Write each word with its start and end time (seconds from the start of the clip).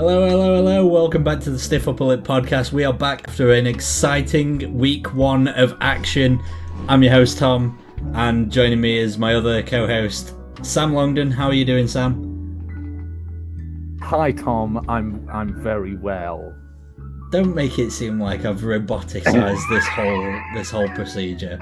Hello, 0.00 0.26
hello, 0.26 0.56
hello. 0.56 0.86
Welcome 0.86 1.22
back 1.22 1.40
to 1.40 1.50
the 1.50 1.58
Stiff 1.58 1.86
Upper 1.86 2.04
Lip 2.04 2.22
podcast. 2.22 2.72
We 2.72 2.84
are 2.84 2.92
back 2.92 3.28
after 3.28 3.52
an 3.52 3.66
exciting 3.66 4.72
week 4.78 5.12
one 5.12 5.46
of 5.48 5.76
action. 5.82 6.42
I'm 6.88 7.02
your 7.02 7.12
host, 7.12 7.36
Tom, 7.36 7.78
and 8.14 8.50
joining 8.50 8.80
me 8.80 8.96
is 8.96 9.18
my 9.18 9.34
other 9.34 9.62
co 9.62 9.86
host, 9.86 10.32
Sam 10.62 10.94
Longdon. 10.94 11.30
How 11.30 11.48
are 11.48 11.52
you 11.52 11.66
doing, 11.66 11.86
Sam? 11.86 12.16
Hi, 14.00 14.32
Tom. 14.32 14.82
I'm 14.88 15.28
I'm 15.30 15.62
very 15.62 15.96
well. 15.96 16.54
Don't 17.30 17.54
make 17.54 17.78
it 17.78 17.90
seem 17.90 18.18
like 18.18 18.46
I've 18.46 18.62
roboticized 18.62 19.68
this 19.68 19.86
whole 19.88 20.40
this 20.54 20.70
whole 20.70 20.88
procedure. 20.94 21.58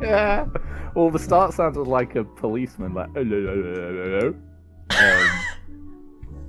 Well, 0.94 1.10
the 1.10 1.18
start 1.18 1.52
sounded 1.52 1.82
like 1.82 2.16
a 2.16 2.24
policeman, 2.24 2.94
like 2.94 3.12
hello, 3.12 3.24
hello, 3.24 4.34
hello. 4.90 5.22
Um, 5.22 5.57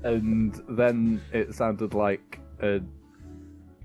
and 0.04 0.62
then 0.70 1.22
it 1.32 1.54
sounded 1.54 1.94
like 1.94 2.40
a 2.62 2.82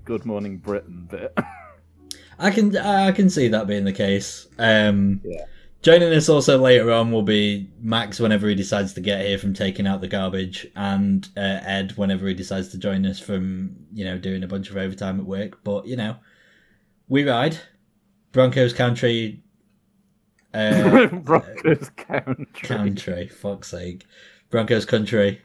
Good 0.03 0.25
Morning 0.25 0.57
Britain 0.57 1.07
bit. 1.09 1.37
I 2.39 2.51
can 2.51 2.75
I 2.77 3.11
can 3.11 3.29
see 3.29 3.47
that 3.49 3.67
being 3.67 3.85
the 3.85 3.93
case. 3.93 4.47
Um, 4.57 5.21
Yeah. 5.23 5.45
Joining 5.81 6.11
us 6.13 6.29
also 6.29 6.57
later 6.57 6.91
on 6.91 7.11
will 7.11 7.21
be 7.21 7.69
Max 7.79 8.19
whenever 8.19 8.49
he 8.49 8.55
decides 8.55 8.93
to 8.93 9.01
get 9.01 9.23
here 9.23 9.37
from 9.37 9.53
taking 9.53 9.85
out 9.85 10.01
the 10.01 10.07
garbage, 10.07 10.65
and 10.75 11.27
uh, 11.37 11.59
Ed 11.63 11.91
whenever 11.95 12.27
he 12.27 12.33
decides 12.33 12.69
to 12.69 12.79
join 12.79 13.05
us 13.05 13.19
from 13.19 13.75
you 13.93 14.03
know 14.03 14.17
doing 14.17 14.43
a 14.43 14.47
bunch 14.47 14.71
of 14.71 14.77
overtime 14.77 15.19
at 15.19 15.27
work. 15.27 15.63
But 15.63 15.85
you 15.85 15.95
know, 15.95 16.15
we 17.07 17.23
ride 17.23 17.59
Broncos 18.31 18.73
country. 18.73 19.43
Uh, 20.55 21.05
Broncos 21.23 21.89
country. 21.95 22.47
country, 22.63 23.27
fuck's 23.27 23.69
sake, 23.69 24.07
Broncos 24.49 24.85
country. 24.85 25.39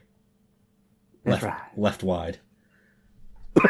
That's 1.23 1.43
Left, 1.43 1.43
right. 1.43 1.77
left 1.77 2.03
wide. 2.03 2.39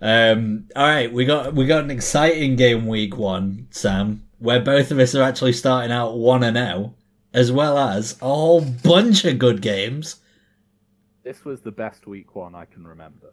um. 0.00 0.68
All 0.74 0.86
right, 0.86 1.12
we 1.12 1.24
got 1.24 1.54
we 1.54 1.66
got 1.66 1.84
an 1.84 1.90
exciting 1.90 2.56
game 2.56 2.86
week 2.86 3.16
one, 3.16 3.68
Sam, 3.70 4.24
where 4.38 4.60
both 4.60 4.90
of 4.90 4.98
us 4.98 5.14
are 5.14 5.22
actually 5.22 5.52
starting 5.52 5.92
out 5.92 6.16
one 6.18 6.42
and 6.42 6.56
zero, 6.56 6.94
as 7.32 7.52
well 7.52 7.78
as 7.78 8.16
a 8.20 8.24
whole 8.24 8.60
bunch 8.60 9.24
of 9.24 9.38
good 9.38 9.62
games. 9.62 10.16
This 11.22 11.44
was 11.44 11.60
the 11.60 11.70
best 11.70 12.06
week 12.06 12.34
one 12.34 12.54
I 12.54 12.64
can 12.64 12.84
remember. 12.86 13.32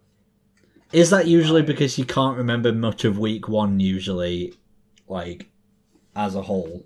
Is 0.92 1.10
that 1.10 1.28
usually 1.28 1.62
because 1.64 1.98
you 1.98 2.06
can't 2.06 2.38
remember 2.38 2.72
much 2.72 3.06
of 3.06 3.18
week 3.18 3.48
one? 3.48 3.80
Usually, 3.80 4.54
like 5.08 5.50
as 6.16 6.36
a 6.36 6.44
whole. 6.44 6.86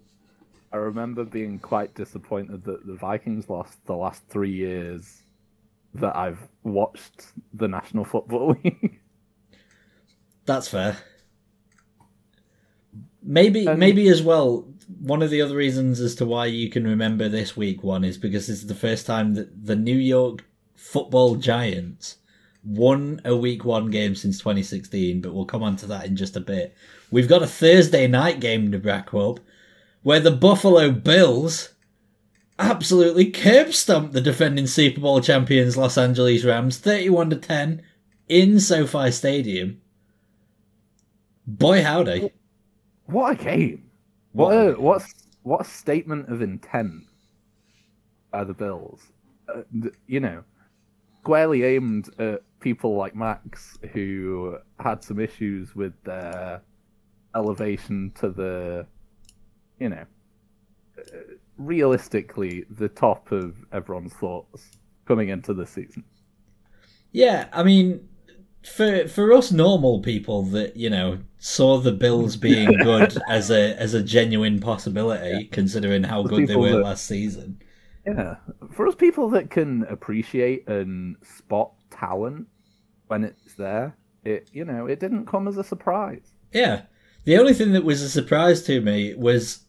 I 0.74 0.78
remember 0.78 1.24
being 1.24 1.60
quite 1.60 1.94
disappointed 1.94 2.64
that 2.64 2.86
the 2.88 2.96
Vikings 2.96 3.48
lost 3.48 3.86
the 3.86 3.94
last 3.96 4.24
three 4.28 4.52
years 4.52 5.22
that 5.94 6.16
I've 6.16 6.40
watched 6.64 7.28
the 7.54 7.68
National 7.68 8.04
Football 8.04 8.56
League. 8.64 9.00
That's 10.46 10.68
fair. 10.68 10.98
Maybe, 13.22 13.68
Um, 13.68 13.78
maybe 13.78 14.10
as 14.10 14.24
well. 14.24 14.68
One 15.00 15.22
of 15.22 15.30
the 15.30 15.42
other 15.42 15.56
reasons 15.56 16.00
as 16.00 16.16
to 16.16 16.26
why 16.26 16.48
you 16.48 16.70
can 16.70 16.86
remember 16.86 17.30
this 17.30 17.56
week 17.56 17.84
one 17.84 18.04
is 18.04 18.18
because 18.18 18.48
this 18.48 18.58
is 18.64 18.68
the 18.68 18.76
first 18.76 19.06
time 19.06 19.36
that 19.36 19.66
the 19.66 19.76
New 19.76 19.96
York 19.96 20.44
Football 20.76 21.36
Giants 21.36 22.18
won 22.66 23.22
a 23.24 23.36
week 23.36 23.64
one 23.64 23.92
game 23.92 24.16
since 24.16 24.40
2016. 24.40 25.22
But 25.22 25.34
we'll 25.34 25.46
come 25.46 25.64
on 25.64 25.76
to 25.78 25.86
that 25.88 26.06
in 26.06 26.16
just 26.16 26.36
a 26.36 26.42
bit. 26.42 26.76
We've 27.12 27.30
got 27.30 27.44
a 27.44 27.48
Thursday 27.48 28.08
night 28.08 28.40
game 28.40 28.72
to 28.72 28.80
back 28.80 29.14
up, 29.14 29.40
where 30.04 30.20
the 30.20 30.32
Buffalo 30.32 30.92
Bills 30.92 31.70
absolutely 32.60 33.32
curb 33.32 33.74
stomped 33.74 34.14
the 34.14 34.22
defending 34.22 34.68
Super 34.68 35.02
Bowl 35.02 35.22
champions 35.22 35.76
Los 35.76 35.98
Angeles 35.98 36.44
Rams 36.44 36.78
31 36.78 37.32
to 37.32 37.36
10 37.38 37.82
in 38.30 38.60
SoFi 38.60 39.12
Stadium. 39.12 39.82
Boy, 41.48 41.84
howdy. 41.84 42.32
What 43.06 43.42
a 43.42 43.44
game! 43.44 43.90
What 44.32 44.52
a 44.52 44.72
what 44.74 45.04
what 45.44 45.62
a 45.62 45.66
statement 45.66 46.30
of 46.30 46.42
intent 46.42 47.04
by 48.32 48.46
the 48.46 48.54
Bills. 48.54 49.02
Uh, 49.50 49.64
you 50.08 50.22
know, 50.22 50.44
squarely 51.22 51.64
aimed 51.64 52.10
at 52.20 52.42
people 52.60 52.96
like 52.96 53.16
Max 53.16 53.78
who 53.92 54.58
had 54.80 55.04
some 55.04 55.20
issues 55.20 55.76
with 55.76 55.94
their 56.04 56.62
elevation 57.36 58.12
to 58.16 58.30
the, 58.30 58.86
you 59.80 59.90
know, 59.90 60.06
realistically 61.58 62.66
the 62.70 62.90
top 62.90 63.32
of 63.32 63.56
everyone's 63.72 64.14
thoughts 64.14 64.68
coming 65.06 65.30
into 65.30 65.54
the 65.54 65.66
season. 65.66 66.04
Yeah, 67.12 67.48
I 67.54 67.64
mean, 67.64 68.08
for 68.64 69.08
for 69.08 69.34
us 69.34 69.52
normal 69.52 70.02
people 70.02 70.44
that 70.46 70.76
you 70.78 70.90
know 70.90 71.20
saw 71.38 71.78
the 71.80 71.92
Bills 71.92 72.36
being 72.38 72.72
good 72.84 73.18
as 73.30 73.52
a 73.52 73.76
as 73.80 73.94
a 73.94 74.02
genuine 74.04 74.60
possibility, 74.60 75.46
considering 75.52 76.04
how 76.04 76.24
For 76.24 76.30
good 76.30 76.48
they 76.48 76.56
were 76.56 76.72
that- 76.72 76.84
last 76.84 77.06
season. 77.06 77.62
Yeah, 78.06 78.36
for 78.74 78.86
us 78.88 78.96
people 78.96 79.30
that 79.30 79.50
can 79.50 79.84
appreciate 79.84 80.68
and 80.68 81.16
spot 81.24 81.72
talent 81.90 82.48
when 83.08 83.24
it's 83.24 83.54
there, 83.54 83.96
it 84.26 84.50
you 84.52 84.66
know 84.66 84.88
it 84.88 85.00
didn't 85.00 85.26
come 85.28 85.48
as 85.48 85.58
a 85.58 85.64
surprise. 85.64 86.34
Yeah, 86.52 86.82
the 87.26 87.38
only 87.38 87.54
thing 87.54 87.72
that 87.74 87.84
was 87.84 88.02
a 88.02 88.10
surprise 88.10 88.62
to 88.64 88.82
me 88.82 89.14
was 89.16 89.60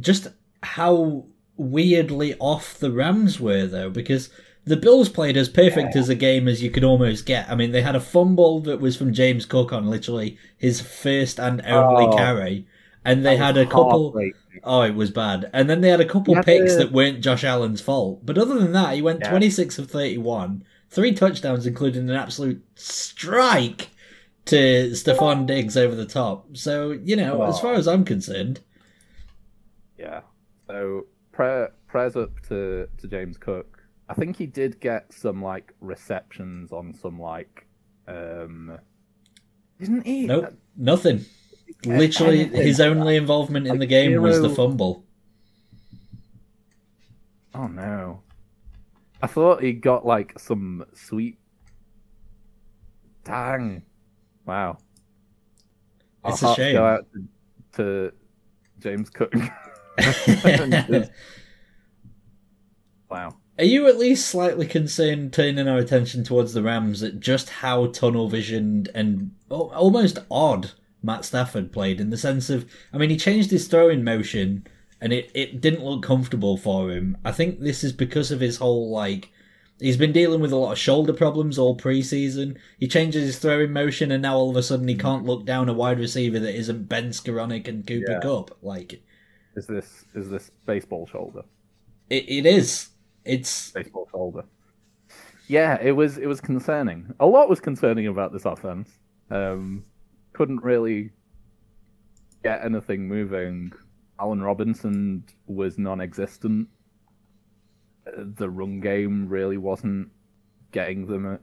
just 0.00 0.28
how 0.62 1.24
weirdly 1.56 2.34
off 2.38 2.78
the 2.78 2.90
Rams 2.90 3.38
were, 3.40 3.66
though, 3.66 3.90
because 3.90 4.30
the 4.64 4.76
Bills 4.76 5.08
played 5.08 5.36
as 5.36 5.48
perfect 5.48 5.96
as 5.96 6.08
a 6.08 6.14
game 6.14 6.46
as 6.48 6.62
you 6.62 6.70
could 6.70 6.84
almost 6.84 7.26
get. 7.26 7.48
I 7.50 7.54
mean, 7.54 7.72
they 7.72 7.82
had 7.82 7.96
a 7.96 8.00
fumble 8.00 8.60
that 8.60 8.80
was 8.80 8.96
from 8.96 9.12
James 9.12 9.44
Cook 9.44 9.72
on 9.72 9.88
literally 9.90 10.38
his 10.56 10.80
first 10.80 11.38
and 11.40 11.60
only 11.66 12.06
Oh. 12.06 12.16
carry, 12.16 12.66
and 13.04 13.24
they 13.26 13.36
had 13.36 13.56
a 13.56 13.66
couple. 13.66 14.16
Oh, 14.64 14.82
it 14.82 14.94
was 14.94 15.10
bad. 15.10 15.50
And 15.52 15.68
then 15.68 15.80
they 15.80 15.88
had 15.88 16.00
a 16.00 16.04
couple 16.04 16.34
Yeah, 16.34 16.42
picks 16.42 16.72
the- 16.74 16.78
that 16.84 16.92
weren't 16.92 17.20
Josh 17.22 17.42
Allen's 17.42 17.80
fault. 17.80 18.24
But 18.24 18.38
other 18.38 18.58
than 18.58 18.72
that, 18.72 18.94
he 18.94 19.02
went 19.02 19.20
Yeah. 19.22 19.30
26 19.30 19.78
of 19.78 19.90
31, 19.90 20.62
three 20.90 21.12
touchdowns, 21.12 21.66
including 21.66 22.08
an 22.08 22.14
absolute 22.14 22.62
strike 22.76 23.88
to 24.46 24.90
Stefon 24.90 25.46
Diggs 25.46 25.76
over 25.76 25.94
the 25.94 26.06
top. 26.06 26.56
So, 26.56 26.92
you 26.92 27.16
know, 27.16 27.42
as 27.42 27.60
far 27.60 27.74
as 27.74 27.86
I'm 27.86 28.04
concerned, 28.04 28.60
Yeah. 29.98 30.22
So 30.66 31.06
prayer, 31.32 31.72
prayers 31.86 32.16
up 32.16 32.30
to 32.48 32.88
to 32.98 33.08
James 33.08 33.36
Cook. 33.36 33.82
I 34.08 34.14
think 34.14 34.36
he 34.36 34.46
did 34.46 34.80
get 34.80 35.12
some 35.12 35.42
like 35.42 35.72
receptions 35.80 36.72
on 36.72 36.92
some 36.94 37.20
like, 37.20 37.66
um, 38.08 38.78
didn't 39.78 40.06
he? 40.06 40.26
nope, 40.26 40.54
nothing. 40.76 41.24
Literally, 41.84 42.40
anything. 42.40 42.62
his 42.62 42.80
only 42.80 43.16
involvement 43.16 43.66
in 43.66 43.72
Like 43.72 43.80
the 43.80 43.86
game 43.86 44.20
was 44.20 44.40
the 44.40 44.50
fumble. 44.50 45.04
Oh 47.54 47.66
no. 47.66 48.22
I 49.22 49.26
thought 49.26 49.62
he 49.62 49.72
got 49.72 50.04
like 50.04 50.38
some 50.38 50.84
sweet. 50.94 51.38
Dang. 53.24 53.82
Wow. 54.46 54.78
It's 56.24 56.42
a 56.42 56.46
hearts 56.46 56.60
shame. 56.60 56.74
Go 56.74 56.84
out 56.84 57.06
to, 57.12 57.26
to 57.76 58.12
James 58.80 59.10
Cook. 59.10 59.34
wow. 63.10 63.36
Are 63.58 63.64
you 63.64 63.86
at 63.86 63.98
least 63.98 64.26
slightly 64.26 64.66
concerned, 64.66 65.32
turning 65.32 65.68
our 65.68 65.78
attention 65.78 66.24
towards 66.24 66.54
the 66.54 66.62
Rams, 66.62 67.02
at 67.02 67.20
just 67.20 67.50
how 67.50 67.86
tunnel 67.86 68.28
visioned 68.28 68.88
and 68.94 69.32
almost 69.50 70.18
odd 70.30 70.72
Matt 71.02 71.24
Stafford 71.24 71.72
played? 71.72 72.00
In 72.00 72.10
the 72.10 72.16
sense 72.16 72.48
of, 72.48 72.70
I 72.92 72.98
mean, 72.98 73.10
he 73.10 73.16
changed 73.16 73.50
his 73.50 73.68
throwing 73.68 74.02
motion 74.02 74.66
and 75.00 75.12
it, 75.12 75.30
it 75.34 75.60
didn't 75.60 75.84
look 75.84 76.02
comfortable 76.02 76.56
for 76.56 76.90
him. 76.90 77.18
I 77.24 77.32
think 77.32 77.60
this 77.60 77.84
is 77.84 77.92
because 77.92 78.30
of 78.30 78.40
his 78.40 78.56
whole, 78.56 78.90
like, 78.90 79.30
he's 79.82 79.96
been 79.96 80.12
dealing 80.12 80.40
with 80.40 80.52
a 80.52 80.56
lot 80.56 80.72
of 80.72 80.78
shoulder 80.78 81.12
problems 81.12 81.58
all 81.58 81.76
preseason. 81.76 82.56
He 82.78 82.88
changes 82.88 83.24
his 83.24 83.38
throwing 83.38 83.72
motion 83.72 84.10
and 84.10 84.22
now 84.22 84.36
all 84.36 84.50
of 84.50 84.56
a 84.56 84.62
sudden 84.62 84.88
he 84.88 84.94
can't 84.96 85.24
look 85.24 85.44
down 85.44 85.68
a 85.68 85.72
wide 85.74 85.98
receiver 85.98 86.38
that 86.38 86.54
isn't 86.56 86.88
Ben 86.88 87.10
Skowronek 87.10 87.68
and 87.68 87.86
Cooper 87.86 88.12
Yeah. 88.12 88.20
Kupp. 88.20 88.56
Like, 88.62 89.02
Is 89.56 89.66
this 89.66 90.04
is 90.14 90.30
this 90.30 90.50
baseball 90.66 91.06
shoulder? 91.06 91.42
it, 92.10 92.28
it 92.28 92.46
is. 92.46 92.88
It's 93.24 93.70
Baseball 93.72 94.08
shoulder. 94.10 94.44
Yeah, 95.48 95.78
it 95.82 95.92
was 95.92 96.18
it 96.18 96.26
was 96.26 96.40
concerning. 96.40 97.12
A 97.20 97.26
lot 97.26 97.48
was 97.48 97.60
concerning 97.60 98.06
about 98.06 98.32
this 98.32 98.44
offense. 98.44 98.88
Um, 99.30 99.84
couldn't 100.32 100.62
really 100.62 101.10
get 102.42 102.64
anything 102.64 103.06
moving. 103.08 103.72
Allen 104.20 104.42
Robinson 104.42 105.24
was 105.46 105.78
non-existent. 105.78 106.68
The 108.04 108.50
run 108.50 108.80
game 108.80 109.28
really 109.28 109.58
wasn't 109.58 110.10
getting 110.72 111.06
them 111.06 111.38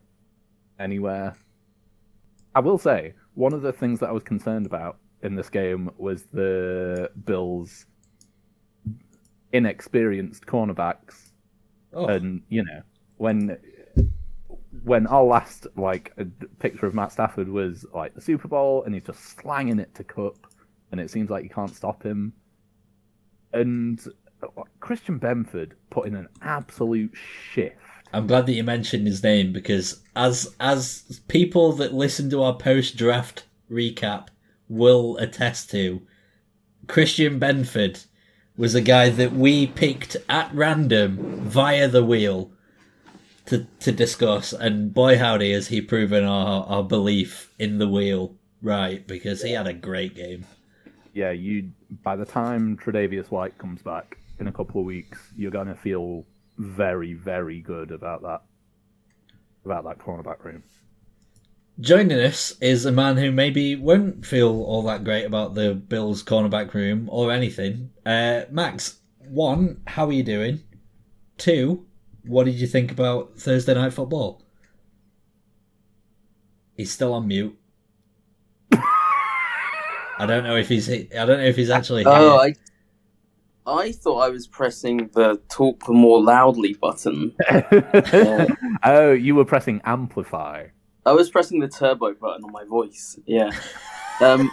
anywhere. 0.80 1.36
I 2.56 2.60
will 2.60 2.78
say 2.78 3.14
one 3.36 3.54
of 3.54 3.62
the 3.62 3.72
things 3.72 4.00
that 4.00 4.10
I 4.10 4.12
was 4.12 4.24
concerned 4.24 4.66
about 4.66 4.98
in 5.22 5.36
this 5.36 5.50
game 5.50 5.92
was 5.98 6.24
the 6.24 7.12
Bills' 7.26 7.86
inexperienced 9.52 10.46
cornerbacks 10.46 11.32
oh, 11.94 12.06
and 12.06 12.42
you 12.50 12.64
know 12.64 12.82
when 13.18 13.58
when 14.84 15.08
our 15.08 15.24
last 15.24 15.68
like 15.76 16.14
picture 16.60 16.86
of 16.86 16.94
Matt 16.94 17.12
Stafford 17.12 17.50
was 17.50 17.86
like 17.94 18.14
the 18.14 18.22
Super 18.22 18.48
Bowl, 18.48 18.84
and 18.84 18.94
he's 18.94 19.06
just 19.06 19.38
slanging 19.40 19.80
it 19.80 19.94
to 19.96 20.04
Kupp, 20.04 20.48
and 20.92 21.02
it 21.02 21.10
seems 21.10 21.30
like 21.30 21.44
you 21.44 21.50
can't 21.50 21.76
stop 21.76 22.04
him. 22.04 22.34
And 23.52 24.00
Christian 24.80 25.20
Benford 25.20 25.72
put 25.90 26.08
in 26.08 26.16
an 26.16 26.28
absolute 26.42 27.14
shift. 27.52 27.78
I'm 28.12 28.28
glad 28.28 28.48
that 28.48 28.54
you 28.54 28.64
mentioned 28.64 29.06
his 29.06 29.24
name 29.24 29.54
because 29.54 30.02
as 30.16 30.56
as 30.60 31.22
people 31.28 31.74
that 31.74 31.94
listen 31.94 32.30
to 32.32 32.42
our 32.42 32.56
post 32.56 32.98
draft 32.98 33.46
recap 33.70 34.30
will 34.68 35.18
attest 35.18 35.70
to, 35.72 36.02
Christian 36.88 37.40
Benford 37.40 38.06
was 38.58 38.74
a 38.74 38.82
guy 38.82 39.10
that 39.10 39.34
we 39.34 39.68
picked 39.68 40.18
at 40.28 40.54
random 40.54 41.42
via 41.44 41.88
the 41.88 42.04
wheel 42.04 42.52
to 43.46 43.68
to 43.80 43.92
discuss, 43.92 44.54
and 44.54 44.94
boy 44.94 45.18
howdy 45.18 45.54
has 45.54 45.68
he 45.68 45.82
proven 45.82 46.24
our 46.24 46.66
our 46.66 46.84
belief 46.84 47.54
in 47.60 47.78
the 47.78 47.88
wheel 47.88 48.36
right 48.62 49.08
because 49.08 49.44
he 49.44 49.52
had 49.52 49.68
a 49.68 49.74
great 49.74 50.16
game. 50.16 50.46
Yeah, 51.14 51.32
you. 51.32 51.72
By 52.04 52.16
the 52.16 52.26
time 52.26 52.78
Tre'Davious 52.78 53.32
White 53.32 53.58
comes 53.58 53.82
back 53.82 54.19
in 54.40 54.48
a 54.48 54.52
couple 54.52 54.80
of 54.82 54.86
weeks, 54.86 55.20
you're 55.36 55.52
gonna 55.52 55.76
feel 55.76 56.26
very, 56.58 57.14
very 57.14 57.62
good 57.62 57.92
about 57.92 58.22
that 58.24 58.42
about 59.66 59.84
that 59.84 60.00
cornerback 60.00 60.44
room. 60.44 60.64
Joining 61.80 62.20
us 62.20 62.54
is 62.60 62.86
a 62.86 62.92
man 62.92 63.18
who 63.18 63.32
maybe 63.32 63.76
won't 63.76 64.26
feel 64.26 64.64
all 64.64 64.84
that 64.84 65.04
great 65.04 65.24
about 65.24 65.56
the 65.56 65.74
Bills 65.74 66.24
cornerback 66.24 66.74
room 66.74 67.08
or 67.10 67.32
anything. 67.32 67.92
Uh, 68.06 68.42
Max, 68.52 69.00
one, 69.30 69.82
how 69.88 70.08
are 70.08 70.12
you 70.12 70.24
doing? 70.24 70.62
Two, 71.38 71.86
what 72.26 72.46
did 72.46 72.56
you 72.56 72.68
think 72.68 72.92
about 72.92 73.38
Thursday 73.38 73.74
night 73.74 73.94
football? 73.94 74.44
He's 76.76 76.92
still 76.92 77.14
on 77.14 77.28
mute. 77.28 77.58
I 78.74 80.26
don't 80.26 80.44
know 80.44 80.58
if 80.58 80.68
he's. 80.68 80.90
I 80.90 81.08
don't 81.12 81.40
know 81.40 81.46
if 81.46 81.56
he's 81.56 81.70
actually. 81.70 82.06
Oh, 82.06 82.42
here. 82.42 82.52
I, 82.52 82.69
I 83.70 83.92
thought 83.92 84.20
I 84.20 84.30
was 84.30 84.48
pressing 84.48 85.10
the 85.14 85.40
talk 85.50 85.88
more 85.88 86.22
loudly 86.22 86.74
button. 86.74 87.36
oh, 88.84 89.12
you 89.12 89.36
were 89.36 89.46
pressing 89.46 89.82
amplify. 89.86 90.68
I 91.06 91.12
was 91.14 91.30
pressing 91.30 91.60
the 91.60 91.68
turbo 91.68 92.14
button 92.14 92.44
on 92.44 92.52
my 92.52 92.64
voice. 92.66 93.20
Yeah. 93.26 93.52
Um, 94.22 94.52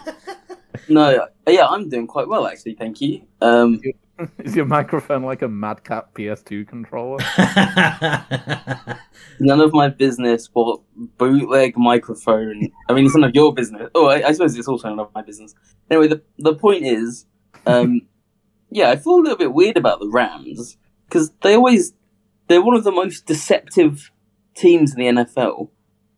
no, 0.88 1.26
yeah, 1.48 1.66
I'm 1.66 1.88
doing 1.88 2.06
quite 2.06 2.28
well 2.28 2.46
actually. 2.46 2.74
Thank 2.74 3.00
you. 3.00 3.22
Um, 3.40 3.80
Is 4.38 4.56
your 4.56 4.64
microphone 4.78 5.22
like 5.22 5.42
a 5.42 5.48
Mad 5.48 5.84
Catz 5.84 6.08
PS2 6.14 6.66
controller? 6.68 7.18
none 9.40 9.60
of 9.60 9.72
my 9.72 9.88
business 9.88 10.48
what 10.52 10.80
bootleg 11.18 11.76
microphone. 11.76 12.70
I 12.88 12.92
mean, 12.94 13.06
it's 13.06 13.14
none 13.14 13.28
of 13.28 13.34
your 13.34 13.52
business. 13.52 13.90
Oh, 13.94 14.06
I, 14.06 14.28
I 14.28 14.32
suppose 14.32 14.56
it's 14.56 14.68
also 14.68 14.88
none 14.88 15.00
of 15.00 15.10
my 15.14 15.22
business. 15.22 15.54
Anyway, 15.90 16.08
the 16.08 16.22
the 16.38 16.54
point 16.54 16.84
is, 16.84 17.26
um, 17.66 18.02
yeah, 18.70 18.90
I 18.90 18.96
feel 18.96 19.14
a 19.14 19.22
little 19.22 19.36
bit 19.36 19.52
weird 19.52 19.76
about 19.76 20.00
the 20.00 20.08
Rams 20.08 20.76
because 21.08 21.30
they 21.42 21.54
always 21.54 21.92
they're 22.48 22.62
one 22.62 22.76
of 22.76 22.84
the 22.84 22.92
most 22.92 23.26
deceptive 23.26 24.10
teams 24.54 24.94
in 24.94 25.00
the 25.00 25.22
NFL, 25.24 25.70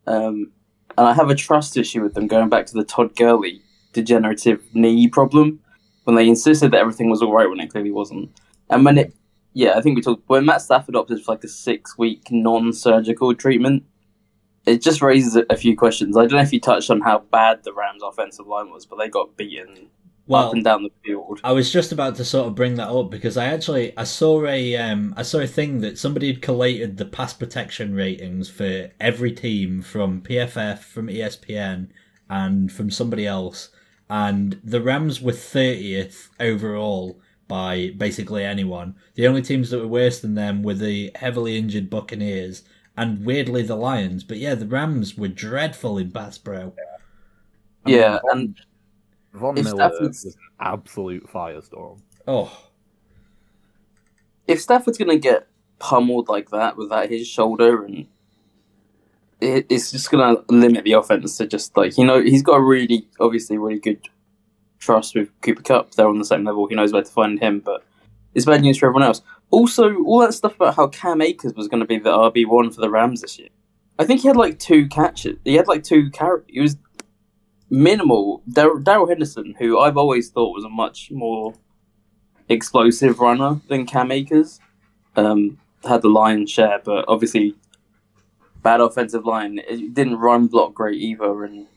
um, 0.07 0.51
and 0.97 1.07
I 1.07 1.13
have 1.13 1.29
a 1.29 1.35
trust 1.35 1.77
issue 1.77 2.01
with 2.01 2.13
them 2.13 2.27
going 2.27 2.49
back 2.49 2.65
to 2.67 2.73
the 2.73 2.83
Todd 2.83 3.15
Gurley 3.15 3.61
degenerative 3.93 4.63
knee 4.73 5.07
problem 5.07 5.59
when 6.03 6.15
they 6.15 6.27
insisted 6.27 6.71
that 6.71 6.79
everything 6.79 7.09
was 7.09 7.21
all 7.21 7.33
right 7.33 7.49
when 7.49 7.59
it 7.59 7.71
clearly 7.71 7.91
wasn't, 7.91 8.31
and 8.69 8.83
when 8.85 8.97
it 8.97 9.13
yeah, 9.53 9.77
I 9.77 9.81
think 9.81 9.95
we 9.95 10.01
talked 10.01 10.27
when 10.27 10.45
Matt 10.45 10.61
Stafford 10.61 10.95
opted 10.95 11.23
for 11.23 11.33
like 11.33 11.43
a 11.43 11.47
six 11.47 11.97
week 11.97 12.31
non 12.31 12.73
surgical 12.73 13.33
treatment. 13.35 13.83
It 14.65 14.81
just 14.81 15.01
raises 15.01 15.35
a, 15.35 15.45
a 15.49 15.55
few 15.55 15.75
questions. 15.75 16.15
I 16.15 16.21
don't 16.21 16.33
know 16.33 16.39
if 16.39 16.53
you 16.53 16.59
touched 16.59 16.91
on 16.91 17.01
how 17.01 17.19
bad 17.19 17.63
the 17.63 17.73
Rams' 17.73 18.03
offensive 18.03 18.45
line 18.45 18.69
was, 18.69 18.85
but 18.85 18.97
they 18.97 19.07
got 19.07 19.35
beaten 19.35 19.89
well, 20.29 20.47
up 20.47 20.53
and 20.53 20.63
down 20.63 20.83
the 20.83 20.91
field. 21.03 21.41
I 21.43 21.51
was 21.51 21.71
just 21.71 21.91
about 21.91 22.15
to 22.15 22.25
sort 22.25 22.47
of 22.47 22.55
bring 22.55 22.75
that 22.75 22.89
up 22.89 23.09
because 23.09 23.35
I 23.35 23.45
actually 23.45 23.97
I 23.97 24.03
saw 24.03 24.45
a 24.45 24.75
um 24.77 25.13
I 25.17 25.23
saw 25.23 25.39
a 25.39 25.47
thing 25.47 25.81
that 25.81 25.97
somebody 25.97 26.27
had 26.27 26.41
collated 26.41 26.97
the 26.97 27.05
pass 27.05 27.33
protection 27.33 27.95
ratings 27.95 28.49
for 28.49 28.91
every 28.99 29.31
team 29.31 29.81
from 29.81 30.21
PFF, 30.21 30.79
from 30.79 31.07
ESPN, 31.07 31.89
and 32.29 32.71
from 32.71 32.91
somebody 32.91 33.25
else, 33.25 33.69
and 34.09 34.59
the 34.63 34.81
Rams 34.81 35.19
were 35.19 35.33
thirtieth 35.33 36.29
overall 36.39 37.19
by 37.47 37.93
basically 37.97 38.45
anyone. 38.45 38.95
The 39.15 39.27
only 39.27 39.41
teams 39.41 39.71
that 39.71 39.79
were 39.79 39.87
worse 39.87 40.19
than 40.19 40.35
them 40.35 40.61
were 40.61 40.75
the 40.75 41.11
heavily 41.15 41.57
injured 41.57 41.89
Buccaneers 41.89 42.63
and 42.95 43.25
weirdly 43.25 43.63
the 43.63 43.75
Lions. 43.75 44.23
But 44.23 44.37
yeah, 44.37 44.55
the 44.55 44.67
Rams 44.67 45.17
were 45.17 45.29
dreadful 45.29 45.97
in 45.97 46.11
pass 46.11 46.37
pro. 46.37 46.73
Yeah, 47.85 48.19
and 48.31 48.55
Von 49.33 49.57
if 49.57 49.65
Miller 49.65 49.75
Stafford's- 49.89 50.25
was 50.25 50.35
an 50.35 50.41
absolute 50.59 51.27
firestorm. 51.27 52.01
Oh, 52.27 52.51
if 54.47 54.61
Stafford's 54.61 54.97
going 54.97 55.11
to 55.11 55.19
get 55.19 55.47
pummeled 55.77 56.27
like 56.27 56.49
that 56.49 56.75
without 56.77 57.09
his 57.09 57.27
shoulder, 57.27 57.83
and 57.83 58.07
it, 59.39 59.67
it's 59.69 59.91
just 59.91 60.11
going 60.11 60.35
to 60.35 60.43
limit 60.49 60.83
the 60.83 60.93
offense 60.93 61.37
to 61.37 61.47
just 61.47 61.77
like 61.77 61.97
you 61.97 62.05
know 62.05 62.21
he's 62.21 62.41
got 62.43 62.55
a 62.55 62.63
really 62.63 63.07
obviously 63.19 63.57
really 63.57 63.79
good 63.79 64.01
trust 64.79 65.15
with 65.15 65.29
Cooper 65.41 65.61
Kupp. 65.61 65.91
They're 65.91 66.07
on 66.07 66.17
the 66.17 66.25
same 66.25 66.43
level. 66.43 66.67
He 66.67 66.75
knows 66.75 66.93
where 66.93 67.03
to 67.03 67.11
find 67.11 67.39
him, 67.39 67.59
but 67.59 67.83
it's 68.33 68.45
bad 68.45 68.61
news 68.61 68.77
for 68.77 68.87
everyone 68.87 69.03
else. 69.03 69.21
Also, 69.51 70.03
all 70.03 70.19
that 70.19 70.33
stuff 70.33 70.55
about 70.55 70.75
how 70.75 70.87
Cam 70.87 71.21
Akers 71.21 71.53
was 71.53 71.67
going 71.67 71.79
to 71.79 71.85
be 71.85 71.97
the 71.97 72.11
RB 72.11 72.47
one 72.47 72.69
for 72.71 72.81
the 72.81 72.89
Rams 72.89 73.21
this 73.21 73.39
year. 73.39 73.49
I 73.97 74.05
think 74.05 74.21
he 74.21 74.27
had 74.27 74.37
like 74.37 74.59
two 74.59 74.87
catches. 74.87 75.37
He 75.43 75.55
had 75.55 75.67
like 75.67 75.83
two 75.83 76.09
carry. 76.11 76.41
He 76.47 76.61
was 76.61 76.77
minimal. 77.69 78.41
Darrell 78.51 79.07
Henderson, 79.07 79.55
who 79.59 79.79
I've 79.79 79.97
always 79.97 80.29
thought 80.29 80.55
was 80.55 80.63
a 80.63 80.69
much 80.69 81.11
more 81.11 81.53
explosive 82.47 83.19
runner 83.19 83.61
than 83.67 83.85
Cam 83.85 84.11
Akers, 84.11 84.59
um, 85.15 85.59
had 85.83 86.01
the 86.01 86.09
lion's 86.09 86.49
share, 86.49 86.81
but 86.83 87.05
obviously 87.07 87.55
bad 88.63 88.81
offensive 88.81 89.25
line. 89.25 89.59
It 89.59 89.93
didn't 89.93 90.17
run 90.17 90.47
block 90.47 90.73
great 90.73 91.01
either, 91.01 91.43
and 91.43 91.67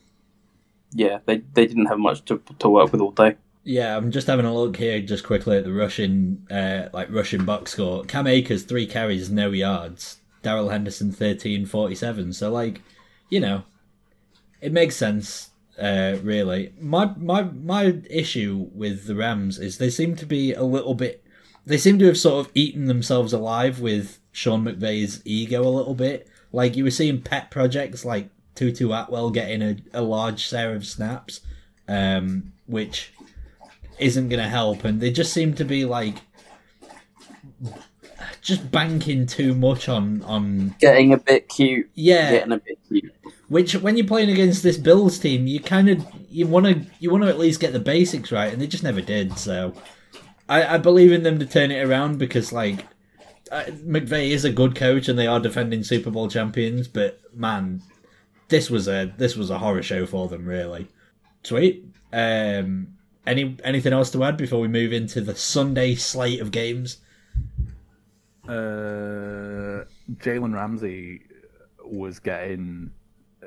yeah, 0.92 1.18
they 1.26 1.38
they 1.54 1.66
didn't 1.66 1.86
have 1.86 1.98
much 1.98 2.24
to 2.26 2.42
to 2.58 2.68
work 2.68 2.92
with 2.92 3.00
all 3.00 3.12
day. 3.12 3.36
Yeah, 3.64 3.96
I'm 3.96 4.10
just 4.10 4.26
having 4.26 4.44
a 4.44 4.52
look 4.52 4.76
here 4.76 5.00
just 5.00 5.24
quickly 5.24 5.56
at 5.56 5.64
the 5.64 5.72
rushing 5.72 6.46
uh, 6.50 6.88
like 6.92 7.10
rushing 7.10 7.44
box 7.44 7.72
score. 7.72 8.04
Cam 8.04 8.26
Akers 8.26 8.64
three 8.64 8.86
carries, 8.86 9.30
no 9.30 9.50
yards. 9.50 10.18
Darrell 10.42 10.70
Henderson 10.70 11.12
thirteen 11.12 11.66
forty 11.66 11.94
seven. 11.94 12.32
So 12.32 12.50
like, 12.50 12.82
you 13.28 13.38
know, 13.38 13.62
it 14.60 14.72
makes 14.72 14.96
sense. 14.96 15.50
Uh, 15.78 16.18
really, 16.22 16.74
my 16.78 17.06
my 17.16 17.42
my 17.42 18.00
issue 18.10 18.68
with 18.72 19.06
the 19.06 19.14
Rams 19.14 19.58
is 19.58 19.78
they 19.78 19.90
seem 19.90 20.16
to 20.16 20.26
be 20.26 20.52
a 20.52 20.62
little 20.62 20.94
bit. 20.94 21.24
They 21.64 21.78
seem 21.78 21.98
to 22.00 22.06
have 22.06 22.18
sort 22.18 22.46
of 22.46 22.52
eaten 22.54 22.86
themselves 22.86 23.32
alive 23.32 23.80
with 23.80 24.18
Sean 24.32 24.64
McVay's 24.64 25.22
ego 25.24 25.62
a 25.62 25.70
little 25.70 25.94
bit. 25.94 26.28
Like 26.52 26.76
you 26.76 26.84
were 26.84 26.90
seeing 26.90 27.22
pet 27.22 27.50
projects 27.50 28.04
like 28.04 28.28
Tutu 28.54 28.92
Atwell 28.92 29.30
getting 29.30 29.62
a, 29.62 29.76
a 29.94 30.02
large 30.02 30.40
share 30.40 30.74
of 30.74 30.86
snaps, 30.86 31.40
um, 31.88 32.52
which 32.66 33.12
isn't 33.98 34.28
going 34.28 34.42
to 34.42 34.48
help, 34.48 34.84
and 34.84 35.00
they 35.00 35.10
just 35.10 35.32
seem 35.32 35.54
to 35.54 35.64
be 35.64 35.84
like 35.84 36.16
just 38.42 38.70
banking 38.70 39.24
too 39.24 39.54
much 39.54 39.88
on 39.88 40.22
on 40.24 40.74
Getting 40.78 41.12
a 41.14 41.16
bit 41.16 41.48
cute. 41.48 41.88
yeah. 41.94 42.32
Getting 42.32 42.52
a 42.52 42.58
bit 42.58 42.78
cute. 42.88 43.14
Which 43.48 43.74
when 43.76 43.96
you're 43.96 44.06
playing 44.06 44.30
against 44.30 44.62
this 44.62 44.76
Bills 44.76 45.18
team, 45.18 45.46
you 45.46 45.60
kind 45.60 45.88
of 45.88 46.04
you 46.28 46.46
want 46.46 46.66
to 46.66 46.86
you 46.98 47.10
want 47.10 47.22
to 47.22 47.28
at 47.28 47.38
least 47.38 47.60
get 47.60 47.72
the 47.72 47.78
basics 47.80 48.32
right, 48.32 48.52
and 48.52 48.60
they 48.60 48.66
just 48.66 48.82
never 48.82 49.00
did. 49.00 49.38
So 49.38 49.74
I, 50.48 50.74
I 50.74 50.78
believe 50.78 51.12
in 51.12 51.22
them 51.22 51.38
to 51.38 51.46
turn 51.46 51.70
it 51.70 51.86
around 51.86 52.18
because 52.18 52.52
like 52.52 52.84
uh, 53.50 53.64
McVay 53.86 54.30
is 54.30 54.44
a 54.44 54.52
good 54.52 54.74
coach 54.74 55.08
and 55.08 55.18
they 55.18 55.26
are 55.26 55.38
defending 55.40 55.84
Super 55.84 56.10
Bowl 56.10 56.28
champions, 56.28 56.88
but 56.88 57.20
man, 57.34 57.82
this 58.48 58.70
was 58.70 58.88
a 58.88 59.12
this 59.18 59.36
was 59.36 59.50
a 59.50 59.58
horror 59.58 59.82
show 59.82 60.04
for 60.06 60.28
them 60.28 60.46
really. 60.46 60.88
Sweet. 61.44 61.84
Um, 62.12 62.88
any 63.26 63.56
anything 63.62 63.92
else 63.92 64.10
to 64.12 64.24
add 64.24 64.36
before 64.36 64.60
we 64.60 64.68
move 64.68 64.92
into 64.92 65.20
the 65.20 65.36
Sunday 65.36 65.94
slate 65.94 66.40
of 66.40 66.50
games? 66.50 66.98
Uh, 68.48 69.84
Jalen 70.16 70.54
Ramsey 70.54 71.22
was 71.84 72.18
getting 72.18 72.90
uh, 73.42 73.46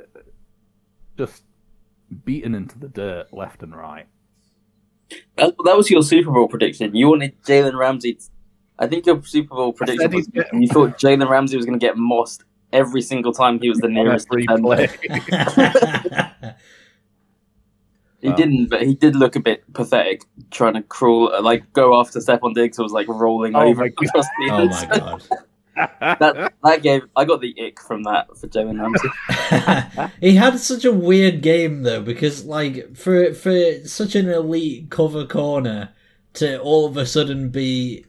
just 1.18 1.44
beaten 2.24 2.56
into 2.56 2.80
the 2.80 2.88
dirt 2.88 3.34
left 3.34 3.64
and 3.64 3.76
right. 3.76 4.08
That, 5.38 5.56
that 5.66 5.78
was 5.78 5.90
your 5.90 6.02
Super 6.02 6.32
Bowl 6.32 6.48
prediction. 6.48 6.96
You 6.96 7.10
wanted 7.10 7.42
Jalen 7.44 7.78
Ramsey. 7.78 8.18
I 8.80 8.88
think 8.88 9.06
your 9.06 9.22
Super 9.24 9.56
Bowl 9.56 9.74
prediction 9.74 10.12
was 10.12 10.28
he'd 10.34 10.46
you 10.54 10.68
thought 10.68 10.98
Jalen 10.98 11.30
Ramsey 11.30 11.58
was 11.58 11.66
going 11.66 11.80
to 11.80 11.86
get 11.86 11.98
mossed 11.98 12.44
every 12.74 13.02
single 13.02 13.34
time 13.34 13.60
he 13.60 13.70
was 13.70 13.80
the 13.80 13.88
nearest 13.90 14.28
Every 14.32 14.46
play. 14.62 14.90
He 18.26 18.34
Wow. 18.34 18.34
didn't, 18.34 18.70
but 18.70 18.82
he 18.84 18.96
did 18.96 19.16
look 19.16 19.36
a 19.36 19.40
bit 19.40 19.64
pathetic 19.74 20.24
trying 20.52 20.74
to 20.76 20.84
crawl, 20.84 21.34
uh, 21.34 21.42
like 21.42 21.72
go 21.74 22.00
after 22.00 22.20
Stefon 22.20 22.54
Diggs. 22.56 22.78
who 22.78 22.84
Was 22.84 22.92
like 22.94 23.08
rolling 23.08 23.56
Oh 23.56 23.60
over 23.60 23.74
my 23.74 23.90
God. 23.90 24.12
across 24.16 24.30
the 24.38 24.50
oh 24.50 24.66
my 24.68 24.86
god. 24.86 25.24
that 26.20 26.38
that 26.64 26.82
gave 26.84 27.04
I 27.16 27.26
got 27.26 27.42
the 27.42 27.56
ick 27.62 27.82
from 27.82 28.04
that 28.04 28.38
for 28.38 28.48
Jalen 28.48 28.80
Ramsey. 28.82 29.16
he 30.22 30.36
had 30.36 30.60
such 30.60 30.86
a 30.86 30.92
weird 30.94 31.42
game 31.42 31.84
though 31.84 32.02
because 32.02 32.46
like 32.46 32.96
for 32.96 33.34
for 33.34 33.86
such 33.86 34.16
an 34.16 34.30
elite 34.30 34.90
cover 34.90 35.26
corner 35.26 35.94
to 36.34 36.60
all 36.62 36.86
of 36.88 36.98
a 36.98 37.06
sudden 37.06 37.50
be 37.50 38.06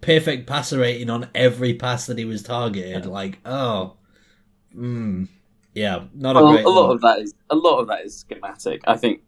perfect 0.00 0.46
passer 0.46 0.78
rating 0.80 1.10
on 1.10 1.28
every 1.34 1.74
pass 1.74 2.06
that 2.06 2.18
he 2.18 2.24
was 2.24 2.42
targeted 2.42 3.06
like 3.06 3.38
oh 3.44 3.96
mm, 4.76 5.28
yeah 5.74 6.06
not 6.14 6.36
a 6.38 6.42
Well, 6.42 6.44
great 6.44 6.68
a 6.68 6.70
lot 6.70 6.90
one. 6.90 6.94
of 6.94 7.00
that 7.02 7.20
is 7.20 7.34
a 7.50 7.54
lot 7.56 7.78
of 7.80 7.88
that 7.88 8.04
is 8.04 8.18
schematic. 8.18 8.82
I 8.86 8.96
think 8.96 9.22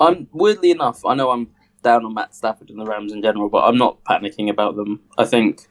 I'm 0.00 0.28
weirdly 0.32 0.70
enough. 0.70 1.04
I 1.04 1.14
know 1.14 1.30
I'm 1.30 1.48
down 1.82 2.04
on 2.04 2.14
Matt 2.14 2.34
Stafford 2.34 2.70
and 2.70 2.80
the 2.80 2.84
Rams 2.84 3.12
in 3.12 3.22
general, 3.22 3.48
but 3.48 3.64
I'm 3.64 3.78
not 3.78 4.02
panicking 4.04 4.50
about 4.50 4.76
them. 4.76 5.00
I 5.16 5.24
think 5.24 5.68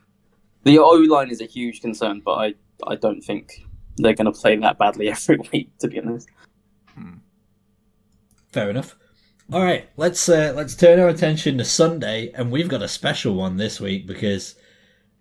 the 0.63 0.79
O 0.79 0.91
line 0.91 1.29
is 1.29 1.41
a 1.41 1.45
huge 1.45 1.81
concern, 1.81 2.21
but 2.23 2.33
I 2.33 2.53
I 2.85 2.95
don't 2.95 3.21
think 3.21 3.65
they're 3.97 4.13
going 4.13 4.31
to 4.31 4.39
play 4.39 4.55
that 4.57 4.77
badly 4.77 5.09
every 5.11 5.39
week. 5.51 5.69
To 5.79 5.87
be 5.87 5.99
honest, 5.99 6.29
Fair 8.51 8.69
enough. 8.69 8.95
All 9.51 9.63
right, 9.63 9.87
let's 9.95 10.27
uh, 10.27 10.53
let's 10.55 10.75
turn 10.75 10.99
our 10.99 11.07
attention 11.07 11.57
to 11.57 11.63
Sunday, 11.63 12.31
and 12.33 12.51
we've 12.51 12.67
got 12.67 12.81
a 12.81 12.87
special 12.87 13.35
one 13.35 13.57
this 13.57 13.79
week 13.79 14.05
because 14.05 14.55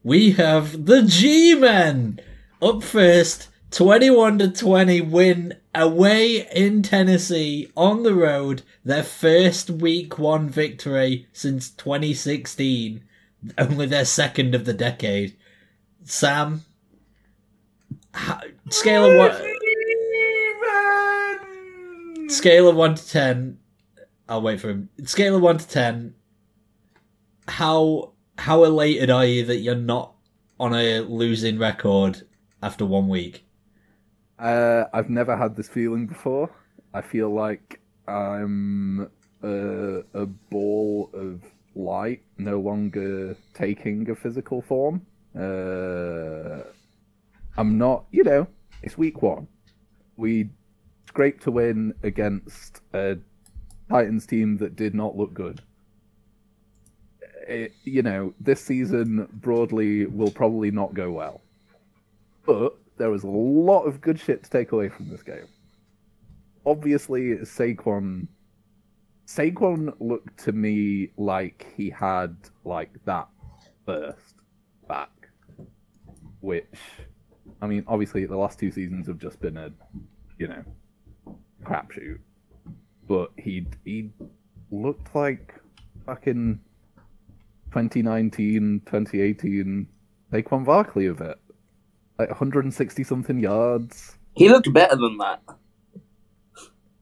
we 0.02 0.32
have 0.32 0.86
the 0.86 1.02
G-Men 1.02 2.20
up 2.60 2.82
first, 2.82 3.48
twenty-one 3.70 4.38
to 4.38 4.48
twenty 4.48 5.00
win 5.00 5.54
away 5.76 6.48
in 6.52 6.82
Tennessee 6.82 7.70
on 7.76 8.02
the 8.02 8.14
road, 8.14 8.62
their 8.84 9.02
first 9.02 9.70
Week 9.70 10.18
One 10.18 10.48
victory 10.48 11.28
since 11.32 11.74
twenty 11.74 12.14
sixteen, 12.14 13.04
only 13.56 13.86
their 13.86 14.04
second 14.04 14.54
of 14.54 14.64
the 14.64 14.72
decade. 14.72 15.36
Sam, 16.04 16.62
how, 18.12 18.40
scale 18.70 19.04
of 19.04 19.16
one 19.16 19.32
scale 22.28 22.68
of 22.68 22.76
one 22.76 22.94
to 22.94 23.08
ten. 23.08 23.58
I'll 24.28 24.42
wait 24.42 24.60
for 24.60 24.70
him. 24.70 24.88
Scale 25.04 25.36
of 25.36 25.42
one 25.42 25.58
to 25.58 25.68
ten. 25.68 26.14
How 27.48 28.12
how 28.38 28.64
elated 28.64 29.10
are 29.10 29.24
you 29.24 29.44
that 29.46 29.58
you're 29.58 29.74
not 29.76 30.14
on 30.58 30.74
a 30.74 31.00
losing 31.00 31.58
record 31.58 32.26
after 32.62 32.84
one 32.84 33.08
week? 33.08 33.45
Uh, 34.38 34.84
I've 34.92 35.08
never 35.08 35.36
had 35.36 35.56
this 35.56 35.68
feeling 35.68 36.06
before. 36.06 36.50
I 36.92 37.00
feel 37.00 37.30
like 37.32 37.80
I'm 38.06 39.10
a, 39.42 40.02
a 40.14 40.26
ball 40.26 41.10
of 41.12 41.42
light, 41.74 42.22
no 42.38 42.60
longer 42.60 43.36
taking 43.54 44.08
a 44.10 44.14
physical 44.14 44.62
form. 44.62 45.06
Uh, 45.34 46.62
I'm 47.56 47.78
not, 47.78 48.04
you 48.10 48.24
know, 48.24 48.46
it's 48.82 48.98
week 48.98 49.22
one. 49.22 49.48
We 50.16 50.50
scraped 51.06 51.42
to 51.44 51.50
win 51.50 51.94
against 52.02 52.80
a 52.92 53.18
Titans 53.88 54.26
team 54.26 54.58
that 54.58 54.76
did 54.76 54.94
not 54.94 55.16
look 55.16 55.32
good. 55.32 55.62
It, 57.48 57.72
you 57.84 58.02
know, 58.02 58.34
this 58.40 58.62
season 58.62 59.28
broadly 59.32 60.06
will 60.06 60.30
probably 60.30 60.70
not 60.70 60.94
go 60.94 61.12
well. 61.12 61.40
But 62.44 62.76
there 62.96 63.10
was 63.10 63.24
a 63.24 63.28
lot 63.28 63.82
of 63.82 64.00
good 64.00 64.18
shit 64.18 64.42
to 64.44 64.50
take 64.50 64.72
away 64.72 64.88
from 64.88 65.08
this 65.08 65.22
game. 65.22 65.48
Obviously, 66.64 67.36
Saquon 67.38 68.28
Saquon 69.26 69.92
looked 69.98 70.38
to 70.44 70.52
me 70.52 71.10
like 71.16 71.66
he 71.76 71.90
had 71.90 72.36
like 72.64 72.92
that 73.04 73.28
burst 73.84 74.34
back, 74.88 75.10
which 76.40 76.78
I 77.60 77.66
mean, 77.66 77.84
obviously 77.88 78.24
the 78.26 78.36
last 78.36 78.58
two 78.58 78.70
seasons 78.70 79.08
have 79.08 79.18
just 79.18 79.40
been 79.40 79.56
a 79.56 79.70
you 80.38 80.48
know 80.48 80.64
crapshoot, 81.64 82.18
but 83.08 83.30
he 83.36 83.66
he 83.84 84.10
looked 84.70 85.14
like 85.14 85.54
fucking 86.04 86.60
2019, 87.72 88.82
2018 88.86 89.88
Saquon 90.32 90.64
Barkley 90.64 91.06
of 91.06 91.20
it 91.20 91.38
like 92.18 92.28
160 92.28 93.04
something 93.04 93.38
yards. 93.38 94.16
he 94.34 94.48
looked 94.48 94.72
better 94.72 94.96
than 94.96 95.18
that. 95.18 95.40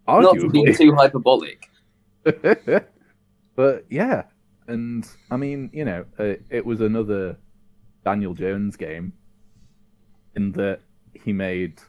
Not 0.06 0.38
to 0.38 0.48
be 0.50 0.62
Arguably. 0.62 0.76
too 0.76 0.94
hyperbolic. 0.94 1.70
but 3.56 3.84
yeah, 3.88 4.24
and 4.66 5.06
I 5.30 5.36
mean, 5.36 5.70
you 5.72 5.84
know, 5.84 6.04
uh, 6.18 6.34
it 6.50 6.64
was 6.64 6.80
another 6.80 7.36
Daniel 8.04 8.34
Jones 8.34 8.76
game 8.76 9.12
in 10.36 10.52
that 10.52 10.80
he 11.14 11.32
made 11.32 11.80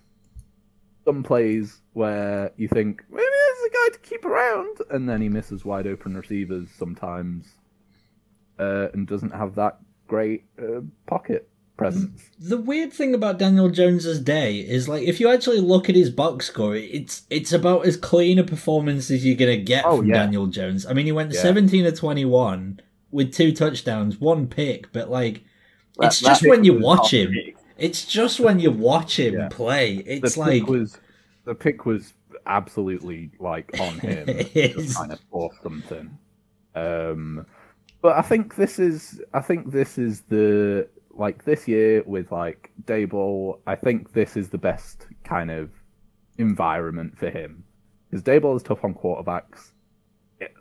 some 1.03 1.23
plays 1.23 1.81
where 1.93 2.51
you 2.57 2.67
think 2.67 3.03
maybe 3.09 3.23
there's 3.23 3.71
a 3.71 3.73
guy 3.73 3.93
to 3.93 3.99
keep 3.99 4.25
around, 4.25 4.77
and 4.91 5.09
then 5.09 5.21
he 5.21 5.29
misses 5.29 5.65
wide 5.65 5.87
open 5.87 6.15
receivers 6.15 6.69
sometimes, 6.77 7.47
uh, 8.59 8.87
and 8.93 9.07
doesn't 9.07 9.33
have 9.33 9.55
that 9.55 9.79
great 10.07 10.45
uh, 10.59 10.81
pocket 11.07 11.49
presence. 11.77 12.21
The 12.39 12.57
weird 12.57 12.91
thing 12.93 13.13
about 13.13 13.37
Daniel 13.39 13.69
Jones's 13.69 14.19
day 14.19 14.57
is 14.59 14.87
like 14.89 15.03
if 15.03 15.19
you 15.19 15.29
actually 15.29 15.59
look 15.59 15.89
at 15.89 15.95
his 15.95 16.09
box 16.09 16.47
score, 16.47 16.75
it's 16.75 17.23
it's 17.29 17.51
about 17.53 17.85
as 17.85 17.97
clean 17.97 18.39
a 18.39 18.43
performance 18.43 19.11
as 19.11 19.25
you're 19.25 19.35
gonna 19.37 19.57
get 19.57 19.85
Oh, 19.85 19.97
from 19.97 20.07
yeah. 20.07 20.15
Daniel 20.15 20.47
Jones. 20.47 20.85
I 20.85 20.93
mean, 20.93 21.05
he 21.05 21.11
went 21.11 21.33
Yeah. 21.33 21.41
17 21.41 21.83
to 21.85 21.91
21 21.91 22.79
with 23.11 23.33
two 23.33 23.51
touchdowns, 23.53 24.19
one 24.19 24.47
pick, 24.47 24.91
but 24.91 25.09
like 25.09 25.43
That- 25.99 26.07
it's 26.07 26.19
that 26.21 26.27
just 26.29 26.47
when 26.47 26.63
you 26.63 26.79
watch 26.79 27.13
him. 27.13 27.33
It's 27.77 28.05
just 28.05 28.39
when 28.39 28.59
you 28.59 28.71
watch 28.71 29.19
him 29.19 29.33
Yeah. 29.33 29.47
play. 29.49 29.97
The 30.01 30.13
It's 30.13 30.35
pick 30.35 30.37
like 30.37 30.67
was 30.67 30.97
the 31.45 31.55
pick 31.55 31.85
was 31.85 32.13
absolutely 32.45 33.31
like 33.39 33.77
on 33.79 33.99
him. 33.99 34.25
Just 34.53 34.97
to 35.09 35.19
force 35.29 35.55
something. 35.61 36.17
Um, 36.75 37.45
but 38.01 38.17
I 38.17 38.21
think 38.21 38.55
this 38.55 38.79
is 38.79 39.21
I 39.33 39.41
think 39.41 39.71
this 39.71 39.97
is 39.97 40.21
the 40.21 40.87
like 41.15 41.45
this 41.45 41.67
year 41.67 42.03
with 42.05 42.31
like 42.31 42.71
Daboll. 42.83 43.59
I 43.65 43.75
think 43.75 44.13
this 44.13 44.37
is 44.37 44.49
the 44.49 44.57
best 44.57 45.07
kind 45.23 45.49
of 45.51 45.69
environment 46.37 47.17
for 47.17 47.29
him 47.29 47.63
because 48.09 48.23
Daboll 48.23 48.55
is 48.55 48.63
tough 48.63 48.83
on 48.83 48.93
quarterbacks. 48.93 49.71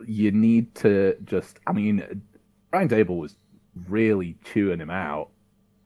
You 0.07 0.31
need 0.31 0.75
to 0.77 1.17
just. 1.25 1.59
I 1.67 1.73
mean, 1.73 2.23
Brian 2.71 2.89
Daboll 2.89 3.19
was 3.19 3.37
really 3.89 4.37
chewing 4.45 4.81
him 4.81 4.91
out 4.91 5.31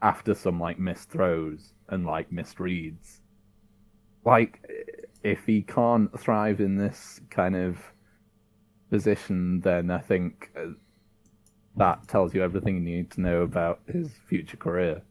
after 0.02 0.34
some 0.34 0.60
like 0.60 0.78
missed 0.78 1.10
throws 1.10 1.72
and 1.88 2.06
like 2.06 2.30
missed 2.30 2.60
reads. 2.60 3.20
Like, 4.24 4.60
if 5.22 5.44
he 5.46 5.62
can't 5.62 6.18
thrive 6.18 6.60
in 6.60 6.76
this 6.76 7.20
kind 7.30 7.56
of 7.56 7.78
position, 8.90 9.60
then 9.60 9.90
I 9.90 9.98
think 9.98 10.50
uh, 10.56 10.72
that 11.78 12.06
tells 12.08 12.34
you 12.34 12.42
everything 12.42 12.74
you 12.76 12.80
need 12.96 13.10
to 13.12 13.20
know 13.20 13.42
about 13.42 13.80
his 13.90 14.10
future 14.28 14.56
career. 14.56 15.02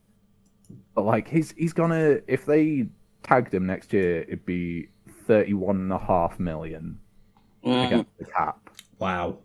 But 0.95 1.03
like, 1.05 1.27
he's 1.27 1.51
he's 1.57 1.73
gonna 1.73 2.19
if 2.27 2.45
they 2.45 2.87
tagged 3.23 3.53
him 3.53 3.65
next 3.65 3.93
year, 3.93 4.21
it'd 4.23 4.45
be 4.45 4.89
thirty-one 5.25 5.77
and 5.77 5.91
a 5.93 5.97
half 5.97 6.39
million 6.39 6.99
Mm. 7.65 7.87
against 7.87 8.17
the 8.19 8.25
cap. 8.25 8.69
wow. 8.99 9.37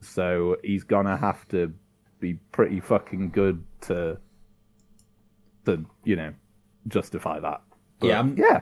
So 0.00 0.56
he's 0.64 0.84
gonna 0.84 1.16
have 1.16 1.46
to 1.48 1.72
be 2.20 2.34
pretty 2.50 2.80
fucking 2.80 3.30
good 3.30 3.64
to 3.82 4.18
to 5.66 5.84
you 6.04 6.16
know 6.16 6.32
justify 6.88 7.38
that. 7.40 7.62
But, 8.00 8.06
Yeah, 8.08 8.16
I'm- 8.16 8.34
yeah. 8.36 8.60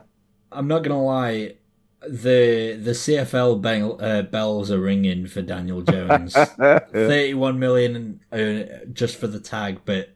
I'm 0.52 0.66
not 0.68 0.82
gonna 0.82 1.02
lie. 1.02 1.54
The 2.02 2.78
the 2.83 2.92
CFL 2.92 3.61
bell, 3.61 3.99
uh, 4.00 4.23
bells 4.23 4.71
are 4.71 4.80
ringing 4.80 5.26
for 5.26 5.42
Daniel 5.42 5.83
Jones. 5.83 6.35
31 6.92 7.59
million 7.59 8.21
uh, 8.33 8.87
just 8.92 9.16
for 9.16 9.26
the 9.26 9.40
tag, 9.40 9.80
but 9.85 10.14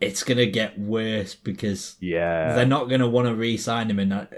it's 0.00 0.24
gonna 0.24 0.46
get 0.46 0.78
worse 0.78 1.34
because 1.34 1.96
yeah. 2.00 2.54
they're 2.54 2.66
not 2.66 2.88
gonna 2.88 3.08
want 3.08 3.28
to 3.28 3.34
re-sign 3.34 3.90
him 3.90 3.98
in 4.00 4.08
that, 4.08 4.32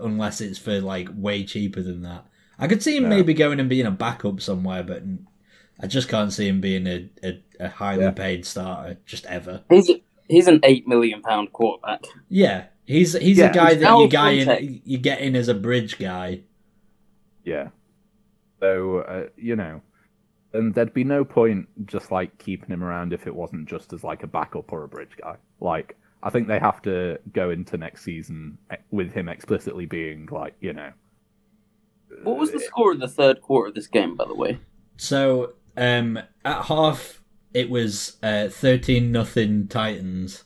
unless 0.00 0.40
it's 0.40 0.58
for 0.58 0.80
like 0.80 1.08
way 1.14 1.44
cheaper 1.44 1.82
than 1.82 2.02
that. 2.02 2.26
I 2.58 2.66
could 2.66 2.82
see 2.82 2.96
him 2.96 3.04
Yeah. 3.04 3.08
maybe 3.10 3.32
going 3.34 3.60
and 3.60 3.68
being 3.68 3.86
a 3.86 3.90
backup 3.90 4.40
somewhere, 4.40 4.82
but 4.82 5.02
I 5.80 5.86
just 5.86 6.08
can't 6.08 6.32
see 6.32 6.48
him 6.48 6.60
being 6.60 6.86
a, 6.86 7.08
a, 7.22 7.42
a 7.60 7.68
highly 7.68 8.04
Yeah. 8.04 8.10
paid 8.10 8.44
starter 8.44 8.98
just 9.06 9.24
ever. 9.26 9.62
He's 9.70 9.90
he's 10.28 10.48
an 10.48 10.60
eight 10.64 10.86
million 10.86 11.22
pound 11.22 11.52
quarterback. 11.52 12.04
Yeah, 12.28 12.64
he's 12.86 13.12
he's 13.14 13.40
Yeah, 13.40 13.46
a 13.46 13.50
guy 13.50 13.74
that 13.74 13.96
you 13.96 14.08
guy 14.08 14.32
in, 14.32 14.80
you 14.84 14.98
get 14.98 15.20
in 15.20 15.36
as 15.36 15.48
a 15.48 15.54
bridge 15.54 15.98
guy. 15.98 16.42
Yeah. 17.44 17.68
So 18.60 18.98
uh, 19.00 19.28
you 19.36 19.56
know, 19.56 19.82
and 20.52 20.74
there'd 20.74 20.94
be 20.94 21.04
no 21.04 21.24
point 21.24 21.68
just 21.86 22.10
like 22.12 22.38
keeping 22.38 22.70
him 22.70 22.84
around 22.84 23.12
if 23.12 23.26
it 23.26 23.34
wasn't 23.34 23.68
just 23.68 23.92
as 23.92 24.04
like 24.04 24.22
a 24.22 24.26
backup 24.28 24.72
or 24.72 24.84
a 24.84 24.88
bridge 24.88 25.16
guy. 25.22 25.36
Like 25.60 25.96
I 26.22 26.30
think 26.30 26.48
they 26.48 26.58
have 26.58 26.82
to 26.82 27.18
go 27.32 27.50
into 27.50 27.76
next 27.78 28.04
season 28.04 28.58
eh, 28.70 28.76
with 28.90 29.12
him 29.12 29.28
explicitly 29.28 29.86
being 29.86 30.26
like, 30.30 30.56
you 30.60 30.72
know, 30.72 30.92
What 32.22 32.38
was 32.38 32.50
the 32.50 32.58
score 32.60 32.90
of 32.92 32.98
the 33.00 33.06
third 33.08 33.40
quarter 33.40 33.68
of 33.68 33.74
this 33.76 33.86
game, 33.86 34.16
by 34.16 34.24
the 34.26 34.34
way? 34.34 34.58
So 34.96 35.54
um, 35.76 36.18
at 36.44 36.64
half, 36.66 37.22
it 37.52 37.70
was 37.70 38.16
uh, 38.22 38.48
thirteen 38.48 39.12
nothing 39.12 39.68
Titans. 39.68 40.44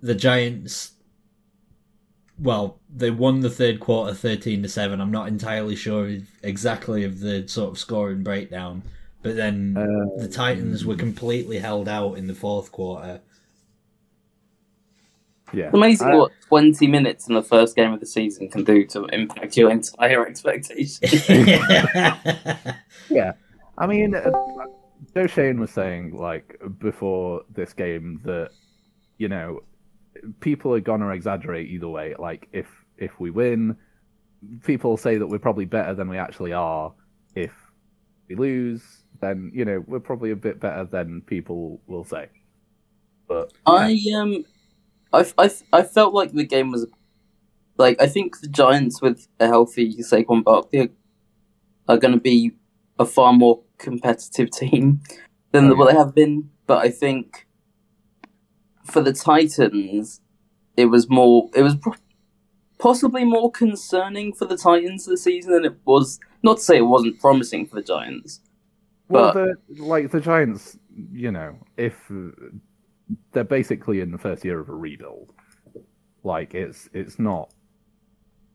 The 0.00 0.14
Giants, 0.14 0.92
well, 2.40 2.80
they 2.94 3.10
won 3.10 3.40
the 3.40 3.50
third 3.50 3.80
quarter 3.80 4.14
thirteen 4.14 4.62
to 4.62 4.68
seven. 4.68 5.00
I'm 5.00 5.10
not 5.10 5.28
entirely 5.28 5.76
sure 5.76 6.18
exactly 6.42 7.04
of 7.04 7.20
the 7.20 7.46
sort 7.46 7.70
of 7.72 7.78
scoring 7.78 8.22
breakdown, 8.22 8.82
but 9.22 9.36
then 9.36 9.76
Uh, 9.76 10.20
the 10.22 10.28
Titans 10.28 10.84
were 10.84 10.96
completely 10.96 11.58
held 11.58 11.88
out 11.88 12.14
in 12.14 12.26
the 12.26 12.34
fourth 12.34 12.72
quarter. 12.72 13.20
Yeah, 15.52 15.66
It's 15.66 15.74
amazing 15.74 16.06
I- 16.08 16.14
what 16.16 16.32
20 16.48 16.86
minutes 16.86 17.28
in 17.28 17.34
the 17.34 17.42
first 17.42 17.74
game 17.74 17.92
of 17.92 17.98
the 18.00 18.06
season 18.06 18.48
can 18.48 18.62
do 18.62 18.86
to 18.86 19.06
impact 19.06 19.56
your 19.56 19.70
entire 19.70 20.24
expectations. 20.30 21.00
Yeah, 23.10 23.32
I 23.76 23.88
mean, 23.88 24.14
uh, 24.14 24.30
Joe 25.14 25.26
Schoen 25.26 25.58
was 25.58 25.72
saying 25.72 26.14
like 26.16 26.56
before 26.78 27.42
this 27.52 27.72
game 27.72 28.20
that 28.24 28.50
you 29.18 29.26
know 29.28 29.62
people 30.40 30.74
are 30.74 30.80
gonna 30.80 31.08
exaggerate 31.08 31.68
either 31.70 31.88
way. 31.88 32.14
Like 32.18 32.48
if 32.52 32.66
if 32.96 33.18
we 33.18 33.30
win, 33.30 33.76
people 34.64 34.96
say 34.96 35.16
that 35.16 35.26
we're 35.26 35.38
probably 35.38 35.64
better 35.64 35.94
than 35.94 36.08
we 36.08 36.18
actually 36.18 36.52
are. 36.52 36.92
If 37.34 37.52
we 38.28 38.34
lose, 38.36 38.82
then 39.20 39.50
you 39.54 39.64
know 39.64 39.84
we're 39.86 40.00
probably 40.00 40.30
a 40.30 40.36
bit 40.36 40.60
better 40.60 40.84
than 40.84 41.22
people 41.22 41.80
will 41.86 42.04
say. 42.04 42.28
But 43.28 43.52
I 43.66 43.98
um, 44.16 44.44
I, 45.12 45.24
I, 45.38 45.50
I 45.72 45.82
felt 45.82 46.14
like 46.14 46.32
the 46.32 46.44
game 46.44 46.70
was 46.70 46.86
like 47.76 48.00
I 48.00 48.06
think 48.06 48.40
the 48.40 48.48
Giants 48.48 49.00
with 49.00 49.26
a 49.38 49.46
healthy 49.46 49.96
Saquon 49.98 50.44
Barkley 50.44 50.80
are, 50.80 50.88
are 51.88 51.98
going 51.98 52.14
to 52.14 52.20
be 52.20 52.52
a 52.98 53.04
far 53.04 53.32
more 53.32 53.62
competitive 53.78 54.50
team 54.52 55.00
than 55.52 55.70
Oh, 55.70 55.74
what 55.74 55.90
they 55.90 55.98
have 55.98 56.14
been. 56.14 56.50
But 56.66 56.84
I 56.84 56.90
think 56.90 57.46
for 58.90 59.00
the 59.00 59.12
Titans, 59.12 60.20
it 60.76 60.86
was 60.86 61.08
more. 61.08 61.48
It 61.54 61.62
was 61.62 61.76
possibly 62.78 63.24
more 63.24 63.50
concerning 63.50 64.32
for 64.32 64.46
the 64.46 64.56
Titans 64.56 65.06
this 65.06 65.24
season 65.24 65.52
than 65.52 65.64
it 65.64 65.76
was. 65.84 66.18
Not 66.42 66.56
to 66.58 66.62
say 66.62 66.78
it 66.78 66.82
wasn't 66.82 67.20
promising 67.20 67.66
for 67.66 67.76
the 67.76 67.82
Giants. 67.82 68.40
Well, 69.08 69.32
But- 69.34 69.56
the, 69.68 69.82
like 69.82 70.10
the 70.10 70.20
Giants, 70.20 70.78
you 71.12 71.30
know, 71.32 71.56
if 71.76 72.10
they're 73.32 73.44
basically 73.44 74.00
in 74.00 74.10
the 74.12 74.18
first 74.18 74.44
year 74.44 74.60
of 74.60 74.68
a 74.68 74.74
rebuild, 74.74 75.32
like 76.22 76.54
it's 76.54 76.88
it's 76.92 77.18
not, 77.18 77.52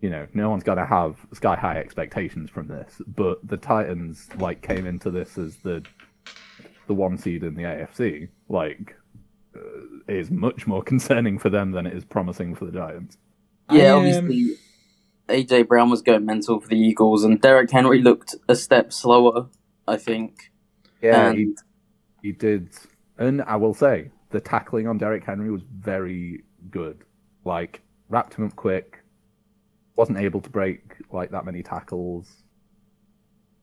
you 0.02 0.10
know, 0.10 0.28
no 0.34 0.50
one's 0.50 0.64
gonna 0.64 0.86
have 0.86 1.18
sky 1.34 1.56
high 1.56 1.78
expectations 1.78 2.50
from 2.50 2.68
this. 2.68 3.02
But 3.08 3.46
the 3.48 3.58
Titans 3.58 4.30
like 4.40 4.62
came 4.62 4.86
into 4.86 5.12
this 5.12 5.38
as 5.38 5.58
the 5.58 5.84
the 6.88 6.94
one 6.94 7.18
seed 7.18 7.44
in 7.44 7.56
the 7.56 7.64
AFC, 7.64 8.30
like 8.48 8.96
is 10.08 10.32
much 10.32 10.68
more 10.68 10.84
concerning 10.92 11.40
for 11.40 11.50
them 11.50 11.72
than 11.72 11.86
it 11.86 11.94
is 11.94 12.06
promising 12.06 12.56
for 12.56 12.66
the 12.66 12.72
Giants. 12.72 13.18
Yeah, 13.72 13.94
um, 13.94 14.00
obviously, 14.00 14.58
AJ 15.28 15.68
Brown 15.68 15.90
was 15.90 16.02
going 16.02 16.26
mental 16.26 16.60
for 16.60 16.68
the 16.68 16.78
Eagles, 16.78 17.24
and 17.24 17.42
Derrick 17.42 17.72
Henry 17.72 18.02
looked 18.02 18.36
a 18.48 18.56
step 18.56 18.94
slower. 18.94 19.48
I 19.88 19.98
think. 19.98 20.52
Yeah, 21.02 21.30
And- 21.30 21.38
he, 21.38 21.56
he 22.22 22.32
did. 22.32 22.70
And 23.18 23.42
I 23.44 23.56
will 23.56 23.74
say, 23.74 24.12
the 24.32 24.40
tackling 24.40 24.88
on 24.88 24.98
Derrick 24.98 25.24
Henry 25.24 25.50
was 25.52 25.62
very 25.62 26.44
good. 26.70 27.04
Like, 27.46 27.82
wrapped 28.10 28.34
him 28.34 28.46
up 28.46 28.56
quick. 28.56 29.00
Wasn't 29.96 30.18
able 30.18 30.42
to 30.42 30.50
break, 30.50 30.96
like, 31.12 31.32
that 31.32 31.46
many 31.46 31.64
tackles. 31.64 32.44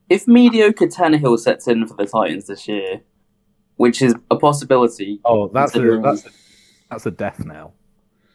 If 0.08 0.26
mediocre 0.26 0.86
Tannehill 0.86 1.38
sets 1.38 1.68
in 1.68 1.86
for 1.86 1.94
the 1.94 2.06
Titans 2.06 2.46
this 2.46 2.66
year, 2.68 3.02
which 3.82 4.00
is 4.06 4.14
a 4.30 4.36
possibility, 4.36 5.20
Oh, 5.24 5.48
that's 5.48 5.74
a, 5.74 5.80
that's, 6.00 6.26
a, 6.26 6.30
that's 6.90 7.06
a 7.06 7.10
death 7.10 7.44
knell. 7.44 7.74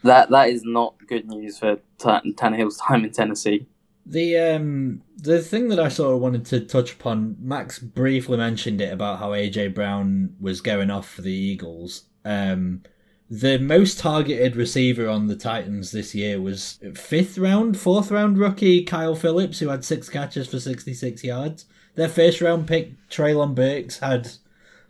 that 0.04 0.30
that 0.30 0.50
is 0.50 0.62
not 0.64 0.96
good 1.08 1.26
news 1.28 1.58
for 1.60 1.78
Ta- 1.98 2.22
Tannehill's 2.40 2.78
time 2.78 3.04
in 3.06 3.12
Tennessee. 3.12 3.66
The 4.06 4.38
um 4.38 5.02
the 5.18 5.42
thing 5.42 5.68
that 5.70 5.80
I 5.80 5.90
sort 5.90 6.14
of 6.16 6.22
wanted 6.22 6.46
to 6.48 6.60
touch 6.62 6.94
upon, 6.94 7.36
Max 7.42 7.80
briefly 7.80 8.38
mentioned 8.38 8.80
it 8.82 8.92
about 8.94 9.20
how 9.20 9.30
AJ 9.32 9.74
Brown 9.74 10.36
was 10.40 10.62
going 10.62 10.90
off 10.92 11.08
for 11.10 11.22
the 11.24 11.34
Eagles. 11.52 11.92
Um 12.24 12.84
the 13.30 13.58
most 13.60 14.00
targeted 14.00 14.56
receiver 14.56 15.10
on 15.10 15.28
the 15.28 15.36
Titans 15.36 15.92
this 15.92 16.16
year 16.16 16.40
was 16.42 16.80
fifth 16.96 17.38
round, 17.38 17.78
fourth 17.78 18.10
round 18.12 18.38
rookie 18.38 18.84
Kyle 18.84 19.16
Phillips, 19.16 19.60
who 19.60 19.68
had 19.70 19.84
six 19.84 20.08
catches 20.10 20.48
for 20.48 20.60
sixty 20.60 20.94
six 20.94 21.24
yards. 21.24 21.66
Their 21.96 22.08
first 22.10 22.40
round 22.42 22.68
pick, 22.68 22.92
Treylon 23.10 23.54
Burks, 23.56 24.00
had 24.00 24.30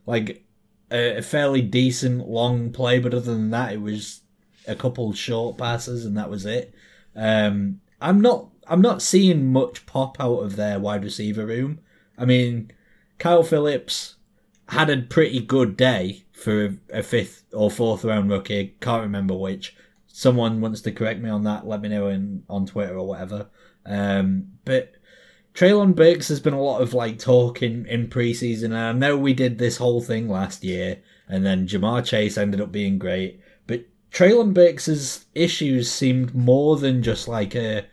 like 0.06 0.43
a, 0.91 1.17
a 1.17 1.21
fairly 1.21 1.62
decent 1.62 2.28
long 2.28 2.71
play, 2.71 3.00
but 3.00 3.13
other 3.13 3.34
than 3.34 3.50
that, 3.52 3.73
it 3.73 3.82
was 3.82 4.21
a 4.67 4.76
couple 4.76 5.12
short 5.13 5.58
passes, 5.58 6.06
and 6.06 6.17
that 6.17 6.30
was 6.30 6.45
it. 6.45 6.73
Um, 7.15 7.82
I'm 8.02 8.21
not 8.21 8.50
I'm 8.67 8.82
not 8.82 9.02
seeing 9.02 9.52
much 9.52 9.86
pop 9.86 10.19
out 10.19 10.39
of 10.39 10.56
their 10.56 10.80
wide 10.80 11.04
receiver 11.04 11.45
room. 11.45 11.80
I 12.17 12.26
mean, 12.26 12.71
Kyle 13.17 13.43
Phillips 13.43 14.15
had 14.69 14.89
a 14.89 15.02
pretty 15.02 15.39
good 15.39 15.78
day 15.78 16.26
for 16.34 16.78
a, 16.91 17.02
fifth 17.02 17.45
or 17.54 17.71
fourth 17.71 18.04
round 18.04 18.30
rookie. 18.30 18.76
Can't 18.82 19.04
remember 19.04 19.36
which. 19.36 19.76
Someone 20.08 20.62
wants 20.62 20.82
to 20.82 20.91
correct 20.91 21.21
me 21.21 21.30
on 21.30 21.43
that. 21.43 21.67
Let 21.67 21.82
me 21.82 21.89
know 21.89 22.08
in 22.08 22.43
on 22.50 22.65
Twitter 22.65 22.97
or 22.97 23.08
whatever. 23.08 23.47
Um, 23.86 24.47
but 24.65 24.93
Treylon 25.58 25.96
Burks 25.96 26.28
has 26.28 26.39
been 26.39 26.54
a 26.54 26.62
lot 26.62 26.84
of 26.84 26.93
like 26.93 27.17
talk 27.17 27.63
in, 27.63 27.88
in 27.88 28.10
preseason, 28.10 28.65
and 28.65 28.78
I 28.78 28.91
know 28.91 29.17
we 29.17 29.34
did 29.34 29.58
this 29.58 29.78
whole 29.78 30.02
thing 30.02 30.30
last 30.30 30.63
year, 30.63 31.00
and 31.28 31.43
then 31.43 31.67
Ja'Marr 31.67 32.06
Chase 32.06 32.38
ended 32.38 32.62
up 32.62 32.72
being 32.72 33.00
great. 33.00 33.41
But 33.65 33.86
Treylon 34.12 34.54
Burks's 34.54 35.26
issues 35.34 35.91
seemed 35.91 36.36
more 36.36 36.78
than 36.78 37.02
just 37.02 37.28
like 37.28 37.56
a 37.56 37.88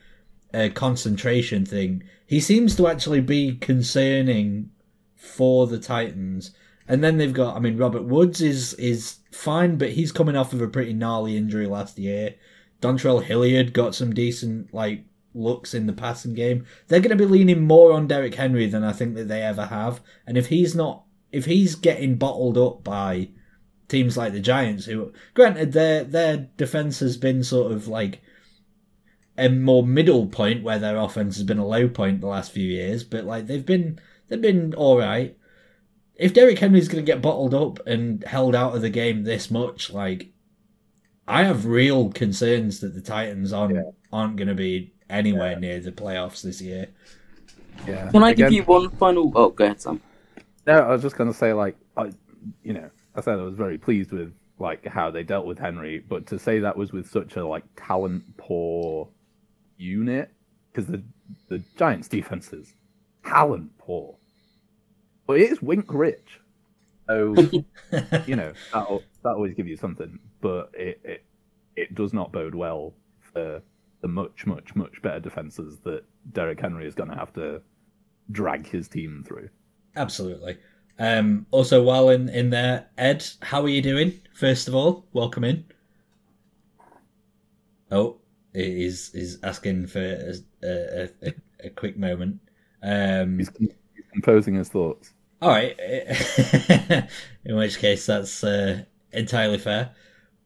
a 0.52 0.68
concentration 0.68 1.64
thing. 1.64 2.02
He 2.26 2.38
seems 2.38 2.76
to 2.76 2.86
actually 2.86 3.22
be 3.22 3.56
concerning 3.56 4.68
for 5.16 5.66
the 5.66 5.78
Titans. 5.78 6.50
And 6.86 7.02
then 7.02 7.16
they've 7.16 7.32
got, 7.32 7.56
I 7.56 7.60
mean, 7.60 7.78
Robert 7.78 8.04
Woods 8.04 8.42
is 8.42 8.74
is 8.74 9.20
fine, 9.32 9.78
but 9.78 9.92
he's 9.92 10.12
coming 10.12 10.36
off 10.36 10.52
of 10.52 10.60
a 10.60 10.68
pretty 10.68 10.92
gnarly 10.92 11.38
injury 11.38 11.66
last 11.66 11.98
year. 11.98 12.34
Dontrell 12.82 13.24
Hilliard 13.24 13.72
got 13.72 13.94
some 13.94 14.12
decent 14.12 14.74
like 14.74 15.06
looks 15.34 15.74
in 15.74 15.86
the 15.86 15.92
passing 15.92 16.34
game. 16.34 16.64
They're 16.88 17.00
going 17.00 17.16
to 17.16 17.24
be 17.24 17.30
leaning 17.30 17.62
more 17.62 17.92
on 17.92 18.06
Derrick 18.06 18.34
Henry 18.34 18.66
than 18.66 18.84
I 18.84 18.92
think 18.92 19.14
that 19.16 19.28
they 19.28 19.42
ever 19.42 19.66
have. 19.66 20.00
And 20.26 20.38
if 20.38 20.46
he's 20.46 20.74
not, 20.74 21.04
if 21.32 21.44
he's 21.46 21.74
getting 21.74 22.16
bottled 22.16 22.56
up 22.56 22.84
by 22.84 23.30
teams 23.88 24.16
like 24.16 24.32
the 24.32 24.40
Giants, 24.40 24.86
who, 24.86 25.12
granted, 25.34 25.72
their 25.72 26.04
their 26.04 26.48
defense 26.56 27.00
has 27.00 27.16
been 27.16 27.42
sort 27.44 27.72
of 27.72 27.88
like 27.88 28.22
a 29.36 29.48
more 29.48 29.84
middle 29.84 30.26
point 30.28 30.62
where 30.62 30.78
their 30.78 30.96
offense 30.96 31.36
has 31.36 31.44
been 31.44 31.58
a 31.58 31.66
low 31.66 31.88
point 31.88 32.20
the 32.20 32.26
last 32.28 32.52
few 32.52 32.68
years, 32.68 33.02
but 33.02 33.24
like 33.24 33.46
they've 33.46 33.66
been 33.66 33.98
they've 34.28 34.40
been 34.40 34.74
all 34.74 34.98
right. 34.98 35.36
If 36.16 36.32
Derrick 36.32 36.60
Henry's 36.60 36.86
going 36.86 37.04
to 37.04 37.12
get 37.12 37.20
bottled 37.20 37.54
up 37.54 37.84
and 37.88 38.22
held 38.24 38.54
out 38.54 38.76
of 38.76 38.82
the 38.82 38.90
game 38.90 39.24
this 39.24 39.50
much, 39.50 39.92
like 39.92 40.30
I 41.26 41.42
have 41.42 41.66
real 41.66 42.10
concerns 42.10 42.78
that 42.80 42.94
the 42.94 43.00
Titans 43.00 43.52
aren't 43.52 43.74
Yeah. 43.74 43.90
aren't 44.12 44.36
going 44.36 44.48
to 44.48 44.54
be 44.54 44.93
anywhere 45.10 45.58
near 45.58 45.80
the 45.80 45.92
playoffs 45.92 46.42
this 46.42 46.60
year. 46.60 46.88
Yeah. 47.86 48.10
Can 48.10 48.22
I 48.22 48.30
Again- 48.30 48.46
give 48.46 48.52
you 48.52 48.62
one 48.64 48.90
final? 48.90 49.32
Oh, 49.34 49.50
go 49.50 49.64
ahead, 49.64 49.80
Sam. 49.80 50.00
No, 50.66 50.74
I 50.78 50.92
was 50.92 51.02
just 51.02 51.16
going 51.16 51.30
to 51.30 51.36
say, 51.36 51.52
like, 51.52 51.76
I, 51.96 52.10
you 52.62 52.72
know, 52.72 52.88
I 53.14 53.20
said 53.20 53.38
I 53.38 53.42
was 53.42 53.54
very 53.56 53.78
pleased 53.78 54.12
with 54.12 54.32
like 54.58 54.86
how 54.86 55.10
they 55.10 55.22
dealt 55.22 55.46
with 55.46 55.58
Henry, 55.58 55.98
but 55.98 56.26
to 56.28 56.38
say 56.38 56.60
that 56.60 56.76
was 56.76 56.92
with 56.92 57.10
such 57.10 57.36
a 57.36 57.46
like 57.46 57.64
talent 57.76 58.36
poor 58.36 59.08
unit, 59.76 60.30
because 60.72 60.86
the 60.86 61.02
the 61.48 61.58
Giants' 61.76 62.08
defense 62.08 62.52
is 62.52 62.72
talent 63.26 63.76
poor, 63.78 64.16
but 65.26 65.40
it 65.40 65.50
is 65.50 65.60
wink 65.60 65.86
rich. 65.92 66.40
So 67.08 67.34
you 68.26 68.36
know 68.36 68.52
that 68.72 69.00
that 69.22 69.28
always 69.30 69.54
give 69.54 69.68
you 69.68 69.76
something, 69.76 70.18
but 70.40 70.70
it, 70.74 71.00
it 71.04 71.24
it 71.76 71.94
does 71.94 72.12
not 72.12 72.32
bode 72.32 72.54
well 72.54 72.94
for 73.32 73.60
the 74.04 74.08
much 74.08 74.44
much 74.46 74.76
much 74.76 75.00
better 75.00 75.18
defenses 75.18 75.78
that 75.84 76.04
Derrick 76.34 76.60
Henry 76.60 76.86
is 76.86 76.94
going 76.94 77.08
to 77.08 77.16
have 77.16 77.32
to 77.32 77.62
drag 78.30 78.68
his 78.68 78.86
team 78.86 79.24
through. 79.26 79.48
Absolutely. 79.96 80.58
Um, 80.98 81.46
also, 81.50 81.82
while 81.82 82.10
in, 82.10 82.28
in 82.28 82.50
there, 82.50 82.88
Ed, 82.98 83.24
how 83.40 83.62
are 83.62 83.68
you 83.68 83.80
doing? 83.80 84.20
First 84.34 84.68
of 84.68 84.74
all, 84.74 85.06
welcome 85.14 85.42
in. 85.42 85.64
Oh, 87.90 88.18
he's 88.52 89.10
he's 89.12 89.42
asking 89.42 89.86
for 89.86 90.00
a, 90.00 90.34
a, 90.62 91.08
a, 91.22 91.34
a 91.64 91.70
quick 91.70 91.96
moment. 91.96 92.40
Um, 92.82 93.38
He's, 93.38 93.50
he's 93.58 93.72
composing 94.12 94.54
his 94.56 94.68
thoughts. 94.68 95.14
all 95.40 95.48
right. 95.48 95.74
in 97.46 97.56
which 97.56 97.78
case, 97.78 98.04
that's 98.04 98.44
uh, 98.44 98.82
entirely 99.12 99.56
fair. 99.56 99.92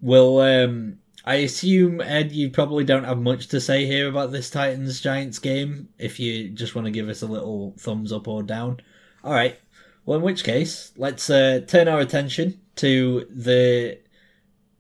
Well, 0.01 0.39
um, 0.43 0.99
I 1.25 1.37
assume 1.37 2.01
Ed, 2.01 2.33
you 2.33 2.51
probably 2.51 2.85
don't 2.85 3.05
have 3.05 3.19
much 3.19 3.49
to 3.49 3.61
say 3.61 3.87
here 3.87 4.09
about 4.09 4.33
this 4.33 4.51
Titans 4.51 5.01
Giants 5.01 5.39
game. 5.39 5.89
If 5.99 6.19
you 6.21 6.49
just 6.51 6.75
want 6.75 6.87
to 6.87 6.91
give 6.91 7.09
us 7.09 7.23
a 7.23 7.27
little 7.27 7.75
thumbs 7.79 8.13
up 8.13 8.29
or 8.29 8.43
down, 8.43 8.81
all 9.25 9.33
right. 9.33 9.59
Well, 10.05 10.19
in 10.19 10.25
which 10.25 10.45
case, 10.45 10.93
let's 10.97 11.29
uh, 11.29 11.61
turn 11.67 11.87
our 11.87 12.01
attention 12.01 12.61
to 12.77 13.27
the 13.31 13.99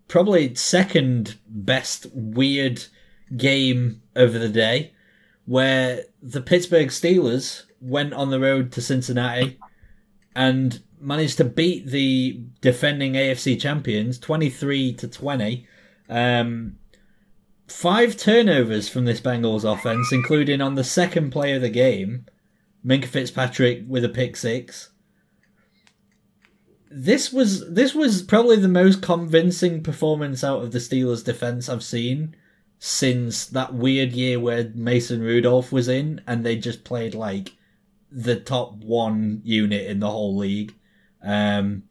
probably 0.07 0.55
second 0.55 1.37
best 1.47 2.07
weird 2.15 2.85
game 3.37 4.01
of 4.15 4.33
the 4.33 4.49
day, 4.49 4.95
where 5.45 6.05
the 6.23 6.41
Pittsburgh 6.41 6.89
Steelers 6.89 7.65
went 7.81 8.15
on 8.15 8.31
the 8.31 8.41
road 8.41 8.73
to 8.73 8.81
Cincinnati 8.81 9.59
and 10.35 10.81
managed 11.01 11.37
to 11.37 11.45
beat 11.45 11.87
the 11.87 12.41
defending 12.61 13.13
AFC 13.13 13.61
champions 13.61 14.19
23 14.19 14.95
to 14.95 15.09
20. 15.09 15.67
Um, 16.09 16.77
five 17.67 18.17
turnovers 18.17 18.89
from 18.89 19.05
this 19.05 19.21
Bengals 19.21 19.71
offense, 19.71 20.13
including 20.13 20.61
on 20.61 20.75
the 20.75 20.85
second 20.85 21.31
play 21.31 21.53
of 21.55 21.63
the 21.63 21.69
game, 21.69 22.27
Minkah 22.85 23.07
Fitzpatrick 23.07 23.85
with 23.87 24.05
a 24.05 24.09
pick 24.09 24.37
six. 24.37 24.91
This 26.91 27.33
was 27.33 27.71
this 27.71 27.95
was 27.95 28.23
probably 28.23 28.57
the 28.57 28.69
most 28.69 29.03
convincing 29.03 29.83
performance 29.83 30.43
out 30.43 30.63
of 30.63 30.73
the 30.73 30.79
Steelers 30.79 31.23
defense 31.23 31.69
I've 31.69 31.85
seen 31.85 32.35
since 32.79 33.45
that 33.47 33.75
weird 33.75 34.13
year 34.13 34.41
where 34.41 34.71
Mason 34.75 35.21
Rudolph 35.21 35.73
was 35.73 35.89
in 35.89 36.23
and 36.27 36.45
they 36.45 36.57
just 36.57 36.85
played 36.85 37.15
like 37.15 37.57
the 38.11 38.37
top 38.37 38.77
one 38.77 39.43
unit 39.45 39.87
in 39.87 40.01
the 40.01 40.11
whole 40.11 40.37
league. 40.37 40.75
Um, 41.23 41.85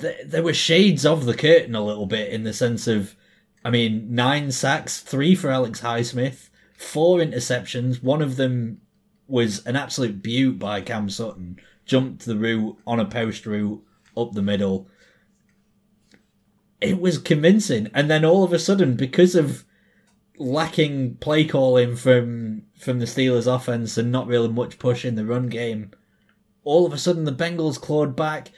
th- 0.00 0.26
there 0.26 0.42
were 0.42 0.54
shades 0.54 1.04
of 1.06 1.24
the 1.24 1.34
curtain 1.34 1.74
a 1.74 1.84
little 1.84 2.06
bit 2.06 2.30
in 2.30 2.44
the 2.44 2.52
sense 2.52 2.86
of, 2.86 3.16
I 3.64 3.70
mean, 3.70 4.14
nine 4.14 4.50
sacks, 4.52 5.00
three 5.00 5.34
for 5.34 5.50
Alex 5.50 5.80
Highsmith, 5.80 6.50
four 6.76 7.18
interceptions. 7.18 8.02
One 8.02 8.22
of 8.22 8.36
them 8.36 8.80
was 9.26 9.64
an 9.66 9.76
absolute 9.76 10.22
beaut 10.22 10.58
by 10.58 10.80
Cam 10.80 11.08
Sutton. 11.08 11.58
Jumped 11.84 12.24
the 12.24 12.36
route 12.36 12.78
on 12.86 13.00
a 13.00 13.04
post 13.04 13.46
route 13.46 13.82
up 14.16 14.32
the 14.32 14.42
middle. 14.42 14.88
It 16.80 17.00
was 17.00 17.18
convincing, 17.18 17.90
and 17.94 18.10
then 18.10 18.24
all 18.24 18.44
of 18.44 18.52
a 18.52 18.58
sudden, 18.58 18.94
because 18.94 19.34
of 19.34 19.64
lacking 20.36 21.16
play 21.16 21.44
calling 21.44 21.94
from 21.94 22.62
from 22.76 22.98
the 22.98 23.04
Steelers 23.04 23.52
offense 23.52 23.96
and 23.96 24.10
not 24.10 24.26
really 24.26 24.48
much 24.48 24.78
push 24.78 25.04
in 25.04 25.14
the 25.14 25.24
run 25.24 25.48
game, 25.48 25.90
all 26.64 26.84
of 26.86 26.92
a 26.92 26.98
sudden 26.98 27.24
the 27.24 27.32
Bengals 27.32 27.80
clawed 27.80 28.16
back. 28.16 28.50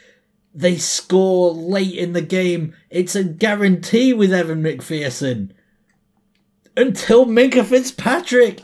They 0.55 0.77
score 0.77 1.53
late 1.53 1.95
in 1.95 2.13
the 2.13 2.23
game. 2.23 2.75
It's 2.89 3.17
a 3.17 3.25
guarantee 3.25 4.13
with 4.13 4.33
Evan 4.33 4.63
McPherson. 4.63 5.51
Until 6.77 7.27
Minkah 7.27 7.65
Fitzpatrick 7.65 8.61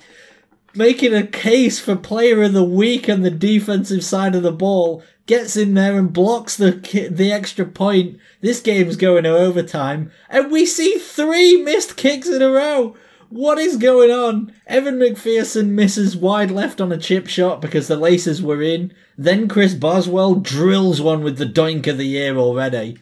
making 0.74 1.14
a 1.14 1.26
case 1.26 1.81
for 1.81 1.96
player 1.96 2.42
of 2.42 2.53
the 2.53 2.64
week 2.64 3.09
on 3.09 3.22
the 3.22 3.31
defensive 3.31 4.05
side 4.05 4.35
of 4.35 4.42
the 4.42 4.53
ball 4.53 5.03
gets 5.26 5.57
in 5.57 5.74
there 5.74 5.98
and 5.98 6.12
blocks 6.12 6.57
the 6.57 6.72
the 7.11 7.33
extra 7.33 7.64
point. 7.64 8.18
This 8.40 8.61
game's 8.61 8.96
going 8.96 9.24
to 9.24 9.37
overtime, 9.37 10.11
and 10.29 10.50
we 10.50 10.66
see 10.66 10.98
three 10.98 11.62
missed 11.62 11.96
kicks 11.96 12.29
in 12.29 12.42
a 12.42 12.50
row. 12.50 12.96
What 13.29 13.59
is 13.59 13.76
going 13.76 14.11
on? 14.11 14.53
Evan 14.66 14.98
McPherson 14.98 15.68
misses 15.68 16.16
wide 16.16 16.50
left 16.50 16.81
on 16.81 16.90
a 16.90 16.98
chip 16.98 17.29
shot 17.29 17.61
because 17.61 17.87
the 17.87 17.96
laces 17.96 18.42
were 18.42 18.61
in. 18.61 18.92
Then 19.20 19.48
Chris 19.48 19.74
Boswell 19.74 20.37
drills 20.37 21.02
one 21.02 21.22
with 21.22 21.37
the 21.37 21.44
doink 21.44 21.87
of 21.87 21.98
the 21.98 22.06
year 22.06 22.38
already 22.38 22.96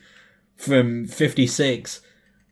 from 0.56 1.06
56. 1.06 2.00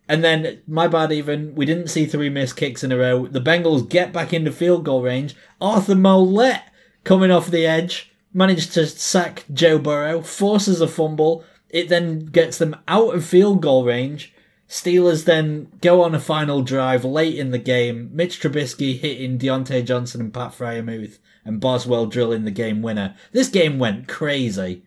And 0.09 0.23
then, 0.23 0.63
my 0.69 0.87
bad 0.87 1.11
even, 1.11 1.53
we 1.57 1.67
didn't 1.67 1.89
see 1.89 2.07
three 2.07 2.31
missed 2.31 2.57
kicks 2.57 2.85
in 2.85 2.93
a 2.93 2.97
row. 2.97 3.27
The 3.27 3.41
Bengals 3.41 3.89
get 3.89 4.13
back 4.13 4.33
into 4.33 4.53
field 4.53 4.85
goal 4.85 5.03
range. 5.03 5.35
Arthur 5.61 5.97
Maulet 5.97 6.63
coming 7.03 7.33
off 7.33 7.51
the 7.51 7.67
edge 7.67 8.13
managed 8.33 8.73
to 8.75 8.87
sack 8.87 9.45
Joe 9.53 9.81
Burrow, 9.81 10.23
forces 10.23 10.81
a 10.81 10.87
fumble. 10.87 11.43
It 11.69 11.89
then 11.89 12.27
gets 12.27 12.59
them 12.59 12.77
out 12.87 13.17
of 13.17 13.25
field 13.25 13.63
goal 13.63 13.85
range. 13.85 14.33
Steelers 14.69 15.25
then 15.25 15.73
go 15.81 16.05
on 16.05 16.15
a 16.15 16.21
final 16.21 16.63
drive 16.63 17.05
late 17.05 17.37
in 17.37 17.51
the 17.51 17.59
game. 17.59 18.11
Mitch 18.13 18.41
Trubisky 18.41 18.97
hitting 18.97 19.41
Diontae 19.41 19.85
Johnson 19.85 20.21
and 20.21 20.33
Pat 20.33 20.53
Freiermuth, 20.53 21.19
and 21.47 21.61
Boswell 21.61 22.07
drilling 22.07 22.45
the 22.45 22.51
game 22.51 22.83
winner. 22.83 23.15
This 23.33 23.49
game 23.49 23.79
went 23.79 24.09
crazy. 24.09 24.83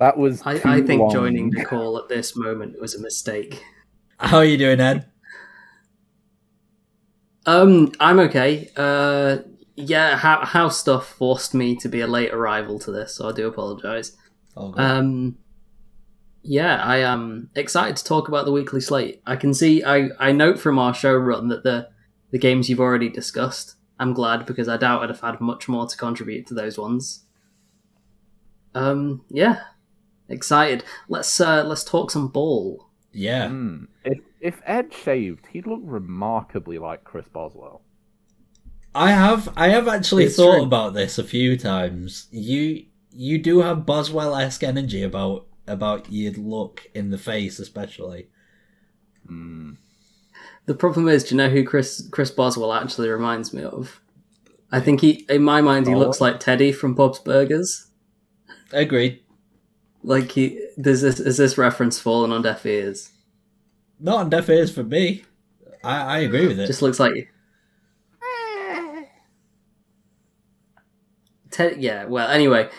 That 0.00 0.16
was. 0.16 0.42
I, 0.44 0.58
too 0.58 0.68
I 0.68 0.82
think 0.82 1.02
long. 1.02 1.12
joining 1.12 1.50
the 1.50 1.64
call 1.66 1.98
at 1.98 2.08
this 2.08 2.34
moment 2.34 2.80
was 2.80 2.94
a 2.94 3.00
mistake. 3.00 3.62
How 4.18 4.38
are 4.38 4.44
you 4.44 4.58
doing, 4.58 4.80
Ed? 4.80 5.06
Um, 7.46 7.92
I'm 8.00 8.18
okay. 8.20 8.70
Uh, 8.76 9.38
yeah, 9.76 10.16
how 10.16 10.44
how 10.44 10.68
stuff 10.70 11.06
forced 11.06 11.54
me 11.54 11.76
to 11.76 11.88
be 11.88 12.00
a 12.00 12.06
late 12.06 12.32
arrival 12.32 12.78
to 12.80 12.90
this, 12.90 13.14
so 13.16 13.28
I 13.28 13.32
do 13.32 13.46
apologise. 13.46 14.16
Oh. 14.56 14.74
Um, 14.76 15.36
yeah, 16.42 16.82
I 16.82 16.98
am 16.98 17.50
excited 17.54 17.96
to 17.98 18.04
talk 18.04 18.28
about 18.28 18.46
the 18.46 18.52
weekly 18.52 18.80
slate. 18.80 19.20
I 19.26 19.36
can 19.36 19.52
see, 19.52 19.84
I, 19.84 20.08
I 20.18 20.32
note 20.32 20.58
from 20.58 20.78
our 20.78 20.94
show 20.94 21.14
run 21.14 21.48
that 21.48 21.62
the 21.62 21.88
the 22.30 22.38
games 22.38 22.70
you've 22.70 22.80
already 22.80 23.08
discussed. 23.08 23.76
I'm 24.00 24.12
glad 24.14 24.46
because 24.46 24.68
I 24.68 24.76
doubt 24.78 25.02
I'd 25.02 25.10
have 25.10 25.20
had 25.20 25.40
much 25.40 25.68
more 25.68 25.86
to 25.86 25.96
contribute 25.96 26.46
to 26.48 26.54
those 26.54 26.76
ones. 26.78 27.24
Um, 28.74 29.24
yeah, 29.28 29.60
excited. 30.28 30.84
Let's 31.08 31.40
uh, 31.40 31.64
let's 31.64 31.84
talk 31.84 32.10
some 32.10 32.28
ball. 32.28 32.88
yeah. 33.12 33.48
Hmm. 33.48 33.84
If 34.04 34.18
if 34.40 34.60
Ed 34.64 34.92
shaved, 34.92 35.46
he'd 35.52 35.66
look 35.66 35.82
remarkably 35.84 36.78
like 36.78 37.04
Chris 37.04 37.28
Boswell. 37.28 37.82
I 38.94 39.10
have 39.10 39.48
I 39.56 39.68
have 39.68 39.86
actually 39.86 40.24
It's 40.24 40.36
thought 40.36 40.56
true. 40.56 40.64
about 40.64 40.94
this 40.94 41.18
a 41.18 41.24
few 41.24 41.56
times. 41.56 42.26
You 42.30 42.86
you 43.12 43.38
do 43.38 43.60
have 43.60 43.86
Boswell 43.86 44.34
esque 44.34 44.62
energy 44.62 45.02
about 45.02 45.46
about 45.66 46.10
your 46.10 46.32
look 46.32 46.88
in 46.94 47.10
the 47.10 47.18
face, 47.18 47.58
especially. 47.58 48.28
Hmm. 49.26 49.72
The 50.70 50.76
problem 50.76 51.08
is, 51.08 51.24
do 51.24 51.34
you 51.34 51.36
know 51.36 51.48
who 51.48 51.64
Chris 51.64 52.06
Chris 52.12 52.30
Boswell 52.30 52.72
actually 52.72 53.08
reminds 53.08 53.52
me 53.52 53.64
of? 53.64 54.00
I 54.70 54.78
think 54.78 55.00
he, 55.00 55.26
in 55.28 55.42
my 55.42 55.60
mind, 55.60 55.88
he 55.88 55.94
Oh. 55.94 55.98
looks 55.98 56.20
like 56.20 56.38
Teddy 56.38 56.70
from 56.70 56.94
Bob's 56.94 57.18
Burgers. 57.18 57.88
Agreed. 58.72 59.18
Like 60.04 60.30
he, 60.30 60.64
there's 60.76 61.00
this 61.00 61.18
is 61.18 61.38
this 61.38 61.58
reference 61.58 61.98
fallen 61.98 62.30
on 62.30 62.42
deaf 62.42 62.64
ears? 62.64 63.10
Not 63.98 64.18
on 64.20 64.30
deaf 64.30 64.48
ears 64.48 64.72
for 64.72 64.84
me. 64.84 65.24
I, 65.82 66.02
I 66.02 66.18
agree 66.20 66.46
with 66.46 66.60
it. 66.60 66.68
Just 66.68 66.82
looks 66.82 67.00
like 67.00 67.32
Ted. 71.50 71.82
Yeah. 71.82 72.04
Well, 72.04 72.28
anyway, 72.30 72.70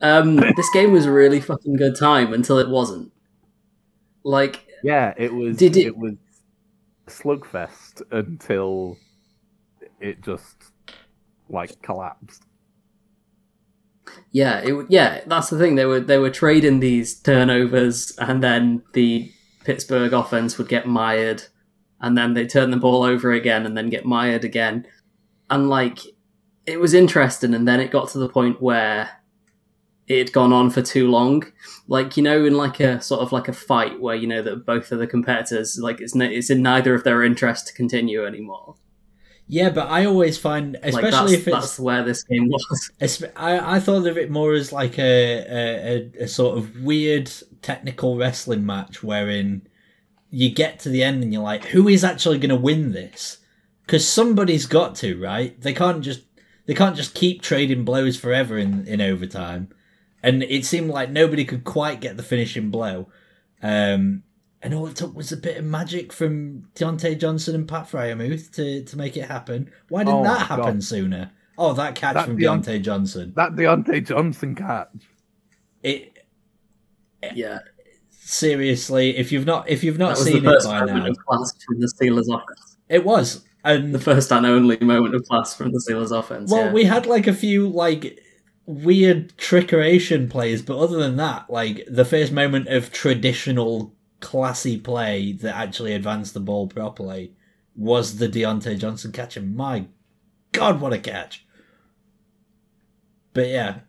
um, 0.00 0.36
this 0.36 0.70
game 0.72 0.92
was 0.92 1.04
a 1.04 1.10
really 1.10 1.40
fucking 1.40 1.74
good 1.74 1.96
time 1.98 2.32
until 2.32 2.58
it 2.58 2.68
wasn't. 2.68 3.10
Like, 4.22 4.68
Yeah, 4.84 5.14
it 5.16 5.34
was. 5.34 5.56
Did 5.56 5.76
it- 5.76 5.86
it 5.86 5.96
was 5.98 6.14
slugfest 7.10 8.02
until 8.10 8.96
it 10.00 10.22
just 10.22 10.72
like 11.48 11.82
collapsed. 11.82 12.44
yeah, 14.32 14.60
it 14.60 14.86
yeah. 14.88 15.20
That's 15.26 15.50
the 15.50 15.58
thing. 15.58 15.74
They 15.74 15.84
were 15.84 16.00
they 16.00 16.18
were 16.18 16.30
trading 16.30 16.80
these 16.80 17.14
turnovers, 17.14 18.12
and 18.18 18.42
then 18.42 18.82
the 18.94 19.30
Pittsburgh 19.64 20.12
offense 20.12 20.58
would 20.58 20.68
get 20.68 20.86
mired, 20.86 21.44
and 22.00 22.16
then 22.16 22.34
they 22.34 22.46
turn 22.46 22.70
the 22.70 22.76
ball 22.76 23.02
over 23.02 23.32
again, 23.32 23.66
and 23.66 23.76
then 23.76 23.90
get 23.90 24.04
mired 24.04 24.44
again, 24.44 24.86
and 25.50 25.68
like 25.68 25.98
it 26.66 26.80
was 26.80 26.94
interesting. 26.94 27.54
And 27.54 27.66
then 27.66 27.80
it 27.80 27.90
got 27.90 28.08
to 28.10 28.18
the 28.18 28.28
point 28.28 28.62
where 28.62 29.19
it 30.10 30.18
had 30.18 30.32
gone 30.32 30.52
on 30.52 30.70
for 30.70 30.82
too 30.82 31.08
long. 31.08 31.44
Like 31.86 32.16
you 32.16 32.22
know, 32.22 32.44
in 32.44 32.56
like 32.56 32.80
a 32.80 33.00
sort 33.00 33.20
of 33.20 33.32
like 33.32 33.48
a 33.48 33.52
fight 33.52 34.00
where 34.00 34.16
you 34.16 34.26
know 34.26 34.42
that 34.42 34.66
both 34.66 34.90
of 34.92 34.98
the 34.98 35.06
competitors 35.06 35.78
like 35.80 36.00
it's 36.00 36.14
n- 36.16 36.32
it's 36.32 36.50
in 36.50 36.62
neither 36.62 36.94
of 36.94 37.04
their 37.04 37.22
interest 37.22 37.68
to 37.68 37.72
continue 37.74 38.26
anymore. 38.26 38.74
yeah, 39.46 39.70
but 39.70 39.88
I 39.88 40.04
always 40.06 40.36
find, 40.38 40.74
Like 40.74 40.84
especially 40.94 41.10
that's, 41.10 41.32
if 41.32 41.48
it's, 41.48 41.56
that's 41.56 41.78
where 41.80 42.02
this 42.04 42.22
game 42.24 42.48
was. 42.48 42.90
I, 43.36 43.76
I 43.76 43.80
thought 43.80 44.06
of 44.06 44.16
it 44.18 44.30
more 44.30 44.52
as 44.52 44.72
like 44.72 44.98
a, 44.98 45.38
a, 45.60 45.62
a, 46.20 46.24
a 46.24 46.28
sort 46.28 46.58
of 46.58 46.80
weird 46.82 47.30
technical 47.62 48.16
wrestling 48.16 48.64
match 48.66 49.02
wherein 49.02 49.66
you 50.30 50.50
get 50.54 50.78
to 50.80 50.88
the 50.88 51.02
end 51.02 51.22
and 51.24 51.32
you're 51.32 51.42
like, 51.42 51.64
who 51.66 51.88
is 51.88 52.04
actually 52.04 52.38
going 52.38 52.50
to 52.50 52.56
win 52.70 52.92
this? 52.92 53.38
Because 53.84 54.06
somebody's 54.08 54.66
got 54.66 54.94
to, 55.02 55.20
right? 55.20 55.60
They 55.60 55.74
can't 55.74 56.02
just 56.02 56.22
they 56.66 56.74
can't 56.74 56.96
just 56.96 57.14
keep 57.14 57.42
trading 57.42 57.84
blows 57.84 58.16
forever 58.16 58.56
in 58.56 58.86
in 58.86 59.00
overtime. 59.00 59.68
And 60.22 60.42
it 60.42 60.64
seemed 60.64 60.90
like 60.90 61.10
nobody 61.10 61.44
could 61.44 61.64
quite 61.64 62.00
get 62.00 62.16
the 62.16 62.22
finishing 62.22 62.70
blow. 62.70 63.08
Um, 63.62 64.22
and 64.62 64.74
all 64.74 64.86
it 64.86 64.96
took 64.96 65.14
was 65.14 65.32
a 65.32 65.36
bit 65.36 65.56
of 65.56 65.64
magic 65.64 66.12
from 66.12 66.68
Diontae 66.74 67.18
Johnson 67.18 67.54
and 67.54 67.66
Pat 67.68 67.88
Freiermuth 67.90 68.52
to, 68.56 68.84
to 68.84 68.96
make 68.98 69.16
it 69.16 69.26
happen. 69.30 69.70
Why 69.88 70.04
didn't 70.04 70.20
Oh 70.20 70.24
that 70.24 70.46
happen 70.48 70.64
God. 70.74 70.84
sooner? 70.84 71.30
Oh, 71.56 71.72
that 71.74 71.94
catch 71.94 72.14
That 72.14 72.26
from 72.26 72.36
Deont- 72.38 72.64
Diontae 72.64 72.82
Johnson. 72.82 73.32
That 73.36 73.52
Diontae 73.52 74.06
Johnson 74.06 74.54
catch. 74.54 74.88
It 75.82 76.18
Yeah, 77.34 77.60
seriously, 78.10 79.16
if 79.16 79.32
you've 79.32 79.46
not 79.46 79.68
if 79.68 79.82
you've 79.84 79.98
that 79.98 80.04
not 80.04 80.10
was 80.10 80.24
the 80.24 80.32
seen 80.32 80.46
it 80.46 80.64
by 80.64 80.84
now, 80.84 81.06
of 81.06 81.16
class 81.26 81.52
from 81.66 81.80
the 81.80 81.86
Steelers 81.98 82.28
offense. 82.34 82.76
it 82.88 83.04
was. 83.04 83.44
And 83.62 83.94
The 83.94 83.98
first 83.98 84.32
and 84.32 84.46
only 84.46 84.78
moment 84.80 85.14
of 85.14 85.22
class 85.26 85.54
from 85.54 85.72
the 85.72 85.84
Steelers 85.86 86.16
offense. 86.18 86.50
Well, 86.50 86.66
yeah. 86.66 86.72
we 86.72 86.84
had 86.84 87.04
like 87.06 87.26
a 87.26 87.34
few 87.34 87.68
like 87.68 88.18
weird 88.70 89.36
trickeration 89.36 90.30
plays, 90.30 90.62
but 90.62 90.78
other 90.78 90.98
than 90.98 91.16
that, 91.16 91.50
like 91.50 91.84
the 91.88 92.04
first 92.04 92.32
moment 92.32 92.68
of 92.68 92.92
traditional 92.92 93.94
classy 94.20 94.78
play 94.78 95.32
that 95.32 95.56
actually 95.56 95.92
advanced 95.92 96.34
the 96.34 96.40
ball 96.40 96.68
properly 96.68 97.34
was 97.74 98.18
the 98.18 98.28
Diontae 98.28 98.78
Johnson 98.78 99.12
catch, 99.12 99.36
and 99.36 99.56
my 99.56 99.86
God, 100.52 100.80
what 100.80 100.92
a 100.92 100.98
catch! 100.98 101.46
But 103.32 103.48
yeah, 103.48 103.80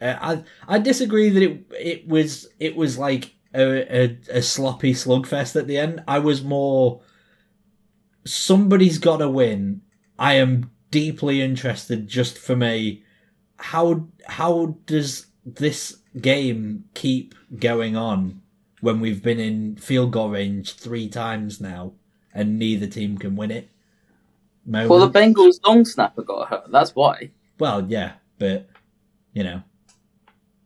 uh, 0.00 0.16
I 0.20 0.44
I 0.66 0.78
disagree 0.78 1.28
that 1.28 1.42
it 1.42 1.66
it 1.72 2.08
was 2.08 2.48
it 2.58 2.76
was 2.76 2.98
like 2.98 3.34
a, 3.54 4.04
a, 4.04 4.18
a 4.30 4.42
sloppy 4.42 4.94
slugfest 4.94 5.56
at 5.56 5.66
the 5.66 5.78
end. 5.78 6.02
I 6.08 6.18
was 6.18 6.42
more 6.42 7.02
somebody's 8.24 8.98
got 8.98 9.18
to 9.18 9.28
win. 9.28 9.82
I 10.18 10.34
am 10.34 10.70
deeply 10.90 11.42
interested 11.42 12.08
just 12.08 12.38
from 12.38 12.62
a 12.62 13.02
how 13.64 14.06
how 14.26 14.76
does 14.84 15.26
this 15.46 15.96
game 16.20 16.84
keep 16.92 17.34
going 17.58 17.96
on 17.96 18.42
when 18.82 19.00
we've 19.00 19.22
been 19.22 19.40
in 19.40 19.76
field 19.76 20.12
goal 20.12 20.28
range 20.28 20.74
three 20.74 21.08
times 21.08 21.62
now 21.62 21.92
and 22.34 22.58
neither 22.58 22.86
team 22.86 23.16
can 23.16 23.36
win 23.36 23.50
it? 23.50 23.70
Moment. 24.66 24.90
Well, 24.90 25.08
the 25.08 25.18
Bengals 25.18 25.66
long 25.66 25.86
snapper 25.86 26.22
got 26.22 26.48
hurt. 26.48 26.70
That's 26.70 26.94
why. 26.94 27.30
Well, 27.58 27.86
yeah, 27.88 28.12
but 28.38 28.68
you 29.32 29.44
know, 29.44 29.62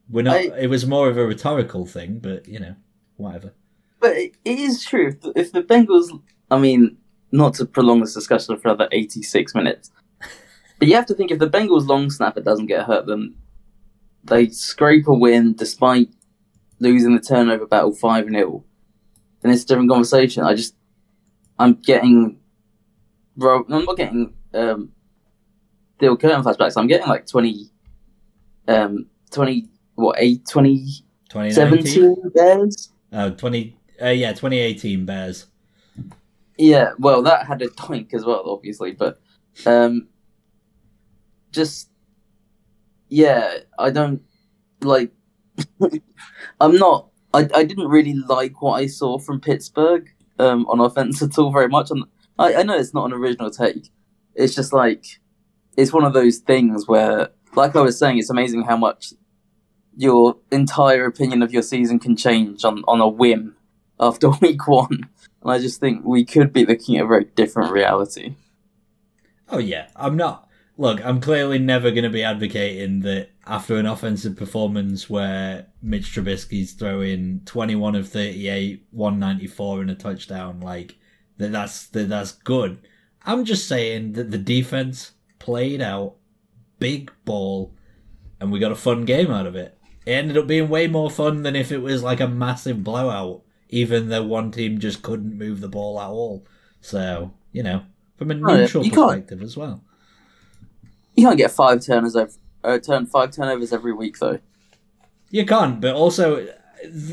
we're 0.09 0.23
not. 0.23 0.35
I- 0.35 0.59
it 0.59 0.69
was 0.69 0.85
more 0.85 1.09
of 1.09 1.17
a 1.17 1.25
rhetorical 1.25 1.85
thing, 1.85 2.19
but 2.19 2.49
you 2.49 2.59
know, 2.59 2.75
whatever. 3.15 3.53
But 4.01 4.17
it, 4.17 4.35
it 4.43 4.59
is 4.59 4.83
true. 4.83 5.07
If 5.07 5.21
the, 5.21 5.33
if 5.37 5.51
the 5.53 5.63
Bengals, 5.63 6.09
I 6.51 6.57
mean, 6.59 6.97
not 7.31 7.53
to 7.55 7.65
prolong 7.65 8.01
this 8.01 8.13
discussion 8.13 8.57
for 8.57 8.69
another 8.69 8.89
86 8.91 9.55
minutes, 9.55 9.91
but 10.79 10.87
you 10.87 10.95
have 10.95 11.05
to 11.07 11.13
think 11.13 11.29
if 11.29 11.39
the 11.39 11.49
Bengals 11.49 11.87
long 11.87 12.09
snapper 12.09 12.41
doesn't 12.41 12.67
get 12.67 12.85
hurt, 12.85 13.05
then 13.05 13.35
they 14.23 14.47
scrape 14.49 15.07
a 15.07 15.13
win 15.13 15.53
despite 15.53 16.09
losing 16.79 17.13
the 17.13 17.21
turnover 17.21 17.67
battle 17.67 17.93
5 17.93 18.29
0. 18.29 18.63
And 19.43 19.51
it's 19.51 19.63
a 19.63 19.67
different 19.67 19.89
conversation. 19.89 20.43
I 20.43 20.55
just, 20.55 20.75
I'm 21.57 21.73
getting, 21.75 22.39
bro, 23.35 23.65
I'm 23.69 23.85
not 23.85 23.97
getting, 23.97 24.33
um, 24.53 24.91
Steel 25.97 26.15
Curtain 26.15 26.43
flashbacks. 26.43 26.77
I'm 26.77 26.87
getting 26.87 27.07
like 27.07 27.27
20, 27.27 27.69
um, 28.69 29.07
20, 29.31 29.67
what, 29.95 30.15
8, 30.17 30.47
20, 30.47 30.85
2019? 31.29 31.85
17 31.85 32.31
Bears? 32.33 32.89
Oh, 33.11 33.31
20, 33.31 33.77
uh, 34.01 34.07
yeah, 34.07 34.31
2018 34.31 35.05
Bears. 35.05 35.47
Yeah, 36.57 36.91
well, 36.99 37.21
that 37.23 37.47
had 37.47 37.61
a 37.61 37.67
doink 37.69 38.13
as 38.13 38.23
well, 38.23 38.43
obviously, 38.45 38.93
but 38.93 39.19
um, 39.65 40.07
just 41.51 41.89
yeah, 43.09 43.57
I 43.77 43.89
don't 43.89 44.21
like. 44.81 45.11
I'm 46.61 46.75
not. 46.75 47.09
I 47.33 47.47
I 47.53 47.63
didn't 47.63 47.87
really 47.87 48.13
like 48.13 48.61
what 48.61 48.73
I 48.73 48.87
saw 48.87 49.17
from 49.17 49.41
Pittsburgh 49.41 50.09
um, 50.37 50.65
on 50.67 50.79
offense 50.79 51.21
at 51.21 51.37
all 51.37 51.51
very 51.51 51.67
much. 51.67 51.91
And 51.91 52.05
I 52.37 52.55
I 52.55 52.63
know 52.63 52.77
it's 52.77 52.93
not 52.93 53.05
an 53.05 53.13
original 53.13 53.49
take. 53.49 53.89
It's 54.35 54.55
just 54.55 54.73
like 54.73 55.05
it's 55.75 55.93
one 55.93 56.03
of 56.03 56.13
those 56.13 56.37
things 56.39 56.87
where, 56.87 57.29
like 57.55 57.75
I 57.75 57.81
was 57.81 57.97
saying, 57.97 58.19
it's 58.19 58.29
amazing 58.29 58.63
how 58.63 58.77
much 58.77 59.13
your 59.97 60.37
entire 60.51 61.05
opinion 61.05 61.41
of 61.41 61.51
your 61.51 61.63
season 61.63 61.99
can 61.99 62.15
change 62.15 62.63
on 62.63 62.83
on 62.87 63.01
a 63.01 63.07
whim 63.07 63.55
after 63.99 64.29
week 64.41 64.67
one. 64.67 65.09
And 65.41 65.51
I 65.51 65.59
just 65.59 65.79
think 65.79 66.03
we 66.05 66.25
could 66.25 66.53
be 66.53 66.65
looking 66.65 66.97
at 66.97 67.05
a 67.05 67.07
very 67.07 67.25
different 67.25 67.71
reality. 67.71 68.35
Oh 69.49 69.57
yeah, 69.57 69.87
I'm 69.95 70.15
not. 70.15 70.48
Look, 70.79 71.05
I'm 71.05 71.19
clearly 71.19 71.59
never 71.59 71.91
going 71.91 72.05
to 72.05 72.09
be 72.09 72.23
advocating 72.23 73.01
that 73.01 73.31
after 73.45 73.75
an 73.75 73.85
offensive 73.85 74.37
performance 74.37 75.09
where 75.09 75.67
Mitch 75.81 76.15
Trubisky's 76.15 76.71
throwing 76.71 77.41
21 77.43 77.95
of 77.95 78.07
38, 78.07 78.85
194 78.91 79.81
and 79.81 79.91
a 79.91 79.95
touchdown, 79.95 80.61
like 80.61 80.95
that 81.37 81.51
that's 81.51 81.87
that 81.87 82.07
that's 82.07 82.31
good. 82.31 82.79
I'm 83.25 83.43
just 83.43 83.67
saying 83.67 84.13
that 84.13 84.31
the 84.31 84.37
defense 84.37 85.11
played 85.37 85.81
out 85.81 86.15
big 86.79 87.11
ball 87.25 87.75
and 88.39 88.49
we 88.49 88.59
got 88.59 88.71
a 88.71 88.75
fun 88.75 89.03
game 89.03 89.31
out 89.31 89.47
of 89.47 89.57
it. 89.57 89.77
It 90.05 90.11
ended 90.11 90.37
up 90.37 90.47
being 90.47 90.69
way 90.69 90.87
more 90.87 91.11
fun 91.11 91.43
than 91.43 91.57
if 91.57 91.73
it 91.73 91.79
was 91.79 92.03
like 92.03 92.21
a 92.21 92.27
massive 92.29 92.85
blowout, 92.85 93.41
even 93.67 94.07
though 94.07 94.23
one 94.23 94.49
team 94.49 94.79
just 94.79 95.01
couldn't 95.01 95.37
move 95.37 95.59
the 95.59 95.67
ball 95.67 95.99
at 95.99 96.07
all. 96.07 96.45
So, 96.79 97.33
you 97.51 97.63
know, 97.63 97.83
from 98.15 98.31
a 98.31 98.35
Oh, 98.35 98.53
yeah, 98.53 98.61
neutral 98.61 98.89
perspective 98.89 99.41
as 99.41 99.57
well. 99.57 99.83
You 101.19 101.25
can't 101.25 101.37
get 101.37 101.51
five 101.51 101.85
turners 101.85 102.15
over, 102.15 102.31
uh, 102.63 102.79
turn 102.79 103.05
five 103.05 103.31
turnovers 103.31 103.73
every 103.73 103.91
week 103.91 104.19
though. 104.19 104.39
You 105.29 105.45
can't, 105.45 105.81
but 105.81 105.93
also 105.93 106.47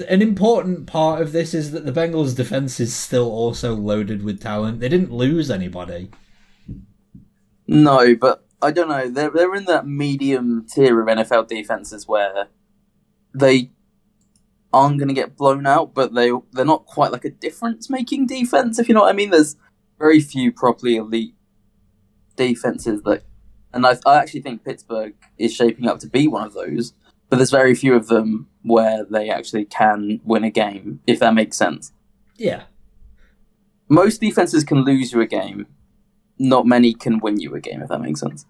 an 0.08 0.22
important 0.22 0.86
part 0.86 1.20
of 1.20 1.32
this 1.32 1.52
is 1.52 1.72
that 1.72 1.84
the 1.84 1.90
Bengals' 1.90 2.36
defense 2.36 2.78
is 2.78 2.94
still 2.94 3.28
also 3.28 3.74
loaded 3.74 4.22
with 4.22 4.40
talent. 4.40 4.78
They 4.78 4.88
didn't 4.88 5.12
lose 5.12 5.50
anybody. 5.50 6.08
No, 7.66 8.14
but 8.14 8.46
I 8.62 8.70
don't 8.70 8.88
know. 8.88 9.08
They're 9.08 9.30
they're 9.30 9.56
in 9.56 9.64
that 9.64 9.88
medium 9.88 10.64
tier 10.72 11.00
of 11.00 11.08
NFL 11.08 11.48
defenses 11.48 12.06
where 12.06 12.46
they 13.34 13.72
aren't 14.72 14.98
going 14.98 15.08
to 15.08 15.14
get 15.14 15.36
blown 15.36 15.66
out, 15.66 15.94
but 15.94 16.14
they 16.14 16.30
they're 16.52 16.64
not 16.64 16.86
quite 16.86 17.10
like 17.10 17.24
a 17.24 17.30
difference 17.30 17.90
making 17.90 18.28
defense. 18.28 18.78
If 18.78 18.88
you 18.88 18.94
know 18.94 19.00
what 19.02 19.10
I 19.10 19.14
mean. 19.14 19.30
There's 19.30 19.56
very 19.98 20.20
few 20.20 20.52
properly 20.52 20.94
elite 20.94 21.34
defenses 22.36 23.02
that, 23.02 23.24
and 23.76 23.86
I 23.86 23.96
I 24.04 24.16
actually 24.18 24.40
think 24.42 24.64
Pittsburgh 24.64 25.14
is 25.38 25.54
shaping 25.54 25.86
up 25.86 25.98
to 26.00 26.08
be 26.08 26.26
one 26.26 26.44
of 26.46 26.54
those. 26.54 26.92
But 27.28 27.36
there's 27.38 27.50
very 27.50 27.74
few 27.74 27.94
of 27.94 28.06
them 28.08 28.48
where 28.62 29.04
they 29.04 29.28
actually 29.30 29.64
can 29.64 30.20
win 30.24 30.44
a 30.44 30.50
game, 30.50 31.00
if 31.06 31.18
that 31.18 31.34
makes 31.34 31.56
sense. 31.56 31.92
Yeah, 32.36 32.64
Most 33.88 34.20
defenses 34.20 34.62
can 34.64 34.84
lose 34.84 35.12
you 35.12 35.20
a 35.20 35.26
game. 35.26 35.66
Not 36.38 36.66
many 36.66 36.92
can 36.92 37.18
win 37.18 37.40
you 37.40 37.54
a 37.54 37.60
game, 37.60 37.82
if 37.82 37.88
that 37.88 38.00
makes 38.00 38.20
sense. 38.20 38.44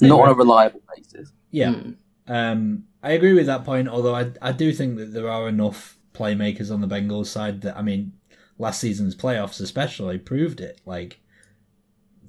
Not 0.00 0.20
on 0.22 0.28
a 0.30 0.34
reliable 0.34 0.80
basis. 0.96 1.32
yeah. 1.50 1.72
Hmm. 1.72 1.90
Um, 2.26 2.84
I 3.02 3.12
agree 3.12 3.32
with 3.32 3.46
that 3.46 3.64
point. 3.64 3.88
Although 3.88 4.14
I 4.14 4.32
I 4.40 4.52
do 4.52 4.72
think 4.72 4.96
that 4.98 5.12
there 5.12 5.28
are 5.28 5.48
enough 5.48 5.98
playmakers 6.14 6.72
on 6.72 6.80
the 6.80 6.86
Bengals 6.88 7.26
side 7.26 7.60
that 7.62 7.76
I 7.76 7.82
mean, 7.82 8.12
last 8.58 8.80
season's 8.80 9.14
playoffs 9.16 9.60
especially 9.60 10.18
proved 10.18 10.60
it. 10.60 10.80
Like 10.86 11.19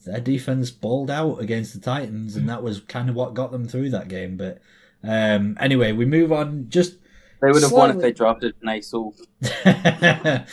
their 0.06 0.20
defense 0.20 0.72
balled 0.72 1.12
out 1.12 1.38
against 1.38 1.74
the 1.74 1.80
Titans, 1.80 2.36
and 2.36 2.48
that 2.50 2.64
was 2.64 2.82
kind 2.82 3.10
of 3.10 3.16
what 3.16 3.34
got 3.34 3.52
them 3.52 3.68
through 3.68 3.90
that 3.92 4.08
game. 4.08 4.38
But 4.38 4.60
um, 5.04 5.58
anyway, 5.60 5.92
we 5.92 6.06
move 6.06 6.32
on. 6.32 6.68
Just 6.70 6.98
They 7.42 7.52
would 7.52 7.64
have 7.64 7.72
won 7.72 7.92
if 7.92 8.00
they 8.00 8.12
drafted 8.12 8.56
Nasal. 8.62 9.16
uh, 9.66 10.44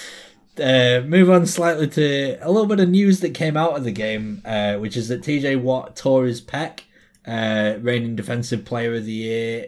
move 1.06 1.30
on 1.30 1.46
slightly 1.46 1.88
to 1.88 2.38
a 2.40 2.50
little 2.50 2.66
bit 2.66 2.80
of 2.80 2.88
news 2.88 3.20
that 3.20 3.34
came 3.34 3.56
out 3.56 3.76
of 3.76 3.84
the 3.84 3.92
game, 3.92 4.42
uh, 4.44 4.76
which 4.76 4.96
is 4.96 5.08
that 5.08 5.22
TJ 5.22 5.60
Watt 5.60 5.96
tore 5.96 6.26
his 6.26 6.40
pec, 6.40 6.80
uh, 7.26 7.78
reigning 7.80 8.16
defensive 8.16 8.64
player 8.64 8.94
of 8.94 9.04
the 9.04 9.12
year, 9.12 9.66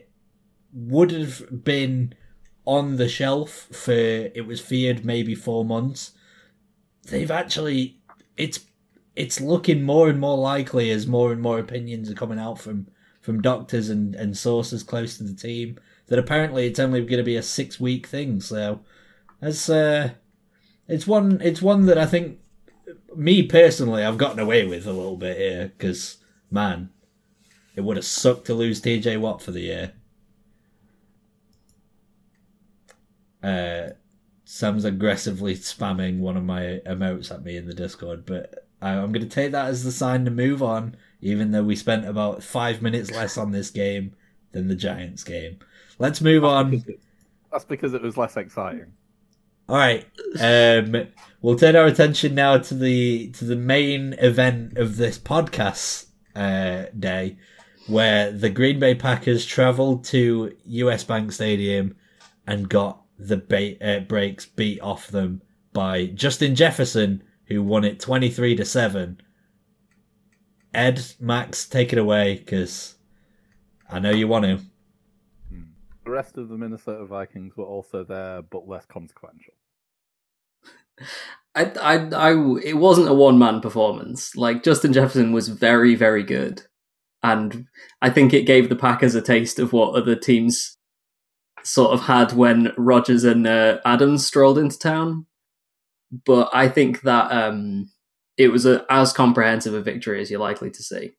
would 0.73 1.11
have 1.11 1.65
been 1.65 2.15
on 2.65 2.97
the 2.97 3.09
shelf 3.09 3.69
for 3.73 3.93
it 3.93 4.47
was 4.47 4.61
feared 4.61 5.05
maybe 5.05 5.35
four 5.35 5.65
months. 5.65 6.13
They've 7.09 7.31
actually 7.31 7.99
it's 8.37 8.61
it's 9.21 9.41
looking 9.41 9.83
more 9.83 10.09
and 10.09 10.19
more 10.19 10.39
likely 10.39 10.91
as 10.91 11.07
more 11.07 11.31
and 11.31 11.43
more 11.43 11.59
opinions 11.59 12.11
are 12.11 12.15
coming 12.15 12.39
out 12.39 12.59
from 12.59 12.87
from 13.21 13.43
doctors 13.43 13.91
and, 13.91 14.15
and 14.15 14.35
sources 14.35 14.83
close 14.83 15.19
to 15.19 15.25
the 15.25 15.35
team 15.35 15.79
that 16.07 16.19
apparently 16.19 16.67
it's 16.67 16.79
only 16.79 17.03
going 17.03 17.19
to 17.19 17.23
be 17.23 17.37
a 17.37 17.43
six 17.43 17.79
week 17.79 18.07
thing. 18.07 18.41
So 18.41 18.81
that's 19.41 19.69
uh, 19.69 20.13
it's 20.89 21.07
one 21.07 21.39
it's 21.43 21.61
one 21.61 21.85
that 21.87 21.99
I 21.99 22.07
think 22.07 22.39
me 23.15 23.43
personally 23.43 24.03
I've 24.03 24.19
gotten 24.19 24.39
away 24.39 24.67
with 24.67 24.87
a 24.87 24.93
little 24.93 25.19
bit 25.19 25.37
here 25.37 25.73
because 25.77 26.17
man, 26.51 26.89
it 27.77 27.83
would 27.83 27.97
have 27.99 28.07
sucked 28.07 28.47
to 28.47 28.55
lose 28.55 28.81
TJ 28.81 29.21
Watt 29.21 29.43
for 29.43 29.51
the 29.51 29.61
year. 29.61 29.93
Uh, 33.43 33.91
Sam's 34.45 34.85
aggressively 34.85 35.55
spamming 35.55 36.19
one 36.19 36.37
of 36.39 36.45
my 36.45 36.81
emotes 36.87 37.31
at 37.31 37.45
me 37.45 37.57
in 37.57 37.67
the 37.67 37.75
Discord, 37.75 38.25
but 38.27 38.67
I'm 38.83 39.13
going 39.13 39.29
to 39.29 39.35
take 39.35 39.53
that 39.53 39.67
as 39.67 39.85
the 39.85 39.93
sign 39.93 40.25
to 40.25 40.31
move 40.31 40.63
on, 40.63 40.97
even 41.21 41.51
though 41.51 41.63
we 41.63 41.77
spent 41.77 42.07
about 42.07 42.43
five 42.43 42.81
minutes 42.83 43.11
less 43.11 43.37
on 43.37 43.53
this 43.53 43.71
game 43.71 44.15
than 44.53 44.69
the 44.69 44.75
Giants 44.75 45.25
game. 45.25 45.59
Let's 45.99 46.21
move 46.21 46.45
on. 46.45 46.85
That's 47.53 47.65
because 47.65 47.95
it 47.95 48.03
was 48.03 48.17
less 48.17 48.37
exciting. 48.37 48.93
All 49.69 49.77
right. 49.77 50.05
Um, 50.41 51.09
we'll 51.43 51.57
turn 51.57 51.77
our 51.77 51.87
attention 51.87 52.35
now 52.35 52.59
to 52.59 52.75
the 52.75 53.31
to 53.33 53.45
the 53.45 53.55
main 53.55 54.15
event 54.19 54.77
of 54.79 54.97
this 54.97 55.19
podcast 55.19 56.07
uh, 56.35 56.87
day, 56.99 57.39
where 57.87 58.33
the 58.33 58.51
Green 58.51 58.81
Bay 58.81 58.95
Packers 58.95 59.47
travelled 59.47 60.05
to 60.07 60.57
US 60.65 61.05
Bank 61.05 61.31
Stadium 61.33 61.95
and 62.47 62.69
got 62.69 63.03
the 63.19 63.37
ba- 63.37 63.85
uh, 63.87 64.01
breaks 64.01 64.47
beat 64.47 64.81
off 64.81 65.09
them 65.09 65.43
by 65.73 66.07
Justin 66.07 66.57
Jefferson, 66.57 67.23
who 67.51 67.63
won 67.63 67.85
it 67.85 68.01
twenty 68.01 68.31
three 68.31 68.55
to 68.57 68.65
seven. 68.65 69.21
Ed, 70.73 71.05
Max, 71.19 71.69
take 71.69 71.93
it 71.93 71.99
away 71.99 72.37
because 72.37 72.95
I 73.89 73.99
know 73.99 74.11
you 74.11 74.29
want 74.29 74.45
to. 74.45 74.61
The 76.05 76.11
rest 76.11 76.39
of 76.39 76.49
the 76.49 76.57
Minnesota 76.57 77.05
Vikings 77.05 77.57
were 77.57 77.65
also 77.65 78.05
there, 78.05 78.43
but 78.43 78.69
less 78.69 78.87
consequential. 78.87 79.55
I, 81.55 81.65
I, 81.81 81.97
I, 82.15 82.59
it 82.63 82.77
wasn't 82.77 83.09
a 83.09 83.15
one 83.15 83.39
man 83.39 83.61
performance. 83.61 84.37
Like 84.37 84.63
Justin 84.63 84.93
Jefferson 84.93 85.33
was 85.33 85.49
very, 85.49 85.95
very 85.95 86.23
good, 86.23 86.63
and 87.23 87.67
I 88.01 88.11
think 88.11 88.33
it 88.33 88.47
gave 88.47 88.69
the 88.69 88.77
Packers 88.77 89.15
a 89.15 89.23
taste 89.23 89.59
of 89.59 89.73
what 89.73 89.95
other 89.95 90.15
teams 90.15 90.77
sort 91.63 91.93
of 91.93 92.03
had 92.03 92.33
when 92.33 92.73
Rodgers 92.77 93.25
and 93.25 93.47
uh, 93.47 93.79
Adams 93.85 94.27
strolled 94.27 94.59
into 94.59 94.79
town. 94.79 95.27
But 96.27 96.51
I 96.53 96.69
think 96.69 97.03
that 97.03 97.31
um, 97.31 97.91
it 98.37 98.49
was 98.49 98.67
a, 98.67 98.85
as 98.91 99.13
comprehensive 99.13 99.75
a 99.75 99.81
victory 99.81 100.21
as 100.21 100.31
you're 100.31 100.41
likely 100.41 100.71
to 100.71 100.83
see. 100.83 101.13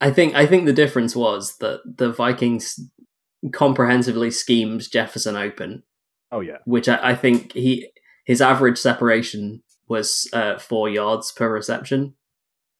I 0.00 0.10
think 0.10 0.34
I 0.34 0.46
think 0.46 0.66
the 0.66 0.72
difference 0.72 1.16
was 1.16 1.56
that 1.58 1.80
the 1.96 2.12
Vikings 2.12 2.78
comprehensively 3.52 4.30
schemed 4.30 4.90
Jefferson 4.90 5.36
open. 5.36 5.82
Oh 6.30 6.40
yeah, 6.40 6.58
which 6.64 6.88
I, 6.88 7.10
I 7.10 7.14
think 7.14 7.52
he 7.52 7.88
his 8.24 8.40
average 8.40 8.78
separation 8.78 9.62
was 9.88 10.28
uh, 10.32 10.58
four 10.58 10.88
yards 10.88 11.32
per 11.32 11.50
reception, 11.52 12.14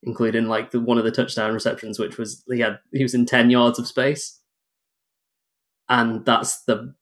including 0.03 0.47
like 0.47 0.71
the 0.71 0.81
one 0.81 0.99
of 0.99 1.05
the 1.05 1.11
touchdown 1.11 1.55
receptions, 1.55 1.99
which 1.99 2.19
was 2.19 2.45
he 2.49 2.61
had 2.61 2.79
he 2.93 3.03
was 3.03 3.15
in 3.15 3.27
ten 3.27 3.51
yards 3.51 3.79
of 3.79 3.87
space, 3.87 4.41
and 5.89 6.25
that's 6.25 6.63
the 6.65 6.95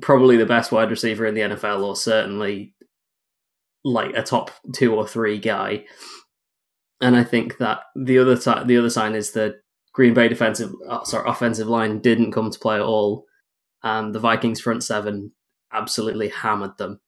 probably 0.00 0.36
the 0.36 0.46
best 0.46 0.72
wide 0.72 0.90
receiver 0.90 1.26
in 1.26 1.34
the 1.34 1.42
NFL, 1.42 1.84
or 1.84 1.94
certainly 1.94 2.74
like 3.84 4.14
a 4.14 4.22
top 4.22 4.50
two 4.74 4.94
or 4.94 5.06
three 5.06 5.38
guy. 5.38 5.84
And 7.00 7.16
I 7.16 7.24
think 7.24 7.58
that 7.58 7.80
the 7.96 8.18
other 8.18 8.36
side, 8.36 8.68
the 8.68 8.78
other 8.78 8.90
sign 8.90 9.14
is 9.14 9.32
the 9.32 9.56
Green 9.92 10.14
Bay 10.14 10.28
defensive, 10.28 10.72
uh, 10.88 11.04
sorry, 11.04 11.28
offensive 11.28 11.68
line 11.68 11.98
didn't 11.98 12.32
come 12.32 12.50
to 12.50 12.58
play 12.58 12.76
at 12.76 12.82
all, 12.82 13.26
and 13.82 14.14
the 14.14 14.20
Vikings 14.20 14.60
front 14.60 14.84
seven 14.84 15.32
absolutely 15.72 16.28
hammered 16.28 16.78
them. 16.78 17.00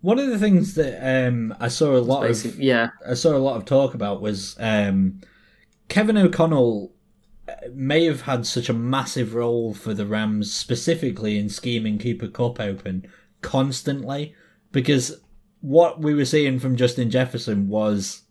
One 0.00 0.18
of 0.18 0.28
the 0.28 0.38
things 0.38 0.74
that 0.74 1.26
um, 1.28 1.54
I 1.58 1.68
saw 1.68 1.96
a 1.96 1.98
lot 1.98 2.30
of, 2.30 2.58
yeah, 2.58 2.90
I 3.06 3.14
saw 3.14 3.36
a 3.36 3.38
lot 3.38 3.56
of 3.56 3.64
talk 3.64 3.94
about 3.94 4.20
was 4.20 4.56
um, 4.60 5.20
Kevin 5.88 6.16
O'Connell 6.16 6.94
uh, 7.48 7.54
may 7.74 8.04
have 8.04 8.20
had 8.22 8.46
such 8.46 8.68
a 8.68 8.74
massive 8.74 9.34
role 9.34 9.74
for 9.74 9.94
the 9.94 10.06
Rams, 10.06 10.52
specifically 10.52 11.38
in 11.38 11.48
scheming 11.48 11.98
Cooper 11.98 12.28
Kupp 12.28 12.60
open 12.60 13.06
constantly, 13.42 14.34
because 14.76 15.18
what 15.62 16.02
we 16.02 16.12
were 16.12 16.26
seeing 16.26 16.58
from 16.58 16.76
Justin 16.76 17.10
Jefferson 17.10 17.66
was 17.66 18.24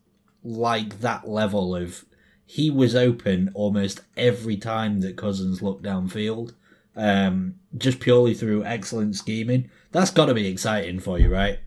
like 0.44 1.00
that 1.00 1.28
level 1.28 1.76
of 1.76 2.06
he 2.46 2.70
was 2.70 2.96
open 2.96 3.50
almost 3.56 4.02
every 4.16 4.56
time 4.56 5.02
that 5.02 5.18
Cousins 5.18 5.64
looked 5.64 5.84
downfield, 5.84 6.54
um, 6.96 7.56
just 7.76 8.00
purely 8.00 8.36
through 8.36 8.64
excellent 8.64 9.16
scheming. 9.16 9.72
That's 9.92 10.12
got 10.12 10.28
to 10.28 10.36
be 10.36 10.46
exciting 10.46 11.00
for 11.00 11.18
you, 11.18 11.34
right? 11.34 11.58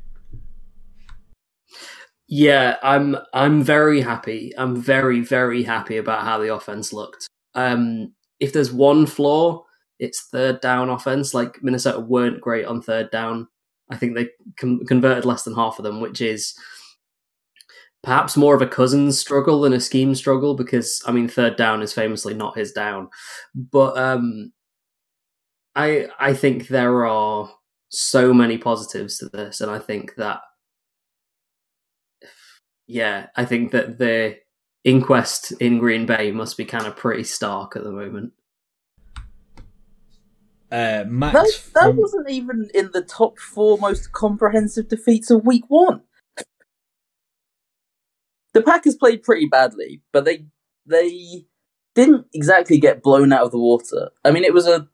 Yeah, 2.29 2.77
I'm. 2.81 3.17
I'm 3.35 3.65
very 3.65 4.03
happy. 4.03 4.53
I'm 4.57 4.81
very, 4.81 5.23
very 5.23 5.65
happy 5.65 5.97
about 5.97 6.23
how 6.23 6.39
the 6.39 6.55
offense 6.55 6.93
looked. 6.93 7.27
Um, 7.57 8.13
if 8.39 8.53
there's 8.53 8.73
one 8.73 9.07
flaw, 9.07 9.65
it's 9.99 10.29
third 10.31 10.61
down 10.61 10.89
offense. 10.89 11.35
Like 11.35 11.65
Minnesota 11.65 11.99
weren't 11.99 12.41
great 12.41 12.65
on 12.65 12.81
third 12.81 13.11
down. 13.11 13.49
I 13.91 13.97
think 13.97 14.15
they 14.15 14.29
com- 14.57 14.85
converted 14.87 15.25
less 15.25 15.45
than 15.45 15.55
half 15.55 15.79
of 15.79 15.85
them, 15.85 16.01
which 16.01 16.21
is 16.21 16.55
perhaps 18.03 18.37
more 18.37 18.55
of 18.55 18.63
a 18.63 18.67
Cousins 18.67 19.19
struggle 19.19 19.61
than 19.63 19.73
a 19.73 19.81
scheme 19.81 20.15
struggle 20.15 20.55
because 20.55 21.03
I 21.07 21.13
mean 21.13 21.29
third 21.29 21.57
down 21.57 21.83
is 21.83 21.93
famously 21.93 22.35
not 22.35 22.57
his 22.57 22.73
down. 22.73 23.09
But 23.55 23.97
um 23.99 24.53
I 25.75 26.09
I 26.19 26.35
think 26.35 26.69
there 26.69 27.07
are 27.07 27.51
so 27.91 28.35
many 28.35 28.59
positives 28.59 29.19
to 29.19 29.29
this 29.29 29.61
and 29.61 29.71
I 29.71 29.79
think 29.79 30.15
that 30.17 30.41
yeah, 32.87 33.27
I 33.37 33.45
think 33.45 33.73
that 33.73 33.99
the 33.99 34.37
inquest 34.85 35.53
in 35.61 35.79
Green 35.79 36.07
Bay 36.07 36.31
must 36.31 36.57
be 36.57 36.65
kind 36.65 36.87
of 36.87 36.97
pretty 36.97 37.25
stark 37.25 37.77
at 37.77 37.85
the 37.85 37.93
moment. 37.93 38.33
Uh, 40.71 41.05
Max, 41.09 41.33
that, 41.33 41.75
that 41.75 41.87
from... 41.89 41.97
wasn't 41.97 42.31
even 42.31 42.69
in 42.75 42.91
the 42.93 43.03
top 43.03 43.39
four 43.39 43.79
most 43.79 44.13
comprehensive 44.13 44.89
defeats 44.89 45.31
of 45.31 45.47
Week 45.47 45.65
One 45.69 46.03
the 48.59 48.65
Packers 48.65 48.97
played 48.97 49.23
pretty 49.23 49.47
badly, 49.47 50.03
but 50.13 50.25
they 50.25 50.47
they 50.87 51.45
didn't 51.95 52.27
exactly 52.33 52.79
get 52.79 53.03
blown 53.03 53.33
out 53.33 53.43
of 53.43 53.51
the 53.51 53.59
water. 53.59 54.11
I 54.25 54.31
mean, 54.31 54.45
it 54.45 54.55
was 54.55 54.67
a 54.67 54.89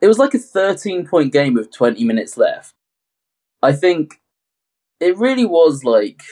it 0.00 0.08
was 0.08 0.18
like 0.18 0.34
a 0.34 0.38
13 0.38 1.06
point 1.06 1.32
game 1.32 1.54
with 1.54 1.72
20 1.72 2.02
minutes 2.04 2.36
left. 2.36 2.74
I 3.62 3.72
think 3.72 4.20
it 4.98 5.16
really 5.16 5.44
was 5.44 5.84
like 5.84 6.22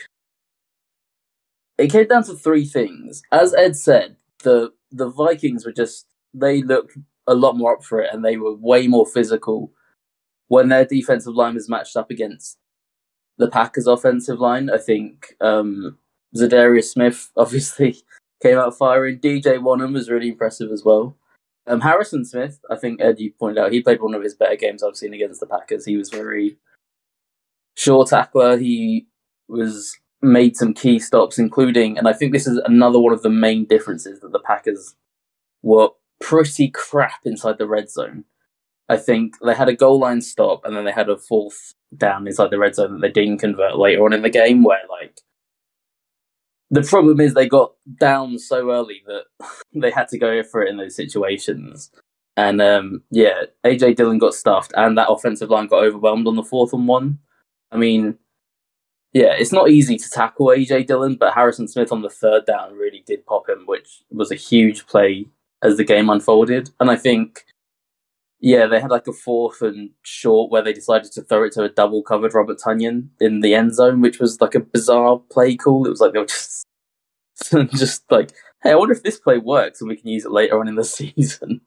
it 1.77 1.93
came 1.93 2.09
down 2.09 2.25
to 2.25 2.35
three 2.35 2.65
things. 2.65 3.23
As 3.31 3.55
Ed 3.55 3.77
said, 3.77 4.17
the 4.43 4.73
the 4.91 5.09
Vikings 5.09 5.65
were 5.65 5.73
just 5.73 6.07
they 6.35 6.63
looked 6.63 6.97
a 7.29 7.35
lot 7.35 7.57
more 7.57 7.77
up 7.77 7.85
for 7.85 8.01
it 8.01 8.13
and 8.13 8.25
they 8.25 8.37
were 8.37 8.55
way 8.55 8.89
more 8.89 9.07
physical 9.07 9.73
when 10.49 10.69
their 10.69 10.85
defensive 10.85 11.35
line 11.35 11.55
was 11.55 11.69
matched 11.69 11.97
up 11.97 12.11
against 12.11 12.59
the 13.37 13.49
Packers 13.49 13.87
offensive 13.87 14.41
line. 14.41 14.71
I 14.71 14.79
think 14.79 15.35
um, 15.41 15.99
Za'Darius 16.37 16.85
Smith 16.85 17.31
obviously 17.37 17.99
came 18.43 18.59
out 18.59 18.77
firing. 18.77 19.19
DJ 19.19 19.59
Wonnum 19.59 19.93
was 19.93 20.11
really 20.11 20.29
impressive 20.29 20.73
as 20.73 20.85
well. 20.85 21.17
Um, 21.67 21.83
Harrison 21.83 22.25
Smith, 22.25 22.61
I 22.71 22.77
think 22.77 23.01
Ed, 23.01 23.21
you 23.21 23.31
pointed 23.39 23.59
out, 23.61 23.73
he 23.73 23.83
played 23.83 24.01
one 24.01 24.15
of 24.15 24.23
his 24.23 24.35
better 24.35 24.57
games 24.57 24.83
I've 24.83 24.97
seen 24.97 25.13
against 25.13 25.41
the 25.41 25.47
Packers. 25.47 25.85
He 25.85 25.99
was 25.99 26.09
very 26.09 26.57
short 27.77 28.09
tackler. 28.09 28.57
He 28.57 29.07
was 29.49 29.99
made 30.23 30.57
some 30.57 30.73
key 30.73 30.99
stops, 30.99 31.39
including, 31.39 31.99
and 31.99 32.09
I 32.09 32.15
think 32.15 32.33
this 32.33 32.47
is 32.47 32.59
another 32.65 32.99
one 32.99 33.13
of 33.13 33.23
the 33.23 33.31
main 33.31 33.67
differences 33.67 34.21
that 34.21 34.33
the 34.33 34.41
Packers 34.41 34.97
were 35.63 35.91
pretty 36.21 36.69
crap 36.69 37.21
inside 37.25 37.59
the 37.59 37.67
red 37.67 37.91
zone. 37.91 38.25
I 38.89 38.97
think 38.97 39.35
they 39.45 39.55
had 39.55 39.69
a 39.69 39.77
goal 39.77 40.01
line 40.01 40.23
stop 40.23 40.65
and 40.65 40.75
then 40.75 40.85
they 40.85 40.93
had 40.93 41.11
a 41.11 41.19
fourth 41.19 41.75
down 41.97 42.27
inside 42.27 42.51
the 42.51 42.59
red 42.59 42.75
zone 42.75 42.95
that 42.95 43.01
they 43.01 43.13
didn't 43.13 43.39
convert 43.39 43.79
later 43.79 44.05
on 44.05 44.13
in 44.13 44.23
the 44.23 44.31
game 44.31 44.63
where 44.63 44.81
like 44.89 45.21
the 46.71 46.83
problem 46.83 47.21
is 47.21 47.35
they 47.35 47.49
got 47.49 47.73
down 47.99 48.39
so 48.39 48.71
early 48.71 49.03
that 49.07 49.25
they 49.75 49.91
had 49.91 50.09
to 50.09 50.19
go 50.19 50.43
for 50.43 50.63
it 50.63 50.71
in 50.71 50.77
those 50.77 50.97
situations. 50.97 51.91
And 52.37 52.63
um, 52.63 53.03
yeah, 53.11 53.45
AJ 53.65 53.97
Dillon 53.97 54.19
got 54.19 54.35
stuffed, 54.35 54.73
and 54.77 54.97
that 54.97 55.11
offensive 55.11 55.51
line 55.51 55.67
got 55.67 55.83
overwhelmed 55.83 56.29
on 56.29 56.37
the 56.37 56.45
fourth 56.45 56.73
and 56.73 56.87
one. 56.87 57.19
I 57.73 57.79
mean, 57.79 58.17
yeah, 59.13 59.35
it's 59.37 59.53
not 59.53 59.71
easy 59.71 59.97
to 59.97 60.11
tackle 60.11 60.47
AJ 60.47 60.87
Dillon, 60.87 61.17
but 61.17 61.35
Harrison 61.35 61.67
Smith 61.67 61.91
on 61.91 62.03
the 62.03 62.11
third 62.11 62.47
down 62.47 62.75
really 62.75 63.03
did 63.05 63.27
pop 63.27 63.49
him, 63.49 63.65
which 63.67 64.03
was 64.11 64.31
a 64.31 64.37
huge 64.37 64.87
play 64.87 65.27
as 65.63 65.77
the 65.77 65.85
game 65.85 66.09
unfolded. 66.09 66.71
And 66.81 66.91
I 66.91 66.97
think, 66.97 67.45
yeah, 68.41 68.67
they 68.67 68.81
had 68.81 68.91
like 68.91 69.07
a 69.07 69.13
fourth 69.13 69.63
and 69.63 69.91
short 70.03 70.51
where 70.51 70.63
they 70.63 70.73
decided 70.73 71.13
to 71.13 71.23
throw 71.23 71.45
it 71.45 71.53
to 71.53 71.65
a 71.65 71.69
double 71.69 72.03
covered 72.03 72.35
Robert 72.35 72.59
Tonyan 72.59 73.09
in 73.21 73.41
the 73.41 73.55
end 73.55 73.75
zone, 73.75 74.01
which 74.01 74.19
was 74.19 74.41
like 74.41 74.55
a 74.55 74.61
bizarre 74.61 75.21
play 75.31 75.57
call. 75.57 75.87
It 75.87 75.91
was 75.91 76.01
like 76.01 76.13
they 76.13 76.21
were 76.21 76.27
just 76.27 76.65
just 77.75 78.11
like, 78.11 78.33
hey, 78.63 78.73
I 78.73 78.75
wonder 78.75 78.95
if 78.95 79.03
this 79.03 79.19
play 79.19 79.39
works 79.39 79.81
and 79.81 79.89
we 79.89 79.97
can 79.97 80.09
use 80.09 80.25
it 80.25 80.33
later 80.33 80.59
on 80.59 80.69
in 80.69 80.77
the 80.77 80.85
season. 80.85 81.61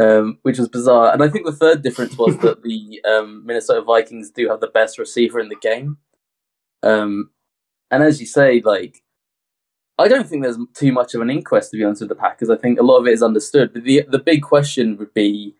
Um, 0.00 0.38
which 0.42 0.60
was 0.60 0.68
bizarre. 0.68 1.12
And 1.12 1.24
I 1.24 1.28
think 1.28 1.44
the 1.44 1.50
third 1.50 1.82
difference 1.82 2.16
was 2.16 2.38
that 2.42 2.62
the 2.62 3.00
um, 3.04 3.44
Minnesota 3.44 3.82
Vikings 3.82 4.30
do 4.30 4.48
have 4.48 4.60
the 4.60 4.68
best 4.68 4.96
receiver 4.96 5.40
in 5.40 5.48
the 5.48 5.56
game. 5.56 5.98
Um, 6.84 7.30
and 7.90 8.04
as 8.04 8.20
you 8.20 8.26
say, 8.26 8.62
like, 8.64 9.02
I 9.98 10.08
don't 10.08 10.28
think 10.28 10.42
there's 10.42 10.58
too 10.74 10.92
much 10.92 11.14
of 11.14 11.20
an 11.20 11.30
inquest 11.30 11.70
to 11.70 11.76
be 11.76 11.84
honest 11.84 12.02
with 12.02 12.10
the 12.10 12.14
Packers. 12.14 12.50
I 12.50 12.56
think 12.56 12.78
a 12.78 12.84
lot 12.84 12.98
of 12.98 13.06
it 13.06 13.12
is 13.12 13.22
understood. 13.22 13.72
But 13.72 13.84
the 13.84 14.04
the 14.08 14.18
big 14.18 14.42
question 14.42 14.96
would 14.98 15.12
be, 15.14 15.54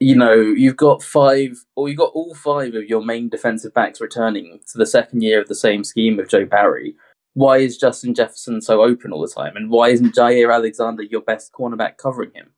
you 0.00 0.16
know, 0.16 0.34
you've 0.34 0.76
got 0.76 1.02
five, 1.02 1.64
or 1.76 1.88
you've 1.88 1.98
got 1.98 2.12
all 2.12 2.34
five 2.34 2.74
of 2.74 2.84
your 2.84 3.04
main 3.04 3.28
defensive 3.28 3.72
backs 3.74 4.00
returning 4.00 4.60
to 4.72 4.78
the 4.78 4.86
second 4.86 5.22
year 5.22 5.40
of 5.40 5.48
the 5.48 5.54
same 5.54 5.84
scheme 5.84 6.18
of 6.18 6.28
Joe 6.28 6.44
Barry 6.44 6.94
why 7.34 7.58
is 7.58 7.78
Justin 7.78 8.14
Jefferson 8.14 8.60
so 8.60 8.82
open 8.82 9.12
all 9.12 9.20
the 9.20 9.28
time? 9.28 9.56
And 9.56 9.70
why 9.70 9.88
isn't 9.90 10.14
Jaire 10.14 10.52
Alexander 10.52 11.02
your 11.02 11.20
best 11.20 11.52
cornerback 11.52 11.96
covering 11.96 12.32
him? 12.34 12.50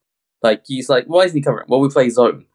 Like 0.43 0.63
he's 0.67 0.89
like, 0.89 1.05
why 1.07 1.25
isn't 1.25 1.37
he 1.37 1.43
covering? 1.43 1.67
Well, 1.69 1.81
we 1.81 1.89
play 1.89 2.09
zone. 2.11 2.47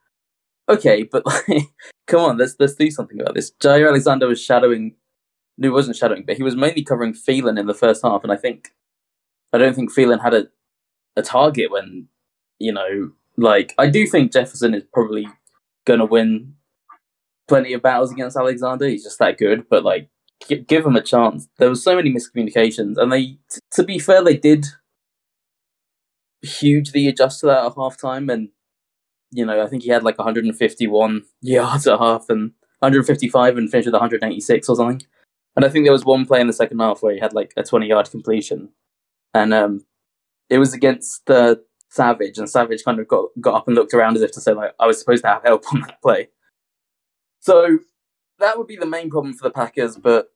Okay, 0.70 1.04
but 1.04 1.26
like, 1.48 1.68
come 2.08 2.22
on, 2.22 2.38
let's 2.38 2.56
let's 2.60 2.76
do 2.76 2.90
something 2.92 3.20
about 3.20 3.36
this. 3.36 3.52
Jaire 3.62 3.88
Alexander 3.88 4.28
was 4.28 4.42
shadowing. 4.42 4.96
He 5.62 5.70
wasn't 5.70 5.98
shadowing, 5.98 6.24
but 6.26 6.38
he 6.38 6.44
was 6.44 6.56
mainly 6.56 6.84
covering 6.84 7.14
Thielen 7.14 7.60
in 7.60 7.66
the 7.68 7.74
first 7.74 8.04
half, 8.04 8.24
and 8.24 8.32
I 8.32 8.38
think 8.38 8.70
I 9.54 9.58
don't 9.58 9.76
think 9.76 9.94
Thielen 9.94 10.22
had 10.22 10.34
a 10.34 10.48
a 11.16 11.22
target 11.22 11.72
when 11.72 12.08
you 12.60 12.72
know, 12.72 13.12
like 13.38 13.74
I 13.78 13.88
do 13.90 14.06
think 14.08 14.32
Jefferson 14.34 14.74
is 14.74 14.84
probably 14.94 15.28
going 15.86 16.00
to 16.00 16.06
win 16.06 16.56
plenty 17.48 17.74
of 17.74 17.82
battles 17.82 18.12
against 18.12 18.38
Alexander. 18.38 18.88
He's 18.88 19.04
just 19.04 19.20
that 19.20 19.38
good, 19.38 19.68
but 19.70 19.84
like 19.84 20.10
give 20.68 20.86
him 20.86 20.96
a 20.96 21.02
chance. 21.02 21.48
There 21.58 21.70
was 21.70 21.84
so 21.84 21.96
many 21.96 22.14
miscommunications, 22.14 22.98
and 22.98 23.12
they, 23.12 23.24
t- 23.52 23.62
to 23.72 23.84
be 23.84 24.00
fair, 24.00 24.24
they 24.24 24.38
did. 24.38 24.66
hugely 26.42 27.08
adjust 27.08 27.40
to 27.42 27.48
that 27.48 27.66
at 27.66 27.74
halftime, 27.74 28.32
and 28.32 28.50
you 29.32 29.46
know, 29.46 29.62
I 29.62 29.68
think 29.68 29.84
he 29.84 29.90
had 29.90 30.04
like 30.04 30.18
151 30.18 31.24
yards 31.42 31.88
at 31.88 32.00
half 32.00 32.26
and 32.30 32.52
155 32.80 33.58
and 33.58 33.70
finished 33.70 33.88
with 33.88 33.94
186 33.94 34.70
or 34.70 34.76
something. 34.76 35.02
And 35.58 35.66
I 35.66 35.70
think 35.70 35.86
there 35.86 35.92
was 35.92 36.06
one 36.06 36.28
play 36.28 36.40
in 36.40 36.46
the 36.46 36.54
second 36.54 36.78
half 36.78 37.02
where 37.02 37.16
he 37.16 37.20
had 37.20 37.34
like 37.34 37.52
a 37.58 37.64
20 37.64 37.88
yard 37.88 38.12
completion, 38.12 38.70
and 39.34 39.56
um, 39.56 39.86
it 40.52 40.60
was 40.60 40.76
against 40.76 41.28
Savage, 41.90 42.38
and 42.38 42.48
Savage 42.48 42.84
kind 42.84 43.00
of 43.00 43.08
got 43.08 43.30
got 43.42 43.56
up 43.56 43.68
and 43.68 43.76
looked 43.76 43.96
around 43.96 44.16
as 44.16 44.22
if 44.22 44.32
to 44.34 44.40
say 44.40 44.54
like 44.54 44.76
I 44.80 44.86
was 44.86 45.00
supposed 45.00 45.24
to 45.24 45.30
have 45.30 45.44
help 45.44 45.64
on 45.74 45.82
that 45.82 46.00
play. 46.00 46.30
So 47.40 47.80
that 48.38 48.60
would 48.60 48.68
be 48.68 48.76
the 48.76 48.86
main 48.86 49.10
problem 49.10 49.34
for 49.34 49.48
the 49.48 49.54
Packers, 49.54 49.98
but 49.98 50.28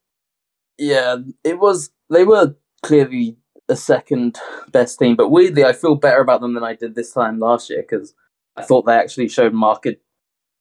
yeah, 0.80 1.18
it 1.44 1.60
was 1.60 1.92
they 2.10 2.24
were 2.24 2.56
clearly 2.82 3.38
a 3.70 3.76
second 3.76 4.40
best 4.72 4.98
team, 4.98 5.16
but 5.16 5.30
weirdly 5.30 5.64
I 5.64 5.74
feel 5.74 5.94
better 5.94 6.22
about 6.22 6.42
them 6.42 6.56
than 6.56 6.64
I 6.64 6.74
did 6.74 6.96
this 6.96 7.14
time 7.14 7.38
last 7.38 7.70
year 7.70 7.86
because 7.88 8.16
I 8.56 8.64
thought 8.64 8.88
they 8.88 8.96
actually 8.96 9.30
showed 9.30 9.54
marked 9.54 9.88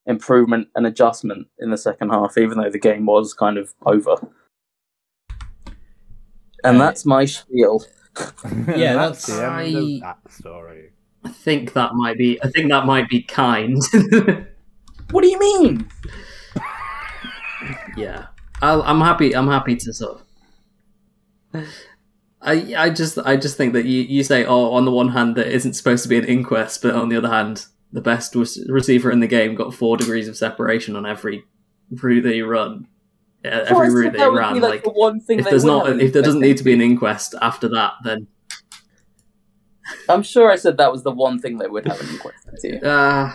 improvement 0.04 0.68
and 0.74 0.86
adjustment 0.86 1.48
in 1.58 1.70
the 1.70 1.78
second 1.78 2.11
half, 2.11 2.36
even 2.36 2.58
though 2.58 2.68
the 2.68 2.78
game 2.78 3.06
was 3.06 3.32
kind 3.32 3.56
of 3.56 3.72
over. 3.86 4.16
And 6.64 6.76
Uh, 6.76 6.84
that's 6.84 7.04
my 7.06 7.24
spiel. 7.24 7.84
Yeah, 8.76 8.94
that's, 8.94 9.26
that's- 9.26 9.26
the 9.26 9.44
end 9.44 10.02
I- 10.04 10.08
of 10.12 10.18
that 10.24 10.32
story. 10.32 10.90
I 11.24 11.28
think 11.28 11.74
that 11.74 11.94
might 11.94 12.16
be. 12.18 12.42
I 12.42 12.48
think 12.48 12.70
that 12.70 12.86
might 12.86 13.08
be 13.08 13.22
kind. 13.22 13.76
What 15.11 15.22
do 15.22 15.28
you 15.28 15.38
mean? 15.40 15.88
yeah, 17.96 18.26
I'll, 18.62 18.82
I'm 18.82 19.00
happy. 19.00 19.34
I'm 19.34 19.48
happy 19.48 19.74
to 19.76 19.92
sort 19.92 20.20
of. 21.54 21.66
I 22.42 22.74
I 22.76 22.90
just 22.90 23.18
I 23.18 23.36
just 23.36 23.56
think 23.56 23.72
that 23.74 23.84
you 23.86 24.02
you 24.02 24.22
say 24.22 24.44
oh 24.44 24.72
on 24.72 24.84
the 24.84 24.90
one 24.90 25.08
hand 25.08 25.36
that 25.36 25.48
isn't 25.48 25.74
supposed 25.74 26.02
to 26.04 26.08
be 26.08 26.16
an 26.16 26.24
inquest, 26.24 26.80
but 26.82 26.94
on 26.94 27.08
the 27.08 27.16
other 27.16 27.28
hand 27.28 27.66
the 27.92 28.00
best 28.00 28.34
receiver 28.68 29.11
in 29.11 29.18
the 29.20 29.26
game 29.26 29.54
got 29.56 29.74
four 29.74 29.96
degrees 29.96 30.28
of 30.28 30.36
separation 30.36 30.94
on 30.94 31.04
every 31.06 31.44
route 31.90 32.22
that 32.22 32.32
he 32.34 32.40
run. 32.42 32.86
Uh, 33.45 33.64
So 33.66 33.80
every 33.80 33.86
said 33.88 33.95
route 33.95 34.12
that 34.12 34.30
he 34.30 34.36
ran. 34.36 34.55
be, 34.55 34.61
Like 34.61 34.84
the 34.84 34.91
one 34.91 35.20
thing 35.20 35.38
if 35.41 35.45
there's 35.47 35.64
not 35.64 35.88
an 35.88 36.01
if 36.01 36.12
there 36.12 36.22
doesn't 36.22 36.41
need 36.41 36.57
to 36.59 36.64
be 36.64 36.72
an 36.74 36.80
inquest 36.80 37.34
after 37.41 37.68
that, 37.70 37.95
then 38.05 38.26
I'm 40.09 40.22
sure 40.22 40.51
I 40.51 40.57
said 40.57 40.76
that 40.76 40.93
was 40.93 41.03
the 41.03 41.11
one 41.11 41.38
thing 41.41 41.59
they 41.59 41.66
would 41.66 41.86
have 41.86 42.01
an 42.01 42.09
inquest 42.11 42.49
into. 42.62 42.86
uh, 42.88 43.32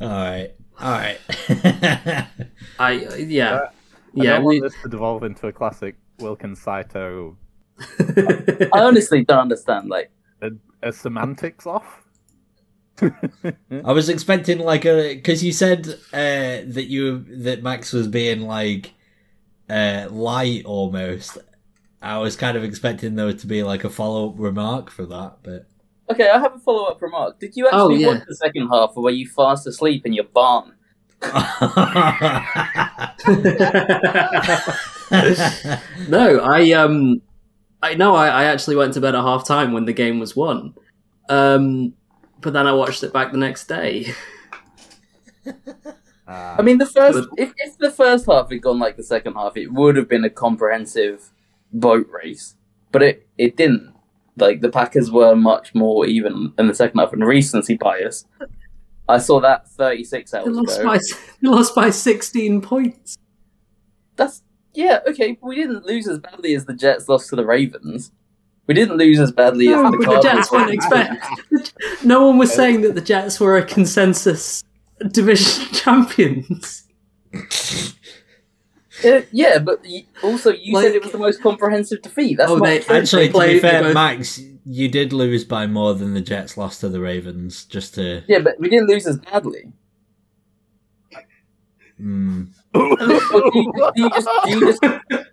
All 0.00 0.08
right, 0.08 0.50
all 0.80 0.90
right. 0.92 1.18
I 2.78 2.92
yeah 3.18 3.54
Uh, 3.54 3.58
I 3.58 3.70
yeah. 4.14 4.30
don't 4.36 4.44
we- 4.44 4.60
want 4.60 4.72
this 4.72 4.82
to 4.82 4.88
devolve 4.88 5.22
into 5.24 5.46
a 5.48 5.52
classic 5.52 5.96
Wilkins 6.20 6.60
Saito, 6.62 7.36
I 7.98 8.68
honestly 8.72 9.24
don't 9.24 9.40
understand. 9.40 9.88
Like, 9.90 10.10
a 10.82 10.92
semantics 10.92 11.66
off. 11.66 12.05
I 13.02 13.92
was 13.92 14.08
expecting 14.08 14.58
like 14.58 14.84
a 14.86 15.14
because 15.14 15.44
you 15.44 15.52
said 15.52 15.86
uh, 16.12 16.62
that 16.66 16.86
you 16.88 17.24
that 17.44 17.62
Max 17.62 17.92
was 17.92 18.08
being 18.08 18.42
like 18.42 18.94
uh, 19.68 20.06
light 20.10 20.64
almost. 20.64 21.38
I 22.00 22.18
was 22.18 22.36
kind 22.36 22.56
of 22.56 22.64
expecting 22.64 23.14
there 23.16 23.32
to 23.32 23.46
be 23.46 23.62
like 23.62 23.84
a 23.84 23.90
follow 23.90 24.30
up 24.30 24.34
remark 24.38 24.90
for 24.90 25.06
that, 25.06 25.38
but 25.42 25.66
okay, 26.10 26.28
I 26.30 26.38
have 26.38 26.54
a 26.54 26.58
follow 26.58 26.84
up 26.84 27.02
remark. 27.02 27.38
Did 27.40 27.56
you 27.56 27.68
Oh, 27.72 27.86
actually 27.90 28.02
yeah. 28.02 28.08
watch 28.08 28.22
the 28.28 28.36
second 28.36 28.68
half, 28.68 28.92
or 28.96 29.02
were 29.04 29.10
you 29.10 29.26
fast 29.28 29.66
asleep 29.66 30.06
in 30.06 30.12
your 30.12 30.24
barn? 30.24 30.72
no, 36.08 36.40
I 36.42 36.72
um, 36.72 37.22
I 37.82 37.94
no, 37.94 38.14
I, 38.14 38.28
I 38.28 38.44
actually 38.44 38.76
went 38.76 38.94
to 38.94 39.00
bed 39.00 39.14
at 39.14 39.22
half 39.22 39.46
time 39.46 39.72
when 39.72 39.84
the 39.84 39.92
game 39.92 40.18
was 40.18 40.34
won. 40.36 40.74
Um, 41.28 41.94
but 42.40 42.52
then 42.52 42.66
I 42.66 42.72
watched 42.72 43.02
it 43.02 43.12
back 43.12 43.32
the 43.32 43.38
next 43.38 43.66
day. 43.66 44.12
Uh, 45.46 45.52
I 46.28 46.62
mean, 46.62 46.78
the 46.78 46.86
first 46.86 47.28
if, 47.36 47.52
if 47.58 47.78
the 47.78 47.90
first 47.90 48.26
half 48.26 48.50
had 48.50 48.62
gone 48.62 48.78
like 48.78 48.96
the 48.96 49.02
second 49.02 49.34
half, 49.34 49.56
it 49.56 49.72
would 49.72 49.96
have 49.96 50.08
been 50.08 50.24
a 50.24 50.30
comprehensive 50.30 51.30
boat 51.72 52.08
race, 52.10 52.54
but 52.92 53.02
it 53.02 53.26
it 53.38 53.56
didn't. 53.56 53.94
Like 54.38 54.60
the 54.60 54.68
Packers 54.68 55.10
were 55.10 55.34
much 55.34 55.74
more 55.74 56.04
even 56.06 56.52
in 56.58 56.66
the 56.66 56.74
second 56.74 56.98
half, 57.00 57.12
and 57.12 57.24
recency 57.24 57.76
bias. 57.76 58.26
I 59.08 59.18
saw 59.18 59.40
that 59.40 59.68
36 59.68 60.30
They 60.30 60.38
hours 60.38 60.48
lost 60.48 60.80
ago. 60.80 60.88
by 60.88 60.98
they 61.42 61.48
lost 61.48 61.74
by 61.74 61.90
sixteen 61.90 62.60
points. 62.60 63.16
That's 64.16 64.42
yeah, 64.74 65.00
okay. 65.08 65.38
We 65.40 65.54
didn't 65.56 65.86
lose 65.86 66.06
as 66.06 66.18
badly 66.18 66.54
as 66.54 66.66
the 66.66 66.74
Jets 66.74 67.08
lost 67.08 67.30
to 67.30 67.36
the 67.36 67.46
Ravens. 67.46 68.12
We 68.66 68.74
didn't 68.74 68.96
lose 68.96 69.18
as 69.20 69.30
badly 69.32 69.68
No, 69.68 69.86
as 69.86 69.92
the 69.92 69.98
the 69.98 70.20
Jets 70.22 70.50
weren't 70.50 70.70
expect. 70.72 71.24
No 72.04 72.26
one 72.26 72.38
was 72.38 72.52
saying 72.52 72.82
that 72.82 72.94
the 72.94 73.00
Jets 73.00 73.38
were 73.40 73.56
a 73.56 73.64
consensus 73.64 74.62
division 75.12 75.66
champions. 75.72 76.84
Uh, 79.04 79.20
yeah, 79.30 79.58
but 79.58 79.84
also 80.22 80.52
you 80.52 80.74
Like- 80.74 80.86
said 80.86 80.94
it 80.94 81.02
was 81.02 81.12
the 81.12 81.18
most 81.18 81.42
comprehensive 81.42 82.02
defeat. 82.02 82.38
That's 82.38 82.50
Oh, 82.50 82.58
they- 82.60 82.80
actually, 82.86 83.26
to 83.28 83.32
played- 83.32 83.52
be 83.54 83.58
fair, 83.60 83.82
both- 83.82 83.94
Max, 83.94 84.40
you 84.64 84.88
did 84.88 85.12
lose 85.12 85.44
by 85.44 85.66
more 85.66 85.94
than 85.94 86.14
the 86.14 86.20
Jets 86.20 86.56
lost 86.56 86.80
to 86.80 86.88
the 86.88 87.00
Ravens. 87.00 87.64
Just 87.66 87.94
to 87.96 88.22
Yeah, 88.26 88.38
but 88.40 88.58
we 88.58 88.68
didn't 88.68 88.88
lose 88.88 89.06
as 89.06 89.18
badly. 89.18 89.72
mm, 92.00 92.48
do, 92.78 93.50
you, 93.54 93.72
do 93.94 94.02
you 94.02 94.10
just 94.10 94.28
do 94.44 94.50
you 94.50 94.60
just 94.60 94.80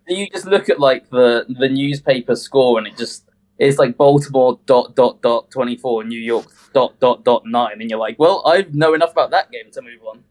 do 0.07 0.15
you 0.15 0.29
just 0.29 0.45
look 0.45 0.69
at 0.69 0.79
like 0.79 1.09
the 1.09 1.45
the 1.49 1.69
newspaper 1.69 2.35
score 2.35 2.77
and 2.77 2.87
it 2.87 2.97
just 2.97 3.25
it's 3.59 3.77
like 3.77 3.97
Baltimore 3.97 4.59
dot 4.65 4.95
dot 4.95 5.21
dot 5.21 5.51
twenty 5.51 5.77
four, 5.77 6.03
New 6.03 6.19
York 6.19 6.47
dot 6.73 6.99
dot 6.99 7.23
dot 7.23 7.45
nine, 7.45 7.79
and 7.81 7.89
you're 7.89 7.99
like, 7.99 8.17
well, 8.17 8.41
I 8.45 8.65
know 8.71 8.93
enough 8.93 9.11
about 9.11 9.29
that 9.31 9.51
game 9.51 9.69
to 9.71 9.81
move 9.81 10.01
on. 10.05 10.23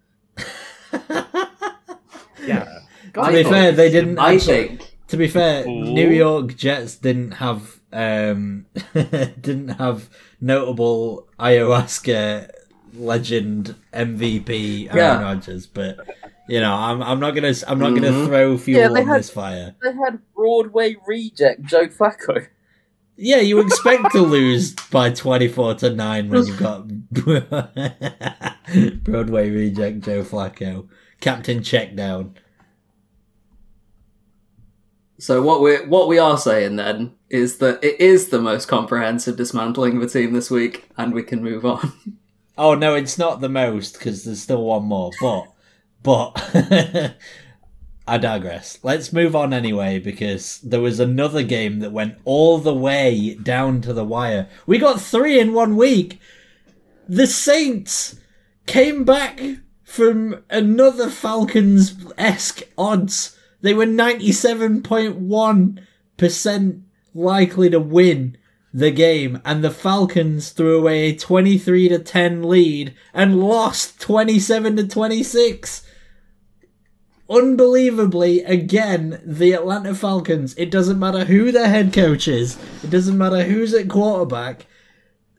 yeah. 2.45 2.81
to 3.15 3.31
be 3.33 3.45
fair, 3.45 3.73
they 3.73 3.91
didn't. 3.91 4.19
I 4.19 4.35
actually- 4.35 4.69
think 4.69 4.97
To 5.09 5.17
be 5.17 5.29
fair, 5.29 5.67
Ooh. 5.67 5.85
New 5.85 6.09
York 6.11 6.57
Jets 6.57 6.97
didn't 6.97 7.33
have 7.33 7.81
um 7.93 8.67
didn't 8.95 9.69
have 9.79 10.09
notable 10.41 11.29
ayahuasca 11.39 12.51
legend 12.95 13.75
MVP 13.93 14.87
Aaron 14.89 14.97
Yeah. 14.97 15.23
Rodgers, 15.23 15.67
but 15.67 15.99
you 16.53 16.61
know, 16.61 16.75
I'm 16.75 17.03
I'm 17.03 17.19
not 17.19 17.31
gonna 17.35 17.55
I'm 17.67 17.79
not 17.79 17.95
gonna 17.95 18.11
Mhm. 18.11 18.27
throw 18.27 18.59
fuel 18.59 18.81
Yeah, 18.81 18.89
on 18.91 19.07
had- 19.07 19.19
this 19.21 19.31
fire. 19.31 19.75
They 19.83 19.93
had 19.95 20.19
Broadway 20.37 20.97
reject 21.07 21.63
Joe 21.63 21.87
Flacco. 21.87 22.47
Yeah, 23.17 23.39
you 23.41 23.59
expect 23.67 24.13
to 24.13 24.21
lose 24.21 24.75
by 24.91 25.11
twenty 25.11 25.49
four 25.49 25.75
to 25.77 25.91
nine 25.95 26.29
when 26.29 26.45
you've 26.47 26.59
got 26.59 26.89
Broadway 29.05 29.51
reject 29.51 30.01
Joe 30.01 30.23
Flacco, 30.25 30.89
Captain 31.21 31.63
Check 31.63 31.97
Down. 31.97 32.35
so. 35.19 35.41
What 35.41 35.63
we 35.63 35.77
what 35.87 36.09
we 36.09 36.19
are 36.19 36.37
saying 36.39 36.77
then 36.77 37.13
is 37.31 37.59
that 37.59 37.83
it 37.83 37.99
is 38.01 38.29
the 38.29 38.41
most 38.41 38.67
comprehensive 38.69 39.37
dismantling 39.37 39.97
of 39.97 40.03
a 40.03 40.07
team 40.09 40.33
this 40.35 40.51
week, 40.51 40.89
and 40.99 41.15
we 41.15 41.23
can 41.23 41.43
move 41.43 41.65
on. 41.65 41.93
Oh 42.59 42.75
no, 42.75 42.95
it's 42.95 43.17
not 43.17 43.41
the 43.41 43.49
most 43.49 43.95
because 43.95 44.25
there's 44.25 44.43
still 44.43 44.63
one 44.65 44.85
more. 44.85 45.11
But 45.23 45.45
but 46.03 46.33
I 48.07 48.19
digress. 48.19 48.79
Let's 48.83 49.13
move 49.13 49.37
on 49.37 49.53
anyway 49.53 49.99
because 49.99 50.59
there 50.61 50.81
was 50.81 50.99
another 50.99 51.43
game 51.43 51.79
that 51.81 51.93
went 51.93 52.19
all 52.25 52.59
the 52.59 52.75
way 52.75 53.35
down 53.35 53.81
to 53.83 53.93
the 53.93 54.05
wire. 54.05 54.49
We 54.67 54.79
got 54.79 55.01
three 55.01 55.39
in 55.39 55.53
one 55.55 55.77
week. 55.77 56.19
The 57.09 57.27
Saints 57.27 58.19
came 58.67 59.05
back 59.05 59.41
from 59.85 60.43
another 60.51 61.09
Falcons 61.09 61.95
esque 62.19 62.63
odds. 62.77 63.39
They 63.61 63.75
were 63.75 63.87
ninety 63.87 64.33
seven 64.33 64.83
point 64.83 65.17
one 65.17 65.87
percent 66.17 66.83
likely 67.15 67.71
to 67.71 67.79
win 67.79 68.37
the 68.75 68.91
game 68.91 69.41
and 69.45 69.63
the 69.63 69.71
Falcons 69.71 70.51
threw 70.51 70.79
away 70.79 71.11
a 71.11 71.17
23 71.17 71.91
to 71.91 71.99
10 71.99 72.43
lead 72.43 72.95
and 73.13 73.39
lost 73.39 74.01
27 74.01 74.77
to 74.77 74.89
26. 74.89 75.87
Unbelievably, 77.33 78.43
again, 78.43 79.23
the 79.25 79.55
Atlanta 79.55 79.95
Falcons, 79.95 80.55
it 80.59 80.71
doesn't 80.71 80.99
matter 80.99 81.25
who 81.25 81.51
their 81.51 81.69
head 81.69 81.91
coach 81.91 82.29
is, 82.29 82.59
it 82.85 82.91
doesn't 82.91 83.17
matter 83.17 83.45
who's 83.45 83.73
at 83.73 83.89
quarterback, 83.89 84.67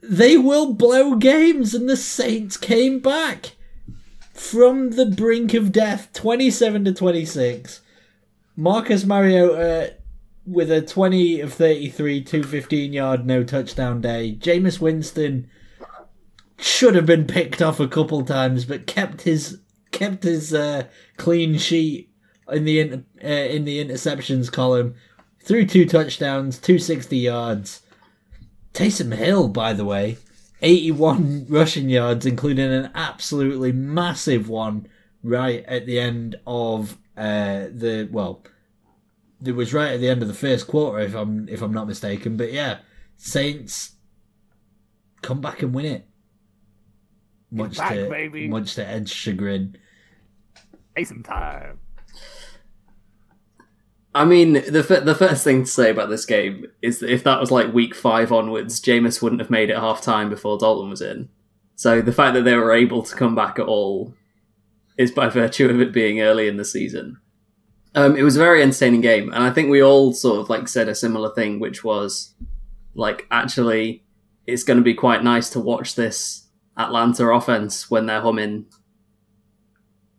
they 0.02 0.36
will 0.36 0.74
blow 0.74 1.14
games 1.14 1.72
and 1.72 1.88
the 1.88 1.96
Saints 1.96 2.56
came 2.56 2.98
back 2.98 3.52
from 4.32 4.90
the 4.90 5.06
brink 5.06 5.54
of 5.54 5.70
death 5.70 6.12
27 6.12 6.84
to 6.86 6.92
26. 6.92 7.80
Marcus 8.56 9.04
Mariota 9.04 9.94
with 10.44 10.72
a 10.72 10.82
20 10.82 11.40
of 11.40 11.52
33, 11.54 12.22
215 12.24 12.92
yard, 12.92 13.24
no 13.24 13.44
touchdown 13.44 14.00
day. 14.00 14.36
Jameis 14.38 14.80
Winston 14.80 15.48
should 16.58 16.96
have 16.96 17.06
been 17.06 17.26
picked 17.26 17.62
off 17.62 17.78
a 17.78 17.88
couple 17.88 18.24
times, 18.24 18.64
but 18.64 18.86
kept 18.86 19.22
his 19.22 19.60
kept 19.94 20.24
his 20.24 20.52
uh, 20.52 20.84
clean 21.16 21.56
sheet 21.56 22.10
in 22.50 22.64
the 22.64 22.80
inter- 22.80 23.04
uh, 23.22 23.26
in 23.26 23.64
the 23.64 23.82
interceptions 23.82 24.52
column. 24.52 24.94
Threw 25.40 25.66
two 25.66 25.86
touchdowns, 25.86 26.58
260 26.58 27.16
yards. 27.16 27.82
Taysom 28.72 29.14
Hill, 29.14 29.48
by 29.48 29.72
the 29.72 29.84
way, 29.84 30.18
81 30.62 31.46
rushing 31.48 31.88
yards, 31.88 32.26
including 32.26 32.72
an 32.72 32.90
absolutely 32.94 33.72
massive 33.72 34.48
one 34.48 34.88
right 35.22 35.64
at 35.66 35.86
the 35.86 35.98
end 36.00 36.36
of 36.46 36.98
uh, 37.16 37.66
the 37.72 38.08
well, 38.10 38.42
it 39.44 39.52
was 39.52 39.72
right 39.72 39.92
at 39.92 40.00
the 40.00 40.08
end 40.08 40.22
of 40.22 40.28
the 40.28 40.34
first 40.34 40.66
quarter, 40.66 40.98
if 40.98 41.14
I'm 41.14 41.48
if 41.48 41.62
I'm 41.62 41.72
not 41.72 41.86
mistaken. 41.86 42.36
But 42.36 42.52
yeah, 42.52 42.78
Saints 43.16 43.92
come 45.22 45.40
back 45.40 45.62
and 45.62 45.72
win 45.72 45.86
it. 45.86 46.08
Much 47.50 47.76
back, 47.76 47.94
to 47.94 48.08
baby. 48.08 48.48
much 48.48 48.74
to 48.74 48.86
Ed's 48.86 49.12
chagrin. 49.12 49.76
Hey, 50.96 51.04
time. 51.04 51.80
I 54.14 54.24
mean, 54.24 54.52
the 54.52 54.86
f- 54.88 55.04
the 55.04 55.14
first 55.14 55.42
thing 55.42 55.64
to 55.64 55.70
say 55.70 55.90
about 55.90 56.08
this 56.08 56.24
game 56.24 56.66
is 56.82 57.00
that 57.00 57.10
if 57.10 57.24
that 57.24 57.40
was 57.40 57.50
like 57.50 57.74
week 57.74 57.94
five 57.96 58.30
onwards, 58.30 58.80
Jameis 58.80 59.20
wouldn't 59.20 59.40
have 59.40 59.50
made 59.50 59.70
it 59.70 59.76
half 59.76 60.02
time 60.02 60.30
before 60.30 60.56
Dalton 60.56 60.90
was 60.90 61.02
in. 61.02 61.28
So 61.74 62.00
the 62.00 62.12
fact 62.12 62.34
that 62.34 62.42
they 62.42 62.54
were 62.54 62.72
able 62.72 63.02
to 63.02 63.16
come 63.16 63.34
back 63.34 63.58
at 63.58 63.66
all 63.66 64.14
is 64.96 65.10
by 65.10 65.28
virtue 65.28 65.68
of 65.68 65.80
it 65.80 65.92
being 65.92 66.20
early 66.20 66.46
in 66.46 66.56
the 66.56 66.64
season. 66.64 67.18
Um, 67.96 68.16
it 68.16 68.22
was 68.22 68.36
a 68.36 68.40
very 68.40 68.62
entertaining 68.62 69.00
game, 69.00 69.32
and 69.32 69.42
I 69.42 69.50
think 69.50 69.68
we 69.68 69.82
all 69.82 70.12
sort 70.12 70.40
of 70.40 70.48
like 70.48 70.68
said 70.68 70.88
a 70.88 70.94
similar 70.94 71.34
thing, 71.34 71.58
which 71.58 71.82
was 71.82 72.34
like 72.94 73.26
actually 73.32 74.04
it's 74.46 74.62
going 74.62 74.76
to 74.76 74.84
be 74.84 74.94
quite 74.94 75.24
nice 75.24 75.50
to 75.50 75.60
watch 75.60 75.96
this 75.96 76.46
Atlanta 76.76 77.26
offense 77.28 77.90
when 77.90 78.06
they're 78.06 78.20
humming. 78.20 78.66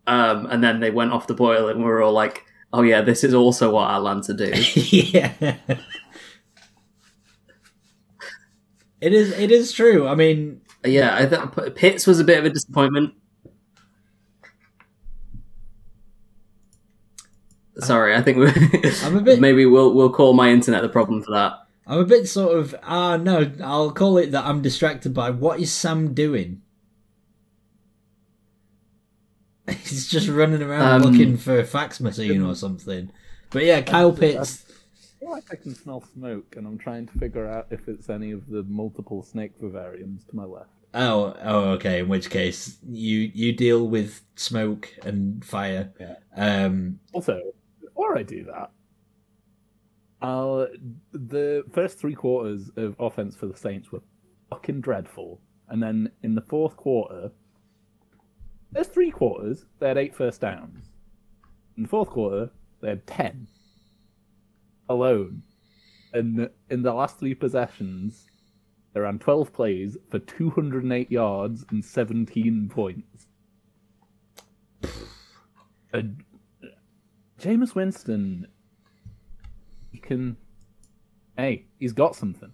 Um, 0.08 0.46
and 0.48 0.64
then 0.64 0.80
they 0.80 0.92
went 0.92 1.12
off 1.12 1.28
the 1.28 1.34
boil, 1.34 1.68
and 1.68 1.80
we 1.80 1.86
were 1.86 2.02
all 2.02 2.14
like, 2.14 2.44
"Oh 2.72 2.82
yeah, 2.84 3.02
this 3.02 3.24
is 3.24 3.34
also 3.34 3.72
what 3.72 3.90
Atlanta 3.90 4.34
do." 4.34 4.52
yeah. 4.76 5.34
It 9.02 9.14
is. 9.14 9.32
It 9.38 9.52
is 9.52 9.72
true. 9.72 10.08
I 10.08 10.16
mean, 10.16 10.62
yeah, 10.86 11.16
I 11.16 11.70
Pitts 11.70 12.08
was 12.08 12.20
a 12.20 12.24
bit 12.24 12.40
of 12.40 12.46
a 12.46 12.50
disappointment. 12.50 13.14
Sorry, 17.80 18.16
I 18.16 18.22
think 18.22 18.38
we 18.38 18.48
I'm 19.04 19.18
a 19.18 19.22
bit- 19.22 19.40
maybe 19.42 19.66
we'll 19.66 19.94
we'll 19.94 20.10
call 20.12 20.34
my 20.34 20.50
internet 20.50 20.82
the 20.82 20.90
problem 20.90 21.22
for 21.22 21.32
that. 21.34 21.54
I'm 21.88 22.00
a 22.00 22.06
bit 22.06 22.28
sort 22.28 22.58
of. 22.58 22.74
Ah, 22.84 23.18
no. 23.18 23.52
I'll 23.64 23.92
call 23.92 24.18
it 24.18 24.32
that. 24.32 24.46
I'm 24.46 24.62
distracted 24.62 25.14
by 25.14 25.30
what 25.30 25.60
is 25.60 25.72
Sam 25.72 26.14
doing. 26.14 26.62
He's 29.70 30.08
just 30.08 30.28
running 30.28 30.62
around 30.62 31.02
Um, 31.04 31.12
looking 31.12 31.38
for 31.38 31.60
a 31.60 31.66
fax 31.66 32.00
machine 32.00 32.42
or 32.42 32.56
something. 32.56 33.12
But 33.50 33.64
yeah, 33.64 33.82
Kyle 33.82 34.12
Pitts. 34.12 34.66
I 34.68 35.20
feel 35.20 35.32
like 35.32 35.46
I 35.52 35.56
can 35.56 35.74
smell 35.74 36.02
smoke, 36.14 36.56
and 36.56 36.68
I'm 36.68 36.78
trying 36.78 37.08
to 37.08 37.18
figure 37.18 37.48
out 37.48 37.68
if 37.72 37.88
it's 37.88 38.10
any 38.10 38.32
of 38.32 38.48
the 38.48 38.64
multiple 38.64 39.24
snake 39.24 39.60
vivariums 39.60 40.28
to 40.30 40.36
my 40.36 40.44
left. 40.44 40.70
Oh, 40.94 41.36
oh, 41.42 41.64
okay. 41.72 42.00
In 42.00 42.08
which 42.08 42.30
case, 42.30 42.78
you 42.88 43.32
you 43.34 43.52
deal 43.54 43.88
with 43.88 44.22
smoke 44.36 44.90
and 45.04 45.44
fire. 45.44 45.92
Yeah. 46.00 46.16
Um. 46.36 47.00
Also, 47.14 47.42
before 47.82 48.18
I 48.18 48.24
do 48.24 48.46
that, 48.46 48.72
uh, 50.22 50.68
the 51.12 51.64
first 51.74 51.98
three 52.00 52.16
quarters 52.16 52.70
of 52.78 52.96
offense 53.00 53.36
for 53.36 53.48
the 53.48 53.58
Saints 53.58 53.92
were 53.92 54.02
fucking 54.50 54.82
dreadful, 54.82 55.42
and 55.70 55.82
then 55.82 56.12
in 56.24 56.36
the 56.36 56.42
fourth 56.42 56.78
quarter, 56.78 57.32
there's 58.76 58.88
three 58.88 59.10
quarters 59.10 59.66
they 59.80 59.88
had 59.88 59.98
eight 59.98 60.14
first 60.14 60.42
downs. 60.42 60.90
In 61.78 61.84
the 61.84 61.90
fourth 61.90 62.10
quarter, 62.10 62.52
they 62.82 62.90
had 62.90 63.08
ten 63.08 63.48
alone, 64.90 65.44
and 66.14 66.50
in 66.70 66.84
the 66.84 66.94
last 66.94 67.18
three 67.18 67.34
possessions, 67.34 68.28
they 68.94 69.00
ran 69.02 69.20
12 69.20 69.52
plays 69.52 69.98
for 70.10 70.20
208 70.20 71.12
yards 71.12 71.66
and 71.70 71.84
17 71.84 72.70
points. 72.70 73.28
And 75.92 76.24
Jameis 77.40 77.76
Winston, 77.76 78.48
he 79.92 80.00
can. 80.00 80.38
Hey, 81.38 81.66
he's 81.80 81.94
got 81.94 82.16
something. 82.16 82.52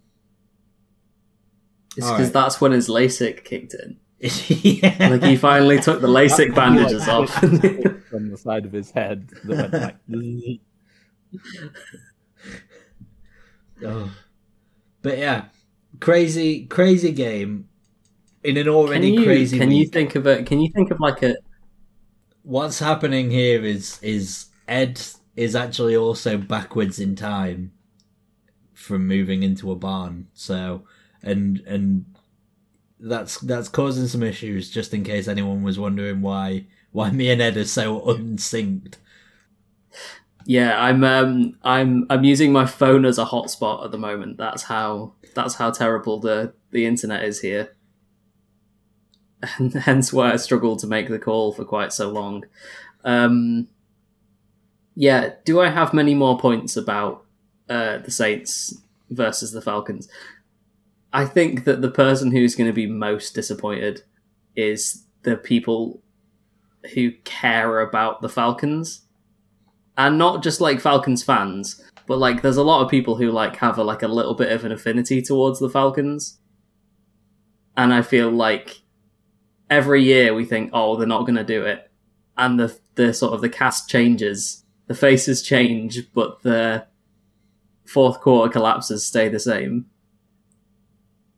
It's 1.97 2.09
because 2.09 2.28
right. 2.28 2.34
that's 2.34 2.61
when 2.61 2.72
his 2.72 2.88
LASIK 2.88 3.43
kicked 3.43 3.74
in. 3.74 4.01
yeah. 4.47 5.07
Like 5.09 5.24
he 5.24 5.36
finally 5.36 5.80
took 5.80 6.01
the 6.01 6.07
LASIK 6.07 6.53
bandages 6.53 7.07
Like, 7.07 7.09
off. 7.09 7.34
from 8.09 8.30
the 8.30 8.38
side 8.38 8.65
of 8.65 8.72
his 8.72 8.91
head 8.91 9.30
that 9.45 9.72
went 9.72 9.74
like. 10.11 10.59
Oh. 13.84 14.11
But 15.01 15.17
yeah, 15.17 15.45
crazy, 15.99 16.65
crazy 16.67 17.11
game 17.11 17.69
in 18.43 18.57
an 18.57 18.67
can 18.67 18.74
already 18.74 19.11
you 19.11 19.24
crazy. 19.24 19.57
can 19.57 19.72
you 19.72 19.88
think 19.88 20.15
of 20.15 20.26
a 20.28 20.43
can 20.43 20.61
you 20.61 20.72
think 20.74 20.91
of 20.91 20.99
like 20.99 21.24
a 21.24 21.36
What's 22.43 22.80
happening 22.80 23.32
here 23.32 23.63
is 23.63 23.99
is 24.01 24.47
Ed 24.67 25.01
is 25.36 25.55
actually 25.55 25.95
also 25.95 26.38
backwards 26.38 26.99
in 26.99 27.15
time 27.15 27.72
from 28.74 29.07
moving 29.07 29.43
into 29.43 29.72
a 29.72 29.76
barn. 29.76 30.28
So 30.34 30.84
and 31.24 31.59
and 31.67 32.05
that's 33.02 33.39
that's 33.39 33.68
causing 33.68 34.08
some 34.08 34.24
issues. 34.24 34.70
Just 34.70 34.93
in 34.93 35.04
case 35.04 35.28
anyone 35.28 35.64
was 35.64 35.80
wondering 35.80 36.22
why 36.22 36.66
why 36.91 37.12
me 37.12 37.30
and 37.30 37.41
Ed 37.41 37.58
are 37.58 37.66
so 37.66 38.02
unsynced. 38.02 38.97
Yeah, 40.45 40.80
I'm 40.82 41.04
um 41.04 41.58
I'm 41.64 42.06
I'm 42.10 42.24
using 42.24 42.52
my 42.52 42.66
phone 42.66 43.06
as 43.06 43.18
a 43.18 43.26
hotspot 43.26 43.86
at 43.86 43.91
the 43.91 43.97
moment. 43.97 44.38
That's 44.38 44.64
how 44.64 45.14
that's 45.34 45.56
how 45.56 45.72
terrible 45.72 46.20
the 46.20 46.54
the 46.72 46.86
internet 46.86 47.24
is 47.24 47.41
here. 47.41 47.76
And 49.58 49.74
hence 49.86 50.14
why 50.14 50.32
I 50.34 50.36
struggled 50.36 50.80
to 50.80 50.88
make 50.88 51.10
the 51.10 51.20
call 51.20 51.52
for 51.52 51.66
quite 51.66 51.93
so 51.93 52.10
long. 52.10 52.45
Um 53.04 53.68
yeah, 54.95 55.34
do 55.45 55.60
I 55.60 55.70
have 55.70 55.93
many 55.93 56.14
more 56.14 56.38
points 56.38 56.76
about 56.78 57.24
uh 57.70 57.99
the 57.99 58.12
Saints 58.12 58.78
versus 59.10 59.52
the 59.52 59.62
Falcons? 59.62 60.08
I 61.14 61.26
think 61.26 61.66
that 61.66 61.82
the 61.82 61.91
person 61.91 62.32
who's 62.32 62.55
going 62.55 62.70
to 62.70 62.74
be 62.74 62.88
most 62.88 63.36
disappointed 63.36 64.03
is 64.55 65.05
the 65.24 65.36
people 65.36 66.01
who 66.93 67.12
care 67.24 67.80
about 67.82 68.22
the 68.22 68.30
Falcons. 68.30 69.01
And 69.97 70.18
not 70.18 70.41
just 70.41 70.62
like 70.62 70.80
Falcons 70.80 71.24
fans, 71.24 71.84
but 72.07 72.18
like 72.18 72.41
there's 72.41 72.57
a 72.57 72.64
lot 72.64 72.84
of 72.84 72.89
people 72.89 73.16
who 73.16 73.32
like 73.32 73.55
have 73.57 73.78
a, 73.78 73.84
like 73.84 74.03
a 74.03 74.07
little 74.07 74.34
bit 74.34 74.51
of 74.51 74.66
an 74.66 74.72
affinity 74.72 75.22
towards 75.22 75.59
the 75.59 75.70
Falcons, 75.70 76.39
and 77.78 77.93
I 77.93 78.01
feel 78.01 78.30
like 78.30 78.82
every 79.70 80.03
year 80.03 80.34
we 80.34 80.45
think, 80.45 80.72
oh, 80.74 80.95
they're 80.95 81.07
not 81.07 81.22
going 81.22 81.36
to 81.36 81.43
do 81.43 81.64
it, 81.66 81.89
and 82.38 82.59
the 82.59 82.78
the 82.95 83.14
sort 83.14 83.34
of 83.34 83.41
the 83.41 83.49
cast 83.49 83.89
changes, 83.89 84.66
the 84.88 84.93
faces 84.93 85.41
change, 85.41 86.12
but 86.14 86.41
the 86.43 86.86
fourth 87.86 88.20
quarter 88.20 88.51
collapses 88.51 89.05
stay 89.05 89.30
the 89.30 89.39
same. 89.39 89.86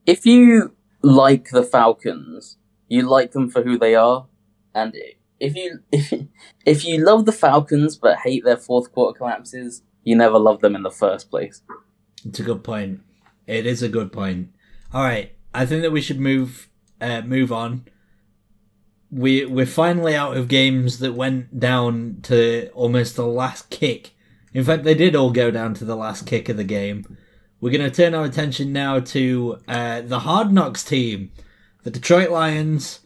If 0.06 0.26
you 0.26 0.76
like 1.02 1.50
the 1.50 1.64
Falcons, 1.64 2.58
you 2.88 3.04
like 3.04 3.32
them 3.32 3.50
for 3.50 3.64
who 3.64 3.78
they 3.78 3.96
are, 3.96 4.28
and 4.74 4.96
if 5.40 5.56
you 5.56 5.80
if 5.92 6.14
if 6.66 6.86
you 6.86 7.04
love 7.04 7.26
the 7.26 7.32
Falcons 7.32 7.98
but 7.98 8.20
hate 8.20 8.44
their 8.44 8.58
fourth 8.58 8.92
quarter 8.92 9.18
collapses, 9.18 9.84
you 10.04 10.16
never 10.16 10.40
loved 10.40 10.62
them 10.62 10.76
in 10.76 10.84
the 10.84 10.92
first 10.92 11.30
place. 11.30 11.62
It's 12.26 12.40
a 12.40 12.44
good 12.44 12.64
point. 12.64 13.02
It 13.48 13.66
is 13.66 13.82
a 13.82 13.90
good 13.90 14.12
point. 14.12 14.50
All 14.94 15.04
right, 15.04 15.34
I 15.54 15.66
think 15.66 15.82
that 15.82 15.92
we 15.92 16.02
should 16.02 16.20
move 16.20 16.70
uh, 17.02 17.22
move 17.22 17.52
on. 17.52 17.86
We 19.12 19.46
we're 19.46 19.66
finally 19.66 20.16
out 20.16 20.38
of 20.38 20.48
games 20.48 21.00
that 21.00 21.14
went 21.14 21.60
down 21.60 22.20
to 22.24 22.70
almost 22.70 23.16
the 23.16 23.28
last 23.28 23.70
kick. 23.70 24.12
In 24.54 24.64
fact, 24.64 24.84
they 24.84 24.94
did 24.94 25.16
all 25.16 25.32
go 25.32 25.52
down 25.52 25.74
to 25.76 25.86
the 25.86 25.96
last 25.96 26.26
kick 26.26 26.48
of 26.48 26.58
the 26.58 26.64
game. 26.64 27.18
We're 27.64 27.72
going 27.72 27.90
to 27.90 27.96
turn 27.96 28.14
our 28.14 28.26
attention 28.26 28.74
now 28.74 29.00
to 29.00 29.58
uh, 29.70 30.02
the 30.02 30.20
Hard 30.20 30.52
Knocks 30.52 30.84
team. 30.84 31.32
The 31.84 31.92
Detroit 31.92 32.30
Lions 32.30 33.00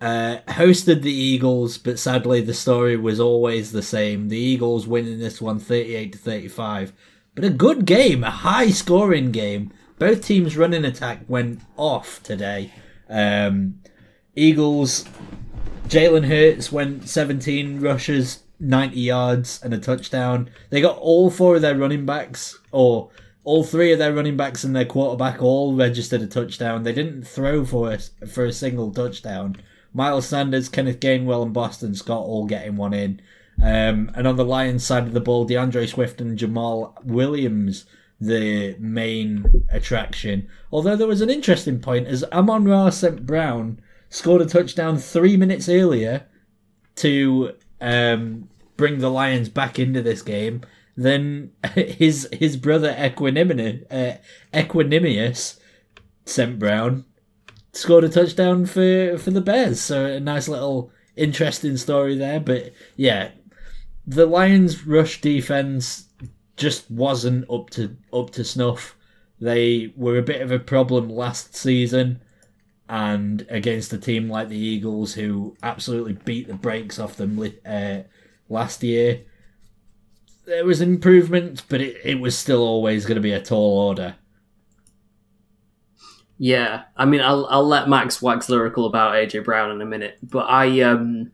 uh, 0.00 0.36
hosted 0.46 1.02
the 1.02 1.12
Eagles, 1.12 1.78
but 1.78 1.98
sadly 1.98 2.40
the 2.40 2.54
story 2.54 2.96
was 2.96 3.18
always 3.18 3.72
the 3.72 3.82
same. 3.82 4.28
The 4.28 4.38
Eagles 4.38 4.86
winning 4.86 5.18
this 5.18 5.40
one 5.40 5.58
38 5.58 6.12
to 6.12 6.18
35. 6.18 6.92
But 7.34 7.44
a 7.44 7.50
good 7.50 7.86
game, 7.86 8.22
a 8.22 8.30
high 8.30 8.70
scoring 8.70 9.32
game. 9.32 9.72
Both 9.98 10.24
teams' 10.24 10.56
running 10.56 10.84
attack 10.84 11.22
went 11.26 11.62
off 11.76 12.22
today. 12.22 12.72
Um, 13.08 13.80
Eagles, 14.36 15.06
Jalen 15.88 16.28
Hurts 16.28 16.70
went 16.70 17.08
17 17.08 17.80
rushes, 17.80 18.44
90 18.60 19.00
yards, 19.00 19.60
and 19.60 19.74
a 19.74 19.78
touchdown. 19.78 20.50
They 20.70 20.80
got 20.80 20.98
all 20.98 21.30
four 21.30 21.56
of 21.56 21.62
their 21.62 21.76
running 21.76 22.06
backs, 22.06 22.60
or 22.70 23.10
all 23.48 23.64
three 23.64 23.92
of 23.92 23.98
their 23.98 24.12
running 24.12 24.36
backs 24.36 24.62
and 24.62 24.76
their 24.76 24.84
quarterback 24.84 25.40
all 25.40 25.74
registered 25.74 26.20
a 26.20 26.26
touchdown. 26.26 26.82
They 26.82 26.92
didn't 26.92 27.24
throw 27.24 27.64
for 27.64 27.90
a, 27.90 27.98
for 28.26 28.44
a 28.44 28.52
single 28.52 28.92
touchdown. 28.92 29.56
Miles 29.94 30.28
Sanders, 30.28 30.68
Kenneth 30.68 31.00
Gainwell, 31.00 31.44
and 31.44 31.54
Boston 31.54 31.94
Scott 31.94 32.26
all 32.26 32.44
getting 32.44 32.76
one 32.76 32.92
in. 32.92 33.22
Um, 33.56 34.10
and 34.14 34.26
on 34.26 34.36
the 34.36 34.44
Lions 34.44 34.84
side 34.84 35.04
of 35.04 35.14
the 35.14 35.20
ball, 35.20 35.46
D'Andre 35.46 35.86
Swift 35.86 36.20
and 36.20 36.38
Jamaal 36.38 37.02
Williams 37.02 37.86
the 38.20 38.76
main 38.78 39.64
attraction. 39.70 40.46
Although 40.70 40.96
there 40.96 41.06
was 41.06 41.22
an 41.22 41.30
interesting 41.30 41.80
point 41.80 42.06
as 42.06 42.24
Amon 42.24 42.66
Ra 42.66 42.90
St. 42.90 43.24
Brown 43.24 43.80
scored 44.10 44.42
a 44.42 44.46
touchdown 44.46 44.98
three 44.98 45.38
minutes 45.38 45.70
earlier 45.70 46.26
to 46.96 47.54
um, 47.80 48.50
bring 48.76 48.98
the 48.98 49.10
Lions 49.10 49.48
back 49.48 49.78
into 49.78 50.02
this 50.02 50.20
game. 50.20 50.60
Then 50.98 51.52
his 51.74 52.28
his 52.32 52.56
brother 52.56 52.92
Equanimous, 52.92 53.84
uh, 53.88 55.60
St. 56.24 56.58
Brown 56.58 57.04
scored 57.72 58.02
a 58.02 58.08
touchdown 58.08 58.66
for, 58.66 59.16
for 59.16 59.30
the 59.30 59.40
Bears. 59.40 59.80
So 59.80 60.06
a 60.06 60.18
nice 60.18 60.48
little 60.48 60.90
interesting 61.14 61.76
story 61.76 62.16
there. 62.16 62.40
But 62.40 62.72
yeah, 62.96 63.30
the 64.08 64.26
Lions' 64.26 64.88
rush 64.88 65.20
defense 65.20 66.08
just 66.56 66.90
wasn't 66.90 67.48
up 67.48 67.70
to 67.70 67.96
up 68.12 68.30
to 68.30 68.42
snuff. 68.42 68.96
They 69.40 69.92
were 69.94 70.18
a 70.18 70.22
bit 70.22 70.42
of 70.42 70.50
a 70.50 70.58
problem 70.58 71.08
last 71.08 71.54
season, 71.54 72.20
and 72.88 73.46
against 73.48 73.92
a 73.92 73.98
team 73.98 74.28
like 74.28 74.48
the 74.48 74.58
Eagles, 74.58 75.14
who 75.14 75.56
absolutely 75.62 76.14
beat 76.14 76.48
the 76.48 76.54
brakes 76.54 76.98
off 76.98 77.14
them 77.14 77.40
uh, 77.64 77.98
last 78.48 78.82
year, 78.82 79.22
there 80.48 80.64
was 80.64 80.80
improvement, 80.80 81.62
but 81.68 81.80
it, 81.80 81.98
it 82.02 82.20
was 82.20 82.36
still 82.36 82.62
always 82.62 83.04
going 83.04 83.16
to 83.16 83.20
be 83.20 83.32
a 83.32 83.40
tall 83.40 83.78
order. 83.78 84.16
Yeah, 86.38 86.84
I 86.96 87.04
mean, 87.04 87.20
I'll 87.20 87.46
I'll 87.50 87.66
let 87.66 87.88
Max 87.88 88.22
wax 88.22 88.48
lyrical 88.48 88.86
about 88.86 89.14
AJ 89.14 89.44
Brown 89.44 89.70
in 89.70 89.82
a 89.82 89.86
minute, 89.86 90.18
but 90.22 90.46
I 90.48 90.80
um, 90.80 91.32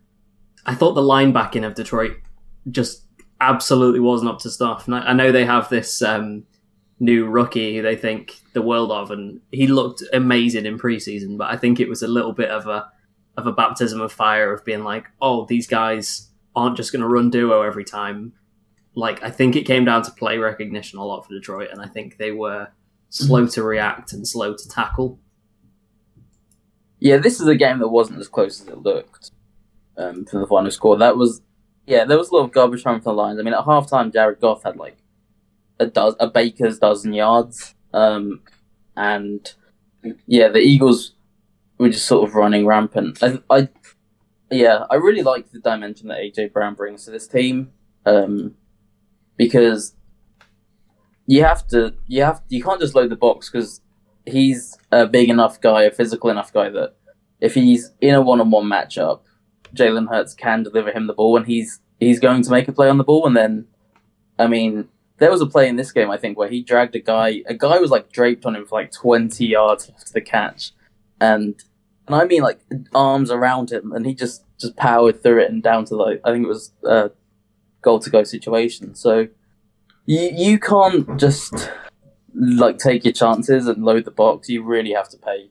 I 0.67 0.75
thought 0.75 0.95
the 0.95 1.03
linebacking 1.03 1.65
of 1.65 1.75
Detroit 1.75 2.17
just 2.71 3.05
absolutely 3.41 4.01
wasn't 4.01 4.31
up 4.31 4.39
to 4.41 4.51
stuff. 4.51 4.87
And 4.87 4.95
I, 4.95 5.01
I 5.01 5.13
know 5.13 5.31
they 5.31 5.45
have 5.45 5.69
this 5.69 6.01
um, 6.01 6.45
new 6.99 7.27
rookie 7.27 7.77
who 7.77 7.83
they 7.83 7.97
think 7.97 8.41
the 8.55 8.63
world 8.63 8.91
of, 8.91 9.11
and 9.11 9.41
he 9.53 9.67
looked 9.67 10.03
amazing 10.13 10.65
in 10.65 10.79
preseason. 10.79 11.37
But 11.37 11.53
I 11.53 11.57
think 11.57 11.79
it 11.79 11.89
was 11.89 12.03
a 12.03 12.09
little 12.09 12.33
bit 12.33 12.51
of 12.51 12.67
a 12.67 12.91
of 13.37 13.47
a 13.47 13.53
baptism 13.53 14.01
of 14.01 14.13
fire 14.13 14.53
of 14.53 14.65
being 14.65 14.85
like, 14.85 15.07
oh, 15.21 15.45
these 15.45 15.67
guys 15.67 16.31
aren't 16.57 16.77
just 16.77 16.93
going 16.93 17.03
to 17.03 17.09
run 17.09 17.31
duo 17.31 17.63
every 17.63 17.85
time. 17.85 18.33
Like 18.95 19.23
I 19.23 19.31
think 19.31 19.57
it 19.57 19.65
came 19.65 19.85
down 19.85 20.03
to 20.05 20.11
play 20.13 20.39
recognition 20.39 20.99
a 20.99 21.05
lot 21.05 21.27
for 21.27 21.35
Detroit, 21.35 21.71
and 21.73 21.81
I 21.81 21.87
think 21.89 22.17
they 22.17 22.33
were 22.33 22.69
slow 23.11 23.47
to 23.47 23.63
react 23.63 24.13
and 24.13 24.27
slow 24.27 24.55
to 24.55 24.69
tackle. 24.69 25.19
Yeah, 27.01 27.19
this 27.19 27.41
is 27.41 27.47
a 27.47 27.57
game 27.57 27.79
that 27.81 27.89
wasn't 27.89 28.21
as 28.21 28.29
close 28.29 28.61
as 28.61 28.69
it 28.69 28.79
looked 28.79 29.31
um, 29.97 30.25
for 30.25 30.41
the 30.41 30.47
final 30.47 30.71
score. 30.71 30.97
That 30.97 31.17
was, 31.17 31.43
yeah, 31.87 32.05
there 32.05 32.19
was 32.19 32.31
a 32.31 32.35
lot 32.35 32.45
of 32.45 32.53
garbage 32.53 32.83
time 32.83 33.01
from 33.01 33.17
the 33.17 33.23
Lions. 33.23 33.39
I 33.39 33.43
mean, 33.43 33.55
at 33.55 33.65
halftime, 33.65 34.13
Jared 34.13 34.41
Goff 34.41 34.63
had 34.63 34.77
like 34.77 34.97
a 35.79 35.87
dozen, 35.87 36.17
a 36.21 36.29
baker's 36.29 36.79
dozen 36.79 37.13
yards, 37.13 37.75
um, 37.93 38.41
and 38.97 39.53
yeah, 40.27 40.49
the 40.49 40.61
Eagles 40.61 41.13
were 41.79 41.89
just 41.89 42.07
sort 42.07 42.29
of 42.29 42.35
running 42.35 42.67
rampant. 42.67 43.23
I, 43.23 43.39
I 43.51 43.69
yeah, 44.51 44.85
I 44.91 44.97
really 44.97 45.23
like 45.23 45.51
the 45.51 45.59
dimension 45.59 46.09
that 46.09 46.19
AJ 46.19 46.53
Brown 46.53 46.75
brings 46.75 47.05
to 47.05 47.11
this 47.11 47.27
team, 47.27 47.73
um, 48.07 48.55
because 49.37 49.95
you 51.27 51.43
have 51.45 51.67
to, 51.69 51.95
you 52.07 52.23
have, 52.23 52.43
you 52.49 52.63
can't 52.63 52.81
just 52.81 52.95
load 52.95 53.11
the 53.11 53.17
box 53.17 53.51
because 53.51 53.81
he's 54.27 54.77
a 54.93 55.07
big 55.07 55.29
enough 55.29 55.61
guy, 55.61 55.83
a 55.83 55.91
physical 55.91 56.31
enough 56.31 56.53
guy 56.53 56.69
that 56.71 56.95
if 57.41 57.55
he's 57.55 57.91
in 58.01 58.15
a 58.15 58.23
one-on-one 58.23 58.65
matchup, 58.65 59.21
Jalen 59.75 60.09
Hurts 60.09 60.35
can 60.35 60.63
deliver 60.63 60.93
him 60.93 61.07
the 61.07 61.13
ball, 61.13 61.37
and 61.37 61.47
he's 61.47 61.81
he's 61.99 62.21
going 62.21 62.43
to 62.43 62.51
make 62.51 62.69
a 62.69 62.73
play 62.73 62.89
on 62.89 62.99
the 62.99 63.05
ball. 63.05 63.27
And 63.27 63.37
then, 63.37 63.67
I 64.39 64.47
mean, 64.47 64.89
there 65.19 65.31
was 65.31 65.41
a 65.41 65.47
play 65.47 65.69
in 65.69 65.77
this 65.77 65.93
game 65.93 66.11
I 66.11 66.17
think 66.17 66.39
where 66.39 66.49
he 66.49 66.63
dragged 66.63 66.95
a 66.97 67.01
guy. 67.01 67.43
A 67.47 67.55
guy 67.55 67.79
was 67.79 67.91
like 67.91 68.13
draped 68.13 68.47
on 68.47 68.57
him 68.57 68.67
for 68.67 68.81
like 68.81 68.93
twenty 68.93 69.47
yards 69.47 69.91
after 69.91 70.13
the 70.13 70.21
catch, 70.21 70.73
and 71.21 71.61
and 72.07 72.15
I 72.17 72.25
mean 72.25 72.43
like 72.43 72.61
arms 72.95 73.31
around 73.31 73.73
him, 73.73 73.93
and 73.93 74.07
he 74.07 74.15
just 74.15 74.45
just 74.59 74.77
powered 74.77 75.23
through 75.23 75.43
it 75.43 75.51
and 75.51 75.63
down 75.63 75.85
to 75.87 75.97
like 75.97 76.21
I 76.25 76.33
think 76.33 76.45
it 76.45 76.49
was 76.49 76.73
a 76.85 77.11
goal 77.85 78.01
to 78.01 78.11
go 78.11 78.25
situation. 78.25 78.95
So 78.95 79.29
you 80.07 80.21
you 80.33 80.59
can't 80.59 81.19
just 81.21 81.71
like 82.35 82.79
take 82.79 83.05
your 83.05 83.13
chances 83.13 83.67
and 83.69 83.85
load 83.85 84.05
the 84.05 84.11
box. 84.11 84.49
You 84.49 84.65
really 84.65 84.93
have 84.93 85.09
to 85.11 85.17
pay 85.19 85.51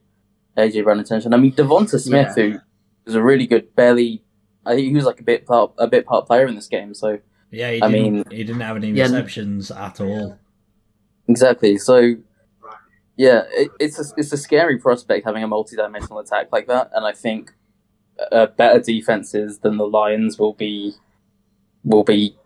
AJ 0.57 0.84
Brown 0.84 0.99
attention. 0.99 1.34
I 1.34 1.38
mean, 1.38 1.53
DeVonta 1.53 1.99
Smith, 1.99 2.34
Yeah. 2.36 2.43
who 2.43 2.59
was 3.05 3.15
a 3.15 3.23
really 3.23 3.47
good, 3.47 3.73
barely. 3.75 4.23
I 4.65 4.75
think 4.75 4.88
he 4.89 4.95
was 4.95 5.05
like 5.05 5.19
a 5.19 5.23
bit 5.23 5.45
part 5.45 5.71
a 5.77 5.88
bit 5.88 6.05
part 6.05 6.27
player 6.27 6.45
in 6.47 6.55
this 6.55 6.67
game. 6.67 6.93
So 6.93 7.19
Yeah, 7.51 7.71
he 7.71 7.81
I 7.81 7.89
didn't, 7.91 8.13
mean- 8.13 8.25
he 8.31 8.43
didn't 8.43 8.61
have 8.61 8.75
any 8.77 8.91
Yeah. 8.91 9.03
receptions 9.03 9.71
at 9.71 10.01
all. 10.01 10.38
exactly. 11.27 11.77
So 11.77 12.15
yeah, 13.15 13.43
it, 13.51 13.69
it's 13.79 13.99
a, 13.99 14.05
it's 14.17 14.31
a 14.34 14.38
scary 14.38 14.77
prospect 14.79 15.25
having 15.25 15.43
a 15.43 15.47
multi-dimensional 15.47 16.17
attack 16.19 16.47
like 16.51 16.65
that, 16.67 16.89
and 16.95 17.05
I 17.05 17.11
think 17.11 17.51
uh, 18.31 18.47
better 18.47 18.79
defenses 18.79 19.59
than 19.59 19.77
the 19.77 19.86
Lions 19.88 20.39
will 20.39 20.53
be 20.53 20.93
will 21.84 22.03
be 22.03 22.38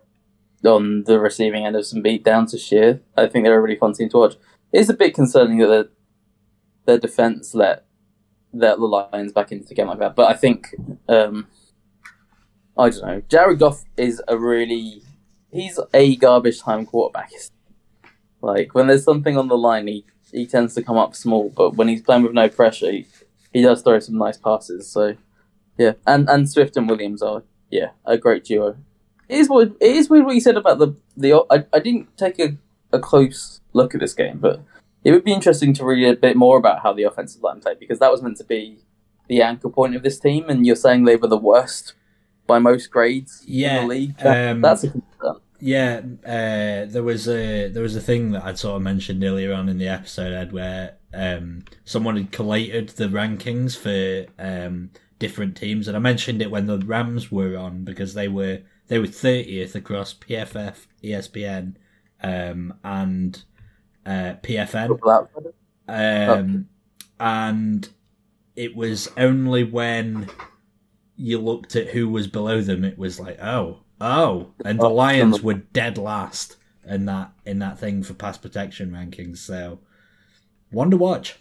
on 0.65 1.03
the 1.03 1.19
receiving 1.19 1.65
end 1.65 1.75
of 1.75 1.85
some 1.85 2.03
beatdowns 2.03 2.51
this 2.51 2.71
year. 2.71 3.01
I 3.15 3.27
think 3.27 3.45
they're 3.45 3.57
a 3.57 3.61
really 3.61 3.75
fun 3.75 3.93
team 3.93 4.09
to 4.09 4.17
watch. 4.17 4.35
It's 4.71 4.89
a 4.89 4.93
bit 4.93 5.13
concerning 5.13 5.59
that 5.59 5.89
their, 6.85 6.97
defense 6.97 7.53
let 7.53 7.85
let 8.53 8.77
the 8.77 8.85
Lions 8.85 9.33
back 9.33 9.51
into 9.51 9.67
the 9.67 9.75
game 9.75 9.87
like 9.87 9.99
that, 9.99 10.15
but 10.15 10.29
I 10.29 10.33
think 10.33 10.73
um, 11.09 11.47
I 12.77 12.89
don't 12.89 13.05
know. 13.05 13.21
Jared 13.29 13.59
Goff 13.59 13.83
is 13.97 14.21
a 14.27 14.37
really 14.37 15.01
he's 15.51 15.79
a 15.93 16.15
garbage 16.15 16.61
time 16.61 16.85
quarterback. 16.85 17.31
Like 18.41 18.73
when 18.73 18.87
there's 18.87 19.03
something 19.03 19.37
on 19.37 19.47
the 19.47 19.57
line, 19.57 19.87
he 19.87 20.05
he 20.31 20.45
tends 20.45 20.75
to 20.75 20.83
come 20.83 20.97
up 20.97 21.15
small, 21.15 21.49
but 21.49 21.75
when 21.75 21.87
he's 21.87 22.01
playing 22.01 22.23
with 22.23 22.33
no 22.33 22.49
pressure, 22.49 22.91
he, 22.91 23.05
he 23.53 23.61
does 23.61 23.81
throw 23.81 23.99
some 23.99 24.17
nice 24.17 24.37
passes. 24.37 24.89
So 24.89 25.15
yeah, 25.77 25.93
and 26.05 26.29
and 26.29 26.49
Swift 26.49 26.77
and 26.77 26.89
Williams 26.89 27.21
are 27.21 27.43
yeah 27.69 27.91
a 28.05 28.17
great 28.17 28.43
duo. 28.43 28.77
It 29.29 29.37
is 29.39 29.49
what 29.49 29.67
it 29.67 29.77
is 29.81 30.09
weird 30.09 30.25
what 30.25 30.35
you 30.35 30.41
said 30.41 30.57
about 30.57 30.79
the 30.79 30.95
the. 31.15 31.45
I, 31.49 31.65
I 31.73 31.79
didn't 31.79 32.15
take 32.17 32.39
a, 32.39 32.57
a 32.91 32.99
close 32.99 33.61
look 33.73 33.93
at 33.93 34.01
this 34.01 34.13
game, 34.13 34.39
but 34.39 34.61
it 35.03 35.11
would 35.11 35.23
be 35.23 35.33
interesting 35.33 35.73
to 35.73 35.85
read 35.85 36.07
a 36.07 36.15
bit 36.15 36.35
more 36.35 36.57
about 36.57 36.81
how 36.83 36.93
the 36.93 37.03
offensive 37.03 37.43
line 37.43 37.59
played 37.59 37.79
because 37.79 37.99
that 37.99 38.11
was 38.11 38.21
meant 38.21 38.37
to 38.37 38.43
be 38.43 38.79
the 39.27 39.41
anchor 39.41 39.69
point 39.69 39.95
of 39.95 40.03
this 40.03 40.19
team, 40.19 40.49
and 40.49 40.65
you're 40.65 40.75
saying 40.75 41.03
they 41.03 41.15
were 41.17 41.27
the 41.27 41.37
worst 41.37 41.93
by 42.45 42.59
most 42.59 42.89
grades 42.89 43.43
Yeah, 43.45 43.81
in 43.81 43.87
the 43.87 43.93
league. 43.93 44.17
That- 44.17 44.51
um, 44.51 44.61
that's 44.61 44.83
a 44.85 44.91
concern. 44.91 45.41
Yeah, 45.59 46.01
uh, 46.23 46.85
there 46.85 47.03
was 47.03 47.27
a 47.27 47.67
there 47.69 47.81
was 47.81 47.95
a 47.95 48.01
thing 48.01 48.31
that 48.31 48.43
I'd 48.43 48.59
sort 48.59 48.75
of 48.75 48.83
mentioned 48.83 49.23
earlier 49.23 49.53
on 49.53 49.69
in 49.69 49.79
the 49.79 49.87
episode, 49.87 50.31
Ed, 50.31 50.51
where 50.51 50.97
um, 51.13 51.63
someone 51.83 52.15
had 52.15 52.31
collated 52.31 52.89
the 52.89 53.07
rankings 53.07 53.75
for 53.75 54.31
um, 54.37 54.91
different 55.17 55.57
teams, 55.57 55.87
and 55.87 55.97
I 55.97 55.99
mentioned 55.99 56.41
it 56.43 56.51
when 56.51 56.67
the 56.67 56.77
Rams 56.77 57.31
were 57.31 57.57
on 57.57 57.83
because 57.83 58.13
they 58.13 58.27
were 58.27 58.59
they 58.87 58.99
were 58.99 59.07
thirtieth 59.07 59.75
across 59.75 60.13
PFF, 60.13 60.87
ESPN, 61.03 61.75
um, 62.21 62.73
and 62.83 63.43
uh, 64.05 64.35
PFN. 64.43 64.89
Um, 65.87 66.67
and 67.19 67.89
it 68.55 68.75
was 68.75 69.09
only 69.17 69.63
when 69.63 70.29
you 71.15 71.39
looked 71.39 71.75
at 71.75 71.89
who 71.89 72.09
was 72.09 72.27
below 72.27 72.61
them, 72.61 72.83
it 72.83 72.97
was 72.97 73.19
like, 73.19 73.39
oh, 73.41 73.79
oh, 73.99 74.51
and 74.63 74.79
the 74.79 74.85
Oh, 74.85 74.93
Lions 74.93 75.41
were 75.41 75.55
dead 75.55 75.97
last 75.97 76.57
in 76.85 77.05
that 77.05 77.31
in 77.45 77.59
that 77.59 77.79
thing 77.79 78.03
for 78.03 78.13
pass 78.13 78.37
protection 78.37 78.91
rankings. 78.91 79.37
So, 79.37 79.79
one 80.71 80.91
to 80.91 80.97
watch. 80.97 81.37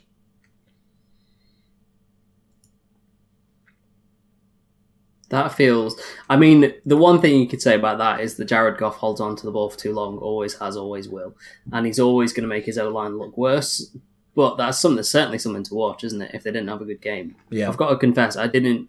That 5.30 5.52
feels. 5.52 6.00
I 6.30 6.36
mean, 6.36 6.72
the 6.84 6.96
one 6.96 7.20
thing 7.20 7.40
you 7.40 7.48
could 7.48 7.60
say 7.60 7.74
about 7.74 7.98
that 7.98 8.20
is 8.20 8.36
that 8.36 8.44
Jared 8.44 8.78
Goff 8.78 8.96
holds 8.96 9.20
on 9.20 9.34
to 9.36 9.44
the 9.46 9.50
ball 9.50 9.70
for 9.70 9.78
too 9.78 9.92
long, 9.92 10.18
always 10.18 10.54
has, 10.58 10.76
always 10.76 11.08
will, 11.08 11.34
and 11.72 11.84
he's 11.84 11.98
always 11.98 12.32
going 12.32 12.42
to 12.42 12.48
make 12.48 12.64
his 12.64 12.78
O 12.78 12.88
line 12.88 13.18
look 13.18 13.36
worse. 13.36 13.90
But 14.36 14.56
that's 14.56 14.78
something. 14.78 14.96
That's 14.96 15.08
certainly 15.08 15.38
something 15.38 15.64
to 15.64 15.74
watch, 15.74 16.04
isn't 16.04 16.22
it? 16.22 16.30
If 16.34 16.44
they 16.44 16.52
didn't 16.52 16.68
have 16.68 16.82
a 16.82 16.84
good 16.84 17.00
game, 17.00 17.36
Yeah, 17.50 17.68
I've 17.68 17.76
got 17.76 17.90
to 17.90 17.96
confess, 17.96 18.36
I 18.36 18.46
didn't. 18.46 18.88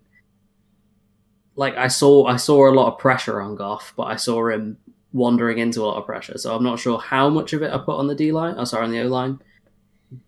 Like 1.56 1.76
I 1.76 1.88
saw, 1.88 2.26
I 2.26 2.36
saw 2.36 2.70
a 2.70 2.74
lot 2.74 2.94
of 2.94 3.00
pressure 3.00 3.42
on 3.42 3.56
Goff, 3.56 3.94
but 3.98 4.04
I 4.04 4.16
saw 4.18 4.48
him 4.50 4.78
wandering 5.14 5.58
into 5.58 5.82
a 5.82 5.86
lot 5.86 5.98
of 5.98 6.06
pressure. 6.06 6.38
So 6.38 6.56
I'm 6.56 6.64
not 6.64 6.80
sure 6.80 7.00
how 7.00 7.30
much 7.30 7.54
of 7.54 7.64
it 7.64 7.74
I 7.74 7.80
put 7.80 7.98
on 7.98 8.08
the 8.08 8.14
D 8.14 8.32
line. 8.32 8.56
Oh, 8.58 8.66
sorry, 8.66 8.86
on 8.86 8.92
the 8.92 9.02
O 9.02 9.08
line. 9.08 9.40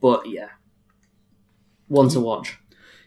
But 0.01 0.28
yeah, 0.28 0.49
one 1.88 2.10
to 2.10 2.20
watch. 2.20 2.57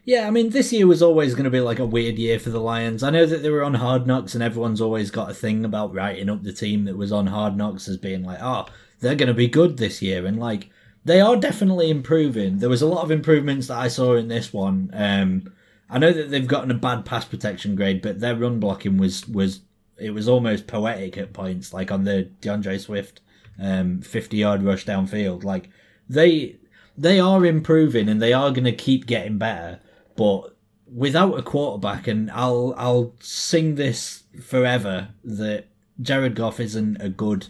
Yeah, 0.05 0.27
I 0.27 0.31
mean, 0.31 0.51
this 0.51 0.73
year 0.73 0.87
was 0.87 1.03
always 1.03 1.35
going 1.35 1.45
to 1.45 1.51
be 1.51 1.61
like 1.61 1.79
a 1.79 1.87
weird 1.87 2.19
year 2.19 2.41
for 2.41 2.51
the 2.51 2.61
Lions. 2.61 3.03
I 3.03 3.11
know 3.11 3.25
that 3.25 3.43
they 3.43 3.51
were 3.51 3.63
on 3.63 3.75
Hard 3.75 4.07
Knocks, 4.07 4.35
and 4.35 4.43
everyone's 4.43 4.81
always 4.81 5.13
got 5.13 5.31
a 5.31 5.35
thing 5.35 5.65
about 5.65 5.95
writing 5.95 6.29
up 6.29 6.43
the 6.43 6.53
team 6.53 6.87
that 6.87 6.97
was 6.97 7.13
on 7.13 7.29
Hard 7.29 7.57
Knocks 7.57 7.87
as 7.87 7.97
being 7.99 8.25
like, 8.25 8.39
oh, 8.43 8.67
they're 8.99 9.15
going 9.15 9.29
to 9.29 9.35
be 9.35 9.47
good 9.47 9.77
this 9.77 10.03
year. 10.03 10.27
And 10.27 10.41
like, 10.41 10.71
they 11.05 11.21
are 11.21 11.37
definitely 11.37 11.89
improving. 11.91 12.59
There 12.59 12.69
was 12.69 12.83
a 12.83 12.89
lot 12.89 13.05
of 13.05 13.11
improvements 13.11 13.69
that 13.69 13.79
I 13.79 13.89
saw 13.89 14.15
in 14.17 14.29
this 14.29 14.53
one. 14.53 14.91
Um, 14.93 15.53
I 15.89 15.99
know 15.99 16.13
that 16.13 16.31
they've 16.31 16.47
gotten 16.47 16.71
a 16.71 16.75
bad 16.75 17.05
pass 17.05 17.25
protection 17.25 17.77
grade, 17.77 18.03
but 18.03 18.21
their 18.21 18.37
run 18.37 18.59
blocking 18.59 18.99
was 18.99 19.29
was 19.29 19.61
it 19.99 20.11
was 20.11 20.29
almost 20.29 20.67
poetic 20.67 21.19
at 21.19 21.33
points, 21.33 21.73
like 21.73 21.93
on 21.93 22.05
the 22.05 22.23
D'Andre 22.23 22.79
Swift 22.79 23.21
um, 23.61 24.01
50 24.01 24.37
yard 24.37 24.63
rush 24.63 24.85
downfield. 24.85 25.45
Like 25.45 25.69
they 26.09 26.57
they 26.97 27.21
are 27.21 27.45
improving 27.45 28.09
and 28.09 28.21
they 28.21 28.33
are 28.33 28.51
going 28.51 28.65
to 28.65 28.73
keep 28.73 29.07
getting 29.07 29.39
better, 29.39 29.81
but 30.17 30.57
without 30.93 31.39
a 31.39 31.43
quarterback, 31.43 32.07
and 32.07 32.31
I'll 32.31 32.75
I'll 32.77 33.15
sing 33.21 33.75
this 33.75 34.25
forever 34.43 35.09
that 35.25 35.69
Jared 36.01 36.35
Goff 36.35 36.61
isn't 36.61 37.01
a 37.01 37.09
good 37.09 37.49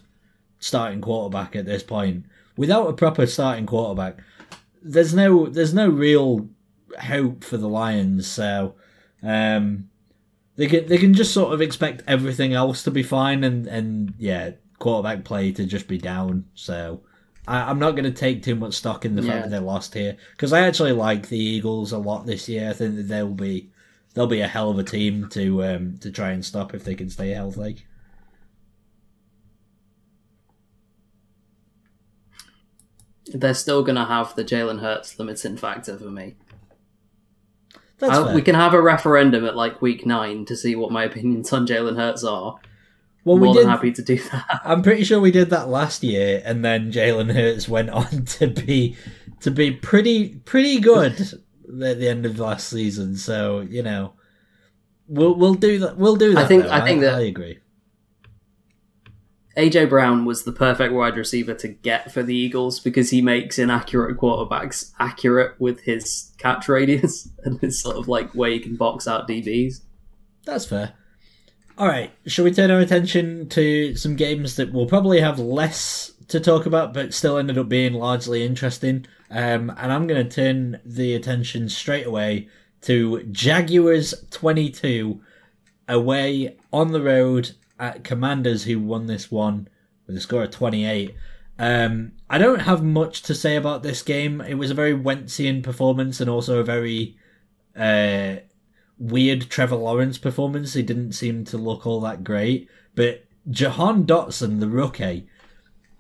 starting 0.59 1.01
quarterback 1.01 1.57
at 1.57 1.67
this 1.67 1.83
point. 1.83 2.25
Without 2.57 2.89
a 2.89 2.93
proper 2.93 3.27
starting 3.27 3.67
quarterback, 3.67 4.19
there's 4.83 5.15
no 5.15 5.47
there's 5.47 5.75
no 5.75 5.89
real 5.89 6.49
hope 7.01 7.45
for 7.45 7.57
the 7.57 7.69
Lions. 7.69 8.27
So 8.27 8.75
um, 9.23 9.89
they 10.57 10.67
can 10.67 10.87
they 10.87 10.99
can 10.99 11.15
just 11.15 11.33
sort 11.33 11.53
of 11.53 11.61
expect 11.61 12.03
everything 12.07 12.53
else 12.53 12.83
to 12.85 12.91
be 12.91 13.03
fine, 13.03 13.45
and 13.45 13.67
and 13.67 14.15
yeah, 14.19 14.53
quarterback 14.79 15.25
play 15.25 15.53
to 15.53 15.65
just 15.65 15.89
be 15.89 15.99
down. 15.99 16.47
So 16.55 17.03
I, 17.47 17.71
am 17.71 17.79
not 17.79 17.93
going 17.93 18.05
to 18.05 18.13
take 18.13 18.43
too 18.43 18.55
much 18.55 18.75
stock 18.75 19.05
in 19.05 19.17
the 19.17 19.23
fact 19.23 19.35
Yeah. 19.35 19.41
that 19.43 19.51
they 19.51 19.59
lost 19.59 19.95
here 19.95 20.17
because 20.33 20.53
I 20.53 20.61
actually 20.61 20.93
like 20.93 21.29
the 21.29 21.39
Eagles 21.39 21.91
a 21.93 21.99
lot 21.99 22.25
this 22.27 22.49
year. 22.49 22.71
I 22.71 22.73
think 22.73 22.97
that 22.97 23.09
they'll 23.09 23.29
be 23.29 23.71
they'll 24.15 24.27
be 24.27 24.41
a 24.41 24.49
hell 24.49 24.71
of 24.71 24.79
a 24.79 24.85
team 24.85 25.29
to 25.31 25.65
um, 25.65 25.99
to 25.99 26.11
try 26.11 26.31
and 26.31 26.45
stop 26.45 26.73
if 26.75 26.85
they 26.85 26.95
can 26.95 27.11
stay 27.11 27.31
healthy. 27.31 27.85
They're 33.33 33.55
still 33.55 33.83
going 33.83 33.97
to 33.97 34.05
have 34.05 34.35
the 34.35 34.45
Jalen 34.45 34.81
Hurts 34.81 35.19
limiting 35.19 35.57
factor 35.57 35.97
for 35.97 36.11
me. 36.11 36.35
That's 37.99 38.19
I- 38.19 38.25
fair. 38.27 38.35
we 38.35 38.43
can 38.43 38.55
have 38.55 38.75
a 38.75 38.83
referendum 38.83 39.45
at 39.47 39.57
like 39.57 39.81
week 39.81 40.05
nine 40.05 40.45
to 40.47 40.57
see 40.57 40.75
what 40.75 40.91
my 40.91 41.05
opinions 41.05 41.53
on 41.53 41.67
Jalen 41.67 41.97
Hurts 41.97 42.25
are. 42.25 42.59
Well, 43.25 43.39
More 43.39 43.49
we 43.53 43.59
did. 43.59 43.67
happy 43.67 43.93
to 43.93 44.03
do 44.03 44.17
that. 44.19 44.61
I'm 44.65 44.83
pretty 44.83 45.05
sure 45.05 45.21
we 45.21 45.31
did 45.31 45.51
that 45.51 45.69
last 45.69 46.03
year, 46.03 46.43
and 46.45 46.65
then 46.65 46.91
Jalen 46.93 47.33
Hurts 47.33 47.69
went 47.69 47.91
on 48.01 48.25
to 48.25 48.47
be 48.49 48.97
to 49.41 49.51
be 49.51 49.71
pretty 49.71 50.37
pretty 50.45 50.81
good 50.81 51.21
at 51.21 51.99
the 51.99 52.09
end 52.09 52.27
of 52.27 52.39
last 52.39 52.69
season. 52.69 53.17
So 53.17 53.61
you 53.61 53.83
know, 53.83 54.15
we'll 55.09 55.35
we'll 55.35 55.55
do 55.55 55.79
that. 55.81 55.97
We'll 55.97 56.17
do 56.17 56.35
that. 56.35 56.45
I 56.45 56.49
think- 56.49 56.65
though. 56.65 56.71
I 56.71 56.81
think 56.85 57.01
that- 57.03 57.15
I 57.15 57.21
agree. 57.23 57.59
AJ 59.55 59.91
Brown 59.91 60.25
was 60.25 60.45
the 60.45 60.53
perfect 60.53 60.95
wide 60.95 61.15
receiver 61.17 61.53
to 61.55 61.69
get 61.69 62.11
for 62.11 62.23
the 62.23 62.35
Eagles 62.35 62.81
because 62.81 63.11
he 63.11 63.21
makes 63.21 63.59
inaccurate 63.59 64.17
quarterbacks 64.17 64.93
accurate 64.99 65.61
with 65.61 65.83
his 65.83 66.33
catch 66.39 66.69
radius 66.71 67.29
and 67.45 67.61
his 67.61 67.79
sort 67.81 67.97
of 67.97 68.09
like 68.09 68.35
way 68.35 68.55
he 68.55 68.61
can 68.61 68.77
box 68.77 69.07
out 69.07 69.29
DBs. 69.29 69.83
That's 70.47 70.65
fair. 70.65 70.95
All 71.79 71.89
right, 71.89 72.11
shall 72.27 72.45
we 72.45 72.53
turn 72.53 72.71
our 72.71 72.81
attention 72.81 73.49
to 73.51 73.95
some 73.95 74.15
games 74.15 74.57
that 74.57 74.73
we'll 74.73 74.87
probably 74.87 75.21
have 75.21 75.39
less 75.39 76.13
to 76.29 76.39
talk 76.39 76.67
about, 76.67 76.93
but 76.93 77.15
still 77.15 77.39
ended 77.39 77.57
up 77.57 77.69
being 77.71 77.95
largely 77.95 78.45
interesting? 78.45 79.07
Um, 79.31 79.71
and 79.79 79.91
I'm 79.91 80.07
going 80.07 80.29
to 80.29 80.35
turn 80.35 80.81
the 80.85 81.15
attention 81.15 81.71
straight 81.71 82.07
away 82.07 82.49
to 82.83 83.23
Jaguars 83.25 84.13
22 84.31 85.23
away 85.89 86.57
on 86.73 86.93
the 86.93 87.01
road 87.01 87.53
at 87.79 88.05
Commanders, 88.05 88.65
who 88.65 88.79
won 88.79 89.07
this 89.07 89.31
one 89.31 89.67
with 90.07 90.17
a 90.17 90.21
score 90.21 90.43
of 90.43 90.51
28. 90.51 91.15
Um, 91.59 92.13
I 92.29 92.37
don't 92.37 92.61
have 92.61 92.83
much 92.83 93.23
to 93.23 93.35
say 93.35 93.57
about 93.57 93.83
this 93.83 94.03
game. 94.03 94.43
It 94.43 94.55
was 94.55 94.71
a 94.71 94.75
very 94.75 94.95
Wentzian 94.95 95.63
performance 95.63 96.21
and 96.21 96.29
also 96.29 96.59
a 96.59 96.65
very 96.65 97.17
uh, 97.75 98.37
weird 99.03 99.51
Trevor 99.51 99.77
Lawrence 99.77 100.17
performance. 100.17 100.75
He 100.75 100.83
didn't 100.83 101.13
seem 101.13 101.45
to 101.47 101.59
look 101.59 101.87
all 101.87 102.01
that 102.03 102.25
great. 102.25 102.69
But 102.95 103.25
Jahan 103.51 104.05
Dotson, 104.07 104.61
the 104.61 104.69
rookie, 104.69 105.27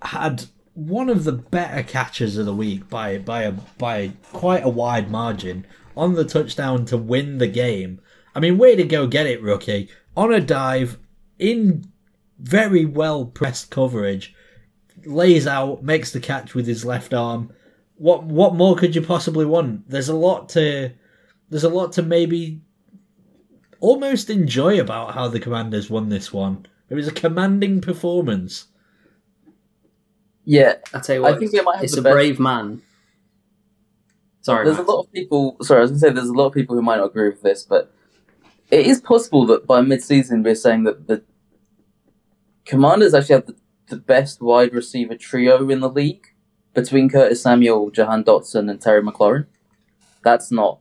had 0.02 0.44
one 0.74 1.08
of 1.08 1.24
the 1.24 1.32
better 1.32 1.82
catches 1.82 2.38
of 2.38 2.46
the 2.46 2.54
week 2.54 2.88
by 2.88 3.18
by 3.18 3.42
a 3.42 3.52
by 3.52 4.12
quite 4.32 4.64
a 4.64 4.68
wide 4.68 5.10
margin 5.10 5.66
on 5.96 6.14
the 6.14 6.24
touchdown 6.24 6.84
to 6.86 6.96
win 6.96 7.38
the 7.38 7.48
game. 7.48 8.00
I 8.34 8.40
mean, 8.40 8.56
way 8.56 8.76
to 8.76 8.84
go 8.84 9.06
get 9.06 9.26
it, 9.26 9.42
rookie. 9.42 9.90
On 10.16 10.32
a 10.32 10.40
dive 10.40 10.98
in 11.38 11.84
very 12.38 12.84
well 12.84 13.26
pressed 13.26 13.70
coverage, 13.70 14.34
lays 15.04 15.46
out, 15.46 15.82
makes 15.82 16.12
the 16.12 16.20
catch 16.20 16.54
with 16.54 16.66
his 16.66 16.84
left 16.84 17.12
arm. 17.12 17.52
What 17.96 18.24
what 18.24 18.54
more 18.54 18.76
could 18.76 18.94
you 18.94 19.02
possibly 19.02 19.44
want? 19.44 19.90
There's 19.90 20.08
a 20.08 20.16
lot 20.16 20.48
to 20.50 20.92
there's 21.50 21.64
a 21.64 21.68
lot 21.68 21.92
to 21.92 22.02
maybe 22.02 22.62
almost 23.82 24.30
enjoy 24.30 24.80
about 24.80 25.12
how 25.12 25.28
the 25.28 25.40
Commanders 25.40 25.90
won 25.90 26.08
this 26.08 26.32
one. 26.32 26.64
It 26.88 26.94
was 26.94 27.08
a 27.08 27.12
commanding 27.12 27.80
performance. 27.80 28.68
Yeah, 30.44 30.76
I 30.94 31.00
tell 31.00 31.16
you 31.16 31.22
what, 31.22 31.34
I 31.34 31.38
think 31.38 31.52
it 31.52 31.64
might 31.64 31.76
have 31.76 31.84
it's 31.84 31.96
a 31.96 32.02
best- 32.02 32.12
brave 32.14 32.40
man. 32.40 32.82
Sorry, 34.40 34.64
there's 34.64 34.78
a 34.78 34.82
lot 34.82 35.02
of 35.02 35.12
people. 35.12 35.56
Sorry, 35.62 35.78
I 35.78 35.82
was 35.82 35.90
going 35.92 36.00
to 36.00 36.06
say 36.08 36.12
there's 36.12 36.28
a 36.28 36.32
lot 36.32 36.46
of 36.46 36.52
people 36.52 36.74
who 36.74 36.82
might 36.82 36.96
not 36.96 37.06
agree 37.06 37.28
with 37.28 37.42
this, 37.42 37.62
but 37.62 37.92
it 38.70 38.86
is 38.86 39.00
possible 39.00 39.46
that 39.46 39.66
by 39.66 39.80
mid-season 39.82 40.42
we're 40.42 40.56
saying 40.56 40.84
that 40.84 41.06
the 41.06 41.22
Commanders 42.64 43.14
actually 43.14 43.34
have 43.36 43.46
the, 43.46 43.56
the 43.88 43.96
best 43.96 44.40
wide 44.40 44.72
receiver 44.72 45.16
trio 45.16 45.68
in 45.68 45.80
the 45.80 45.88
league 45.88 46.26
between 46.74 47.08
Curtis 47.08 47.42
Samuel, 47.42 47.90
Jahan 47.90 48.24
Dotson, 48.24 48.68
and 48.70 48.80
Terry 48.80 49.02
McLaurin. 49.02 49.46
That's 50.24 50.50
not 50.50 50.80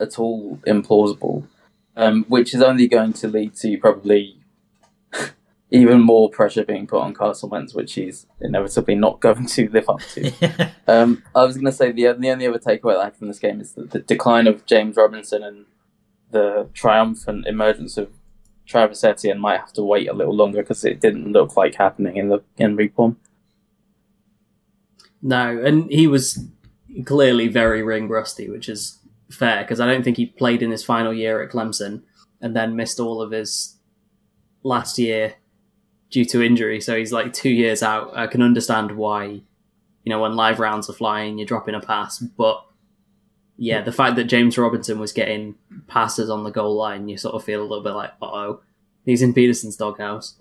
at 0.00 0.18
all 0.18 0.58
implausible, 0.66 1.46
um, 1.96 2.24
which 2.28 2.54
is 2.54 2.62
only 2.62 2.88
going 2.88 3.12
to 3.14 3.28
lead 3.28 3.54
to 3.56 3.78
probably 3.78 4.38
even 5.70 6.00
more 6.00 6.30
pressure 6.30 6.64
being 6.64 6.86
put 6.86 7.00
on 7.00 7.14
Carson 7.14 7.50
Wentz, 7.50 7.74
which 7.74 7.94
he's 7.94 8.26
inevitably 8.40 8.94
not 8.94 9.20
going 9.20 9.46
to 9.46 9.68
live 9.70 9.88
up 9.88 10.00
to. 10.00 10.70
Um, 10.88 11.22
I 11.34 11.44
was 11.44 11.54
going 11.54 11.66
to 11.66 11.72
say 11.72 11.92
the 11.92 12.12
the 12.18 12.30
only 12.30 12.46
other 12.46 12.58
takeaway 12.58 12.98
I 12.98 13.04
had 13.04 13.16
from 13.16 13.28
this 13.28 13.38
game 13.38 13.60
is 13.60 13.72
that 13.74 13.92
the 13.92 14.00
decline 14.00 14.48
of 14.48 14.66
James 14.66 14.96
Robinson 14.96 15.42
and 15.44 15.64
the 16.30 16.68
triumphant 16.74 17.46
emergence 17.46 17.96
of 17.96 18.10
Travis 18.66 19.04
Etienne 19.04 19.38
might 19.38 19.60
have 19.60 19.72
to 19.74 19.82
wait 19.82 20.08
a 20.08 20.12
little 20.12 20.34
longer 20.34 20.62
because 20.62 20.84
it 20.84 21.00
didn't 21.00 21.32
look 21.32 21.56
like 21.56 21.76
happening 21.76 22.16
in 22.16 22.28
the 22.28 22.42
in 22.58 22.76
week 22.76 22.98
one. 22.98 23.16
No, 25.22 25.62
and 25.64 25.90
he 25.90 26.06
was 26.08 26.46
clearly 27.04 27.48
very 27.48 27.82
ring 27.82 28.08
rusty, 28.08 28.50
which 28.50 28.68
is 28.68 28.98
fair 29.32 29.62
because 29.62 29.80
I 29.80 29.86
don't 29.86 30.02
think 30.02 30.16
he 30.16 30.26
played 30.26 30.62
in 30.62 30.70
his 30.70 30.84
final 30.84 31.12
year 31.12 31.42
at 31.42 31.50
Clemson 31.50 32.02
and 32.40 32.56
then 32.56 32.76
missed 32.76 33.00
all 33.00 33.22
of 33.22 33.30
his 33.30 33.76
last 34.62 34.98
year 34.98 35.34
due 36.10 36.24
to 36.26 36.42
injury. 36.42 36.80
So 36.80 36.96
he's 36.96 37.12
like 37.12 37.32
two 37.32 37.50
years 37.50 37.82
out. 37.82 38.16
I 38.16 38.26
can 38.26 38.42
understand 38.42 38.92
why, 38.92 39.24
you 39.24 40.10
know, 40.10 40.20
when 40.20 40.36
live 40.36 40.60
rounds 40.60 40.88
are 40.90 40.94
flying, 40.94 41.38
you're 41.38 41.46
dropping 41.46 41.74
a 41.74 41.80
pass. 41.80 42.18
But 42.18 42.64
yeah, 43.56 43.82
the 43.82 43.92
fact 43.92 44.16
that 44.16 44.24
James 44.24 44.58
Robinson 44.58 44.98
was 44.98 45.12
getting 45.12 45.54
passes 45.86 46.28
on 46.28 46.44
the 46.44 46.50
goal 46.50 46.76
line, 46.76 47.08
you 47.08 47.16
sort 47.16 47.34
of 47.34 47.44
feel 47.44 47.60
a 47.60 47.64
little 47.66 47.82
bit 47.82 47.92
like, 47.92 48.10
uh 48.20 48.26
oh, 48.26 48.60
he's 49.04 49.22
in 49.22 49.34
Pederson's 49.34 49.76
doghouse. 49.76 50.38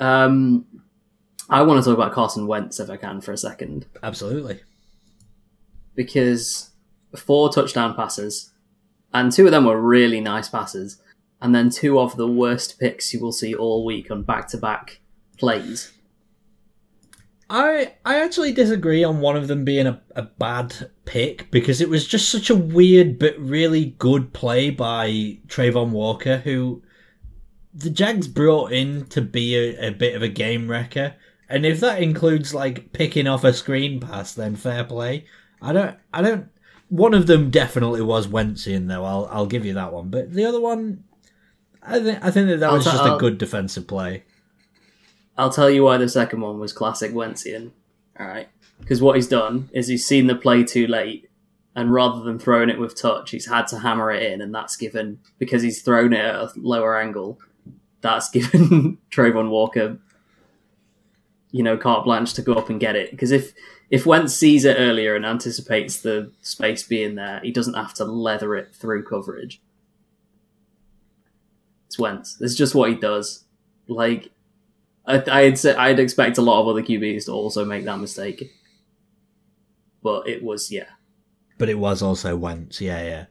Um, 0.00 0.66
I 1.48 1.62
want 1.62 1.82
to 1.82 1.88
talk 1.88 1.96
about 1.96 2.12
Carson 2.12 2.46
Wentz 2.46 2.80
if 2.80 2.90
I 2.90 2.96
can 2.96 3.20
for 3.20 3.32
a 3.32 3.36
second 3.36 3.86
Absolutely. 4.02 4.60
because 5.94 6.70
four 7.16 7.52
touchdown 7.52 7.94
passes, 7.94 8.52
and 9.12 9.32
two 9.32 9.46
of 9.46 9.52
them 9.52 9.64
were 9.64 9.80
really 9.80 10.20
nice 10.20 10.48
passes, 10.48 11.00
and 11.40 11.54
then 11.54 11.70
two 11.70 11.98
of 11.98 12.16
the 12.16 12.28
worst 12.28 12.78
picks 12.78 13.12
you 13.12 13.20
will 13.20 13.32
see 13.32 13.54
all 13.54 13.84
week 13.84 14.10
on 14.10 14.22
back 14.22 14.48
to 14.48 14.58
back 14.58 15.00
plays. 15.38 15.92
I 17.50 17.94
I 18.04 18.20
actually 18.20 18.52
disagree 18.52 19.04
on 19.04 19.20
one 19.20 19.36
of 19.36 19.48
them 19.48 19.64
being 19.64 19.86
a, 19.86 20.00
a 20.16 20.22
bad 20.22 20.90
pick 21.04 21.50
because 21.50 21.80
it 21.80 21.88
was 21.88 22.06
just 22.06 22.30
such 22.30 22.50
a 22.50 22.54
weird 22.54 23.18
but 23.18 23.38
really 23.38 23.94
good 23.98 24.32
play 24.32 24.70
by 24.70 25.38
Travon 25.46 25.90
Walker, 25.90 26.38
who 26.38 26.82
the 27.74 27.90
Jags 27.90 28.28
brought 28.28 28.72
in 28.72 29.06
to 29.06 29.20
be 29.20 29.56
a, 29.56 29.88
a 29.88 29.90
bit 29.90 30.14
of 30.14 30.22
a 30.22 30.28
game 30.28 30.70
wrecker. 30.70 31.14
And 31.48 31.66
if 31.66 31.80
that 31.80 32.02
includes 32.02 32.54
like 32.54 32.92
picking 32.92 33.26
off 33.26 33.44
a 33.44 33.52
screen 33.52 34.00
pass, 34.00 34.32
then 34.32 34.56
fair 34.56 34.84
play. 34.84 35.26
I 35.60 35.72
don't 35.72 35.96
I 36.12 36.22
don't 36.22 36.48
one 36.88 37.14
of 37.14 37.26
them 37.26 37.50
definitely 37.50 38.02
was 38.02 38.26
Wentzian 38.26 38.88
though, 38.88 39.04
I'll 39.04 39.28
I'll 39.30 39.46
give 39.46 39.64
you 39.64 39.74
that 39.74 39.92
one. 39.92 40.08
But 40.08 40.32
the 40.32 40.44
other 40.44 40.60
one 40.60 41.04
I 41.82 42.00
think 42.00 42.24
I 42.24 42.30
think 42.30 42.48
that 42.48 42.60
that 42.60 42.70
I'll 42.70 42.76
was 42.76 42.84
t- 42.84 42.90
just 42.90 43.02
a 43.04 43.08
I'll- 43.10 43.18
good 43.18 43.38
defensive 43.38 43.86
play. 43.86 44.24
I'll 45.36 45.50
tell 45.50 45.68
you 45.68 45.82
why 45.84 45.96
the 45.98 46.08
second 46.08 46.40
one 46.40 46.58
was 46.60 46.72
classic 46.72 47.12
Wentzian. 47.12 47.72
All 48.20 48.26
right, 48.26 48.48
because 48.78 49.02
what 49.02 49.16
he's 49.16 49.26
done 49.26 49.68
is 49.72 49.88
he's 49.88 50.06
seen 50.06 50.28
the 50.28 50.36
play 50.36 50.62
too 50.62 50.86
late, 50.86 51.28
and 51.74 51.92
rather 51.92 52.22
than 52.22 52.38
throwing 52.38 52.70
it 52.70 52.78
with 52.78 52.94
touch, 53.00 53.32
he's 53.32 53.46
had 53.46 53.66
to 53.68 53.80
hammer 53.80 54.12
it 54.12 54.22
in, 54.30 54.40
and 54.40 54.54
that's 54.54 54.76
given 54.76 55.18
because 55.38 55.62
he's 55.62 55.82
thrown 55.82 56.12
it 56.12 56.20
at 56.24 56.34
a 56.36 56.52
lower 56.56 56.96
angle. 57.00 57.40
That's 58.02 58.30
given 58.36 58.98
Travon 59.10 59.48
Walker, 59.50 59.98
you 61.50 61.62
know, 61.64 61.76
carte 61.76 62.04
blanche 62.04 62.34
to 62.34 62.42
go 62.42 62.54
up 62.54 62.70
and 62.70 62.78
get 62.78 62.94
it. 62.94 63.10
Because 63.10 63.32
if 63.32 63.52
if 63.90 64.06
Wentz 64.06 64.34
sees 64.34 64.64
it 64.64 64.76
earlier 64.78 65.14
and 65.14 65.24
anticipates 65.24 66.00
the 66.00 66.32
space 66.42 66.82
being 66.82 67.14
there, 67.14 67.40
he 67.42 67.52
doesn't 67.52 67.74
have 67.74 67.94
to 67.94 68.04
leather 68.04 68.54
it 68.56 68.74
through 68.74 69.04
coverage. 69.04 69.60
It's 71.86 71.98
Wentz. 71.98 72.40
It's 72.40 72.54
just 72.54 72.74
what 72.74 72.90
he 72.90 72.96
does. 72.96 73.44
Like 73.86 74.30
I, 75.06 75.22
I'd 75.30 75.58
say 75.58 75.74
I'd 75.74 75.98
expect 75.98 76.38
a 76.38 76.42
lot 76.42 76.60
of 76.60 76.68
other 76.68 76.82
QBs 76.82 77.26
to 77.26 77.32
also 77.32 77.64
make 77.64 77.84
that 77.84 77.98
mistake, 77.98 78.50
but 80.02 80.28
it 80.28 80.42
was 80.42 80.70
yeah. 80.70 80.88
But 81.58 81.68
it 81.68 81.78
was 81.78 82.02
also 82.02 82.36
Wentz. 82.36 82.80
Yeah, 82.80 83.02
yeah. 83.02 83.26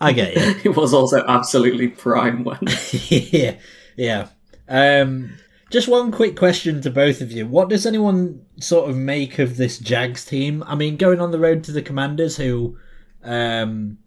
I 0.00 0.12
get 0.12 0.34
you. 0.34 0.60
it 0.70 0.76
was 0.76 0.92
also 0.92 1.24
absolutely 1.26 1.88
prime 1.88 2.44
when 2.44 2.58
yeah, 3.08 3.56
yeah. 3.96 4.28
Um, 4.68 5.32
just 5.70 5.88
one 5.88 6.10
quick 6.10 6.36
question 6.36 6.80
to 6.82 6.90
both 6.90 7.20
of 7.20 7.30
you: 7.32 7.46
What 7.46 7.68
does 7.68 7.86
anyone 7.86 8.44
sort 8.60 8.88
of 8.88 8.96
make 8.96 9.38
of 9.38 9.56
this 9.56 9.78
Jags 9.78 10.24
team? 10.24 10.64
I 10.66 10.74
mean, 10.74 10.96
going 10.96 11.20
on 11.20 11.30
the 11.30 11.38
road 11.38 11.64
to 11.64 11.72
the 11.72 11.82
Commanders, 11.82 12.36
who 12.36 12.78
um, 13.22 13.98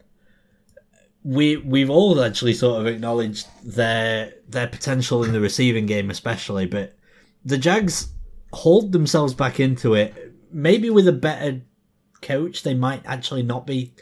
we 1.23 1.57
we've 1.57 1.89
all 1.89 2.21
actually 2.23 2.53
sort 2.53 2.81
of 2.81 2.87
acknowledged 2.87 3.47
their 3.63 4.33
their 4.47 4.67
potential 4.67 5.23
in 5.23 5.33
the 5.33 5.39
receiving 5.39 5.85
game, 5.85 6.09
especially, 6.09 6.65
but 6.65 6.97
the 7.45 7.57
Jags 7.57 8.09
hold 8.53 8.91
themselves 8.91 9.33
back 9.33 9.59
into 9.59 9.93
it. 9.93 10.33
Maybe 10.51 10.89
with 10.89 11.07
a 11.07 11.13
better 11.13 11.61
coach, 12.21 12.63
they 12.63 12.73
might 12.73 13.03
actually 13.05 13.43
not 13.43 13.67
be. 13.67 13.93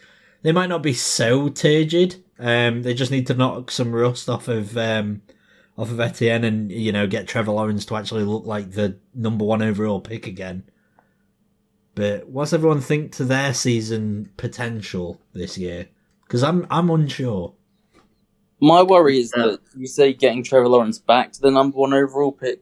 They 0.41 0.53
might 0.53 0.69
not 0.69 0.81
be 0.81 0.93
so 0.93 1.49
turgid. 1.49 2.23
Um, 2.39 2.83
they 2.83 2.93
just 2.93 3.11
need 3.11 3.27
to 3.27 3.33
knock 3.33 3.69
some 3.69 3.93
rust 3.93 4.29
off 4.29 4.47
of 4.47 4.77
um, 4.77 5.21
off 5.79 5.91
of 5.91 5.99
Etienne 6.01 6.43
and 6.43 6.69
you 6.69 6.91
know 6.91 7.07
get 7.07 7.25
Trevor 7.25 7.51
Lawrence 7.51 7.85
to 7.85 7.95
actually 7.95 8.23
look 8.23 8.45
like 8.45 8.71
the 8.71 8.97
number 9.15 9.45
one 9.45 9.61
overall 9.61 10.01
pick 10.01 10.27
again. 10.27 10.63
But 11.95 12.27
what's 12.27 12.51
everyone 12.51 12.81
think 12.81 13.13
to 13.13 13.23
their 13.23 13.53
season 13.53 14.29
potential 14.35 15.21
this 15.31 15.57
year? 15.57 15.87
Because 16.23 16.43
I'm 16.43 16.67
I'm 16.69 16.89
unsure. 16.89 17.53
My 18.59 18.83
worry 18.83 19.19
is 19.19 19.31
that 19.31 19.59
you 19.73 19.87
say 19.87 20.11
getting 20.11 20.43
Trevor 20.43 20.67
Lawrence 20.67 20.99
back 20.99 21.31
to 21.31 21.41
the 21.41 21.49
number 21.49 21.77
one 21.77 21.93
overall 21.93 22.33
pick. 22.33 22.59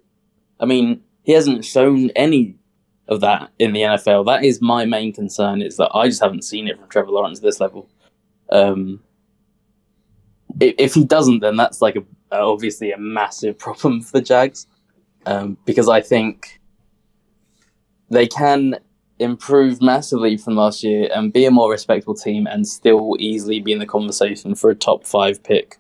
I 0.60 0.66
mean, 0.66 1.02
he 1.24 1.32
hasn't 1.32 1.66
shown 1.66 2.12
any 2.12 2.60
of 3.08 3.22
that 3.22 3.52
in 3.58 3.74
the 3.74 3.82
NFL. 3.82 4.28
That 4.28 4.46
is 4.46 4.62
my 4.62 4.86
main 4.86 5.12
concern. 5.12 5.64
Is 5.64 5.78
that 5.78 5.90
I 5.92 6.08
just 6.08 6.22
haven't 6.22 6.44
seen 6.44 6.68
it 6.68 6.78
from 6.80 6.88
Trevor 6.88 7.10
Lawrence 7.10 7.40
at 7.40 7.44
this 7.44 7.60
level. 7.60 7.90
Um, 8.52 9.02
if, 10.60 10.76
if 10.78 10.94
he 10.94 11.04
doesn't, 11.04 11.40
then 11.40 11.56
that's 11.56 11.82
like 11.82 11.96
a 11.96 12.04
obviously 12.32 12.92
a 12.92 12.98
massive 12.98 13.58
problem 13.66 14.02
for 14.02 14.20
the 14.20 14.22
Jags, 14.22 14.68
um, 15.26 15.58
because 15.66 15.90
I 15.90 16.02
think 16.02 16.60
they 18.10 18.28
can 18.28 18.80
improve 19.20 19.82
massively 19.82 20.38
from 20.38 20.56
last 20.56 20.84
year 20.84 21.10
and 21.14 21.34
be 21.34 21.46
a 21.46 21.52
more 21.52 21.72
respectable 21.72 22.14
team 22.14 22.46
and 22.46 22.68
still 22.68 23.16
easily 23.20 23.60
be 23.60 23.72
in 23.72 23.80
the 23.80 23.86
conversation 23.86 24.54
for 24.54 24.70
a 24.70 24.76
top 24.76 25.06
five 25.06 25.42
pick. 25.44 25.80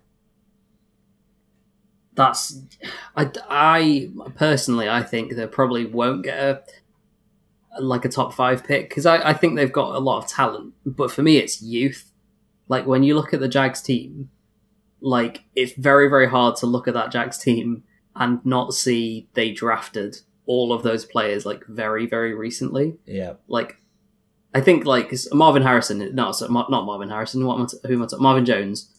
that's 2.17 2.59
I, 3.15 3.31
I 3.47 4.09
personally 4.35 4.89
I 4.89 5.03
think 5.03 5.35
they 5.35 5.47
probably 5.47 5.85
won't 5.85 6.23
get 6.23 6.37
a 6.39 7.81
like 7.81 8.03
a 8.03 8.09
top 8.09 8.33
five 8.33 8.63
pick 8.63 8.89
because 8.89 9.05
I, 9.05 9.29
I 9.29 9.33
think 9.33 9.55
they've 9.55 9.71
got 9.71 9.95
a 9.95 9.99
lot 9.99 10.23
of 10.23 10.27
talent 10.27 10.73
but 10.83 11.11
for 11.11 11.21
me 11.21 11.37
it's 11.37 11.61
youth 11.61 12.11
like 12.67 12.87
when 12.87 13.03
you 13.03 13.15
look 13.15 13.35
at 13.35 13.39
the 13.39 13.47
Jags 13.47 13.83
team 13.83 14.31
like 14.99 15.43
it's 15.55 15.73
very 15.73 16.09
very 16.09 16.27
hard 16.27 16.55
to 16.57 16.65
look 16.65 16.87
at 16.87 16.93
that 16.93 17.11
Jacks 17.11 17.37
team 17.37 17.83
and 18.15 18.43
not 18.45 18.73
see 18.73 19.27
they 19.33 19.51
drafted 19.51 20.17
all 20.45 20.73
of 20.73 20.83
those 20.83 21.05
players 21.05 21.45
like 21.45 21.65
very 21.67 22.05
very 22.05 22.33
recently 22.33 22.97
Yeah, 23.05 23.33
like 23.47 23.77
I 24.53 24.61
think 24.61 24.85
like 24.85 25.13
Marvin 25.31 25.63
Harrison 25.63 26.15
no 26.15 26.31
so, 26.31 26.47
not 26.47 26.69
Marvin 26.69 27.09
Harrison 27.09 27.45
what 27.45 27.55
am 27.55 27.63
I 27.63 27.65
t- 27.67 27.77
who 27.87 27.93
am 27.93 28.03
I 28.03 28.07
t- 28.07 28.17
Marvin 28.17 28.45
Jones 28.45 28.93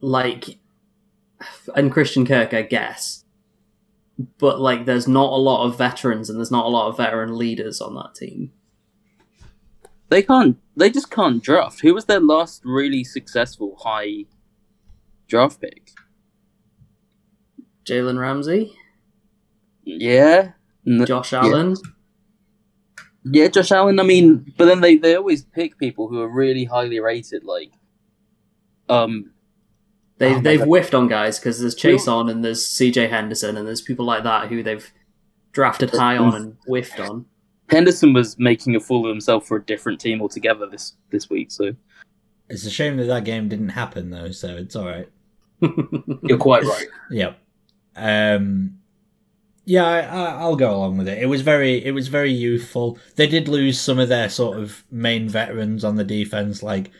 like 0.00 0.58
and 1.74 1.92
Christian 1.92 2.26
Kirk, 2.26 2.54
I 2.54 2.62
guess. 2.62 3.24
But 4.38 4.60
like, 4.60 4.84
there's 4.84 5.08
not 5.08 5.32
a 5.32 5.36
lot 5.36 5.66
of 5.66 5.76
veterans, 5.78 6.30
and 6.30 6.38
there's 6.38 6.50
not 6.50 6.66
a 6.66 6.68
lot 6.68 6.88
of 6.88 6.96
veteran 6.96 7.36
leaders 7.36 7.80
on 7.80 7.94
that 7.94 8.14
team. 8.14 8.52
They 10.08 10.22
can't. 10.22 10.58
They 10.76 10.90
just 10.90 11.10
can't 11.10 11.42
draft. 11.42 11.80
Who 11.80 11.94
was 11.94 12.06
their 12.06 12.20
last 12.20 12.62
really 12.64 13.04
successful 13.04 13.76
high 13.80 14.24
draft 15.28 15.60
pick? 15.60 15.90
Jalen 17.84 18.18
Ramsey, 18.18 18.72
Yeah, 19.84 20.52
N- 20.86 21.04
Josh 21.06 21.32
Allen. 21.32 21.76
yeah, 23.24 23.48
Josh 23.48 23.70
Allen. 23.72 24.00
I 24.00 24.04
mean, 24.04 24.52
but 24.56 24.64
then 24.66 24.80
they 24.80 24.96
they 24.96 25.14
always 25.16 25.44
pick 25.44 25.78
people 25.78 26.08
who 26.08 26.20
are 26.22 26.28
really 26.28 26.64
highly 26.64 26.98
rated, 27.00 27.44
like 27.44 27.72
um 28.88 29.30
They've 30.18 30.36
Oh 30.36 30.40
they've 30.40 30.58
God. 30.60 30.68
whiffed 30.68 30.94
on 30.94 31.08
guys 31.08 31.38
because 31.40 31.60
there's 31.60 31.74
Chaisson 31.74 32.30
and 32.30 32.44
there's 32.44 32.64
C.J. 32.66 33.08
Henderson 33.08 33.56
and 33.56 33.66
there's 33.66 33.80
people 33.82 34.06
like 34.06 34.22
that 34.22 34.48
who 34.48 34.62
they've 34.62 34.90
drafted 35.52 35.90
high 35.90 36.16
on 36.16 36.34
and 36.34 36.56
whiffed 36.66 37.00
on. 37.00 37.26
Henderson 37.70 38.12
was 38.12 38.38
making 38.38 38.76
a 38.76 38.80
fool 38.80 39.06
of 39.06 39.10
himself 39.10 39.46
for 39.46 39.56
a 39.56 39.62
different 39.62 40.00
team 40.00 40.20
altogether 40.20 40.66
this 40.66 40.94
this 41.10 41.30
week. 41.30 41.50
So 41.50 41.74
it's 42.48 42.66
a 42.66 42.70
shame 42.70 42.96
that 42.98 43.04
that 43.04 43.24
game 43.24 43.48
didn't 43.48 43.70
happen 43.70 44.10
though. 44.10 44.30
So 44.30 44.48
it's 44.48 44.76
all 44.76 44.86
right. 44.86 45.08
you're 46.22 46.38
quite 46.38 46.64
right. 46.64 46.86
Yep. 47.10 47.38
Um, 47.96 48.78
yeah, 49.64 49.86
I, 49.86 50.00
I, 50.00 50.24
I'll 50.40 50.56
go 50.56 50.74
along 50.74 50.98
with 50.98 51.08
it. 51.08 51.22
It 51.22 51.26
was 51.26 51.40
very, 51.40 51.82
it 51.84 51.92
was 51.92 52.08
very 52.08 52.32
youthful. 52.32 52.98
They 53.16 53.26
did 53.26 53.48
lose 53.48 53.80
some 53.80 53.98
of 53.98 54.08
their 54.08 54.28
sort 54.28 54.58
of 54.58 54.84
main 54.90 55.28
veterans 55.28 55.84
on 55.84 55.96
the 55.96 56.04
defense. 56.04 56.62
Like, 56.62 56.90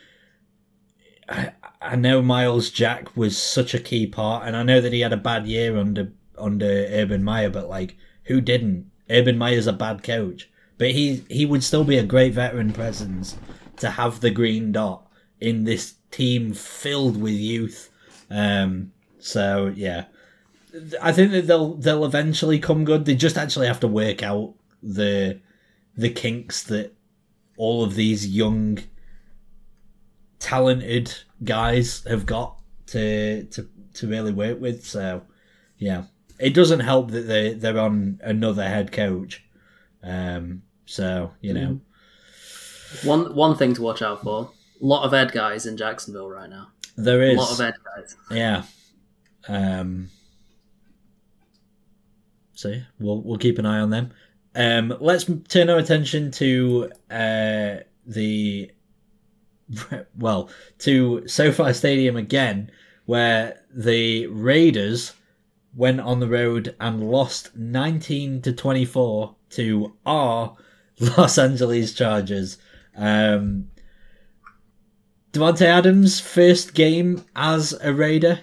I, 1.29 1.53
I 1.83 1.97
know 1.97 2.23
Myles 2.23 2.71
Jack 2.71 3.15
was 3.17 3.37
such 3.37 3.75
a 3.75 3.79
key 3.79 4.07
part, 4.07 4.47
and 4.47 4.57
I 4.57 4.63
know 4.63 4.81
that 4.81 4.93
he 4.93 5.01
had 5.01 5.13
a 5.13 5.19
bad 5.19 5.47
year 5.47 5.77
under 5.77 6.13
under 6.39 6.67
Urban 6.67 7.23
Meyer, 7.23 7.51
but 7.51 7.69
like, 7.69 7.97
who 8.25 8.41
didn't? 8.41 8.91
Urban 9.11 9.37
Meyer's 9.37 9.67
a 9.67 9.73
bad 9.73 10.03
coach, 10.03 10.51
but 10.79 10.91
he 10.91 11.25
he 11.29 11.47
would 11.47 11.63
still 11.63 11.85
be 11.85 11.99
a 11.99 12.05
great 12.05 12.35
veteran 12.35 12.73
presence 12.73 13.37
to 13.77 13.91
have 13.91 14.21
the 14.21 14.31
green 14.31 14.73
dot 14.73 15.07
in 15.41 15.65
this 15.65 15.95
team 16.11 16.53
filled 16.53 17.21
with 17.21 17.35
youth. 17.35 17.91
Um, 18.31 18.93
so 19.19 19.73
yeah, 19.75 20.05
I 21.01 21.13
think 21.13 21.33
that 21.33 21.47
they'll 21.47 21.75
they'll 21.75 22.05
eventually 22.05 22.59
come 22.59 22.85
good. 22.85 23.05
They 23.05 23.15
just 23.15 23.39
actually 23.39 23.67
have 23.67 23.81
to 23.81 23.89
work 23.89 24.23
out 24.23 24.55
the 24.83 25.41
the 25.97 26.11
kinks 26.11 26.63
that 26.65 26.95
all 27.57 27.85
of 27.85 27.95
these 27.95 28.27
young, 28.27 28.79
talented 30.39 31.15
guys 31.45 32.05
have 32.05 32.27
got 32.27 32.59
to 32.89 33.45
to 33.45 33.69
to 33.95 34.09
really 34.09 34.33
work 34.33 34.61
with. 34.61 34.85
So 34.85 35.23
yeah, 35.79 36.05
it 36.39 36.55
doesn't 36.55 36.81
help 36.81 37.11
that 37.13 37.29
they 37.29 37.55
they're 37.55 37.79
on 37.79 38.21
another 38.23 38.69
head 38.69 38.93
coach. 38.93 39.44
Um, 40.05 40.63
so 40.87 41.33
you 41.41 41.55
know, 41.55 41.81
one 43.03 43.35
one 43.35 43.57
thing 43.57 43.75
to 43.75 43.83
watch 43.83 44.03
out 44.03 44.23
for: 44.23 44.51
a 44.81 44.85
lot 44.85 45.05
of 45.05 45.15
Ed 45.15 45.33
guys 45.33 45.67
in 45.67 45.77
Jacksonville 45.77 46.31
right 46.31 46.51
now. 46.51 46.69
There 46.97 47.23
is 47.23 47.37
A 47.37 47.41
lot 47.41 47.53
of 47.53 47.61
Ed 47.61 47.75
guys. 47.97 48.17
Yeah. 48.31 48.63
Um. 49.49 50.11
So 52.53 52.69
yeah, 52.69 52.83
we'll 52.99 53.23
we'll 53.23 53.39
keep 53.39 53.59
an 53.59 53.67
eye 53.67 53.81
on 53.81 53.91
them. 53.91 54.13
Um. 54.55 54.95
Let's 55.01 55.29
turn 55.49 55.71
our 55.71 55.79
attention 55.79 56.31
to 56.33 56.91
uh 57.11 57.77
the 58.07 58.71
well 60.19 60.51
to 60.81 61.27
SoFi 61.27 61.73
Stadium 61.73 62.17
again, 62.17 62.71
where 63.07 63.63
the 63.75 64.27
Raiders 64.27 65.15
went 65.75 66.01
on 66.01 66.21
the 66.21 66.29
road 66.29 66.77
and 66.79 67.11
lost 67.11 67.57
nineteen 67.57 68.43
to 68.43 68.53
twenty 68.53 68.85
four 68.85 69.35
to 69.55 69.95
our 70.05 70.57
Los 71.01 71.39
Angeles 71.39 71.95
Chargers. 71.95 72.59
Um. 72.97 73.71
Davante 75.33 75.63
Adams' 75.63 76.21
first 76.21 76.75
game 76.75 77.25
as 77.35 77.73
a 77.83 77.93
Raider 77.93 78.39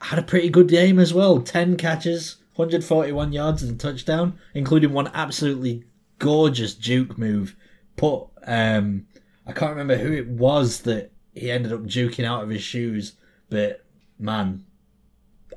had 0.00 0.18
a 0.18 0.22
pretty 0.22 0.48
good 0.48 0.68
game 0.68 0.98
as 0.98 1.12
well. 1.12 1.40
10 1.40 1.76
catches, 1.76 2.36
141 2.54 3.34
yards 3.34 3.62
and 3.62 3.72
a 3.72 3.74
touchdown, 3.76 4.38
including 4.54 4.92
one 4.94 5.10
absolutely 5.12 5.84
gorgeous 6.18 6.74
juke 6.74 7.18
move. 7.18 7.54
Put, 7.96 8.28
um, 8.46 9.06
I 9.46 9.52
can't 9.52 9.72
remember 9.72 9.98
who 9.98 10.12
it 10.12 10.26
was 10.26 10.80
that 10.82 11.12
he 11.34 11.50
ended 11.50 11.72
up 11.72 11.82
juking 11.82 12.24
out 12.24 12.42
of 12.42 12.48
his 12.48 12.62
shoes, 12.62 13.12
but 13.50 13.84
man, 14.18 14.64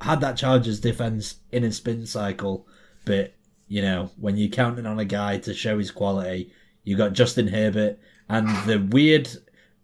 had 0.01 0.19
that 0.21 0.35
Chargers 0.35 0.81
defense 0.81 1.37
in 1.53 1.63
a 1.63 1.71
spin 1.71 2.05
cycle. 2.05 2.67
But, 3.05 3.34
you 3.67 3.81
know, 3.81 4.11
when 4.17 4.37
you're 4.37 4.49
counting 4.49 4.85
on 4.85 4.99
a 4.99 5.05
guy 5.05 5.37
to 5.39 5.53
show 5.53 5.77
his 5.77 5.91
quality, 5.91 6.51
you 6.83 6.95
got 6.95 7.13
Justin 7.13 7.47
Herbert 7.47 7.99
and 8.29 8.47
the 8.67 8.79
weird 8.79 9.29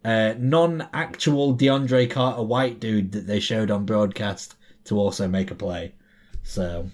uh, 0.04 0.34
non-actual 0.38 1.56
DeAndre 1.56 2.10
Carter 2.10 2.42
White 2.42 2.80
dude 2.80 3.12
that 3.12 3.26
they 3.26 3.40
showed 3.40 3.70
on 3.70 3.84
broadcast 3.84 4.54
to 4.84 4.98
also 4.98 5.28
make 5.28 5.50
a 5.50 5.54
play. 5.54 5.94
So 6.42 6.88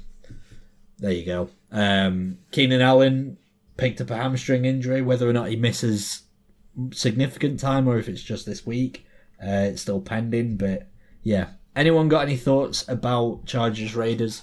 there 0.98 1.12
you 1.12 1.24
go. 1.24 1.50
Um, 1.70 2.38
Keenan 2.50 2.80
Allen 2.80 3.38
picked 3.76 4.00
up 4.00 4.10
a 4.10 4.16
hamstring 4.16 4.64
injury. 4.64 5.02
Whether 5.02 5.28
or 5.28 5.32
not 5.32 5.48
he 5.48 5.56
misses 5.56 6.22
significant 6.92 7.60
time 7.60 7.88
or 7.88 7.98
if 7.98 8.08
it's 8.08 8.22
just 8.22 8.46
this 8.46 8.66
week, 8.66 9.06
uh, 9.42 9.70
it's 9.70 9.82
still 9.82 10.00
pending. 10.00 10.56
But 10.56 10.88
yeah, 11.22 11.50
anyone 11.74 12.08
got 12.08 12.24
any 12.24 12.36
thoughts 12.36 12.86
about 12.88 13.46
Chargers 13.46 13.94
Raiders? 13.94 14.42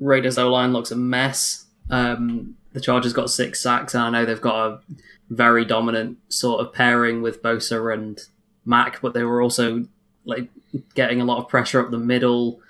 Raiders 0.00 0.38
O 0.38 0.50
line 0.50 0.72
looks 0.72 0.90
a 0.90 0.96
mess. 0.96 1.66
Um, 1.90 2.56
the 2.72 2.80
Chargers 2.80 3.12
got 3.12 3.30
six 3.30 3.60
sacks, 3.60 3.94
and 3.94 4.02
I 4.02 4.10
know 4.10 4.24
they've 4.24 4.40
got 4.40 4.66
a 4.66 4.80
very 5.30 5.64
dominant 5.64 6.18
sort 6.28 6.60
of 6.60 6.72
pairing 6.72 7.22
with 7.22 7.42
Bosa 7.42 7.92
and 7.92 8.20
Mack, 8.64 9.00
but 9.00 9.14
they 9.14 9.24
were 9.24 9.42
also 9.42 9.86
like 10.24 10.48
getting 10.94 11.20
a 11.20 11.24
lot 11.24 11.38
of 11.38 11.48
pressure 11.48 11.80
up 11.80 11.90
the 11.90 11.98
middle. 11.98 12.60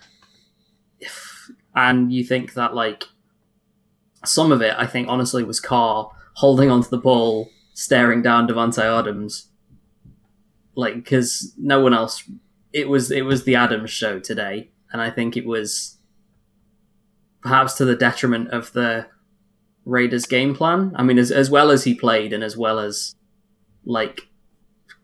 And 1.74 2.12
you 2.12 2.24
think 2.24 2.55
that 2.55 2.74
like 2.74 3.05
some 4.24 4.53
of 4.53 4.62
it, 4.62 4.74
I 4.79 4.87
think 4.87 5.09
honestly 5.09 5.45
was 5.45 5.61
Carr 5.61 6.11
holding 6.35 6.70
onto 6.70 6.89
the 6.89 6.99
ball, 6.99 7.51
staring 7.74 8.22
down 8.22 8.49
Davante 8.49 8.83
Adams, 8.83 9.49
like 10.74 10.95
because 10.95 11.53
no 11.59 11.81
one 11.81 11.95
else. 11.95 12.24
It 12.72 12.89
was 12.89 13.11
it 13.11 13.22
was 13.22 13.45
the 13.45 13.57
Adams 13.57 13.91
show 13.91 14.18
today, 14.18 14.70
and 14.93 15.03
I 15.03 15.11
think 15.11 15.37
it 15.37 15.47
was 15.47 15.97
perhaps 17.49 17.74
to 17.74 17.84
the 17.84 17.96
detriment 17.96 18.51
of 18.51 18.72
the 18.72 19.07
Raiders' 19.84 20.26
game 20.26 20.55
plan. 20.55 20.92
I 20.96 21.03
mean, 21.03 21.18
as 21.18 21.30
as 21.30 21.51
well 21.51 21.70
as 21.70 21.84
he 21.84 21.94
played, 21.94 22.32
and 22.32 22.44
as 22.44 22.57
well 22.57 22.78
as 22.78 23.14
like 23.84 24.28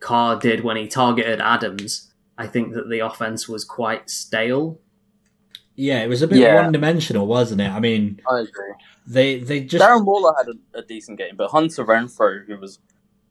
Carr 0.00 0.38
did 0.38 0.62
when 0.62 0.76
he 0.76 0.86
targeted 0.86 1.40
Adams, 1.40 2.12
I 2.36 2.46
think 2.46 2.74
that 2.74 2.88
the 2.90 2.98
offense 3.00 3.48
was 3.48 3.64
quite 3.64 4.10
stale. 4.10 4.78
Yeah, 5.76 6.02
it 6.04 6.08
was 6.08 6.22
a 6.22 6.28
bit 6.28 6.38
Yeah. 6.38 6.62
one 6.62 6.72
dimensional, 6.72 7.26
wasn't 7.26 7.60
it? 7.62 7.70
I 7.70 7.80
mean, 7.80 8.20
I 8.30 8.40
agree. 8.40 8.74
they 9.06 9.38
they 9.40 9.60
just 9.64 9.82
Darren 9.84 10.04
Waller 10.04 10.34
had 10.36 10.48
a, 10.48 10.78
a 10.78 10.82
decent 10.82 11.18
game, 11.18 11.34
but 11.36 11.50
Hunter 11.50 11.84
Renfrow, 11.84 12.46
who 12.46 12.58
was 12.58 12.78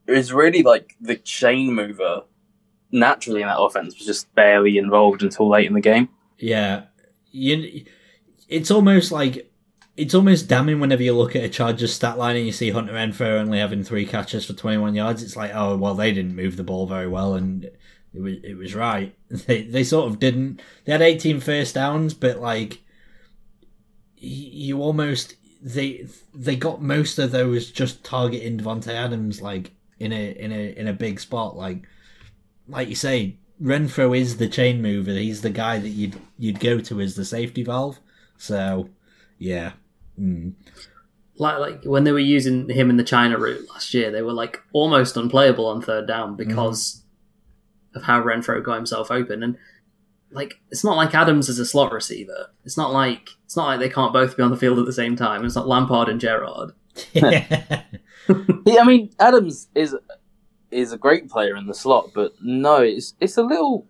is 0.07 0.33
really 0.33 0.63
like 0.63 0.95
the 0.99 1.15
chain 1.15 1.73
mover 1.73 2.23
naturally 2.91 3.41
in 3.41 3.47
that 3.47 3.59
offense, 3.61 3.95
was 3.97 4.05
just 4.07 4.33
barely 4.35 4.77
involved 4.77 5.23
until 5.23 5.47
late 5.49 5.67
in 5.67 5.73
the 5.73 5.81
game. 5.81 6.09
Yeah, 6.39 6.85
you. 7.31 7.85
It's 8.53 8.71
almost 8.71 9.11
like 9.11 9.51
it's 9.95 10.13
almost 10.13 10.47
damning 10.47 10.79
whenever 10.79 11.03
you 11.03 11.13
look 11.13 11.35
at 11.35 11.43
a 11.43 11.49
Chargers 11.49 11.93
stat 11.93 12.17
line 12.17 12.35
and 12.35 12.45
you 12.45 12.51
see 12.51 12.71
Hunter 12.71 12.93
Renfrow 12.93 13.39
only 13.39 13.59
having 13.59 13.83
three 13.83 14.05
catches 14.05 14.45
for 14.45 14.53
twenty 14.53 14.77
one 14.77 14.95
yards. 14.95 15.23
It's 15.23 15.35
like, 15.35 15.51
oh 15.53 15.75
well, 15.75 15.95
they 15.95 16.13
didn't 16.13 16.35
move 16.35 16.57
the 16.57 16.63
ball 16.63 16.85
very 16.85 17.07
well, 17.07 17.33
and 17.33 17.65
it 18.13 18.21
was 18.21 18.35
it 18.43 18.55
was 18.55 18.75
right. 18.75 19.15
They 19.29 19.63
they 19.63 19.83
sort 19.83 20.07
of 20.07 20.19
didn't. 20.19 20.61
They 20.85 20.91
had 20.91 21.01
18 21.01 21.39
first 21.39 21.75
downs, 21.75 22.13
but 22.13 22.39
like 22.39 22.83
you 24.17 24.81
almost 24.81 25.35
they 25.61 26.07
they 26.33 26.55
got 26.55 26.81
most 26.81 27.17
of 27.19 27.31
those 27.31 27.71
just 27.71 28.03
targeting 28.03 28.59
Davante 28.59 28.89
Adams 28.89 29.41
like 29.41 29.71
in 29.99 30.11
a 30.11 30.31
in 30.31 30.51
a 30.51 30.77
in 30.77 30.87
a 30.87 30.93
big 30.93 31.19
spot 31.19 31.55
like 31.55 31.83
like 32.67 32.89
you 32.89 32.95
say 32.95 33.37
Renfrow 33.61 34.17
is 34.17 34.37
the 34.37 34.47
chain 34.47 34.81
mover 34.81 35.11
he's 35.11 35.41
the 35.41 35.49
guy 35.49 35.79
that 35.79 35.89
you'd 35.89 36.19
you'd 36.37 36.59
go 36.59 36.79
to 36.79 37.01
as 37.01 37.15
the 37.15 37.25
safety 37.25 37.63
valve 37.63 37.99
so 38.37 38.89
yeah 39.37 39.73
mm. 40.19 40.53
Like 41.37 41.57
like 41.57 41.83
when 41.85 42.03
they 42.03 42.11
were 42.11 42.19
using 42.19 42.69
him 42.69 42.91
in 42.91 42.97
the 42.97 43.03
China 43.03 43.39
route 43.39 43.67
last 43.69 43.93
year, 43.93 44.11
they 44.11 44.21
were 44.21 44.33
like 44.33 44.61
almost 44.71 45.17
unplayable 45.17 45.65
on 45.65 45.81
third 45.81 46.07
down 46.07 46.35
because 46.35 47.03
of 47.95 48.03
how 48.03 48.21
Renfrow 48.21 48.63
got 48.63 48.75
himself 48.75 49.09
open. 49.09 49.41
And 49.41 49.57
like 50.31 50.59
it's 50.69 50.83
not 50.83 50.95
like 50.95 51.15
Adams 51.15 51.49
is 51.49 51.57
a 51.57 51.65
slot 51.65 51.91
receiver. 51.91 52.51
It's 52.65 52.77
not 52.77 52.93
like 52.93 53.29
it's 53.45 53.55
not 53.57 53.65
like 53.65 53.79
they 53.79 53.89
can't 53.89 54.13
both 54.13 54.37
be 54.37 54.43
on 54.43 54.51
the 54.51 54.57
field 54.57 54.77
at 54.77 54.85
the 54.85 54.93
same 54.93 55.15
time. 55.15 55.43
It's 55.43 55.55
not 55.55 55.67
Lampard 55.67 56.07
and 56.07 56.19
Gerrard. 56.19 56.73
yeah 57.13 57.81
Yeah, 58.65 58.81
I 58.81 58.83
mean 58.85 59.09
Adams 59.19 59.69
is 59.73 59.95
is 60.69 60.91
a 60.91 60.97
great 60.97 61.29
player 61.29 61.55
in 61.55 61.65
the 61.65 61.73
slot, 61.73 62.11
but 62.13 62.33
no, 62.41 62.77
it's 62.77 63.15
it's 63.19 63.37
a 63.37 63.43
little 63.43 63.87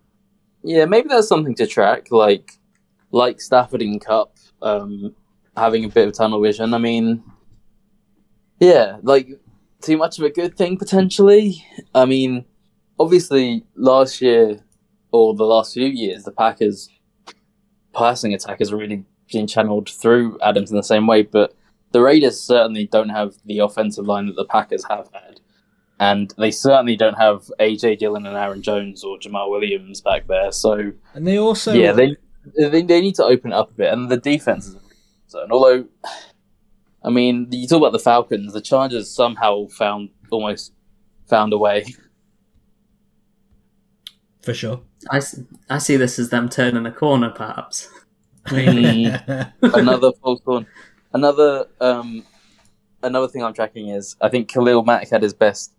yeah, 0.63 0.85
maybe 0.85 1.09
that's 1.09 1.27
something 1.27 1.55
to 1.55 1.67
track, 1.67 2.09
like 2.09 2.53
like 3.11 3.41
Stafford 3.41 3.81
in 3.81 3.99
Kupp, 3.99 4.32
um, 4.63 5.15
having 5.55 5.85
a 5.85 5.89
bit 5.89 6.07
of 6.07 6.13
tunnel 6.13 6.41
vision. 6.41 6.73
I 6.73 6.79
mean, 6.79 7.23
yeah, 8.59 8.97
like 9.03 9.27
too 9.81 9.97
much 9.97 10.17
of 10.17 10.25
a 10.25 10.29
good 10.29 10.57
thing 10.57 10.77
potentially. 10.77 11.63
I 11.93 12.05
mean, 12.05 12.45
obviously 12.99 13.65
last 13.75 14.21
year 14.21 14.63
or 15.11 15.35
the 15.35 15.45
last 15.45 15.73
few 15.73 15.87
years, 15.87 16.23
the 16.23 16.31
Packers 16.31 16.89
passing 17.93 18.33
attack 18.33 18.59
has 18.59 18.73
really 18.73 19.05
been 19.31 19.47
channeled 19.47 19.89
through 19.89 20.39
Adams 20.41 20.71
in 20.71 20.77
the 20.77 20.83
same 20.83 21.05
way, 21.05 21.21
but 21.21 21.53
the 21.91 22.01
Raiders 22.01 22.39
certainly 22.39 22.87
don't 22.87 23.09
have 23.09 23.35
the 23.45 23.59
offensive 23.59 24.05
line 24.05 24.25
that 24.27 24.35
the 24.35 24.45
Packers 24.45 24.85
have 24.89 25.09
had. 25.13 25.39
And 25.99 26.33
they 26.37 26.51
certainly 26.51 26.95
don't 26.95 27.13
have 27.13 27.49
AJ 27.59 27.99
Dillon 27.99 28.25
and 28.25 28.35
Aaron 28.35 28.61
Jones 28.61 29.03
or 29.03 29.17
Jamaal 29.19 29.51
Williams 29.51 30.01
back 30.01 30.27
there. 30.27 30.51
So 30.51 30.91
and 31.13 31.27
they 31.27 31.37
also 31.37 31.71
yeah, 31.71 31.91
they, 31.91 32.17
they 32.57 32.81
they 32.81 33.01
need 33.01 33.15
to 33.15 33.23
open 33.23 33.51
it 33.51 33.55
up 33.55 33.71
a 33.71 33.73
bit. 33.73 33.93
And 33.93 34.09
the 34.09 34.17
defense 34.17 34.67
is 34.67 34.77
so. 35.27 35.45
Although, 35.49 35.85
I 37.03 37.09
mean, 37.09 37.47
you 37.51 37.67
talk 37.67 37.77
about 37.77 37.91
the 37.91 37.99
Falcons, 37.99 38.53
the 38.53 38.61
Chargers 38.61 39.09
somehow 39.09 39.67
found 39.67 40.09
almost 40.31 40.73
found 41.27 41.53
a 41.53 41.57
way. 41.57 41.85
for 44.41 44.53
sure 44.53 44.81
I, 45.09 45.21
I 45.69 45.77
see 45.77 45.95
this 45.95 46.19
as 46.19 46.29
them 46.29 46.49
turning 46.49 46.85
a 46.85 46.91
corner, 46.91 47.29
perhaps. 47.29 47.89
I 48.45 49.51
another 49.61 50.11
false 50.21 50.41
one. 50.43 50.65
Another 51.13 51.67
um, 51.79 52.23
another 53.01 53.27
thing 53.27 53.43
I'm 53.43 53.53
tracking 53.53 53.89
is 53.89 54.15
I 54.21 54.29
think 54.29 54.49
Khalil 54.49 54.83
Mack 54.83 55.09
had 55.09 55.21
his 55.21 55.33
best 55.33 55.73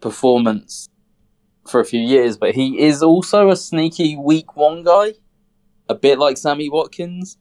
performance 0.00 0.88
for 1.66 1.80
a 1.80 1.84
few 1.84 2.00
years, 2.00 2.36
but 2.36 2.54
he 2.54 2.80
is 2.80 3.02
also 3.02 3.50
a 3.50 3.56
sneaky 3.56 4.16
week 4.16 4.56
one 4.56 4.84
guy, 4.84 5.14
a 5.88 5.94
bit 5.94 6.18
like 6.18 6.36
Sammy 6.36 6.68
Watkins. 6.68 7.38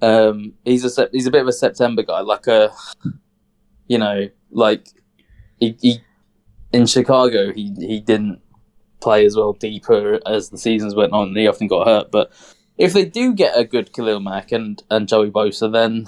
Um, 0.00 0.54
he's 0.64 0.84
a 0.98 1.08
he's 1.12 1.26
a 1.26 1.30
bit 1.30 1.42
of 1.42 1.48
a 1.48 1.52
September 1.52 2.02
guy, 2.02 2.20
like 2.20 2.46
a, 2.46 2.72
you 3.86 3.98
know, 3.98 4.28
like 4.50 4.86
he, 5.58 5.76
he 5.80 5.98
in 6.72 6.86
Chicago 6.86 7.52
he 7.52 7.74
he 7.78 8.00
didn't 8.00 8.40
play 9.00 9.24
as 9.24 9.36
well 9.36 9.52
deeper 9.54 10.20
as 10.26 10.50
the 10.50 10.58
seasons 10.58 10.94
went 10.94 11.12
on. 11.12 11.34
He 11.34 11.46
often 11.48 11.66
got 11.66 11.86
hurt, 11.86 12.10
but 12.10 12.30
if 12.76 12.92
they 12.92 13.04
do 13.04 13.34
get 13.34 13.58
a 13.58 13.64
good 13.64 13.92
Khalil 13.92 14.20
Mack 14.20 14.52
and, 14.52 14.80
and 14.88 15.08
Joey 15.08 15.30
Bosa, 15.32 15.70
then 15.72 16.06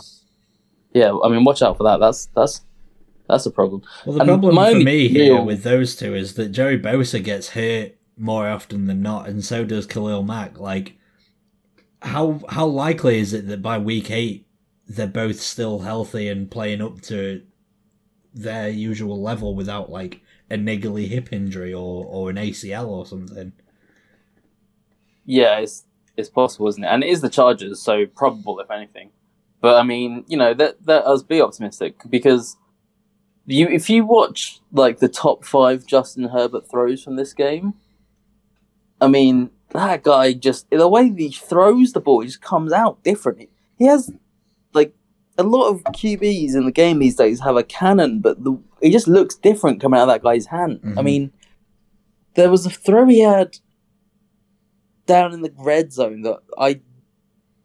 yeah, 0.93 1.13
I 1.25 1.29
mean, 1.29 1.45
watch 1.45 1.63
out 1.63 1.77
for 1.77 1.85
that. 1.85 1.99
That's 1.99 2.27
that's 2.37 2.63
that's 3.29 3.47
a 3.47 3.51
problem. 3.51 3.83
Well, 4.07 4.15
the 4.15 4.21
And 4.21 4.29
problem 4.29 4.55
for 4.57 4.79
me 4.85 5.09
here 5.09 5.35
real- 5.35 5.45
with 5.45 5.63
those 5.65 5.97
two 5.97 6.15
is 6.15 6.35
that 6.35 6.49
Joey 6.51 6.79
Bosa 6.79 7.23
gets 7.23 7.51
hurt 7.51 7.97
more 8.17 8.49
often 8.49 8.87
than 8.87 9.03
not, 9.03 9.29
and 9.29 9.45
so 9.45 9.65
does 9.65 9.87
Khalil 9.87 10.23
Mack. 10.23 10.59
Like, 10.61 10.97
how 12.03 12.41
how 12.49 12.67
likely 12.67 13.19
is 13.19 13.33
it 13.33 13.47
that 13.49 13.63
by 13.63 13.79
week 13.79 14.11
eight 14.11 14.47
they're 14.87 15.07
both 15.07 15.41
still 15.41 15.81
healthy 15.81 16.29
and 16.29 16.51
playing 16.51 16.81
up 16.81 17.01
to 17.03 17.43
their 18.35 18.69
usual 18.69 19.21
level 19.21 19.55
without 19.55 19.91
like 19.91 20.21
a 20.51 20.57
niggly 20.57 21.07
hip 21.07 21.33
injury 21.33 21.73
or, 21.73 22.05
or 22.05 22.31
an 22.31 22.37
ACL 22.37 22.89
or 22.89 23.07
something? 23.07 23.53
Yeah, 25.25 25.59
it's 25.59 25.85
it's 26.17 26.29
possible, 26.29 26.69
isn't 26.69 26.83
it? 26.83 26.89
And 26.89 27.05
it 27.05 27.11
is 27.11 27.21
the 27.21 27.31
Chargers, 27.31 27.81
so 27.81 28.07
probable 28.07 28.59
if 28.61 28.71
anything. 28.71 29.11
But 29.61 29.77
I 29.77 29.83
mean, 29.83 30.25
you 30.27 30.37
know, 30.37 30.55
that 30.55 30.77
us 30.89 31.23
be 31.23 31.41
optimistic 31.41 31.97
because 32.09 32.57
you 33.47 33.69
if 33.69 33.89
you 33.91 34.05
watch 34.05 34.61
like 34.73 34.99
the 34.99 35.09
top 35.09 35.45
five 35.45 35.87
Justin 35.87 36.25
Herbert 36.25 36.69
throws 36.69 37.03
from 37.05 37.17
this 37.17 37.33
game, 37.33 37.75
I 39.01 39.09
mean, 39.09 39.51
that 39.73 40.03
guy 40.03 40.33
just 40.33 40.69
the 40.71 40.89
way 40.89 41.11
he 41.11 41.31
throws 41.31 41.93
the 41.93 42.01
ball, 42.01 42.21
he 42.21 42.27
just 42.27 42.43
comes 42.43 42.73
out 42.73 43.03
different. 43.03 43.49
He 43.79 43.87
has 43.87 44.11
like 44.73 44.95
a 45.39 45.43
lot 45.43 45.69
of 45.69 45.83
QBs 45.85 46.55
in 46.55 46.65
the 46.67 46.73
game 46.73 46.99
these 46.99 47.17
days 47.17 47.41
have 47.41 47.57
a 47.57 47.63
cannon, 47.65 48.21
but 48.21 48.43
the 48.45 48.59
it 48.81 48.91
just 48.91 49.09
looks 49.09 49.35
different 49.37 49.81
coming 49.81 49.99
out 49.99 50.09
of 50.09 50.15
that 50.15 50.23
guy's 50.23 50.47
hand. 50.47 50.81
I 50.85 50.89
Mhm. 50.89 51.05
mean, 51.05 51.33
there 52.35 52.51
was 52.51 52.65
a 52.67 52.71
throw 52.71 53.07
he 53.07 53.21
had 53.21 53.59
down 55.07 55.33
in 55.33 55.43
the 55.43 55.53
red 55.59 55.93
zone 55.93 56.23
that 56.23 56.39
I, 56.59 56.81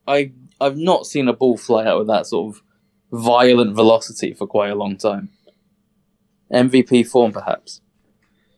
I, 0.07 0.31
I've 0.59 0.77
not 0.77 1.05
seen 1.05 1.27
a 1.27 1.33
ball 1.33 1.57
fly 1.57 1.85
out 1.85 1.99
with 1.99 2.07
that 2.07 2.25
sort 2.25 2.55
of 2.55 2.61
violent 3.11 3.75
velocity 3.75 4.33
for 4.33 4.47
quite 4.47 4.71
a 4.71 4.75
long 4.75 4.97
time. 4.97 5.29
MVP 6.51 7.07
form, 7.07 7.31
perhaps. 7.31 7.81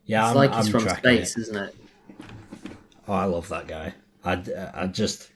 Yeah, 0.06 0.22
it's 0.24 0.30
I'm, 0.32 0.36
like 0.36 0.52
I'm 0.52 0.58
he's 0.64 0.70
from 0.70 0.84
tracking 0.84 1.02
space, 1.26 1.38
it. 1.38 1.42
isn't 1.42 1.56
it? 1.58 1.76
Oh, 3.08 3.14
I 3.14 3.26
love 3.26 3.50
that 3.50 3.68
guy. 3.68 3.94
I, 4.24 4.44
I 4.74 4.88
just 4.88 5.32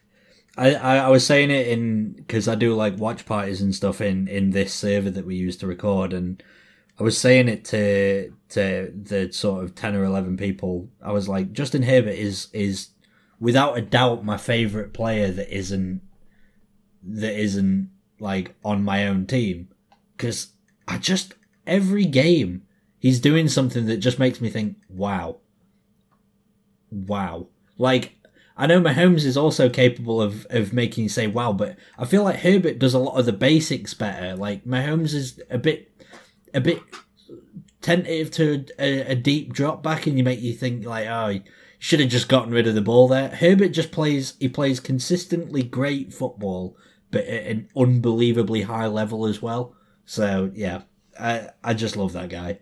I, 0.58 0.76
I 0.76 0.98
I 0.98 1.10
was 1.10 1.26
saying 1.26 1.52
it 1.52 1.68
in 1.68 2.14
because 2.14 2.48
I 2.48 2.56
do 2.56 2.74
like 2.76 2.98
watch 2.98 3.26
parties 3.26 3.62
and 3.62 3.74
stuff 3.74 4.02
in 4.02 4.28
in 4.28 4.52
this 4.52 4.74
server 4.74 5.10
that 5.10 5.26
we 5.26 5.36
use 5.36 5.56
to 5.58 5.68
record, 5.68 6.12
and 6.14 6.44
I 7.00 7.04
was 7.04 7.18
saying 7.18 7.48
it 7.48 7.64
to 7.66 8.34
to 8.50 8.92
the 8.94 9.32
sort 9.32 9.64
of 9.64 9.76
ten 9.76 9.96
or 9.96 10.04
eleven 10.04 10.36
people. 10.36 10.90
I 11.02 11.12
was 11.14 11.30
like, 11.30 11.54
Justin 11.54 11.84
Herbert 11.84 12.16
is 12.16 12.48
is 12.54 12.90
without 13.40 13.78
a 13.78 13.82
doubt 13.82 14.26
my 14.26 14.38
favorite 14.38 14.94
player 14.94 15.32
that 15.32 15.56
isn't 15.56 16.02
that 17.04 17.40
isn't 17.40 17.90
like 18.20 18.54
on 18.64 18.84
my 18.84 19.08
own 19.08 19.26
team 19.26 19.70
because 20.16 20.52
I 20.88 20.98
just 20.98 21.34
every 21.66 22.06
game 22.06 22.64
he's 23.00 23.20
doing 23.20 23.48
something 23.48 23.86
that 23.88 23.98
just 23.98 24.20
makes 24.20 24.40
me 24.42 24.50
think, 24.50 24.78
wow, 24.90 25.38
wow. 26.92 27.48
Like 27.82 28.16
I 28.56 28.68
know 28.68 28.80
Mahomes 28.80 29.26
is 29.26 29.36
also 29.36 29.68
capable 29.68 30.22
of, 30.22 30.46
of 30.52 30.72
making 30.72 31.04
you 31.04 31.10
say 31.10 31.26
wow, 31.26 31.52
but 31.52 31.78
I 31.98 32.06
feel 32.06 32.24
like 32.24 32.42
Herbert 32.42 32.78
does 32.78 32.94
a 32.94 33.00
lot 33.00 33.20
of 33.20 33.26
the 33.26 33.34
basics 33.34 33.96
better. 33.96 34.36
Like 34.36 34.66
Mahomes 34.66 35.16
is 35.16 35.42
a 35.50 35.58
bit 35.58 35.92
a 36.54 36.62
bit 36.62 36.80
tentative 37.82 38.30
to 38.32 38.66
a, 38.78 39.12
a 39.12 39.16
deep 39.16 39.52
drop 39.52 39.82
back, 39.82 40.06
and 40.06 40.16
you 40.16 40.24
make 40.24 40.42
you 40.42 40.54
think 40.54 40.86
like, 40.86 41.08
oh, 41.08 41.40
should 41.80 42.00
have 42.00 42.10
just 42.10 42.30
gotten 42.30 42.54
rid 42.54 42.68
of 42.68 42.76
the 42.76 42.82
ball 42.82 43.08
there. 43.08 43.30
Herbert 43.30 43.70
just 43.70 43.92
plays 43.92 44.36
he 44.40 44.48
plays 44.48 44.80
consistently 44.80 45.64
great 45.64 46.14
football, 46.14 46.78
but 47.10 47.26
at 47.26 47.48
an 47.48 47.68
unbelievably 47.76 48.62
high 48.62 48.88
level 48.88 49.26
as 49.26 49.42
well. 49.42 49.76
So 50.06 50.52
yeah, 50.54 50.84
I 51.20 51.50
I 51.64 51.74
just 51.74 51.98
love 51.98 52.14
that 52.14 52.30
guy. 52.30 52.60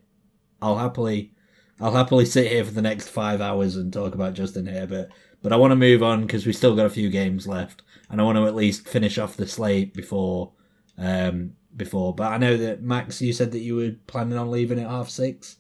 I'll 0.62 0.78
happily 0.78 1.34
I'll 1.80 1.94
happily 1.94 2.26
sit 2.26 2.52
here 2.52 2.66
for 2.66 2.72
the 2.72 2.82
next 2.82 3.10
five 3.10 3.42
hours 3.42 3.76
and 3.76 3.92
talk 3.92 4.14
about 4.14 4.34
Justin 4.34 4.66
Herbert. 4.66 5.10
But 5.42 5.54
I 5.54 5.56
want 5.56 5.72
to 5.72 5.76
move 5.78 6.04
on 6.04 6.22
because 6.22 6.46
we 6.46 6.52
still 6.52 6.76
got 6.76 6.86
a 6.86 6.90
few 6.90 7.10
games 7.10 7.48
left, 7.48 7.82
and 8.10 8.20
I 8.20 8.24
want 8.26 8.38
to 8.38 8.46
at 8.46 8.56
least 8.56 8.88
finish 8.88 9.18
off 9.18 9.38
the 9.38 9.48
slate 9.48 9.94
before 9.94 10.52
um, 10.98 11.54
before. 11.76 12.14
But 12.14 12.34
I 12.34 12.38
know 12.38 12.58
that 12.58 12.82
Max, 12.82 13.22
you 13.22 13.32
said 13.32 13.52
that 13.54 13.60
you 13.60 13.76
were 13.76 13.96
planning 14.08 14.38
on 14.38 14.52
leaving 14.52 14.80
at 14.80 14.90
half 14.90 15.10
six. 15.10 15.58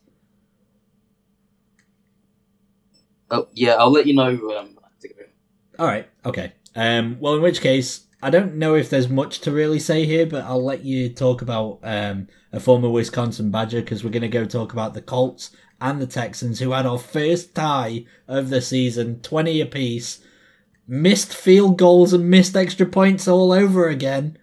Oh 3.31 3.47
yeah, 3.53 3.75
I'll 3.75 3.91
let 3.91 4.05
you 4.05 4.15
know. 4.15 4.29
Um, 4.29 4.77
I 4.83 4.87
have 4.87 4.99
to 4.99 5.07
go. 5.07 5.23
All 5.77 5.87
right, 5.87 6.09
okay. 6.25 6.53
Um, 6.75 7.17
well, 7.21 7.35
in 7.35 7.41
which 7.41 7.61
case, 7.61 8.07
I 8.21 8.29
don't 8.29 8.55
know 8.55 8.75
if 8.75 8.89
there's 8.89 9.07
much 9.07 9.39
to 9.41 9.51
really 9.51 9.79
say 9.79 10.05
here, 10.05 10.25
but 10.25 10.43
I'll 10.43 10.63
let 10.63 10.83
you 10.83 11.09
talk 11.09 11.41
about 11.41 11.79
um, 11.83 12.27
a 12.51 12.59
former 12.59 12.89
Wisconsin 12.89 13.49
Badger 13.49 13.81
because 13.81 14.03
we're 14.03 14.09
going 14.09 14.23
to 14.23 14.27
go 14.27 14.45
talk 14.45 14.73
about 14.73 14.93
the 14.93 15.01
Colts 15.01 15.51
and 15.81 16.01
the 16.01 16.07
Texans, 16.07 16.59
who 16.59 16.71
had 16.71 16.85
our 16.85 16.99
first 16.99 17.55
tie 17.55 18.05
of 18.27 18.49
the 18.49 18.61
season, 18.61 19.21
20 19.21 19.61
apiece, 19.61 20.19
missed 20.87 21.33
field 21.33 21.77
goals 21.77 22.13
and 22.13 22.29
missed 22.29 22.55
extra 22.55 22.85
points 22.85 23.27
all 23.27 23.51
over 23.51 23.87
again. 23.87 24.37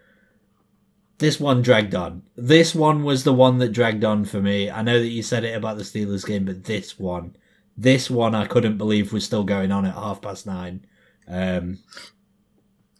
This 1.18 1.40
one 1.40 1.62
dragged 1.62 1.94
on. 1.94 2.22
This 2.36 2.74
one 2.74 3.02
was 3.02 3.24
the 3.24 3.32
one 3.32 3.58
that 3.58 3.72
dragged 3.72 4.04
on 4.04 4.24
for 4.24 4.40
me. 4.40 4.70
I 4.70 4.82
know 4.82 5.00
that 5.00 5.08
you 5.08 5.22
said 5.22 5.44
it 5.44 5.56
about 5.56 5.78
the 5.78 5.82
Steelers 5.82 6.26
game, 6.26 6.44
but 6.44 6.64
this 6.64 6.98
one, 6.98 7.36
this 7.76 8.10
one 8.10 8.34
I 8.34 8.46
couldn't 8.46 8.78
believe 8.78 9.12
was 9.12 9.24
still 9.24 9.44
going 9.44 9.72
on 9.72 9.86
at 9.86 9.94
half 9.94 10.20
past 10.20 10.46
nine. 10.46 10.86
Um, 11.26 11.78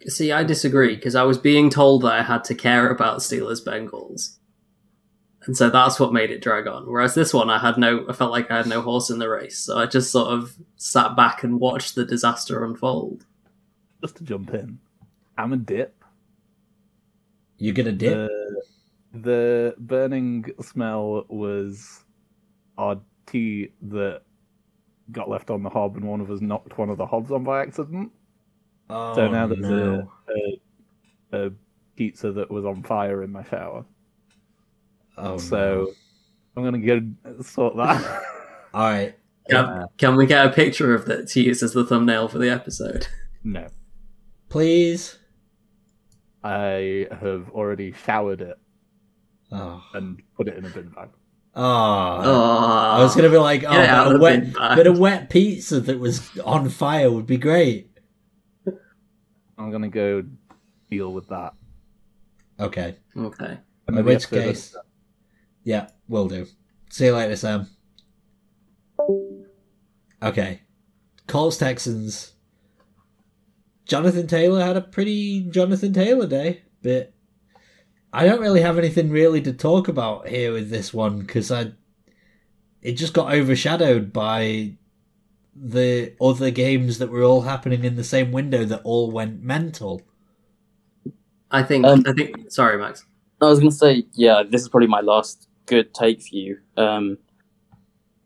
See, 0.07 0.31
I 0.31 0.45
disagree 0.45 0.95
because 0.95 1.15
I 1.15 1.25
was 1.25 1.39
being 1.39 1.69
told 1.69 2.03
that 2.03 2.13
I 2.13 2.23
had 2.23 2.45
to 2.45 2.55
care 2.55 2.91
about 2.91 3.19
Steelers 3.19 3.65
Bengals. 3.65 4.37
And 5.47 5.57
so 5.57 5.71
that's 5.71 6.01
what 6.01 6.13
made 6.13 6.31
it 6.31 6.43
drag 6.43 6.67
on. 6.67 6.91
Whereas 6.91 7.15
this 7.15 7.33
one, 7.33 7.49
I 7.51 7.59
had 7.59 7.79
no, 7.79 8.05
I 8.09 8.13
felt 8.13 8.33
like 8.33 8.51
I 8.51 8.57
had 8.57 8.67
no 8.67 8.83
horse 8.83 9.11
in 9.11 9.19
the 9.19 9.29
race. 9.29 9.59
So 9.59 9.79
I 9.79 9.87
just 9.87 10.11
sort 10.11 10.33
of 10.33 10.57
sat 10.77 11.15
back 11.15 11.45
and 11.45 11.61
watched 11.61 11.95
the 11.95 12.05
disaster 12.05 12.65
unfold. 12.65 13.25
Just 14.01 14.17
to 14.17 14.25
jump 14.25 14.53
in, 14.53 14.79
I'm 15.39 15.53
a 15.53 15.57
dip. 15.57 16.05
you 17.59 17.73
gonna 17.73 17.93
dip? 17.93 18.29
The, 18.29 18.63
the 19.15 19.75
burning 19.79 20.47
smell 20.61 21.25
was 21.29 22.05
our 22.77 23.01
tea 23.27 23.71
that 23.83 24.23
got 25.13 25.31
left 25.31 25.51
on 25.51 25.63
the 25.63 25.71
hob, 25.71 25.97
and 25.97 26.05
one 26.05 26.21
of 26.21 26.31
us 26.31 26.41
knocked 26.41 26.77
one 26.77 26.91
of 26.91 26.99
the 26.99 27.07
hobs 27.07 27.31
on 27.31 27.45
by 27.45 27.63
accident. 27.63 28.11
oh, 28.91 29.15
so 29.15 29.29
now 29.29 29.47
there's 29.47 29.61
no. 29.61 30.11
a, 31.33 31.37
a, 31.37 31.47
a 31.47 31.51
pizza 31.95 32.33
that 32.33 32.51
was 32.51 32.65
on 32.65 32.83
fire 32.83 33.23
in 33.23 33.31
my 33.33 33.45
shower. 33.45 33.85
Oh, 35.19 35.39
so 35.39 35.93
I'm 36.57 36.65
gonna 36.65 36.79
go 36.79 37.01
sort 37.43 37.77
that. 37.77 38.23
all 38.75 38.83
right. 38.91 39.15
Can, 39.49 39.65
Yeah. 39.65 39.85
can 39.97 40.17
we 40.17 40.27
get 40.27 40.47
a 40.47 40.51
picture 40.51 40.95
of 40.95 41.05
that 41.07 41.29
to 41.29 41.41
use 41.43 41.63
as 41.63 41.73
the 41.73 41.85
thumbnail 41.85 42.29
for 42.29 42.39
the 42.39 42.51
episode? 42.51 43.07
no, 43.45 43.69
Please. 44.49 45.19
I 46.45 47.09
have 47.21 47.49
already 47.51 47.93
showered 48.05 48.41
it 48.41 48.57
Oh, 49.53 49.83
and 49.95 50.21
put 50.37 50.49
it 50.49 50.57
in 50.57 50.65
a 50.65 50.69
bin 50.69 50.89
bag. 50.91 51.09
oh. 51.55 51.63
Oh, 51.65 52.97
I 52.99 53.03
was 53.03 53.15
gonna 53.17 53.31
be 53.31 53.39
like, 53.39 53.65
oh, 53.65 53.73
Get 53.73 53.89
but 54.05 54.17
a 54.17 54.19
wet, 54.19 54.41
bin 54.43 54.53
bag. 54.53 54.77
but 54.77 54.87
a 54.87 54.93
wet 54.93 55.31
pizza 55.31 55.81
that 55.81 55.99
was 55.99 56.37
on 56.41 56.69
fire 56.69 57.11
would 57.11 57.27
be 57.27 57.37
great. 57.39 57.91
I'm 59.59 59.71
gonna 59.71 59.89
go 59.89 60.25
deal 60.91 61.13
with 61.13 61.29
that. 61.29 61.55
Okay. 62.61 62.97
Okay. 63.17 63.59
In 63.89 63.95
then 63.95 63.97
the 63.97 64.03
which 64.03 64.25
episode- 64.27 64.43
case, 64.45 64.77
yeah, 65.67 65.89
will 66.07 66.29
do. 66.29 66.47
See 66.91 67.07
you 67.07 67.15
later, 67.17 67.35
Sam. 67.35 67.67
Okay. 70.23 70.63
Colts 71.27 71.57
Texans. 71.57 72.35
Jonathan 73.85 74.29
Taylor 74.29 74.65
had 74.65 74.77
a 74.77 74.81
pretty 74.81 75.41
Jonathan 75.51 75.93
Taylor 75.93 76.29
day, 76.29 76.63
but 76.85 77.13
I 78.13 78.25
don't 78.25 78.41
really 78.41 78.61
have 78.61 78.79
anything 78.79 79.11
really 79.11 79.43
to 79.43 79.53
talk 79.53 79.89
about 79.89 80.29
here 80.29 80.53
with 80.53 80.71
this 80.71 80.95
one 80.95 81.19
because 81.19 81.51
I 81.51 81.73
it 82.81 82.93
just 82.93 83.13
got 83.13 83.35
overshadowed 83.35 84.13
by 84.13 84.77
the 85.57 86.15
other 86.21 86.53
games 86.53 86.99
that 86.99 87.11
were 87.11 87.25
all 87.25 87.43
happening 87.43 87.83
in 87.83 87.97
the 87.97 88.05
same 88.05 88.31
window 88.31 88.65
that 88.65 88.83
all 88.85 89.11
went 89.11 89.43
mental. 89.43 90.03
I 91.51 91.65
think. 91.65 91.85
Um, 91.85 92.05
I 92.07 92.13
think. 92.13 92.53
Sorry, 92.53 92.79
Max. 92.79 93.05
I 93.41 93.47
was 93.47 93.59
gonna 93.59 93.73
say, 93.73 94.05
yeah, 94.13 94.45
this 94.49 94.63
is 94.63 94.69
probably 94.69 94.87
my 94.87 95.01
last 95.01 95.49
good 95.67 95.93
take 95.95 96.23
for 96.23 96.35
you. 96.35 96.59
Um, 96.77 97.19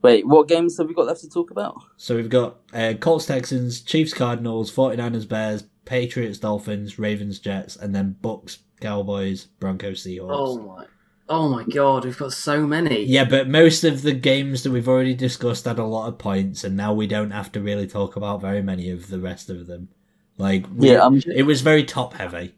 wait, 0.03 0.27
what 0.27 0.49
games 0.49 0.79
have 0.79 0.89
we 0.89 0.95
got 0.95 1.07
left 1.07 1.21
to 1.23 1.29
talk 1.29 1.51
about? 1.51 1.77
So 1.97 2.17
we've 2.17 2.29
got 2.29 2.57
uh, 2.73 2.95
Colts, 3.01 3.27
Texans, 3.27 3.81
Chiefs, 3.83 4.15
Cardinals, 4.15 4.73
49ers, 4.75 5.29
Bears, 5.29 5.65
Patriots, 5.85 6.39
Dolphins, 6.39 6.99
Ravens, 6.99 7.39
Jets, 7.39 7.77
and 7.77 7.95
then 7.95 8.17
Bucks, 8.23 8.59
Cowboys, 8.81 9.47
Broncos, 9.59 10.05
Seahawks. 10.05 10.29
Oh 10.31 10.59
my. 10.61 10.87
Oh 11.33 11.49
my 11.49 11.63
god, 11.63 12.05
we've 12.05 12.19
got 12.19 12.33
so 12.33 12.67
many. 12.67 13.05
Yeah, 13.05 13.23
but 13.25 13.49
most 13.49 13.85
of 13.85 14.03
the 14.03 14.13
games 14.13 14.65
that 14.65 14.73
we've 14.73 14.89
already 14.89 15.15
discussed 15.15 15.65
had 15.65 15.79
a 15.79 15.85
lot 15.85 16.09
of 16.09 16.19
points, 16.19 16.65
and 16.65 16.77
now 16.77 16.93
we 16.93 17.07
don't 17.07 17.31
have 17.31 17.53
to 17.53 17.61
really 17.61 17.87
talk 17.87 18.17
about 18.17 18.41
very 18.41 18.63
many 18.63 18.91
of 18.91 19.07
the 19.11 19.21
rest 19.21 19.49
of 19.49 19.69
them. 19.69 19.91
Like, 20.39 20.67
we- 20.75 20.91
Yeah, 20.91 21.07
I'm, 21.07 21.23
it 21.33 21.45
was 21.45 21.61
very 21.61 21.85
top 21.85 22.15
heavy. 22.15 22.55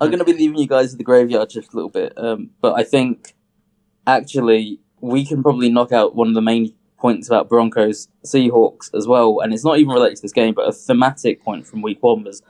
I'm 0.00 0.10
gonna 0.10 0.24
be 0.24 0.34
leaving 0.34 0.58
you 0.58 0.66
guys 0.68 0.92
at 0.92 0.98
the 0.98 1.04
graveyard 1.04 1.48
just 1.48 1.72
a 1.72 1.76
little 1.76 1.88
bit. 1.90 2.12
Um, 2.18 2.50
but 2.60 2.74
I 2.74 2.84
think 2.84 3.34
actually 4.08 4.80
we 5.00 5.24
can 5.24 5.42
probably 5.42 5.70
knock 5.70 5.92
out 5.92 6.16
one 6.16 6.28
of 6.28 6.34
the 6.34 6.42
main 6.42 6.74
points 6.98 7.28
about 7.28 7.48
Broncos 7.48 8.08
Seahawks 8.26 8.92
as 8.94 9.06
well, 9.06 9.40
and 9.40 9.54
it's 9.54 9.64
not 9.64 9.78
even 9.78 9.92
related 9.92 10.16
to 10.16 10.22
this 10.22 10.32
game, 10.32 10.54
but 10.54 10.68
a 10.68 10.72
thematic 10.72 11.42
point 11.42 11.66
from 11.66 11.82
Week 11.82 12.02
One 12.02 12.24
was 12.24 12.42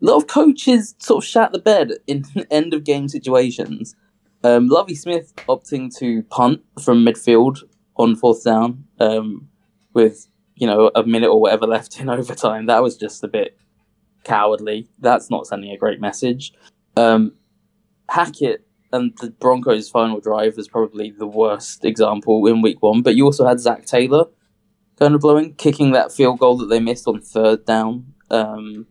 a 0.00 0.04
lot 0.04 0.16
of 0.16 0.28
coaches 0.28 0.94
sort 0.98 1.24
of 1.24 1.28
shat 1.28 1.50
the 1.50 1.58
bed 1.58 1.94
in 2.06 2.24
end 2.50 2.74
of 2.74 2.84
game 2.84 3.08
situations. 3.08 3.96
Um, 4.44 4.68
Lovie 4.68 4.94
Smith 4.94 5.32
opting 5.48 5.94
to 5.98 6.22
punt 6.24 6.62
from 6.80 7.04
midfield 7.04 7.64
on 7.96 8.14
fourth 8.14 8.44
down 8.44 8.84
um, 9.00 9.48
with 9.94 10.28
you 10.54 10.66
know 10.66 10.92
a 10.94 11.02
minute 11.02 11.28
or 11.28 11.40
whatever 11.40 11.66
left 11.66 11.98
in 11.98 12.08
overtime. 12.08 12.66
That 12.66 12.82
was 12.82 12.96
just 12.96 13.24
a 13.24 13.28
bit 13.28 13.58
cowardly. 14.22 14.88
That's 15.00 15.30
not 15.30 15.46
sending 15.46 15.72
a 15.72 15.76
great 15.76 16.00
message. 16.00 16.52
Um, 16.96 17.32
Hackett 18.08 18.67
and 18.92 19.16
the 19.20 19.30
Broncos' 19.30 19.88
final 19.90 20.20
drive 20.20 20.56
was 20.56 20.68
probably 20.68 21.10
the 21.10 21.26
worst 21.26 21.84
example 21.84 22.46
in 22.46 22.62
Week 22.62 22.82
One. 22.82 23.02
But 23.02 23.16
you 23.16 23.24
also 23.24 23.46
had 23.46 23.60
Zac 23.60 23.84
Taylor 23.84 24.26
kind 24.98 25.14
of 25.14 25.20
blowing, 25.20 25.54
kicking 25.54 25.92
that 25.92 26.12
field 26.12 26.38
goal 26.38 26.56
that 26.58 26.66
they 26.66 26.80
missed 26.80 27.06
on 27.06 27.20
third 27.20 27.64
down. 27.64 28.14
Um, 28.30 28.86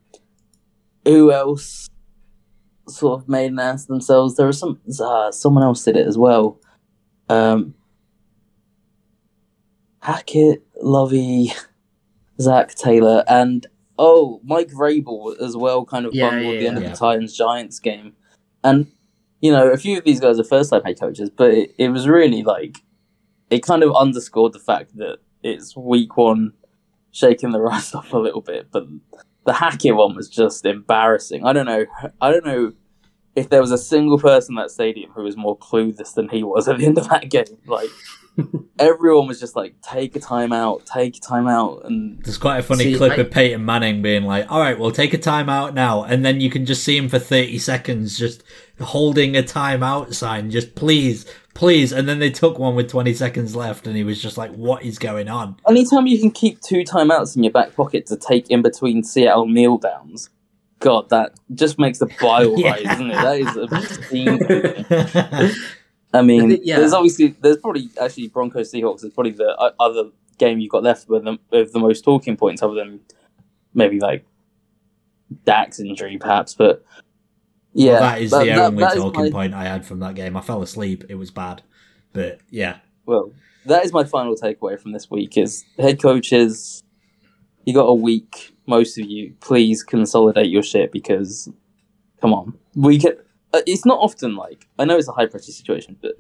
who 1.05 1.31
else 1.31 1.89
sort 2.87 3.21
of 3.21 3.29
made 3.29 3.51
an 3.51 3.59
ass 3.59 3.83
of 3.83 3.87
themselves? 3.87 4.35
There 4.35 4.47
was 4.47 4.59
some 4.59 4.79
uh, 4.99 5.31
someone 5.31 5.63
else 5.63 5.83
did 5.83 5.97
it 5.97 6.07
as 6.07 6.17
well. 6.17 6.59
Um, 7.29 7.73
Hackett, 10.01 10.65
Lovie, 10.81 11.51
Zac 12.39 12.75
Taylor, 12.75 13.23
and 13.27 13.67
oh, 13.99 14.39
Mike 14.43 14.69
Vrabel 14.69 15.39
as 15.41 15.57
well. 15.57 15.85
Kind 15.85 16.05
of 16.05 16.13
Yeah, 16.13 16.29
bungled 16.29 16.53
yeah, 16.53 16.59
the 16.59 16.67
end 16.67 16.79
yeah. 16.79 16.85
of 16.85 16.91
the 16.91 16.97
Titans 16.97 17.35
Giants 17.37 17.79
game, 17.79 18.13
and 18.63 18.87
you 19.41 19.51
know 19.51 19.69
a 19.69 19.77
few 19.77 19.97
of 19.97 20.03
these 20.03 20.19
guys 20.19 20.39
are 20.39 20.43
first 20.43 20.69
time 20.69 20.83
head 20.83 20.99
coaches, 20.99 21.29
but 21.29 21.51
it, 21.51 21.75
it 21.77 21.89
was 21.89 22.07
really 22.07 22.43
like 22.43 22.79
it 23.49 23.63
kind 23.63 23.83
of 23.83 23.95
underscored 23.95 24.53
the 24.53 24.59
fact 24.59 24.95
that 24.97 25.19
it's 25.43 25.75
week 25.75 26.17
one, 26.17 26.53
shaking 27.11 27.51
the 27.51 27.61
rust 27.61 27.95
off 27.95 28.13
a 28.13 28.17
little 28.17 28.41
bit, 28.41 28.67
but 28.71 28.87
the 29.45 29.53
Hackett 29.53 29.95
one 29.95 30.15
was 30.15 30.29
just 30.29 30.65
embarrassing. 30.65 31.45
I 31.45 31.53
don't 31.53 31.65
know. 31.65 31.85
I 32.19 32.31
don't 32.31 32.45
know 32.45 32.73
if 33.35 33.49
there 33.49 33.61
was 33.61 33.71
a 33.71 33.77
single 33.77 34.19
person 34.19 34.53
in 34.53 34.61
that 34.61 34.71
stadium 34.71 35.11
who 35.11 35.23
was 35.23 35.37
more 35.37 35.57
clueless 35.57 36.15
than 36.15 36.27
he 36.29 36.43
was 36.43 36.67
at 36.67 36.79
the 36.79 36.85
end 36.85 36.97
of 36.97 37.07
that 37.09 37.29
game. 37.29 37.57
Like 37.65 37.89
everyone 38.79 39.27
was 39.27 39.39
just 39.39 39.55
like, 39.55 39.75
"Take 39.81 40.15
a 40.15 40.19
time 40.19 40.53
out, 40.53 40.85
take 40.85 41.17
a 41.17 41.19
time 41.19 41.47
out," 41.47 41.81
and 41.85 42.21
There's 42.23 42.37
quite 42.37 42.59
a 42.59 42.63
funny 42.63 42.85
See, 42.85 42.95
clip 42.95 43.13
I- 43.13 43.21
of 43.21 43.31
Peyton 43.31 43.65
Manning 43.65 44.01
being 44.01 44.23
like, 44.23 44.51
"All 44.51 44.59
right, 44.59 44.77
we'll 44.77 44.91
take 44.91 45.13
a 45.13 45.17
timeout 45.17 45.73
now," 45.73 46.03
and 46.03 46.23
then 46.25 46.39
you 46.41 46.49
can 46.49 46.65
just 46.65 46.83
see 46.83 46.97
him 46.97 47.09
for 47.09 47.19
30 47.19 47.57
seconds 47.57 48.17
just 48.17 48.43
holding 48.79 49.35
a 49.35 49.41
timeout 49.41 50.13
sign, 50.13 50.51
just 50.51 50.75
please, 50.75 51.25
please. 51.55 51.91
And 51.91 52.07
then 52.07 52.19
they 52.19 52.29
took 52.29 52.59
one 52.59 52.75
with 52.75 52.89
20 52.89 53.13
seconds 53.15 53.55
left, 53.55 53.87
and 53.87 53.95
he 53.97 54.03
was 54.03 54.21
just 54.21 54.37
like, 54.37 54.51
what 54.53 54.83
is 54.83 54.99
going 54.99 55.27
on? 55.29 55.55
Anytime 55.67 56.05
you 56.05 56.19
can 56.19 56.29
keep 56.31 56.61
two 56.61 56.83
timeouts 56.83 57.35
in 57.35 57.43
your 57.43 57.51
back 57.53 57.75
pocket 57.75 58.05
to 58.07 58.15
take 58.17 58.49
in 58.51 58.61
between 58.61 59.03
Seattle 59.03 59.47
kneel 59.47 59.77
downs, 59.79 60.29
God, 60.79 61.09
that 61.09 61.31
just 61.55 61.79
makes 61.79 61.97
the 61.97 62.05
bile 62.21 62.53
Yeah. 62.59 62.73
rise, 62.73 62.83
doesn't 62.83 63.09
it? 63.09 63.15
That 63.15 63.39
is 63.39 63.57
obscene. 65.49 65.53
I 66.13 66.21
mean, 66.21 66.59
Yeah. 66.63 66.79
there's 66.79 66.93
obviously 66.93 67.35
there's 67.41 67.57
probably 67.57 67.89
actually 68.01 68.27
Broncos 68.29 68.71
Seahawks 68.71 69.03
is 69.03 69.13
probably 69.13 69.31
the 69.33 69.49
uh, 69.57 69.71
other 69.79 70.09
game 70.37 70.59
you've 70.59 70.71
got 70.71 70.83
left 70.83 71.09
with 71.09 71.23
the, 71.25 71.37
with 71.51 71.73
the 71.73 71.79
most 71.79 72.03
talking 72.03 72.37
points, 72.37 72.61
other 72.61 72.75
than 72.75 72.99
maybe 73.73 73.99
like 73.99 74.25
Dak's 75.45 75.79
injury, 75.79 76.17
perhaps. 76.17 76.53
But 76.53 76.83
yeah, 77.73 77.91
Well, 77.93 77.99
that 78.01 78.21
is 78.21 78.31
the 78.31 78.37
that- 78.45 78.57
only 78.59 78.79
that 78.83 78.95
talking 78.95 79.23
my- 79.25 79.29
point 79.31 79.53
I 79.53 79.65
had 79.65 79.85
from 79.85 79.99
that 79.99 80.15
game. 80.15 80.37
I 80.37 80.41
fell 80.41 80.61
asleep. 80.61 81.03
It 81.09 81.15
was 81.15 81.31
bad. 81.31 81.61
But 82.13 82.39
yeah. 82.49 82.77
Well, 83.05 83.31
that 83.65 83.83
is 83.85 83.91
my 83.93 84.03
final 84.03 84.35
takeaway 84.35 84.79
from 84.79 84.93
this 84.93 85.11
week: 85.11 85.37
is 85.37 85.65
head 85.77 86.01
coaches. 86.01 86.83
You 87.65 87.73
got 87.73 87.85
a 87.85 87.93
week, 87.93 88.55
most 88.65 88.97
of 88.97 89.05
you. 89.09 89.33
Please 89.41 89.83
consolidate 89.83 90.47
your 90.49 90.63
shit 90.63 90.91
because, 90.93 91.49
come 92.21 92.33
on, 92.33 92.53
we 92.75 92.97
can. 92.97 93.13
Uh, 93.57 93.61
it's 93.65 93.85
not 93.85 93.99
often 93.99 94.35
like 94.35 94.67
I 94.79 94.85
know 94.85 94.97
it's 94.97 95.07
a 95.07 95.13
high 95.13 95.25
pressure 95.25 95.51
situation, 95.51 95.97
but 96.01 96.13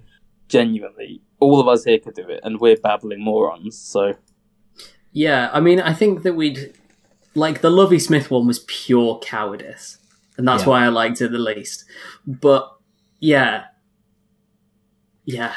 genuinely, 0.49 1.21
all 1.39 1.59
of 1.59 1.67
us 1.67 1.83
here 1.83 1.99
could 1.99 2.15
do 2.15 2.27
it, 2.29 2.39
and 2.43 2.59
we're 2.59 2.77
babbling 2.77 3.21
morons. 3.23 3.77
So 3.77 4.13
Yeah, 5.11 5.49
I 5.53 5.59
mean, 5.59 5.79
I 5.79 5.93
think 5.93 6.23
that 6.23 6.33
we'd 6.35 6.73
like 7.35 7.61
the 7.61 7.69
Lovie 7.69 7.99
Smith 7.99 8.31
one 8.31 8.47
was 8.47 8.59
pure 8.67 9.19
cowardice, 9.19 9.97
and 10.37 10.47
that's 10.47 10.63
Yeah. 10.63 10.69
why 10.69 10.85
I 10.85 10.89
liked 10.89 11.21
it 11.21 11.31
the 11.31 11.37
least. 11.37 11.85
But 12.25 12.71
yeah, 13.19 13.65
yeah, 15.25 15.53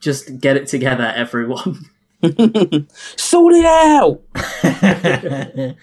just 0.00 0.38
get 0.40 0.56
it 0.56 0.66
together, 0.68 1.12
everyone. 1.16 1.86
sort 3.16 3.54
it 3.54 3.66
out. 3.66 4.22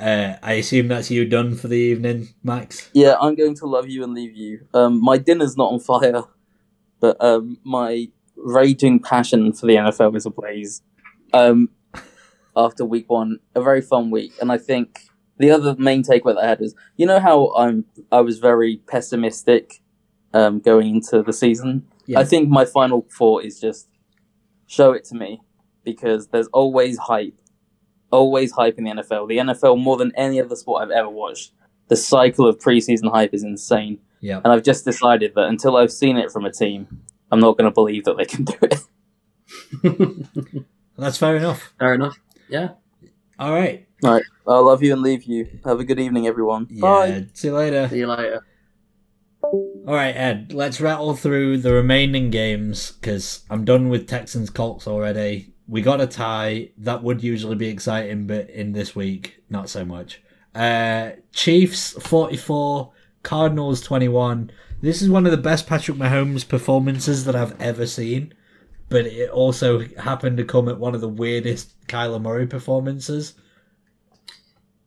uh, 0.00 0.34
I 0.42 0.54
assume 0.54 0.88
that's 0.88 1.10
you 1.10 1.24
done 1.24 1.54
for 1.54 1.68
the 1.68 1.76
evening, 1.76 2.28
Max. 2.42 2.90
Yeah, 2.92 3.16
I'm 3.20 3.34
going 3.34 3.54
to 3.56 3.66
love 3.66 3.88
you 3.88 4.04
and 4.04 4.14
leave 4.14 4.34
you. 4.34 4.66
Um, 4.74 5.02
my 5.02 5.18
dinner's 5.18 5.56
not 5.56 5.72
on 5.72 5.80
fire, 5.80 6.22
but 7.00 7.16
um, 7.22 7.58
my 7.64 8.08
raging 8.36 9.00
passion 9.00 9.52
for 9.52 9.66
the 9.66 9.76
NFL 9.76 10.16
is 10.16 10.26
ablaze. 10.26 10.82
Um, 11.32 11.70
after 12.56 12.84
week 12.84 13.10
one, 13.10 13.38
a 13.54 13.62
very 13.62 13.82
fun 13.82 14.10
week, 14.10 14.32
and 14.40 14.50
I 14.50 14.58
think 14.58 15.00
the 15.38 15.50
other 15.50 15.74
main 15.76 16.02
takeaway 16.02 16.34
that 16.34 16.44
I 16.44 16.48
had 16.48 16.60
was, 16.60 16.74
you 16.96 17.06
know 17.06 17.20
how 17.20 17.52
I'm 17.54 17.84
I 18.10 18.20
was 18.20 18.38
very 18.38 18.80
pessimistic 18.88 19.82
um, 20.32 20.60
going 20.60 20.96
into 20.96 21.22
the 21.22 21.32
season. 21.32 21.86
Yeah. 22.06 22.20
I 22.20 22.24
think 22.24 22.48
my 22.48 22.64
final 22.64 23.06
thought 23.10 23.44
is 23.44 23.60
just 23.60 23.88
show 24.66 24.92
it 24.92 25.04
to 25.06 25.14
me 25.14 25.40
because 25.84 26.28
there's 26.28 26.48
always 26.48 26.98
hype, 26.98 27.38
always 28.10 28.52
hype 28.52 28.78
in 28.78 28.84
the 28.84 28.90
NFL. 28.90 29.28
The 29.28 29.38
NFL 29.38 29.82
more 29.82 29.96
than 29.96 30.12
any 30.16 30.40
other 30.40 30.56
sport 30.56 30.82
I've 30.82 30.90
ever 30.90 31.08
watched 31.08 31.52
the 31.88 31.96
cycle 31.96 32.46
of 32.46 32.58
preseason 32.58 33.10
hype 33.10 33.34
is 33.34 33.42
insane. 33.42 33.98
Yeah. 34.20 34.40
And 34.44 34.52
I've 34.52 34.62
just 34.62 34.84
decided 34.84 35.32
that 35.34 35.44
until 35.44 35.76
I've 35.76 35.92
seen 35.92 36.16
it 36.16 36.30
from 36.30 36.44
a 36.44 36.52
team, 36.52 37.02
I'm 37.30 37.40
not 37.40 37.56
going 37.56 37.66
to 37.66 37.74
believe 37.74 38.04
that 38.04 38.16
they 38.16 38.24
can 38.24 38.44
do 38.44 38.54
it. 38.62 38.80
That's 40.98 41.18
fair 41.18 41.36
enough. 41.36 41.74
Fair 41.78 41.94
enough. 41.94 42.18
Yeah. 42.48 42.70
All 43.38 43.52
right. 43.52 43.86
Alright. 44.04 44.24
I 44.46 44.58
love 44.58 44.82
you 44.82 44.92
and 44.92 45.02
leave 45.02 45.24
you. 45.24 45.60
Have 45.64 45.80
a 45.80 45.84
good 45.84 46.00
evening, 46.00 46.26
everyone. 46.26 46.66
Yeah. 46.70 46.80
Bye. 46.80 47.26
See 47.34 47.48
you 47.48 47.54
later. 47.54 47.88
See 47.88 47.98
you 47.98 48.06
later. 48.06 48.44
All 49.42 49.84
right, 49.86 50.16
Ed. 50.16 50.52
Let's 50.52 50.80
rattle 50.80 51.14
through 51.14 51.58
the 51.58 51.72
remaining 51.72 52.30
games 52.30 52.92
because 52.92 53.44
I'm 53.48 53.64
done 53.64 53.88
with 53.88 54.08
Texans 54.08 54.50
Colts 54.50 54.88
already. 54.88 55.54
We 55.68 55.82
got 55.82 56.00
a 56.00 56.06
tie. 56.06 56.70
That 56.78 57.02
would 57.02 57.22
usually 57.22 57.56
be 57.56 57.68
exciting, 57.68 58.26
but 58.26 58.48
in 58.50 58.72
this 58.72 58.94
week, 58.94 59.42
not 59.50 59.68
so 59.68 59.84
much. 59.84 60.22
Uh, 60.54 61.12
Chiefs 61.32 61.92
44, 61.92 62.92
Cardinals 63.22 63.80
21. 63.80 64.50
This 64.80 65.02
is 65.02 65.10
one 65.10 65.26
of 65.26 65.32
the 65.32 65.38
best 65.38 65.66
Patrick 65.66 65.96
Mahomes 65.96 66.46
performances 66.46 67.24
that 67.24 67.34
I've 67.34 67.60
ever 67.60 67.86
seen, 67.86 68.32
but 68.88 69.06
it 69.06 69.30
also 69.30 69.86
happened 69.98 70.36
to 70.36 70.44
come 70.44 70.68
at 70.68 70.78
one 70.78 70.94
of 70.94 71.00
the 71.00 71.08
weirdest 71.08 71.74
Kyler 71.88 72.22
Murray 72.22 72.46
performances. 72.46 73.34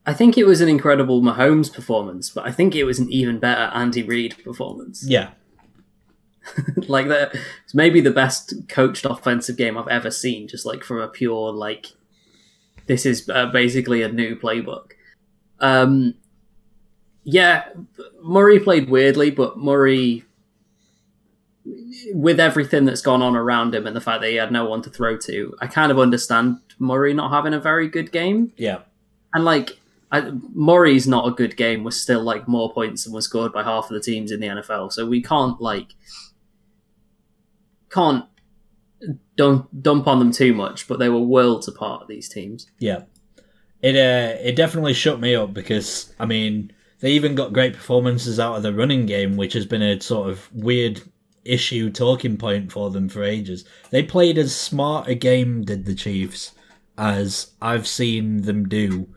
I 0.06 0.14
think 0.14 0.38
it 0.38 0.48
was 0.48 0.62
an 0.62 0.70
incredible 0.70 1.22
Mahomes 1.22 1.72
performance, 1.72 2.30
but 2.30 2.48
I 2.48 2.52
think 2.52 2.76
it 2.76 2.84
was 2.84 2.98
an 2.98 3.12
even 3.12 3.38
better 3.38 3.70
Andy 3.74 4.02
Reid 4.02 4.44
performance. 4.44 5.04
Yeah, 5.06 5.32
like 6.88 7.08
that, 7.08 7.36
it's 7.64 7.74
maybe 7.74 8.02
the 8.02 8.12
best 8.12 8.54
coached 8.68 9.06
offensive 9.06 9.58
game 9.58 9.78
I've 9.78 9.88
ever 9.88 10.12
seen. 10.12 10.48
Just 10.48 10.66
like 10.66 10.84
from 10.84 11.00
a 11.00 11.08
pure 11.08 11.52
like, 11.52 11.88
this 12.88 13.06
is 13.06 13.30
uh, 13.30 13.48
basically 13.48 14.02
a 14.02 14.12
new 14.12 14.36
playbook. 14.36 14.92
Um, 15.60 16.16
yeah, 17.24 17.70
Murray 18.24 18.60
played 18.60 18.90
weirdly, 18.90 19.30
but 19.30 19.58
Murray, 19.58 20.24
with 22.14 22.40
everything 22.40 22.86
that's 22.86 23.02
gone 23.02 23.22
on 23.22 23.36
around 23.36 23.76
him 23.76 23.86
and 23.86 23.96
the 23.96 24.02
fact 24.02 24.22
that 24.22 24.30
he 24.30 24.38
had 24.38 24.52
no 24.52 24.66
one 24.66 24.82
to 24.84 24.90
throw 24.90 25.18
to, 25.18 25.56
I 25.62 25.68
kind 25.68 25.92
of 25.92 26.00
understand 26.00 26.58
Murray 26.80 27.14
not 27.14 27.32
having 27.32 27.54
a 27.54 27.60
very 27.60 27.88
good 27.88 28.12
game. 28.12 28.54
yeah, 28.58 28.80
And 29.34 29.46
like 29.46 29.80
I, 30.12 30.32
Murray's 30.54 31.08
not 31.08 31.28
a 31.28 31.32
good 31.32 31.56
game 31.56 31.84
was 31.84 32.02
still 32.02 32.24
like 32.24 32.48
more 32.48 32.74
points 32.74 33.04
than 33.04 33.14
was 33.14 33.26
scored 33.26 33.54
by 33.54 33.64
half 33.64 33.86
of 33.86 33.92
the 33.92 34.00
teams 34.00 34.32
in 34.32 34.40
the 34.40 34.48
NFL. 34.48 34.92
So 34.92 35.06
we 35.06 35.22
can't 35.22 35.62
like 35.62 35.94
can't 37.90 38.26
don't 39.36 39.82
dump 39.82 40.08
on 40.08 40.20
them 40.20 40.32
too 40.32 40.54
much. 40.54 40.88
But 40.88 41.00
they 41.00 41.10
were 41.10 41.20
worlds 41.20 41.68
apart. 41.68 42.08
These 42.08 42.30
teams. 42.30 42.68
Yeah, 42.80 43.04
it 43.82 43.96
uh, 43.96 44.38
it 44.42 44.56
definitely 44.56 44.94
shut 44.94 45.20
me 45.20 45.36
up 45.36 45.54
because 45.54 46.14
I 46.20 46.26
mean 46.26 46.72
they 47.00 47.12
even 47.12 47.36
got 47.36 47.54
great 47.54 47.74
performances 47.74 48.40
out 48.40 48.58
of 48.58 48.64
the 48.64 48.74
running 48.74 49.06
game, 49.06 49.38
which 49.38 49.54
has 49.54 49.66
been 49.66 49.82
a 49.82 50.02
sort 50.02 50.30
of 50.30 50.50
weird 50.54 51.02
issue 51.46 51.90
talking 51.90 52.38
point 52.38 52.72
for 52.72 52.92
them 52.92 53.08
for 53.08 53.24
ages. 53.24 53.66
They 53.90 54.04
played 54.04 54.38
as 54.38 54.56
smart 54.56 55.08
a 55.08 55.16
game, 55.16 55.64
did 55.64 55.86
the 55.86 55.96
Chiefs, 55.96 56.52
as 56.98 57.54
I've 57.62 57.88
seen 57.88 58.42
them 58.42 58.68
do, 58.68 59.08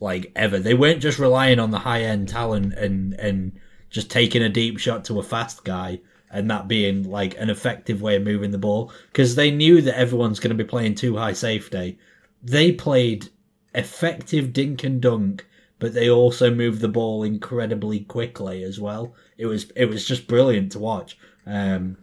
like 0.00 0.32
ever. 0.34 0.58
They 0.58 0.74
weren't 0.74 1.02
just 1.02 1.18
relying 1.18 1.58
on 1.58 1.70
the 1.70 1.80
high 1.80 2.02
end 2.02 2.28
talent 2.28 2.72
and 2.74 3.12
and 3.14 3.60
just 3.90 4.10
taking 4.10 4.42
a 4.42 4.48
deep 4.48 4.78
shot 4.78 5.04
to 5.04 5.20
a 5.20 5.22
fast 5.22 5.64
guy 5.64 6.00
and 6.30 6.50
that 6.50 6.68
being 6.68 7.04
like 7.04 7.36
an 7.38 7.50
effective 7.50 8.02
way 8.02 8.16
of 8.16 8.22
moving 8.22 8.50
the 8.50 8.58
ball 8.58 8.92
because 9.12 9.34
they 9.34 9.50
knew 9.50 9.80
that 9.82 9.98
everyone's 9.98 10.40
going 10.40 10.56
to 10.56 10.62
be 10.62 10.68
playing 10.68 10.94
too 10.94 11.16
high 11.16 11.32
safety. 11.32 11.98
They 12.42 12.72
played 12.72 13.28
effective 13.74 14.52
dink 14.52 14.84
and 14.84 15.00
dunk, 15.00 15.46
but 15.78 15.94
they 15.94 16.10
also 16.10 16.50
moved 16.50 16.80
the 16.80 16.88
ball 16.88 17.22
incredibly 17.22 18.00
quickly 18.00 18.62
as 18.64 18.80
well. 18.80 19.14
It 19.38 19.46
was 19.46 19.70
it 19.76 19.86
was 19.86 20.06
just 20.06 20.26
brilliant 20.26 20.72
to 20.72 20.78
watch. 20.78 21.18
Um, 21.46 21.96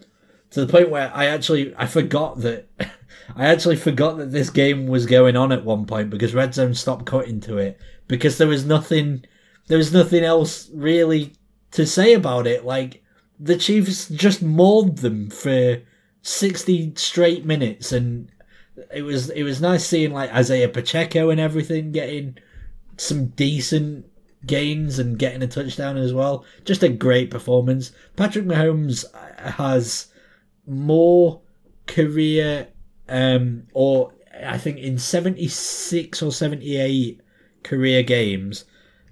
to 0.51 0.63
the 0.63 0.71
point 0.71 0.89
where 0.89 1.11
I 1.13 1.25
actually 1.25 1.73
I 1.77 1.87
forgot 1.87 2.39
that 2.41 2.67
I 3.35 3.45
actually 3.45 3.75
forgot 3.75 4.17
that 4.17 4.31
this 4.31 4.49
game 4.49 4.87
was 4.87 5.05
going 5.05 5.35
on 5.35 5.51
at 5.51 5.65
one 5.65 5.85
point 5.85 6.09
because 6.09 6.33
Red 6.33 6.53
Zone 6.53 6.73
stopped 6.73 7.05
cutting 7.05 7.39
to 7.41 7.57
it 7.57 7.79
because 8.07 8.37
there 8.37 8.47
was 8.47 8.65
nothing 8.65 9.25
there 9.67 9.77
was 9.77 9.93
nothing 9.93 10.23
else 10.23 10.69
really 10.73 11.33
to 11.71 11.85
say 11.85 12.13
about 12.13 12.47
it. 12.47 12.65
Like 12.65 13.02
the 13.43 13.57
Chiefs 13.57 14.07
just 14.07 14.41
mauled 14.41 14.99
them 14.99 15.29
for 15.29 15.81
sixty 16.21 16.93
straight 16.95 17.45
minutes, 17.45 17.91
and 17.91 18.29
it 18.93 19.01
was 19.01 19.29
it 19.29 19.43
was 19.43 19.61
nice 19.61 19.85
seeing 19.85 20.13
like 20.13 20.33
Isaiah 20.33 20.69
Pacheco 20.69 21.29
and 21.29 21.41
everything 21.41 21.91
getting 21.91 22.37
some 22.97 23.27
decent 23.27 24.05
gains 24.45 24.97
and 24.97 25.19
getting 25.19 25.43
a 25.43 25.47
touchdown 25.47 25.97
as 25.97 26.13
well. 26.13 26.45
Just 26.63 26.83
a 26.83 26.89
great 26.89 27.29
performance. 27.29 27.91
Patrick 28.15 28.45
Mahomes 28.45 29.05
has 29.37 30.07
more 30.65 31.41
career 31.85 32.69
um 33.09 33.63
or 33.73 34.13
I 34.41 34.57
think 34.57 34.77
in 34.77 34.97
76 34.97 36.21
or 36.21 36.31
78 36.31 37.19
career 37.61 38.03
games 38.03 38.63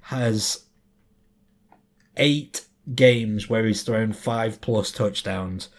has 0.04 0.64
eight 2.16 2.66
games 2.96 3.50
where 3.50 3.66
he's 3.66 3.84
thrown 3.84 4.14
five 4.14 4.62
plus 4.62 4.92
touchdowns. 4.92 5.70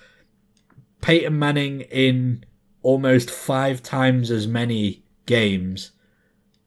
Peyton 1.01 1.39
Manning 1.39 1.83
in 1.83 2.45
almost 2.83 3.31
five 3.31 3.83
times 3.83 4.31
as 4.31 4.47
many 4.47 5.05
games 5.27 5.93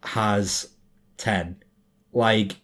has 0.04 0.70
10. 1.18 1.64
Like, 2.14 2.58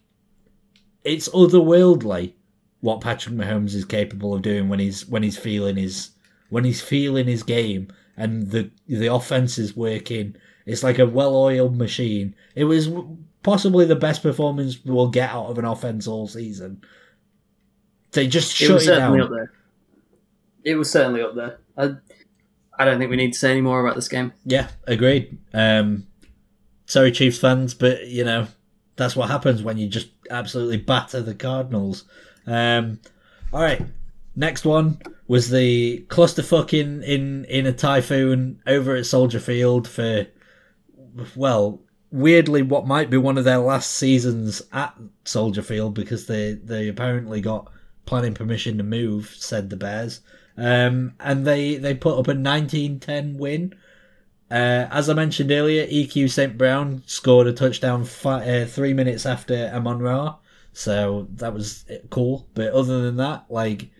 it's 1.04 1.28
otherworldly 1.30 2.34
what 2.80 3.00
Patrick 3.00 3.34
Mahomes 3.34 3.74
is 3.74 3.84
capable 3.84 4.34
of 4.34 4.42
doing 4.42 4.68
when 4.68 4.78
he's 4.78 5.06
when 5.06 5.22
he's 5.22 5.38
feeling 5.38 5.76
his 5.76 6.10
when 6.50 6.64
he's 6.64 6.80
feeling 6.82 7.26
his 7.26 7.42
game 7.42 7.88
and 8.16 8.50
the 8.50 8.70
the 8.86 9.12
offense 9.12 9.58
is 9.58 9.76
working. 9.76 10.36
It's 10.66 10.82
like 10.82 10.98
a 10.98 11.06
well-oiled 11.06 11.76
machine. 11.76 12.34
It 12.54 12.64
was 12.64 12.88
possibly 13.42 13.84
the 13.84 13.96
best 13.96 14.22
performance 14.22 14.78
we'll 14.84 15.08
get 15.08 15.30
out 15.30 15.46
of 15.46 15.58
an 15.58 15.64
offense 15.64 16.06
all 16.06 16.28
season. 16.28 16.82
They 18.12 18.26
just 18.26 18.52
It 18.60 18.66
shut 18.66 18.74
was 18.74 18.82
it 18.84 18.86
certainly 18.86 19.18
down. 19.18 19.26
up 19.26 19.32
there. 19.32 19.52
it 20.64 20.74
was 20.76 20.90
certainly 20.90 21.22
up 21.22 21.34
there. 21.34 21.58
I, 21.76 21.94
I 22.78 22.84
don't 22.84 22.98
think 22.98 23.10
we 23.10 23.16
need 23.16 23.32
to 23.32 23.38
say 23.38 23.50
any 23.50 23.60
more 23.60 23.80
about 23.84 23.94
this 23.96 24.08
game. 24.08 24.32
Yeah, 24.44 24.68
agreed. 24.86 25.38
Um, 25.54 26.06
sorry, 26.86 27.12
Chiefs 27.12 27.38
fans, 27.38 27.74
but 27.74 28.06
you 28.08 28.24
know 28.24 28.46
that's 28.96 29.16
what 29.16 29.30
happens 29.30 29.62
when 29.62 29.78
you 29.78 29.88
just 29.88 30.08
absolutely 30.30 30.76
batter 30.78 31.22
the 31.22 31.34
Cardinals. 31.34 32.04
Um, 32.46 33.00
all 33.52 33.62
right, 33.62 33.82
next 34.36 34.64
one 34.64 34.98
was 35.28 35.48
the 35.50 36.04
clusterfuck 36.08 36.78
in 36.78 37.02
in 37.02 37.44
in 37.46 37.66
a 37.66 37.72
typhoon 37.72 38.60
over 38.66 38.94
at 38.96 39.06
Soldier 39.06 39.40
Field 39.40 39.88
for 39.88 40.26
well, 41.36 41.80
weirdly, 42.10 42.62
what 42.62 42.86
might 42.86 43.10
be 43.10 43.16
one 43.16 43.38
of 43.38 43.44
their 43.44 43.58
last 43.58 43.90
seasons 43.92 44.62
at 44.72 44.94
Soldier 45.24 45.62
Field 45.62 45.94
because 45.94 46.26
they 46.26 46.54
they 46.54 46.88
apparently 46.88 47.40
got 47.40 47.70
planning 48.04 48.34
permission 48.34 48.78
to 48.78 48.84
move. 48.84 49.34
Said 49.38 49.70
the 49.70 49.76
Bears. 49.76 50.20
Um, 50.56 51.14
and 51.18 51.46
they, 51.46 51.76
they 51.76 51.94
put 51.94 52.18
up 52.18 52.28
a 52.28 52.34
19-10 52.34 53.36
win. 53.36 53.74
Uh, 54.52 54.86
as 54.90 55.08
I 55.08 55.14
mentioned 55.14 55.50
earlier, 55.50 55.86
EQ 55.86 56.30
St. 56.30 56.58
Brown 56.58 57.02
scored 57.06 57.46
a 57.46 57.54
touchdown 57.54 58.06
uh, 58.24 58.66
three 58.68 58.92
minutes 58.92 59.24
after 59.24 59.70
Amon 59.72 60.00
Ra, 60.00 60.36
so 60.74 61.26
that 61.36 61.54
was 61.54 61.86
cool. 62.10 62.46
But 62.52 62.74
other 62.74 63.00
than 63.00 63.16
that, 63.16 63.46
like 63.48 63.90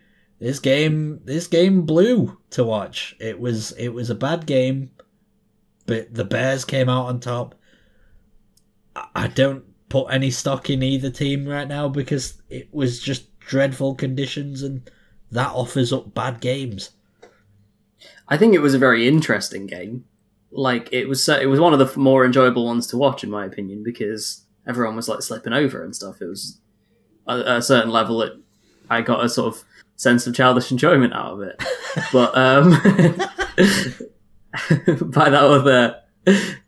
this 0.40 0.58
game, 0.58 1.20
this 1.24 1.46
game 1.46 1.86
blew 1.86 2.36
to 2.50 2.64
watch. 2.64 3.16
It 3.18 3.40
was 3.40 3.72
it 3.72 3.88
was 3.88 4.10
a 4.10 4.14
bad 4.14 4.44
game, 4.44 4.90
but 5.86 6.12
the 6.12 6.24
Bears 6.24 6.66
came 6.66 6.90
out 6.90 7.06
on 7.06 7.20
top. 7.20 7.54
I 9.14 9.28
don't 9.28 9.64
put 9.88 10.12
any 10.12 10.30
stock 10.30 10.68
in 10.68 10.82
either 10.82 11.08
team 11.08 11.48
right 11.48 11.66
now 11.66 11.88
because 11.88 12.42
it 12.50 12.68
was 12.74 13.00
just 13.00 13.31
dreadful 13.46 13.94
conditions 13.94 14.62
and 14.62 14.88
that 15.30 15.50
offers 15.50 15.92
up 15.92 16.14
bad 16.14 16.40
games. 16.40 16.90
I 18.28 18.36
think 18.36 18.54
it 18.54 18.60
was 18.60 18.74
a 18.74 18.78
very 18.78 19.08
interesting 19.08 19.66
game. 19.66 20.04
Like 20.50 20.92
it 20.92 21.08
was, 21.08 21.26
it 21.28 21.48
was 21.48 21.60
one 21.60 21.72
of 21.72 21.78
the 21.78 21.98
more 21.98 22.24
enjoyable 22.24 22.66
ones 22.66 22.86
to 22.88 22.98
watch, 22.98 23.24
in 23.24 23.30
my 23.30 23.44
opinion, 23.44 23.82
because 23.82 24.42
everyone 24.66 24.96
was 24.96 25.08
like 25.08 25.22
slipping 25.22 25.52
over 25.52 25.82
and 25.82 25.94
stuff. 25.94 26.20
It 26.20 26.26
was 26.26 26.58
at 27.28 27.46
a 27.46 27.62
certain 27.62 27.90
level 27.90 28.18
that 28.18 28.38
I 28.90 29.00
got 29.00 29.24
a 29.24 29.28
sort 29.28 29.54
of 29.54 29.64
sense 29.96 30.26
of 30.26 30.34
childish 30.34 30.70
enjoyment 30.70 31.14
out 31.14 31.32
of 31.32 31.42
it. 31.42 31.62
but 32.12 32.36
um, 32.36 32.70
by 35.10 35.30
that 35.30 35.42
other, 35.42 36.00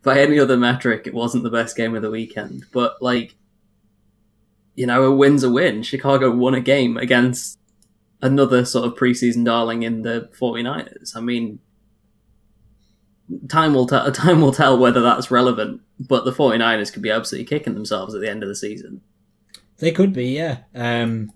by 0.03 0.19
any 0.19 0.39
other 0.39 0.57
metric, 0.57 1.03
it 1.05 1.13
wasn't 1.13 1.43
the 1.43 1.49
best 1.49 1.77
game 1.77 1.95
of 1.95 2.01
the 2.01 2.11
weekend. 2.11 2.65
But 2.71 3.01
like, 3.01 3.35
you 4.75 4.85
know, 4.85 5.03
a 5.03 5.15
win's 5.15 5.43
a 5.43 5.49
win. 5.49 5.83
Chicago 5.83 6.31
won 6.31 6.53
a 6.53 6.61
game 6.61 6.97
against 6.97 7.57
another 8.21 8.65
sort 8.65 8.85
of 8.85 8.95
preseason 8.95 9.45
darling 9.45 9.83
in 9.83 10.01
the 10.01 10.29
49ers. 10.39 11.15
I 11.15 11.21
mean, 11.21 11.59
time 13.47 13.73
will 13.73 13.87
tell 13.87 14.11
time 14.11 14.41
will 14.41 14.51
tell 14.51 14.77
whether 14.77 15.01
that's 15.01 15.31
relevant, 15.31 15.81
but 15.99 16.25
the 16.25 16.31
49ers 16.31 16.91
could 16.91 17.01
be 17.01 17.11
absolutely 17.11 17.45
kicking 17.45 17.73
themselves 17.73 18.13
at 18.13 18.21
the 18.21 18.29
end 18.29 18.43
of 18.43 18.49
the 18.49 18.55
season. 18.55 19.01
They 19.77 19.91
could 19.91 20.13
be, 20.13 20.27
yeah. 20.27 20.59
Um, 20.73 21.31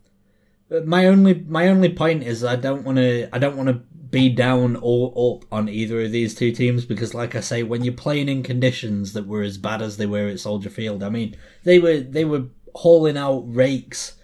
my 0.86 1.08
only 1.08 1.46
my 1.48 1.68
only 1.68 1.90
point 1.90 2.24
is 2.24 2.44
I 2.44 2.56
don't 2.56 2.84
want 2.84 2.98
to 2.98 3.28
I 3.34 3.40
don't 3.40 3.58
want 3.58 3.70
to 3.70 3.82
be 4.10 4.30
down 4.30 4.78
or 4.82 5.36
up 5.36 5.46
on 5.52 5.70
either 5.70 6.02
of 6.02 6.12
these 6.12 6.34
two 6.34 6.52
teams 6.52 6.86
because, 6.86 7.14
like 7.14 7.36
I 7.36 7.42
say, 7.42 7.64
when 7.64 7.84
you're 7.84 7.94
playing 7.94 8.28
in 8.28 8.44
conditions 8.44 9.14
that 9.14 9.28
were 9.28 9.44
as 9.44 9.58
bad 9.58 9.82
as 9.82 9.98
they 9.98 10.06
were 10.06 10.28
at 10.28 10.40
Soldier 10.40 10.70
Field, 10.70 11.04
I 11.04 11.10
mean, 11.10 11.36
they 11.64 11.80
were 11.80 12.00
they 12.00 12.26
were 12.26 12.46
hauling 12.76 13.18
out 13.18 13.44
rakes 13.48 14.16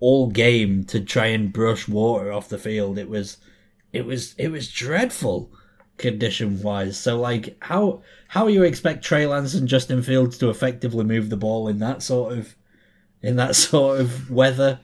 all 0.00 0.28
game 0.28 0.84
to 0.84 1.00
try 1.00 1.26
and 1.26 1.52
brush 1.52 1.88
water 1.88 2.32
off 2.32 2.48
the 2.48 2.58
field. 2.58 2.98
It 2.98 3.08
was, 3.08 3.38
it 3.92 4.04
was, 4.04 4.34
it 4.38 4.48
was 4.48 4.70
dreadful 4.70 5.50
condition 5.96 6.60
wise. 6.62 6.98
So 6.98 7.18
like, 7.18 7.56
how 7.60 8.02
how 8.28 8.46
you 8.48 8.62
expect 8.62 9.04
Trey 9.04 9.26
Lance 9.26 9.54
and 9.54 9.68
Justin 9.68 10.02
Fields 10.02 10.38
to 10.38 10.50
effectively 10.50 11.04
move 11.04 11.30
the 11.30 11.36
ball 11.36 11.68
in 11.68 11.78
that 11.78 12.02
sort 12.02 12.36
of 12.36 12.54
in 13.22 13.36
that 13.36 13.56
sort 13.56 14.00
of 14.00 14.30
weather? 14.30 14.80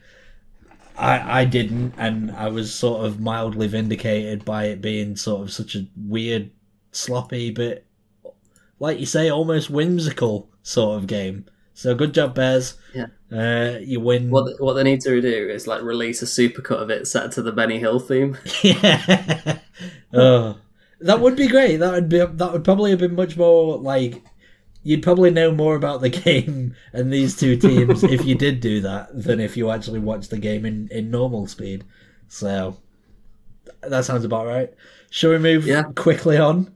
I 0.97 1.41
I 1.41 1.45
didn't, 1.45 1.95
and 1.97 2.31
I 2.32 2.49
was 2.49 2.74
sort 2.74 3.05
of 3.05 3.20
mildly 3.20 3.66
vindicated 3.66 4.45
by 4.45 4.66
it 4.66 4.81
being 4.81 5.16
sort 5.16 5.43
of 5.43 5.53
such 5.53 5.74
a 5.74 5.87
weird, 5.97 6.51
sloppy, 6.93 7.51
but 7.51 7.85
like 8.78 8.99
you 8.99 9.07
say, 9.07 9.31
almost 9.31 9.70
whimsical 9.70 10.51
sort 10.62 10.99
of 10.99 11.07
game. 11.07 11.47
So 11.74 11.94
good 11.94 12.12
job, 12.12 12.34
Bears. 12.34 12.74
Yeah. 12.94 13.06
Uh, 13.32 13.78
you 13.78 14.01
win. 14.01 14.30
What 14.30 14.60
what 14.60 14.74
they 14.74 14.82
need 14.82 15.01
to 15.02 15.20
do 15.20 15.48
is 15.48 15.66
like 15.66 15.82
release 15.82 16.20
a 16.22 16.26
supercut 16.26 16.82
of 16.82 16.90
it 16.90 17.06
set 17.06 17.32
to 17.32 17.42
the 17.42 17.52
Benny 17.52 17.78
Hill 17.78 18.01
theme. 18.01 18.36
yeah. 18.62 19.59
oh, 20.12 20.59
that 21.01 21.20
would 21.20 21.36
be 21.36 21.47
great. 21.48 21.76
That 21.78 21.92
would 21.92 22.09
be 22.09 22.18
that 22.18 22.52
would 22.52 22.64
probably 22.64 22.90
have 22.90 22.98
been 23.01 23.14
much 23.14 23.36
more 23.36 23.78
like 23.78 24.22
you'd 24.82 25.02
probably 25.02 25.30
know 25.30 25.52
more 25.52 25.76
about 25.76 26.01
the 26.01 26.09
game 26.24 26.74
and 26.92 27.12
these 27.12 27.36
two 27.36 27.56
teams 27.56 28.02
if 28.02 28.24
you 28.24 28.34
did 28.34 28.60
do 28.60 28.80
that 28.80 29.09
than 29.12 29.38
if 29.38 29.56
you 29.56 29.70
actually 29.70 30.01
watched 30.01 30.30
the 30.30 30.38
game 30.38 30.66
in 30.66 30.88
in 30.90 31.10
normal 31.10 31.47
speed. 31.47 31.84
So 32.28 32.76
that 33.82 34.05
sounds 34.05 34.24
about 34.24 34.47
right. 34.47 34.70
Shall 35.10 35.30
we 35.30 35.38
move 35.38 35.66
Yeah. 35.66 35.84
quickly 35.94 36.36
on? 36.36 36.72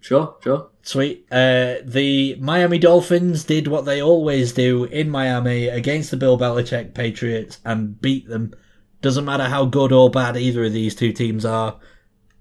Sure, 0.00 0.36
sure. 0.42 0.70
Sweet. 0.82 1.26
Uh, 1.30 1.76
the 1.84 2.36
Miami 2.40 2.78
Dolphins 2.78 3.44
did 3.44 3.68
what 3.68 3.84
they 3.84 4.00
always 4.00 4.52
do 4.52 4.84
in 4.84 5.10
Miami 5.10 5.68
against 5.68 6.10
the 6.10 6.16
Bill 6.16 6.38
Belichick 6.38 6.94
Patriots 6.94 7.58
and 7.64 8.00
beat 8.00 8.28
them. 8.28 8.54
Doesn't 9.02 9.24
matter 9.24 9.44
how 9.44 9.64
good 9.64 9.92
or 9.92 10.10
bad 10.10 10.36
either 10.36 10.64
of 10.64 10.72
these 10.72 10.94
two 10.94 11.12
teams 11.12 11.44
are. 11.44 11.78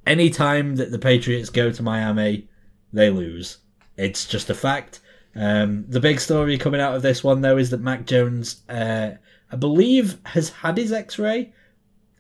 Any 0.06 0.30
time 0.30 0.78
that 0.78 0.92
the 0.92 1.00
Patriots 1.00 1.50
go 1.50 1.72
to 1.72 1.84
Miami, 1.84 2.48
they 2.94 3.10
lose. 3.10 3.58
It's 3.98 4.26
just 4.26 4.50
a 4.50 4.56
fact. 4.56 5.02
Um, 5.36 5.86
the 5.88 6.00
big 6.00 6.20
story 6.20 6.58
coming 6.58 6.82
out 6.82 6.96
of 6.96 7.02
this 7.02 7.24
one, 7.24 7.42
though, 7.42 7.58
is 7.58 7.70
that 7.72 7.82
Mac 7.82 8.06
Jones, 8.06 8.64
uh, 8.70 9.12
I 9.52 9.56
believe, 9.56 10.18
has 10.26 10.50
had 10.50 10.78
his 10.78 10.92
x 10.92 11.20
ray 11.20 11.54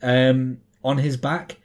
um, 0.02 0.58
on 0.84 0.98
his 0.98 1.18
back. 1.18 1.58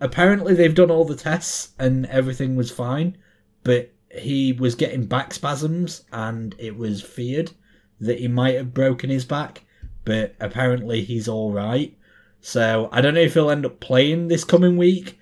Apparently, 0.00 0.54
they've 0.54 0.74
done 0.74 0.90
all 0.90 1.04
the 1.04 1.16
tests 1.16 1.72
and 1.78 2.06
everything 2.06 2.56
was 2.56 2.70
fine, 2.70 3.16
but 3.64 3.92
he 4.10 4.52
was 4.52 4.74
getting 4.74 5.06
back 5.06 5.34
spasms 5.34 6.04
and 6.12 6.54
it 6.58 6.76
was 6.76 7.02
feared 7.02 7.52
that 8.00 8.18
he 8.18 8.28
might 8.28 8.54
have 8.54 8.72
broken 8.72 9.10
his 9.10 9.24
back, 9.24 9.64
but 10.04 10.34
apparently 10.40 11.02
he's 11.02 11.28
all 11.28 11.52
right. 11.52 11.96
So 12.40 12.88
I 12.92 13.00
don't 13.00 13.14
know 13.14 13.20
if 13.20 13.34
he'll 13.34 13.50
end 13.50 13.66
up 13.66 13.80
playing 13.80 14.28
this 14.28 14.44
coming 14.44 14.76
week, 14.76 15.18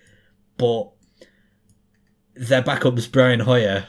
but 0.59 0.90
their 2.35 2.62
backup's 2.62 3.07
Brian 3.07 3.40
Hoyer. 3.40 3.86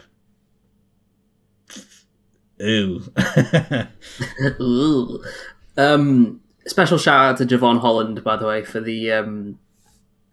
Ooh. 2.62 3.04
Ooh. 4.62 5.24
Um, 5.76 6.42
special 6.66 6.98
shout 6.98 7.26
out 7.26 7.38
to 7.38 7.46
Jevon 7.46 7.82
Holland, 7.82 8.24
by 8.24 8.38
the 8.38 8.48
way, 8.48 8.64
for 8.64 8.80
the 8.80 9.12
um, 9.12 9.60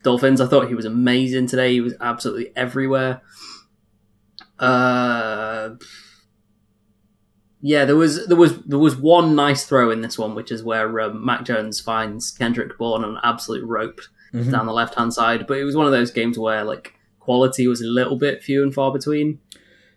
Dolphins. 0.05 0.41
I 0.41 0.47
thought 0.47 0.69
he 0.69 0.75
was 0.75 0.85
amazing 0.85 1.47
today. 1.49 1.73
He 1.73 1.81
was 1.81 1.95
absolutely 2.01 2.53
everywhere. 2.57 3.23
Uh, 4.59 5.71
yeah, 7.61 7.85
there 7.85 7.97
was 7.97 8.27
there 8.27 8.37
was 8.37 8.59
there 8.65 8.79
was 8.79 8.97
one 8.97 9.35
nice 9.35 9.65
throw 9.65 9.91
in 9.91 10.03
this 10.03 10.19
one, 10.19 10.35
which 10.35 10.53
is 10.53 10.63
where 10.63 11.01
um, 11.01 11.25
Mac 11.25 11.45
Jones 11.45 11.81
finds 11.81 12.31
Kendrick 12.31 12.77
Bourne 12.79 13.05
on 13.05 13.11
an 13.17 13.21
absolute 13.25 13.65
rope 13.65 14.01
Mhm. 14.33 14.51
down 14.51 14.67
the 14.67 14.73
left 14.73 14.97
hand 14.97 15.15
side. 15.15 15.47
But 15.47 15.59
it 15.59 15.65
was 15.65 15.77
one 15.77 15.87
of 15.87 15.93
those 15.93 16.11
games 16.11 16.39
where 16.39 16.65
like 16.65 16.95
quality 17.21 17.67
was 17.67 17.81
a 17.81 17.87
little 17.87 18.17
bit 18.17 18.43
few 18.43 18.63
and 18.63 18.73
far 18.75 18.93
between. 18.93 19.39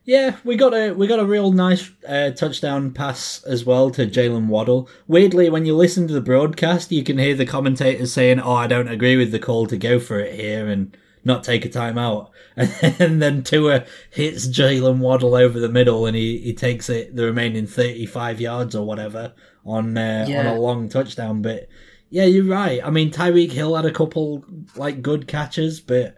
Yeah, 0.07 0.37
we 0.45 0.55
got 0.55 0.73
a 0.73 0.93
we 0.93 1.05
got 1.05 1.19
a 1.19 1.25
real 1.25 1.51
nice 1.51 1.91
uh, 2.07 2.31
touchdown 2.31 2.91
pass 2.93 3.43
as 3.43 3.65
well 3.65 3.89
to 3.91 4.07
Jaylen 4.07 4.47
Waddle. 4.47 4.89
Weirdly, 5.05 5.49
when 5.49 5.65
you 5.65 5.75
listen 5.75 6.07
to 6.07 6.13
the 6.13 6.21
broadcast, 6.21 6.93
you 6.93 7.03
can 7.03 7.17
hear 7.17 7.35
the 7.35 7.45
commentators 7.45 8.13
saying, 8.13 8.39
"Oh, 8.39 8.53
I 8.53 8.67
don't 8.67 8.87
agree 8.87 9.17
with 9.17 9.33
the 9.33 9.39
call 9.39 9.67
to 9.67 9.75
go 9.75 9.99
for 9.99 10.17
it 10.21 10.39
here 10.39 10.69
and 10.69 10.95
not 11.25 11.43
take 11.43 11.65
a 11.65 11.69
timeout." 11.69 12.29
And 13.01 13.21
then 13.21 13.43
Tua 13.43 13.83
hits 14.09 14.47
Jaylen 14.47 14.99
Waddle 14.99 15.35
over 15.35 15.59
the 15.59 15.67
middle, 15.67 16.05
and 16.05 16.15
he, 16.15 16.37
he 16.37 16.53
takes 16.53 16.89
it 16.89 17.13
the 17.13 17.25
remaining 17.25 17.67
thirty 17.67 18.05
five 18.05 18.39
yards 18.39 18.75
or 18.75 18.85
whatever 18.85 19.33
on 19.65 19.97
uh, 19.97 20.25
on 20.39 20.45
a 20.45 20.55
long 20.57 20.87
touchdown. 20.87 21.41
But 21.41 21.67
yeah, 22.09 22.23
you're 22.23 22.45
right. 22.45 22.79
I 22.81 22.91
mean, 22.91 23.11
Tyreek 23.11 23.51
Hill 23.51 23.75
had 23.75 23.83
a 23.83 23.91
couple 23.91 24.45
like 24.77 25.01
good 25.01 25.27
catches, 25.27 25.81
but 25.81 26.17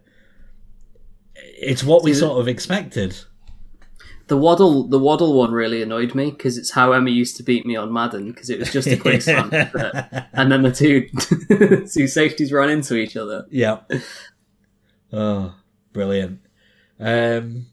it's 1.36 1.84
what 1.84 2.04
we 2.04 2.14
sort 2.14 2.40
of 2.40 2.48
expected. 2.48 3.18
The 4.30 4.38
waddle, 4.38 4.88
the 4.88 5.00
waddle 5.00 5.34
one 5.38 5.52
really 5.52 5.82
annoyed 5.82 6.16
me 6.16 6.30
because 6.32 6.58
it's 6.58 6.72
how 6.72 6.92
Emma 6.94 7.10
used 7.10 7.36
to 7.38 7.44
beat 7.44 7.66
me 7.66 7.76
on 7.76 7.92
Madden 7.92 8.32
because 8.32 8.50
it 8.50 8.60
was 8.60 8.72
just 8.72 8.88
a 8.88 8.96
quick 9.06 9.24
but- 9.26 10.28
and 10.34 10.52
then 10.52 10.62
the 10.62 10.72
two 10.72 11.08
two 11.94 12.08
safeties 12.08 12.54
run 12.54 12.70
into 12.70 12.96
each 12.96 13.18
other. 13.18 13.46
Yeah. 13.50 13.80
Oh, 15.12 15.56
brilliant. 15.94 16.40
Um, 17.00 17.66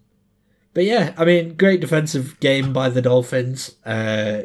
but 0.74 0.84
yeah, 0.84 1.14
I 1.16 1.24
mean, 1.24 1.56
great 1.56 1.80
defensive 1.80 2.40
game 2.40 2.72
by 2.72 2.88
the 2.88 3.02
Dolphins. 3.02 3.74
Uh, 3.84 4.42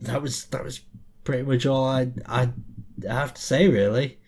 that 0.00 0.20
was 0.22 0.46
that 0.46 0.64
was 0.64 0.80
pretty 1.24 1.42
much 1.42 1.66
all 1.66 1.84
I 1.84 2.12
I 2.26 2.50
have 3.08 3.34
to 3.34 3.42
say 3.42 3.68
really. 3.68 4.18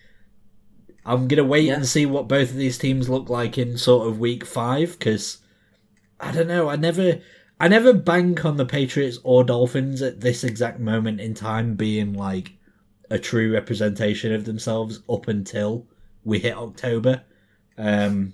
I'm 1.05 1.27
gonna 1.27 1.43
wait 1.43 1.65
Yeah. 1.65 1.75
and 1.75 1.85
see 1.87 2.05
what 2.05 2.27
both 2.27 2.49
of 2.51 2.55
these 2.57 2.77
teams 2.77 3.09
look 3.09 3.29
like 3.29 3.57
in 3.57 3.77
sort 3.77 4.07
of 4.07 4.19
week 4.19 4.45
five 4.45 4.97
because 4.97 5.37
I 6.19 6.31
don't 6.31 6.47
know. 6.47 6.69
I 6.69 6.75
never, 6.75 7.19
I 7.59 7.67
never 7.67 7.93
bank 7.93 8.45
on 8.45 8.57
the 8.57 8.65
Patriots 8.65 9.19
or 9.23 9.43
Dolphins 9.43 10.01
at 10.01 10.21
this 10.21 10.43
exact 10.43 10.79
moment 10.79 11.19
in 11.21 11.33
time 11.33 11.75
being 11.75 12.13
like 12.13 12.53
a 13.09 13.19
true 13.19 13.53
representation 13.53 14.33
of 14.33 14.45
themselves 14.45 15.01
up 15.09 15.27
until 15.27 15.87
we 16.23 16.39
hit 16.39 16.57
October. 16.57 17.21
Um, 17.77 18.33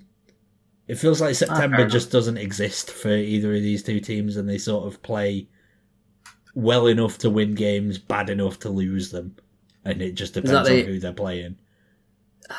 it 0.88 0.96
feels 0.96 1.20
like 1.20 1.34
September 1.34 1.76
just 1.90 2.10
doesn't 2.10 2.38
exist 2.38 2.90
for 2.90 3.10
either 3.10 3.54
of 3.54 3.62
these 3.62 3.82
two 3.82 4.00
teams, 4.00 4.36
and 4.36 4.48
they 4.48 4.58
sort 4.58 4.86
of 4.86 5.02
play 5.02 5.48
well 6.54 6.86
enough 6.86 7.18
to 7.18 7.30
win 7.30 7.54
games, 7.54 7.98
bad 7.98 8.30
enough 8.30 8.58
to 8.60 8.68
lose 8.68 9.10
them, 9.10 9.36
and 9.84 10.02
it 10.02 10.12
just 10.12 10.34
depends 10.34 10.52
on 10.60 10.64
the- 10.64 10.70
who 10.92 10.98
they're 11.00 11.12
playing. 11.12 11.56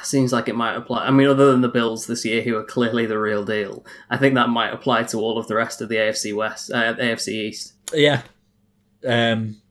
Seems 0.01 0.31
like 0.31 0.47
it 0.47 0.55
might 0.55 0.75
apply. 0.75 1.05
I 1.05 1.11
mean, 1.11 1.27
other 1.27 1.51
than 1.51 1.61
the 1.61 1.67
Bills 1.67 2.07
this 2.07 2.25
year, 2.25 2.41
who 2.41 2.55
are 2.55 2.63
clearly 2.63 3.05
the 3.05 3.19
real 3.19 3.43
deal, 3.43 3.85
I 4.09 4.17
think 4.17 4.35
that 4.35 4.49
might 4.49 4.73
apply 4.73 5.03
to 5.03 5.19
all 5.19 5.37
of 5.37 5.47
the 5.47 5.55
rest 5.55 5.81
of 5.81 5.89
the 5.89 5.97
AFC 5.97 6.35
West, 6.35 6.71
uh, 6.71 6.95
AFC 6.95 7.27
East. 7.29 7.73
Yeah. 7.93 8.21
Um, 9.05 9.61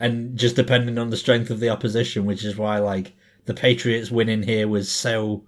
and 0.00 0.38
just 0.38 0.56
depending 0.56 0.96
on 0.98 1.10
the 1.10 1.16
strength 1.16 1.50
of 1.50 1.60
the 1.60 1.70
opposition, 1.70 2.24
which 2.24 2.44
is 2.44 2.56
why 2.56 2.78
like 2.78 3.12
the 3.46 3.54
Patriots 3.54 4.10
winning 4.10 4.42
here 4.42 4.68
was 4.68 4.90
so 4.90 5.44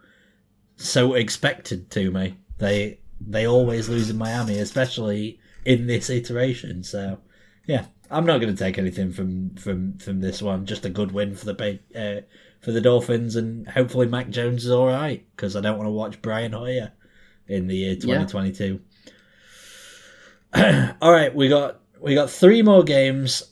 so 0.77 1.15
expected 1.15 1.91
to 1.93 2.11
me. 2.11 2.37
They 2.59 2.99
they 3.21 3.47
always 3.47 3.89
lose 3.89 4.11
in 4.11 4.19
Miami, 4.19 4.59
especially 4.59 5.39
in 5.65 5.87
this 5.87 6.11
iteration. 6.11 6.83
So 6.83 7.19
yeah, 7.67 7.87
I'm 8.11 8.27
not 8.27 8.41
going 8.41 8.55
to 8.55 8.59
take 8.59 8.79
anything 8.79 9.13
from 9.13 9.55
from 9.55 9.99
from 9.99 10.21
this 10.21 10.43
one. 10.43 10.67
Just 10.67 10.85
a 10.85 10.91
good 10.91 11.13
win 11.13 11.35
for 11.35 11.53
the 11.53 11.79
uh, 11.95 12.27
for 12.61 12.73
the 12.73 12.81
Dolphins, 12.81 13.37
and 13.37 13.67
hopefully 13.69 14.07
Mac 14.07 14.31
Jones 14.31 14.65
is 14.65 14.71
all 14.71 14.87
right 14.87 15.25
because 15.35 15.57
I 15.57 15.61
don't 15.61 15.79
want 15.79 15.87
to 15.89 15.93
watch 15.93 16.21
Brian 16.23 16.53
Hoyer 16.53 16.93
in 17.49 17.67
the 17.67 17.77
year 17.77 17.93
Yeah. 17.93 18.25
2022. 18.25 18.81
all 21.01 21.13
right, 21.13 21.35
we 21.35 21.49
got 21.49 21.81
we 22.01 22.15
got 22.15 22.31
three 22.31 22.63
more 22.63 22.83
games. 22.83 23.43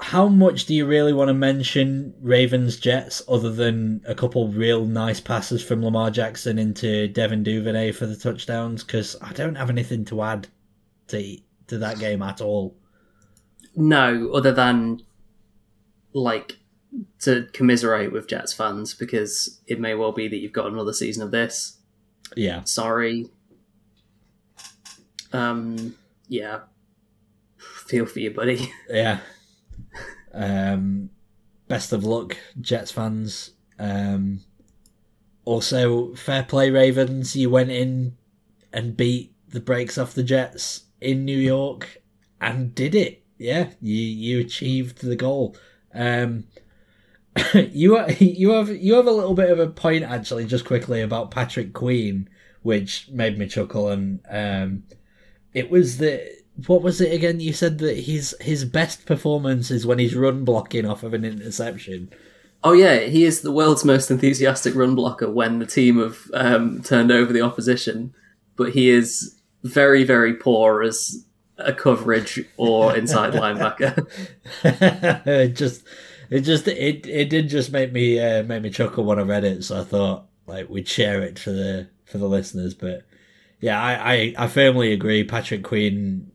How 0.00 0.28
much 0.28 0.66
do 0.66 0.74
you 0.74 0.86
really 0.86 1.12
want 1.12 1.28
to 1.28 1.34
mention 1.34 2.14
Ravens 2.20 2.76
Jets 2.78 3.22
other 3.28 3.50
than 3.50 4.02
a 4.06 4.14
couple 4.14 4.48
real 4.48 4.84
nice 4.84 5.20
passes 5.20 5.62
from 5.62 5.84
Lamar 5.84 6.10
Jackson 6.10 6.58
into 6.58 7.06
Devin 7.08 7.42
Duvernay 7.44 7.92
for 7.92 8.06
the 8.06 8.16
touchdowns? 8.16 8.82
Because 8.82 9.16
I 9.22 9.32
don't 9.32 9.54
have 9.54 9.70
anything 9.70 10.04
to 10.06 10.22
add 10.22 10.48
to 11.08 11.36
to 11.68 11.78
that 11.78 11.98
game 11.98 12.22
at 12.22 12.40
all. 12.40 12.76
No, 13.76 14.30
other 14.32 14.52
than 14.52 15.00
like 16.12 16.56
to 17.20 17.48
commiserate 17.52 18.12
with 18.12 18.28
Jets 18.28 18.52
fans 18.52 18.94
because 18.94 19.60
it 19.66 19.80
may 19.80 19.94
well 19.94 20.12
be 20.12 20.28
that 20.28 20.36
you've 20.36 20.52
got 20.52 20.66
another 20.66 20.92
season 20.92 21.22
of 21.22 21.30
this. 21.30 21.78
Yeah, 22.36 22.64
Sorry. 22.64 23.30
Um, 25.32 25.96
yeah. 26.28 26.60
Feel 27.58 28.06
for 28.06 28.20
you, 28.20 28.30
buddy. 28.30 28.72
yeah. 28.88 29.18
Um, 30.32 31.10
best 31.68 31.92
of 31.92 32.04
luck, 32.04 32.36
Jets 32.60 32.92
fans. 32.92 33.50
Um, 33.78 34.40
also, 35.44 36.14
fair 36.14 36.44
play, 36.44 36.70
Ravens. 36.70 37.36
You 37.36 37.50
went 37.50 37.70
in 37.70 38.16
and 38.72 38.96
beat 38.96 39.34
the 39.48 39.60
brakes 39.60 39.98
off 39.98 40.14
the 40.14 40.22
Jets 40.22 40.84
in 41.00 41.24
New 41.24 41.36
York 41.38 42.02
and 42.40 42.74
did 42.74 42.94
it. 42.94 43.22
Yeah, 43.38 43.70
you 43.80 43.96
you 43.96 44.40
achieved 44.40 45.02
the 45.02 45.16
goal. 45.16 45.56
Um, 45.92 46.44
you 47.54 48.04
you 48.18 48.50
have 48.50 48.70
you 48.70 48.94
have 48.94 49.06
a 49.06 49.12
little 49.12 49.34
bit 49.34 49.50
of 49.50 49.58
a 49.58 49.68
point 49.68 50.04
actually, 50.04 50.46
just 50.46 50.64
quickly 50.64 51.00
about 51.00 51.30
Patrick 51.30 51.72
Queen, 51.72 52.28
which 52.62 53.08
made 53.10 53.38
me 53.38 53.46
chuckle, 53.46 53.88
and 53.88 54.20
um, 54.30 54.84
it 55.52 55.70
was 55.70 55.98
the 55.98 56.44
what 56.66 56.82
was 56.82 57.00
it 57.00 57.12
again? 57.12 57.40
You 57.40 57.52
said 57.52 57.78
that 57.78 57.98
his 57.98 58.36
his 58.40 58.64
best 58.64 59.06
performance 59.06 59.70
is 59.70 59.86
when 59.86 59.98
he's 59.98 60.14
run 60.14 60.44
blocking 60.44 60.86
off 60.86 61.02
of 61.02 61.14
an 61.14 61.24
interception. 61.24 62.10
Oh 62.62 62.72
yeah, 62.72 63.00
he 63.00 63.24
is 63.24 63.40
the 63.42 63.52
world's 63.52 63.84
most 63.84 64.10
enthusiastic 64.10 64.74
run 64.74 64.94
blocker 64.94 65.30
when 65.30 65.58
the 65.58 65.66
team 65.66 65.98
have 65.98 66.18
um, 66.32 66.82
turned 66.82 67.10
over 67.10 67.32
the 67.32 67.42
opposition, 67.42 68.14
but 68.56 68.72
he 68.72 68.88
is 68.88 69.40
very 69.64 70.04
very 70.04 70.34
poor 70.34 70.82
as 70.82 71.24
a 71.58 71.72
coverage 71.72 72.40
or 72.56 72.96
inside 72.96 73.32
linebacker. 73.34 74.06
just 75.54 75.82
it 76.30 76.40
just 76.40 76.68
it 76.68 77.06
it 77.06 77.28
did 77.30 77.48
just 77.48 77.72
make 77.72 77.92
me 77.92 78.18
uh, 78.18 78.42
make 78.42 78.62
me 78.62 78.70
chuckle 78.70 79.04
when 79.04 79.18
I 79.18 79.22
read 79.22 79.44
it. 79.44 79.64
So 79.64 79.80
I 79.80 79.84
thought 79.84 80.26
like 80.46 80.68
we'd 80.68 80.88
share 80.88 81.22
it 81.22 81.38
for 81.38 81.50
the 81.50 81.88
for 82.04 82.18
the 82.18 82.28
listeners. 82.28 82.74
But 82.74 83.04
yeah, 83.60 83.80
I 83.80 84.12
I, 84.12 84.34
I 84.38 84.46
firmly 84.48 84.92
agree. 84.92 85.24
Patrick 85.24 85.62
Queen 85.62 86.30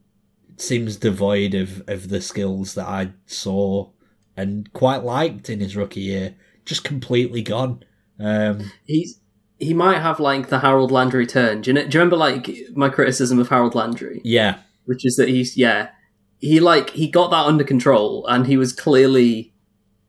seems 0.58 0.98
devoid 0.98 1.54
of 1.54 1.88
of 1.88 2.10
the 2.10 2.22
skills 2.22 2.76
that 2.76 2.88
I 2.88 3.12
saw 3.26 3.90
and 4.36 4.72
quite 4.74 5.04
liked 5.04 5.50
in 5.50 5.60
his 5.60 5.76
rookie 5.76 6.02
year. 6.02 6.36
Just 6.66 6.84
completely 6.84 7.42
gone. 7.42 7.84
Um, 8.20 8.72
He's 8.86 9.20
he 9.58 9.74
might 9.74 10.00
have 10.00 10.20
like 10.20 10.50
the 10.50 10.60
Harold 10.60 10.92
Landry 10.92 11.26
turn. 11.26 11.62
Do 11.62 11.70
you 11.70 11.74
know? 11.74 11.88
Do 11.88 11.98
you 11.98 12.00
remember 12.00 12.16
like 12.16 12.50
my 12.76 12.90
criticism 12.90 13.40
of 13.40 13.50
Harold 13.50 13.76
Landry, 13.76 14.22
yeah, 14.24 14.60
which 14.86 15.06
is 15.06 15.16
that 15.16 15.30
he's 15.30 15.58
yeah 15.58 15.90
he 16.40 16.60
like 16.60 16.92
he 16.92 17.08
got 17.08 17.32
that 17.32 17.46
under 17.46 17.64
control 17.64 18.26
and 18.28 18.48
he 18.48 18.58
was 18.58 18.74
clearly 18.74 19.49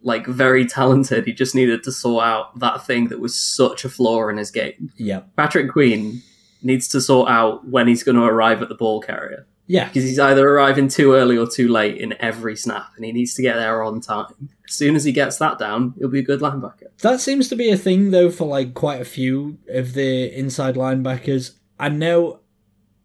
like 0.02 0.26
very 0.26 0.66
talented. 0.66 1.26
He 1.26 1.32
just 1.32 1.54
needed 1.54 1.82
to 1.84 1.92
sort 1.92 2.24
out 2.24 2.58
that 2.58 2.86
thing 2.86 3.08
that 3.08 3.20
was 3.20 3.38
such 3.38 3.84
a 3.84 3.88
flaw 3.88 4.28
in 4.28 4.36
his 4.36 4.50
game. 4.50 4.92
yeah, 4.96 5.20
Patrick 5.36 5.70
Queen 5.70 6.22
needs 6.62 6.88
to 6.88 7.00
sort 7.00 7.30
out 7.30 7.66
when 7.68 7.88
he's 7.88 8.02
going 8.02 8.16
to 8.16 8.24
arrive 8.24 8.60
at 8.62 8.68
the 8.68 8.74
ball 8.74 9.00
carrier 9.00 9.46
yeah. 9.70 9.86
because 9.86 10.02
he's 10.02 10.18
either 10.18 10.48
arriving 10.48 10.88
too 10.88 11.14
early 11.14 11.38
or 11.38 11.46
too 11.46 11.68
late 11.68 11.98
in 11.98 12.16
every 12.18 12.56
snap, 12.56 12.90
and 12.96 13.04
he 13.04 13.12
needs 13.12 13.34
to 13.34 13.42
get 13.42 13.54
there 13.54 13.84
on 13.84 14.00
time. 14.00 14.50
As 14.68 14.74
soon 14.74 14.96
as 14.96 15.04
he 15.04 15.12
gets 15.12 15.38
that 15.38 15.58
down, 15.58 15.94
he'll 15.96 16.08
be 16.08 16.18
a 16.18 16.24
good 16.24 16.40
linebacker. 16.40 16.88
That 17.02 17.20
seems 17.20 17.48
to 17.48 17.56
be 17.56 17.70
a 17.70 17.76
thing 17.76 18.10
though 18.10 18.30
for 18.30 18.46
like 18.46 18.74
quite 18.74 19.00
a 19.00 19.04
few 19.04 19.58
of 19.68 19.94
the 19.94 20.36
inside 20.36 20.74
linebackers. 20.74 21.52
I 21.78 21.88
know 21.88 22.40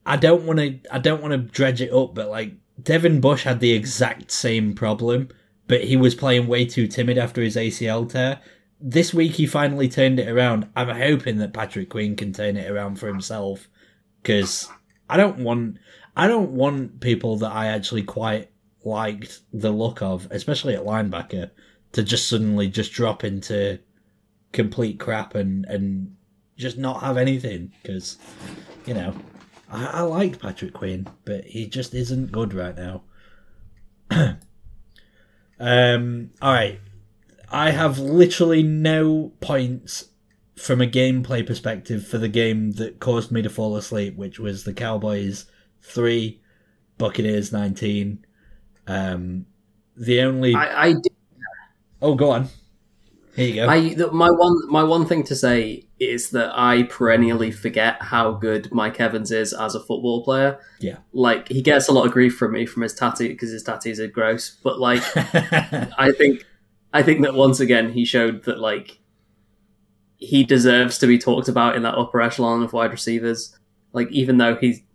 I 0.08 0.18
don't 0.18 0.46
want 0.46 0.60
to 0.60 0.80
I 0.92 0.98
don't 0.98 1.22
want 1.22 1.34
to 1.34 1.38
dredge 1.38 1.82
it 1.82 1.94
up, 1.94 2.16
but 2.16 2.30
like 2.30 2.54
Devin 2.82 3.22
Bush 3.22 3.44
had 3.44 3.60
the 3.60 3.74
exact 3.74 4.32
same 4.32 4.74
problem, 4.74 5.30
but 5.68 5.84
he 5.84 5.98
was 5.98 6.16
playing 6.16 6.48
way 6.48 6.66
too 6.66 6.88
timid 6.88 7.18
after 7.18 7.42
his 7.42 7.56
ACL 7.56 8.10
tear. 8.10 8.40
This 8.80 9.14
week 9.14 9.34
he 9.34 9.48
finally 9.48 9.88
turned 9.88 10.20
it 10.20 10.30
around. 10.30 10.68
I'm 10.76 10.90
hoping 10.90 11.38
that 11.38 11.54
Patrick 11.54 11.90
Queen 11.90 12.16
can 12.16 12.34
turn 12.34 12.58
it 12.58 12.70
around 12.70 13.00
for 13.00 13.08
himself 13.08 13.68
because 14.22 14.70
I 15.10 15.18
don't 15.18 15.40
want 15.40 15.78
I 16.16 16.28
don't 16.28 16.52
want 16.52 17.02
people 17.02 17.38
that 17.38 17.52
I 17.52 17.68
actually 17.68 18.04
quite 18.04 18.50
liked 18.84 19.42
the 19.52 19.72
look 19.72 20.02
of, 20.02 20.28
especially 20.32 20.76
at 20.76 20.86
linebacker, 20.86 21.52
to 21.94 22.04
just 22.04 22.28
suddenly 22.28 22.68
just 22.68 22.94
drop 22.94 23.24
into 23.24 23.80
complete 24.52 25.00
crap 25.00 25.36
and 25.36 25.66
and 25.66 26.16
just 26.58 26.78
not 26.78 27.02
have 27.02 27.18
anything 27.18 27.74
because 27.82 28.18
you 28.86 28.94
know 28.94 29.14
I, 29.70 29.86
I 29.86 30.02
liked 30.02 30.42
Patrick 30.42 30.74
Queen, 30.74 31.08
but 31.26 31.44
he 31.46 31.68
just 31.68 31.94
isn't 31.94 32.32
good 32.32 32.54
right 32.54 32.76
now. 32.78 33.04
um. 35.60 36.32
All 36.42 36.54
right, 36.54 36.80
I 37.52 37.72
have 37.72 38.00
literally 38.00 38.64
no 38.64 39.32
points 39.40 40.10
from 40.56 40.82
a 40.82 40.88
gameplay 40.88 41.46
perspective 41.46 42.08
for 42.08 42.18
the 42.18 42.30
game 42.30 42.74
that 42.74 43.00
caused 43.00 43.32
me 43.32 43.42
to 43.42 43.50
fall 43.50 43.76
asleep, 43.76 44.16
which 44.16 44.40
was 44.40 44.64
the 44.64 44.74
Cowboys 44.74 45.46
three, 45.82 46.42
Buccaneers 46.98 47.52
nineteen. 47.52 48.26
Um, 48.88 49.46
the 49.98 50.22
only 50.22 50.54
I, 50.56 50.88
I 50.88 50.94
did 50.94 51.16
oh, 52.02 52.16
go 52.16 52.32
on. 52.32 52.50
Here 53.36 53.48
you 53.48 53.56
go. 53.56 53.68
I 53.68 53.94
the, 53.94 54.12
my 54.12 54.30
one 54.32 54.72
my 54.72 54.84
one 54.84 55.06
thing 55.06 55.24
to 55.24 55.36
say 55.36 55.88
is 56.00 56.30
that 56.30 56.52
I 56.58 56.84
perennially 56.84 57.52
forget 57.52 58.02
how 58.02 58.32
good 58.32 58.72
Mike 58.72 59.00
Evans 59.00 59.32
is 59.32 59.54
as 59.54 59.76
a 59.76 59.80
football 59.80 60.24
player. 60.24 60.60
Yeah. 60.80 60.98
Like 61.12 61.50
he 61.50 61.62
gets 61.62 61.90
a 61.90 61.92
lot 61.92 62.06
of 62.06 62.14
grief 62.14 62.38
from 62.38 62.54
me 62.54 62.66
from 62.66 62.84
his 62.84 62.94
tattoo 62.94 63.28
because 63.28 63.52
his 63.52 63.64
tattoos 63.64 64.00
are 64.00 64.08
gross, 64.08 64.58
but 64.64 64.80
like 64.80 65.04
I 65.16 66.14
think 66.18 66.46
I 66.94 67.04
think 67.04 67.24
that 67.24 67.34
once 67.34 67.60
again 67.60 67.92
he 67.92 68.06
showed 68.06 68.46
that 68.46 68.60
like 68.60 69.00
he 70.16 70.46
deserves 70.46 70.98
to 71.00 71.08
be 71.08 71.18
talked 71.18 71.50
about 71.50 71.76
in 71.76 71.84
that 71.84 71.96
upper 71.96 72.22
echelon 72.22 72.64
of 72.64 72.72
wide 72.72 72.92
receivers. 72.92 73.58
Like 73.92 74.10
even 74.12 74.38
though 74.38 74.56
he 74.56 74.86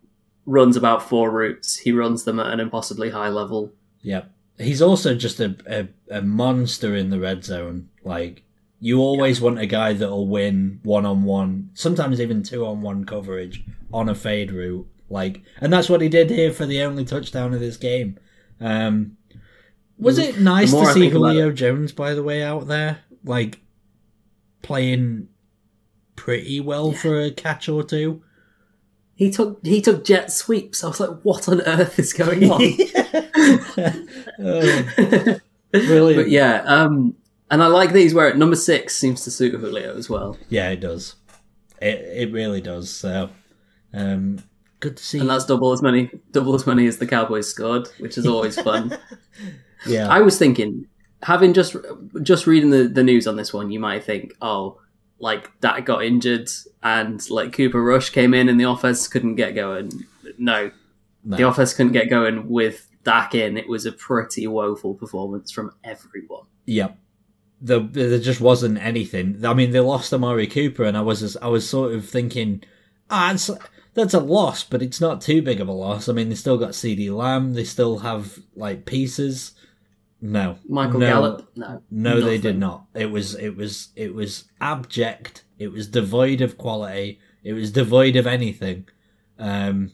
runs 0.47 0.77
about 0.77 1.07
four 1.07 1.31
routes, 1.31 1.77
he 1.77 1.93
runs 1.93 2.25
them 2.25 2.41
at 2.41 2.47
an 2.47 2.59
impossibly 2.59 3.11
high 3.11 3.29
level. 3.29 3.73
Yeah. 4.01 4.23
He's 4.57 4.81
also 4.81 5.15
just 5.15 5.41
a, 5.41 5.57
a, 5.67 6.19
a 6.19 6.23
monster 6.23 6.97
in 6.97 7.11
the 7.11 7.21
red 7.21 7.45
zone. 7.45 7.90
Like, 8.03 8.43
you 8.81 9.01
always 9.01 9.41
want 9.41 9.59
a 9.59 9.67
guy 9.67 9.93
that'll 9.93 10.27
win 10.27 10.81
one 10.83 11.05
on 11.05 11.25
one, 11.25 11.71
sometimes 11.75 12.21
even 12.21 12.43
two 12.43 12.65
on 12.65 12.81
one 12.81 13.05
coverage 13.05 13.63
on 13.93 14.09
a 14.09 14.15
fade 14.15 14.53
route. 14.53 14.87
Like, 15.09 15.43
and 15.61 15.73
that's 15.73 15.89
what 15.89 16.01
he 16.01 16.09
did 16.09 16.31
here 16.31 16.53
for 16.53 16.67
the 16.67 16.83
only 16.83 17.05
touchdown 17.05 17.53
of 17.53 17.61
this 17.61 17.77
game. 17.77 18.19
Um, 18.61 19.17
was 19.99 20.19
it 20.19 20.41
nice 20.41 20.71
to 20.71 20.79
I 20.79 20.93
see 20.95 21.11
Julio 21.11 21.53
Jones, 21.53 21.93
by 21.93 22.15
the 22.15 22.23
way, 22.23 22.43
out 22.43 22.69
there? 22.69 23.01
Like, 23.25 23.61
playing 24.63 25.29
pretty 26.17 26.61
well 26.61 26.93
for 26.93 27.21
a 27.21 27.31
catch 27.31 27.69
or 27.69 27.83
two. 27.83 28.23
He 29.15 29.31
took 29.31 29.65
he 29.67 29.83
took 29.83 30.05
jet 30.05 30.33
sweeps. 30.33 30.83
I 30.83 30.89
was 30.89 31.01
like, 31.01 31.21
what 31.23 31.47
on 31.49 31.61
earth 31.63 31.99
is 31.99 32.15
going 32.15 32.51
on? 32.51 32.61
Oh, 35.73 35.87
brilliant. 35.87 36.25
but 36.25 36.31
yeah, 36.31 36.63
um, 36.65 37.15
and 37.51 37.63
I 37.63 37.67
like 37.67 37.93
these 37.93 38.15
where 38.15 38.29
at 38.29 38.37
number 38.39 38.57
six 38.57 38.97
seems 38.97 39.25
to 39.25 39.31
suit 39.31 39.55
Julio 39.55 39.97
as 39.97 40.09
well. 40.09 40.37
Yeah, 40.49 40.71
it 40.71 40.81
does. 40.81 41.17
It 41.81 41.99
it 42.29 42.33
really 42.33 42.61
does. 42.61 42.91
So, 42.91 43.31
um, 43.93 44.43
good 44.81 44.97
to 44.97 45.03
see. 45.03 45.19
And 45.19 45.29
that's 45.31 45.47
double 45.47 45.73
as 45.73 45.83
many 45.83 46.11
double 46.33 46.55
as 46.55 46.67
many 46.67 46.87
as 46.87 46.99
the 46.99 47.07
Cowboys 47.07 47.49
scored, 47.49 47.89
which 47.99 48.17
is 48.19 48.27
always 48.27 48.61
fun. 48.63 48.97
yeah, 49.87 50.09
I 50.09 50.21
was 50.21 50.39
thinking, 50.39 50.87
having 51.23 51.53
just 51.55 51.77
just 52.23 52.47
reading 52.47 52.71
the, 52.71 52.85
the 52.89 53.03
news 53.03 53.27
on 53.27 53.37
this 53.37 53.53
one, 53.53 53.71
you 53.71 53.81
might 53.81 54.05
think, 54.05 54.33
oh, 54.43 54.79
like 55.19 55.51
that 55.61 55.85
got 55.85 56.05
injured 56.05 56.49
and 56.83 57.29
like 57.31 57.53
Cooper 57.53 57.83
Rush 57.83 58.11
came 58.11 58.33
in 58.35 58.49
and 58.49 58.59
the 58.61 58.69
offense 58.69 59.07
couldn't 59.09 59.35
get 59.37 59.55
going. 59.55 59.91
No, 60.39 60.71
No. 61.25 61.37
the 61.37 61.47
offense 61.49 61.75
couldn't 61.75 61.93
get 61.93 62.09
going 62.09 62.49
with 62.49 62.89
Dak 63.05 63.35
in. 63.35 63.57
It 63.59 63.69
was 63.69 63.85
a 63.87 63.93
pretty 63.93 64.47
woeful 64.47 64.95
performance 64.95 65.51
from 65.51 65.73
everyone. 65.85 66.45
Yep. 66.67 66.97
The, 67.63 67.81
there 67.81 68.19
just 68.19 68.41
wasn't 68.41 68.79
anything. 68.79 69.45
I 69.45 69.53
mean, 69.53 69.73
they 69.73 69.81
lost 69.81 70.15
Amari 70.15 70.47
Cooper, 70.47 70.85
and 70.85 70.97
I 70.97 71.03
was 71.03 71.37
I 71.37 71.49
was 71.49 71.69
sort 71.69 71.93
of 71.93 72.09
thinking, 72.09 72.63
ah, 73.11 73.33
it's, 73.33 73.51
that's 73.95 74.15
a 74.15 74.21
loss, 74.21 74.65
but 74.65 74.83
it's 74.83 75.01
not 75.01 75.21
too 75.21 75.43
big 75.43 75.61
of 75.61 75.69
a 75.69 75.73
loss. 75.73 76.09
I 76.09 76.13
mean, 76.13 76.29
they 76.29 76.35
still 76.37 76.57
got 76.57 76.71
CeeDee 76.71 77.15
Lamb, 77.15 77.55
they 77.55 77.65
still 77.65 77.99
have 77.99 78.39
like 78.55 78.87
pieces. 78.87 79.53
No, 80.23 80.59
Michael 80.69 81.01
no, 81.01 81.07
Gallup, 81.07 81.51
no, 81.57 81.83
No, 81.91 82.21
they 82.21 82.37
did 82.39 82.59
not. 82.59 82.85
It 82.95 83.11
was 83.11 83.35
it 83.35 83.57
was 83.57 83.89
it 83.97 84.15
was 84.15 84.45
abject. 84.61 85.45
It 85.59 85.73
was 85.73 85.89
devoid 85.89 86.41
of 86.43 86.59
quality. 86.59 87.21
It 87.43 87.55
was 87.55 87.73
devoid 87.73 88.17
of 88.17 88.27
anything. 88.27 88.87
Um, 89.39 89.93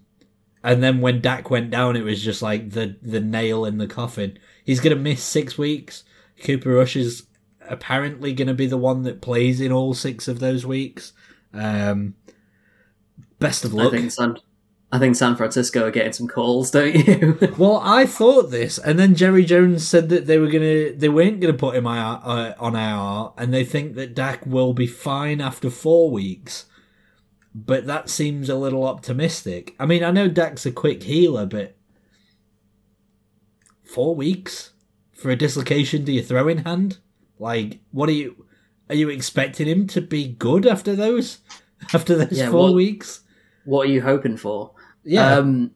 and 0.65 0.83
then 0.83 1.01
when 1.01 1.21
Dak 1.21 1.49
went 1.49 1.71
down, 1.71 1.97
it 1.97 2.03
was 2.03 2.23
just 2.23 2.43
like 2.43 2.71
the 2.71 2.97
the 3.01 3.21
nail 3.21 3.65
in 3.65 3.79
the 3.79 3.87
coffin. 3.87 4.39
He's 4.65 4.81
gonna 4.81 4.97
miss 4.97 5.23
six 5.23 5.57
weeks. 5.57 6.03
Cooper 6.43 6.71
Rush 6.75 6.97
is 6.97 7.26
apparently 7.69 8.33
gonna 8.33 8.55
be 8.55 8.67
the 8.67 8.77
one 8.77 9.03
that 9.05 9.21
plays 9.21 9.61
in 9.61 9.73
all 9.73 9.95
six 9.95 10.29
of 10.29 10.41
those 10.41 10.67
weeks. 10.67 11.13
Um, 11.53 12.15
best 13.39 13.65
of 13.65 13.75
I 13.79 13.85
luck. 13.85 13.93
think 13.93 14.11
San, 14.13 14.37
I 14.93 14.99
think 14.99 15.17
San 15.17 15.37
Francisco 15.37 15.87
are 15.87 15.91
getting 15.91 16.13
some 16.13 16.29
calls, 16.29 16.71
don't 16.73 16.95
you? 16.95 17.39
Well, 17.57 17.81
I 17.83 18.07
thought 18.07 18.51
this, 18.51 18.79
and 18.79 18.99
then 18.99 19.15
Jerry 19.15 19.45
Jones 19.45 19.87
said 19.87 20.09
that 20.11 20.27
they 20.27 20.39
were 20.39 20.49
gonna, 20.51 20.93
they 20.93 21.09
weren't 21.09 21.41
gonna 21.41 21.55
put 21.55 21.77
him 21.77 21.87
uh, 21.87 22.55
on 22.59 22.75
IR, 22.77 23.33
and 23.37 23.53
they 23.53 23.65
think 23.65 23.95
that 23.95 24.15
Dak 24.15 24.45
will 24.47 24.73
be 24.75 24.87
fine 24.87 25.41
after 25.41 25.71
four 25.71 26.11
weeks. 26.11 26.67
But 27.55 27.87
that 27.87 28.11
seems 28.11 28.51
a 28.51 28.55
little 28.57 28.85
optimistic. 28.85 29.75
I 29.81 29.87
mean, 29.87 30.05
I 30.05 30.11
know 30.11 30.29
Dak's 30.29 30.67
a 30.67 30.71
quick 30.73 31.05
healer, 31.05 31.47
but 31.47 31.75
four 33.83 34.15
weeks 34.15 34.73
for 35.15 35.31
a 35.31 35.37
dislocation 35.37 36.05
to 36.05 36.13
your 36.13 36.23
throwing 36.23 36.59
hand, 36.59 36.99
like, 37.39 37.81
what 37.93 38.09
are 38.09 38.13
you? 38.13 38.47
Are 38.89 38.95
you 38.95 39.09
expecting 39.09 39.67
him 39.67 39.87
to 39.89 40.01
be 40.01 40.29
good 40.29 40.67
after 40.67 40.95
those? 40.95 41.39
After 41.93 42.17
those 42.17 42.33
Yeah, 42.39 42.51
four 42.51 42.69
what- 42.69 42.75
weeks? 42.75 43.21
what 43.65 43.87
are 43.87 43.91
you 43.91 44.01
hoping 44.01 44.37
for? 44.39 44.73
Yeah, 45.05 45.37
Um, 45.37 45.73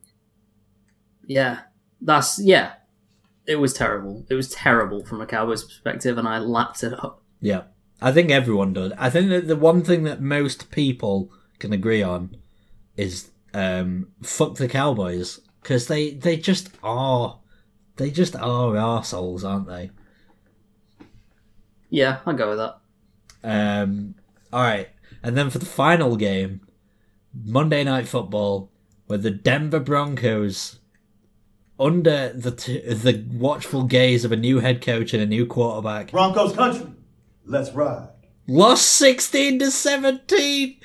yeah, 1.27 1.61
that's 2.01 2.39
yeah. 2.41 2.73
It 3.47 3.57
was 3.57 3.73
terrible. 3.73 4.25
It 4.31 4.35
was 4.35 4.49
terrible 4.51 5.05
from 5.05 5.21
a 5.21 5.27
Cowboys 5.27 5.65
perspective, 5.65 6.19
and 6.19 6.27
I 6.29 6.39
lapped 6.39 6.83
it 6.83 6.93
up. 6.93 7.23
Yeah, 7.41 7.63
I 8.01 8.13
think 8.13 8.31
everyone 8.31 8.73
does. 8.73 8.93
I 8.97 9.11
think 9.11 9.29
that 9.31 9.47
the 9.49 9.57
one 9.57 9.83
thing 9.83 10.05
that 10.05 10.21
most 10.21 10.71
people 10.71 11.31
can 11.59 11.73
agree 11.73 12.03
on 12.03 12.37
is 12.97 13.31
um, 13.55 14.09
fuck 14.23 14.55
the 14.57 14.69
Cowboys 14.69 15.41
because 15.63 15.87
they 15.89 16.13
they 16.15 16.37
just 16.37 16.71
are 16.83 17.39
they 17.97 18.11
just 18.11 18.37
are 18.37 18.73
arseholes, 18.75 19.45
aren't 19.45 19.67
they? 19.69 19.91
Yeah, 21.91 22.21
I'll 22.25 22.35
go 22.35 22.51
with 22.51 22.59
that. 22.59 22.77
Um, 23.43 24.15
all 24.53 24.63
right, 24.63 24.89
and 25.23 25.37
then 25.37 25.51
for 25.51 25.59
the 25.59 25.67
final 25.67 26.17
game, 26.17 26.61
Monday 27.35 27.85
Night 27.85 28.07
Football, 28.09 28.71
where 29.07 29.19
the 29.19 29.31
Denver 29.31 29.81
Broncos, 29.81 30.79
under 31.79 32.33
the 32.33 32.51
t- 32.51 32.81
the 32.81 33.25
watchful 33.33 33.85
gaze 33.85 34.25
of 34.25 34.33
a 34.33 34.37
new 34.37 34.61
head 34.61 34.83
coach 34.83 35.15
and 35.15 35.23
a 35.23 35.27
new 35.27 35.47
quarterback, 35.47 36.11
Broncos 36.11 36.55
country. 36.55 36.87
Let's 37.45 37.71
ride. 37.73 38.09
lost 38.47 38.87
16 38.87 39.59
to 39.61 39.71
17 39.71 40.77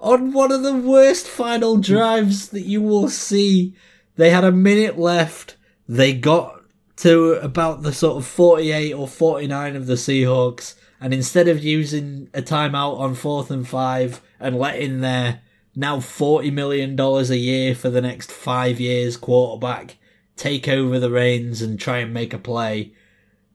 on 0.00 0.32
one 0.32 0.52
of 0.52 0.62
the 0.62 0.74
worst 0.74 1.26
final 1.26 1.76
drives 1.78 2.48
that 2.50 2.62
you 2.62 2.82
will 2.82 3.08
see. 3.08 3.74
They 4.16 4.30
had 4.30 4.44
a 4.44 4.52
minute 4.52 4.98
left. 4.98 5.56
They 5.88 6.12
got 6.12 6.61
to 7.02 7.32
about 7.42 7.82
the 7.82 7.92
sort 7.92 8.16
of 8.16 8.24
48 8.24 8.92
or 8.92 9.08
49 9.08 9.74
of 9.74 9.86
the 9.86 9.94
Seahawks, 9.94 10.76
and 11.00 11.12
instead 11.12 11.48
of 11.48 11.62
using 11.62 12.28
a 12.32 12.40
timeout 12.40 13.00
on 13.00 13.16
fourth 13.16 13.50
and 13.50 13.66
five 13.66 14.20
and 14.38 14.56
letting 14.56 15.00
their 15.00 15.40
now 15.74 15.96
$40 15.96 16.52
million 16.52 16.98
a 17.00 17.34
year 17.34 17.74
for 17.74 17.90
the 17.90 18.00
next 18.00 18.30
five 18.30 18.78
years 18.78 19.16
quarterback 19.16 19.96
take 20.36 20.68
over 20.68 21.00
the 21.00 21.10
reins 21.10 21.60
and 21.60 21.80
try 21.80 21.98
and 21.98 22.14
make 22.14 22.32
a 22.32 22.38
play, 22.38 22.92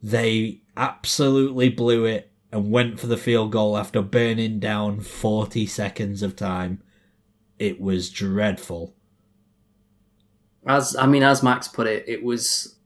they 0.04 0.60
absolutely 0.76 1.70
blew 1.70 2.04
it 2.04 2.30
and 2.52 2.70
went 2.70 3.00
for 3.00 3.08
the 3.08 3.16
field 3.16 3.54
goal 3.54 3.78
after 3.78 4.02
burning 4.02 4.60
down 4.60 5.00
40 5.00 5.66
seconds 5.68 6.22
of 6.22 6.36
time. 6.36 6.82
It 7.58 7.80
was 7.80 8.10
dreadful. 8.10 8.94
As 10.66 10.98
I 10.98 11.06
mean, 11.08 11.24
as 11.24 11.42
Max 11.42 11.70
put 11.70 11.88
it, 11.88 12.04
it 12.10 12.24
was 12.24 12.77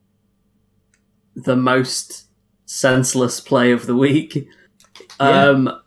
the 1.36 1.56
most 1.56 2.26
senseless 2.66 3.40
play 3.40 3.72
of 3.72 3.86
the 3.86 3.96
week. 3.96 4.48
Yeah. 5.20 5.46
Um, 5.50 5.82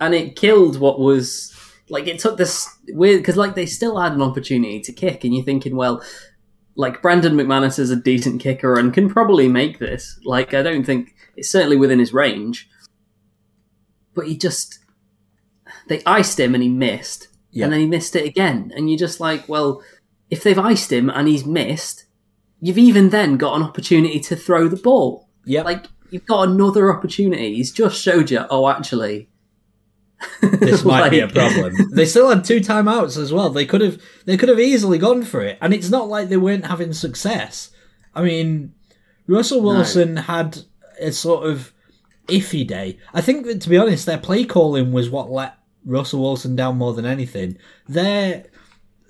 and 0.00 0.14
it 0.14 0.36
killed 0.36 0.78
what 0.78 1.00
was 1.00 1.54
like 1.88 2.06
it 2.06 2.18
took 2.18 2.36
this 2.36 2.68
weird 2.88 3.20
because 3.20 3.36
like 3.36 3.54
they 3.54 3.66
still 3.66 3.98
had 3.98 4.12
an 4.12 4.22
opportunity 4.22 4.80
to 4.80 4.92
kick, 4.92 5.24
and 5.24 5.34
you're 5.34 5.44
thinking, 5.44 5.74
well, 5.76 6.02
like 6.76 7.02
Brandon 7.02 7.34
McManus 7.34 7.78
is 7.78 7.90
a 7.90 7.96
decent 7.96 8.40
kicker 8.40 8.78
and 8.78 8.92
can 8.94 9.08
probably 9.08 9.48
make 9.48 9.78
this. 9.78 10.18
Like 10.24 10.54
I 10.54 10.62
don't 10.62 10.84
think 10.84 11.14
it's 11.36 11.48
certainly 11.50 11.76
within 11.76 11.98
his 11.98 12.12
range, 12.12 12.68
but 14.14 14.26
he 14.28 14.36
just 14.36 14.78
they 15.88 16.02
iced 16.04 16.38
him 16.38 16.54
and 16.54 16.62
he 16.62 16.68
missed, 16.68 17.28
Yeah. 17.50 17.64
and 17.64 17.72
then 17.72 17.80
he 17.80 17.86
missed 17.86 18.14
it 18.14 18.24
again, 18.26 18.72
and 18.76 18.88
you're 18.90 18.98
just 18.98 19.20
like, 19.20 19.48
well, 19.48 19.82
if 20.30 20.42
they've 20.42 20.58
iced 20.58 20.92
him 20.92 21.08
and 21.10 21.26
he's 21.26 21.46
missed, 21.46 22.04
you've 22.60 22.78
even 22.78 23.10
then 23.10 23.36
got 23.36 23.56
an 23.56 23.62
opportunity 23.62 24.20
to 24.20 24.36
throw 24.36 24.68
the 24.68 24.76
ball. 24.76 25.28
Yeah. 25.44 25.62
Like 25.62 25.86
you've 26.10 26.26
got 26.26 26.48
another 26.48 26.94
opportunity. 26.94 27.56
He's 27.56 27.72
just 27.72 28.00
showed 28.00 28.30
you. 28.30 28.44
Oh, 28.50 28.68
actually, 28.68 29.28
this 30.40 30.84
might 30.84 31.10
be 31.10 31.20
a 31.20 31.28
problem. 31.28 31.74
they 31.92 32.06
still 32.06 32.28
had 32.28 32.44
two 32.44 32.60
timeouts 32.60 33.16
as 33.16 33.32
well. 33.32 33.50
They 33.50 33.66
could 33.66 33.80
have 33.80 34.00
they 34.24 34.36
could 34.36 34.48
have 34.48 34.60
easily 34.60 34.98
gone 34.98 35.22
for 35.24 35.42
it, 35.42 35.58
and 35.60 35.72
it's 35.72 35.90
not 35.90 36.08
like 36.08 36.28
they 36.28 36.36
weren't 36.36 36.66
having 36.66 36.92
success. 36.92 37.70
I 38.14 38.22
mean, 38.22 38.74
Russell 39.26 39.62
Wilson 39.62 40.16
had 40.16 40.58
a 41.00 41.12
sort 41.12 41.46
of 41.48 41.72
iffy 42.26 42.66
day. 42.66 42.98
I 43.14 43.20
think 43.20 43.46
that 43.46 43.60
to 43.62 43.68
be 43.68 43.78
honest, 43.78 44.06
their 44.06 44.18
play 44.18 44.44
calling 44.44 44.92
was 44.92 45.10
what 45.10 45.30
let 45.30 45.56
Russell 45.84 46.20
Wilson 46.20 46.56
down 46.56 46.76
more 46.76 46.94
than 46.94 47.06
anything. 47.06 47.56
Their 47.88 48.44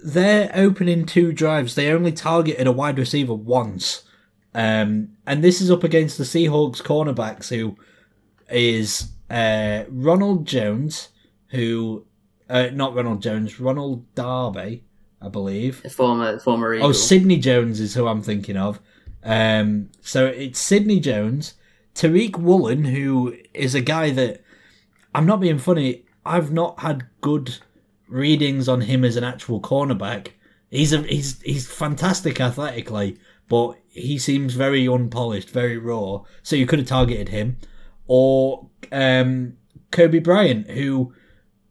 their 0.02 0.50
opening 0.54 1.06
two 1.06 1.32
drives, 1.32 1.74
they 1.74 1.90
only 1.90 2.12
targeted 2.12 2.66
a 2.66 2.72
wide 2.72 2.98
receiver 2.98 3.34
once. 3.34 4.04
Um, 4.54 5.10
and 5.26 5.42
this 5.42 5.60
is 5.60 5.70
up 5.70 5.84
against 5.84 6.18
the 6.18 6.24
Seahawks 6.24 6.82
cornerbacks, 6.82 7.48
who 7.48 7.76
is 8.50 9.10
uh, 9.30 9.84
Ronald 9.88 10.46
Jones, 10.46 11.08
who 11.48 12.06
uh, 12.48 12.68
not 12.72 12.94
Ronald 12.94 13.22
Jones, 13.22 13.60
Ronald 13.60 14.12
Darby, 14.14 14.84
I 15.20 15.28
believe. 15.28 15.82
former 15.92 16.38
former 16.38 16.74
Eagle. 16.74 16.88
Oh, 16.88 16.92
Sidney 16.92 17.38
Jones 17.38 17.80
is 17.80 17.94
who 17.94 18.06
I'm 18.06 18.22
thinking 18.22 18.56
of. 18.56 18.80
Um, 19.22 19.90
so 20.00 20.26
it's 20.26 20.58
Sidney 20.58 21.00
Jones, 21.00 21.54
Tariq 21.94 22.36
Woolen, 22.38 22.84
who 22.86 23.36
is 23.52 23.74
a 23.74 23.80
guy 23.80 24.10
that 24.10 24.42
I'm 25.14 25.26
not 25.26 25.40
being 25.40 25.58
funny. 25.58 26.04
I've 26.24 26.52
not 26.52 26.80
had 26.80 27.06
good 27.20 27.58
readings 28.08 28.68
on 28.68 28.82
him 28.82 29.04
as 29.04 29.16
an 29.16 29.24
actual 29.24 29.60
cornerback. 29.60 30.28
He's 30.70 30.92
a 30.92 31.02
he's 31.02 31.40
he's 31.42 31.66
fantastic 31.66 32.40
athletically, 32.40 33.18
but 33.48 33.78
he 33.88 34.18
seems 34.18 34.54
very 34.54 34.86
unpolished, 34.86 35.50
very 35.50 35.78
raw. 35.78 36.22
So 36.42 36.56
you 36.56 36.66
could 36.66 36.78
have 36.78 36.88
targeted 36.88 37.30
him, 37.30 37.56
or 38.06 38.68
um, 38.92 39.54
Coby 39.90 40.22
Bryant, 40.22 40.70
who 40.70 41.14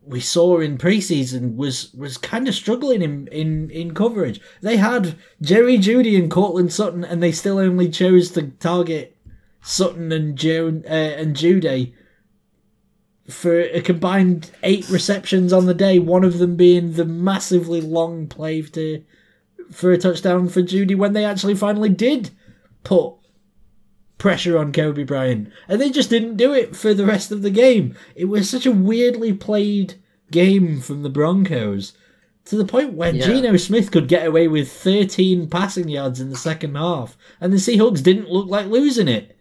we 0.07 0.21
saw 0.21 0.59
in 0.59 0.77
preseason 0.77 1.55
was 1.55 1.93
was 1.93 2.17
kind 2.17 2.47
of 2.47 2.55
struggling 2.55 3.01
in, 3.01 3.27
in 3.27 3.69
in 3.69 3.93
coverage. 3.93 4.39
They 4.61 4.77
had 4.77 5.15
Jerry 5.41 5.77
Jeudy 5.77 6.17
and 6.17 6.31
Courtland 6.31 6.73
Sutton, 6.73 7.03
and 7.03 7.21
they 7.21 7.31
still 7.31 7.59
only 7.59 7.89
chose 7.89 8.31
to 8.31 8.43
target 8.51 9.17
Sutton 9.61 10.11
and 10.11 10.37
Joan 10.37 10.83
uh, 10.87 10.93
and 10.93 11.35
Jeudy 11.35 11.93
for 13.29 13.59
a 13.59 13.81
combined 13.81 14.51
eight 14.63 14.89
receptions 14.89 15.51
on 15.51 15.65
the 15.65 15.73
day, 15.73 15.99
one 15.99 16.23
of 16.23 16.37
them 16.37 16.55
being 16.55 16.93
the 16.93 17.05
massively 17.05 17.81
long 17.81 18.27
play 18.27 18.61
to 18.61 19.03
for 19.71 19.91
a 19.91 19.97
touchdown 19.97 20.47
for 20.47 20.61
Jeudy 20.61 20.95
when 20.95 21.13
they 21.13 21.25
actually 21.25 21.55
finally 21.55 21.89
did 21.89 22.29
put 22.83 23.15
pressure 24.17 24.57
on 24.57 24.71
Coby 24.71 25.05
Bryant. 25.05 25.51
And 25.67 25.79
they 25.79 25.89
just 25.89 26.09
didn't 26.09 26.37
do 26.37 26.53
it 26.53 26.75
for 26.75 26.93
the 26.93 27.05
rest 27.05 27.31
of 27.31 27.41
the 27.41 27.49
game. 27.51 27.95
It 28.15 28.25
was 28.25 28.49
such 28.49 28.65
a 28.65 28.71
weirdly 28.71 29.33
played 29.33 29.95
game 30.31 30.79
from 30.79 31.03
the 31.03 31.09
Broncos. 31.09 31.93
To 32.45 32.55
the 32.55 32.65
point 32.65 32.93
where 32.93 33.13
Yeah. 33.13 33.25
Geno 33.25 33.57
Smith 33.57 33.91
could 33.91 34.07
get 34.07 34.25
away 34.25 34.47
with 34.47 34.71
13 34.71 35.49
passing 35.49 35.89
yards 35.89 36.21
in 36.21 36.29
the 36.29 36.37
second 36.37 36.75
half, 36.75 37.17
and 37.41 37.51
the 37.51 37.57
Seahawks 37.57 38.01
didn't 38.01 38.31
look 38.31 38.47
like 38.47 38.67
losing 38.67 39.09
it. 39.09 39.36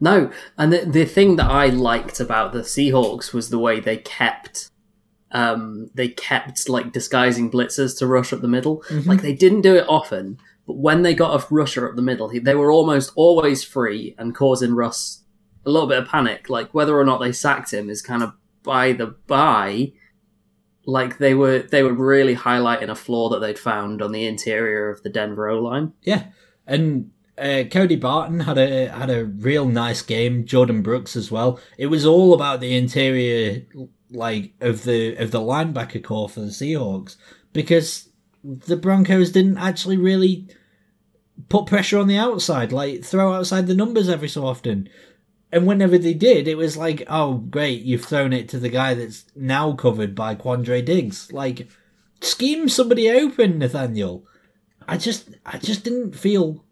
No, 0.00 0.30
and 0.58 0.72
the, 0.72 0.84
the 0.86 1.04
thing 1.04 1.36
that 1.36 1.50
I 1.50 1.66
liked 1.66 2.20
about 2.20 2.52
the 2.52 2.60
Seahawks 2.60 3.32
was 3.32 3.50
the 3.50 3.58
way 3.58 3.80
they 3.80 3.96
kept, 3.96 4.70
um, 5.30 5.90
they 5.94 6.08
kept 6.08 6.68
like 6.68 6.92
disguising 6.92 7.50
blitzers 7.50 7.98
to 7.98 8.06
rush 8.06 8.32
up 8.32 8.40
the 8.40 8.48
middle. 8.48 8.82
Like 9.06 9.22
they 9.22 9.34
didn't 9.34 9.62
do 9.62 9.76
it 9.76 9.86
often, 9.88 10.38
but 10.66 10.76
when 10.76 11.02
they 11.02 11.14
got 11.14 11.40
a 11.40 11.54
rusher 11.54 11.88
up 11.88 11.96
the 11.96 12.02
middle, 12.02 12.28
they 12.28 12.54
were 12.54 12.72
almost 12.72 13.12
always 13.16 13.64
free 13.64 14.14
and 14.18 14.34
causing 14.34 14.74
Russ 14.74 15.22
a 15.66 15.70
little 15.70 15.88
bit 15.88 15.98
of 15.98 16.08
panic. 16.08 16.48
Like 16.48 16.72
whether 16.74 16.98
or 16.98 17.04
not 17.04 17.20
they 17.20 17.32
sacked 17.32 17.72
him 17.72 17.88
is 17.88 18.02
kind 18.02 18.22
of 18.22 18.32
by 18.62 18.92
the 18.92 19.16
by. 19.26 19.92
Like 20.86 21.16
they 21.16 21.32
were, 21.32 21.60
they 21.60 21.82
were 21.82 21.94
really 21.94 22.36
highlighting 22.36 22.90
a 22.90 22.94
flaw 22.94 23.30
that 23.30 23.38
they'd 23.38 23.58
found 23.58 24.02
on 24.02 24.12
the 24.12 24.26
interior 24.26 24.90
of 24.90 25.02
the 25.02 25.08
Denver 25.08 25.48
O 25.48 25.58
line. 25.58 25.94
Yeah, 26.02 26.24
and 26.66 27.10
uh, 27.38 27.64
Cody 27.70 27.96
Barton 27.96 28.40
had 28.40 28.58
a 28.58 28.88
had 28.88 29.10
a 29.10 29.24
real 29.24 29.66
nice 29.66 30.02
game. 30.02 30.44
Jordan 30.44 30.82
Brooks 30.82 31.16
as 31.16 31.30
well. 31.30 31.60
It 31.78 31.86
was 31.86 32.06
all 32.06 32.34
about 32.34 32.60
the 32.60 32.76
interior, 32.76 33.62
like 34.10 34.52
of 34.60 34.84
the 34.84 35.16
of 35.16 35.30
the 35.30 35.40
linebacker 35.40 36.02
corps 36.02 36.28
for 36.28 36.40
the 36.40 36.46
Seahawks 36.46 37.16
because 37.52 38.08
the 38.44 38.76
Broncos 38.76 39.32
didn't 39.32 39.58
actually 39.58 39.96
really 39.96 40.48
put 41.48 41.66
pressure 41.66 41.98
on 41.98 42.08
the 42.08 42.18
outside, 42.18 42.72
like 42.72 43.04
throw 43.04 43.32
outside 43.32 43.66
the 43.66 43.74
numbers 43.74 44.08
every 44.08 44.28
so 44.28 44.46
often. 44.46 44.88
And 45.50 45.66
whenever 45.66 45.96
they 45.98 46.14
did, 46.14 46.48
it 46.48 46.56
was 46.56 46.76
like, 46.76 47.04
oh, 47.08 47.34
great, 47.34 47.82
you've 47.82 48.04
thrown 48.04 48.32
it 48.32 48.48
to 48.48 48.58
the 48.58 48.68
guy 48.68 48.94
that's 48.94 49.24
now 49.36 49.72
covered 49.72 50.14
by 50.14 50.34
Quandre 50.34 50.84
Diggs. 50.84 51.30
Like, 51.30 51.68
scheme 52.20 52.68
somebody 52.68 53.08
open, 53.08 53.60
Nathaniel. 53.60 54.26
I 54.88 54.96
just, 54.96 55.30
I 55.46 55.58
just 55.58 55.84
didn't 55.84 56.16
feel, 56.16 56.63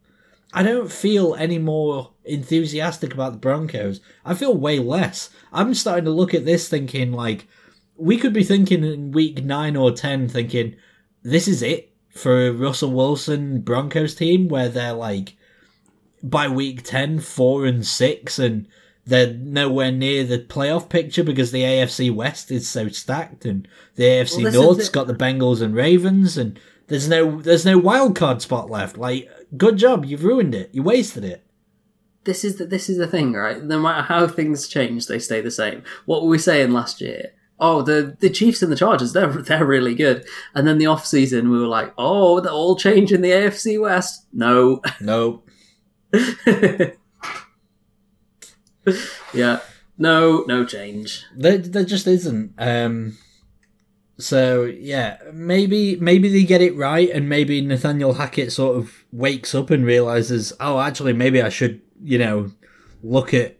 I 0.52 0.62
don't 0.62 0.92
feel 0.92 1.34
any 1.34 1.58
more 1.58 2.12
enthusiastic 2.24 3.14
about 3.14 3.32
the 3.32 3.38
Broncos. 3.38 4.00
I 4.24 4.34
feel 4.34 4.54
way 4.54 4.78
less. 4.78 5.30
I'm 5.52 5.74
starting 5.74 6.04
to 6.04 6.10
look 6.10 6.34
at 6.34 6.44
this 6.44 6.68
thinking 6.68 7.12
like, 7.12 7.46
we 7.96 8.16
could 8.18 8.32
be 8.32 8.44
thinking 8.44 8.84
in 8.84 9.12
week 9.12 9.44
nine 9.44 9.76
or 9.76 9.92
ten, 9.92 10.28
thinking, 10.28 10.76
this 11.22 11.48
is 11.48 11.62
it 11.62 11.92
for 12.10 12.46
a 12.46 12.52
Russell 12.52 12.92
Wilson 12.92 13.60
Broncos 13.60 14.14
team 14.14 14.48
where 14.48 14.68
they're 14.68 14.92
like, 14.92 15.36
by 16.22 16.48
week 16.48 16.82
10, 16.82 17.20
4 17.20 17.66
and 17.66 17.86
6, 17.86 18.38
and 18.38 18.68
they're 19.04 19.32
nowhere 19.34 19.90
near 19.90 20.24
the 20.24 20.38
playoff 20.38 20.88
picture 20.88 21.24
because 21.24 21.50
the 21.50 21.62
AFC 21.62 22.14
West 22.14 22.50
is 22.50 22.68
so 22.68 22.88
stacked, 22.88 23.44
and 23.44 23.66
the 23.96 24.04
AFC 24.04 24.44
Well, 24.44 24.52
North's 24.52 24.88
got 24.88 25.06
the 25.08 25.14
Bengals 25.14 25.60
and 25.60 25.74
Ravens, 25.74 26.38
and 26.38 26.58
there's 26.86 27.08
no 27.08 27.40
there's 27.40 27.64
no 27.64 27.78
wild 27.78 28.14
card 28.14 28.42
spot 28.42 28.70
left. 28.70 28.96
Like, 28.96 29.28
good 29.56 29.76
job, 29.78 30.04
you've 30.04 30.24
ruined 30.24 30.54
it, 30.54 30.70
you 30.72 30.82
wasted 30.82 31.24
it. 31.24 31.44
this 32.24 32.44
is 32.44 32.56
the, 32.56 32.66
this 32.66 32.88
is 32.88 32.98
the 32.98 33.06
thing, 33.06 33.32
right? 33.32 33.62
No 33.62 33.80
matter 33.80 34.02
how 34.02 34.26
things 34.28 34.68
change, 34.68 35.06
they 35.06 35.18
stay 35.18 35.40
the 35.40 35.50
same. 35.50 35.82
What 36.06 36.22
were 36.22 36.28
we 36.28 36.38
saying 36.38 36.70
last 36.72 37.00
year? 37.00 37.32
Oh, 37.60 37.82
the 37.82 38.16
the 38.18 38.30
Chiefs 38.30 38.62
and 38.62 38.72
the 38.72 38.76
Chargers, 38.76 39.12
they're 39.12 39.28
they're 39.48 39.64
really 39.64 39.94
good. 39.94 40.24
And 40.54 40.66
then 40.66 40.78
the 40.78 40.86
off 40.86 41.06
season, 41.06 41.50
we 41.50 41.58
were 41.60 41.66
like, 41.68 41.92
oh, 41.96 42.40
they're 42.40 42.52
all 42.52 42.76
changing 42.76 43.20
the 43.20 43.30
AFC 43.30 43.80
West. 43.80 44.26
No, 44.32 44.80
No, 45.00 45.42
yeah, 49.32 49.60
no, 49.96 50.44
no 50.48 50.64
change. 50.64 51.24
there 51.36 51.58
there 51.58 51.84
just 51.84 52.06
isn't. 52.06 52.54
Um, 52.58 53.16
so 54.22 54.64
yeah, 54.64 55.18
maybe 55.32 55.96
maybe 55.96 56.28
they 56.28 56.44
get 56.44 56.62
it 56.62 56.76
right, 56.76 57.10
and 57.10 57.28
maybe 57.28 57.60
Nathaniel 57.60 58.14
Hackett 58.14 58.52
sort 58.52 58.76
of 58.76 59.04
wakes 59.10 59.54
up 59.54 59.70
and 59.70 59.84
realizes, 59.84 60.52
oh, 60.60 60.80
actually, 60.80 61.12
maybe 61.12 61.42
I 61.42 61.48
should, 61.48 61.80
you 62.02 62.18
know, 62.18 62.52
look 63.02 63.34
at 63.34 63.58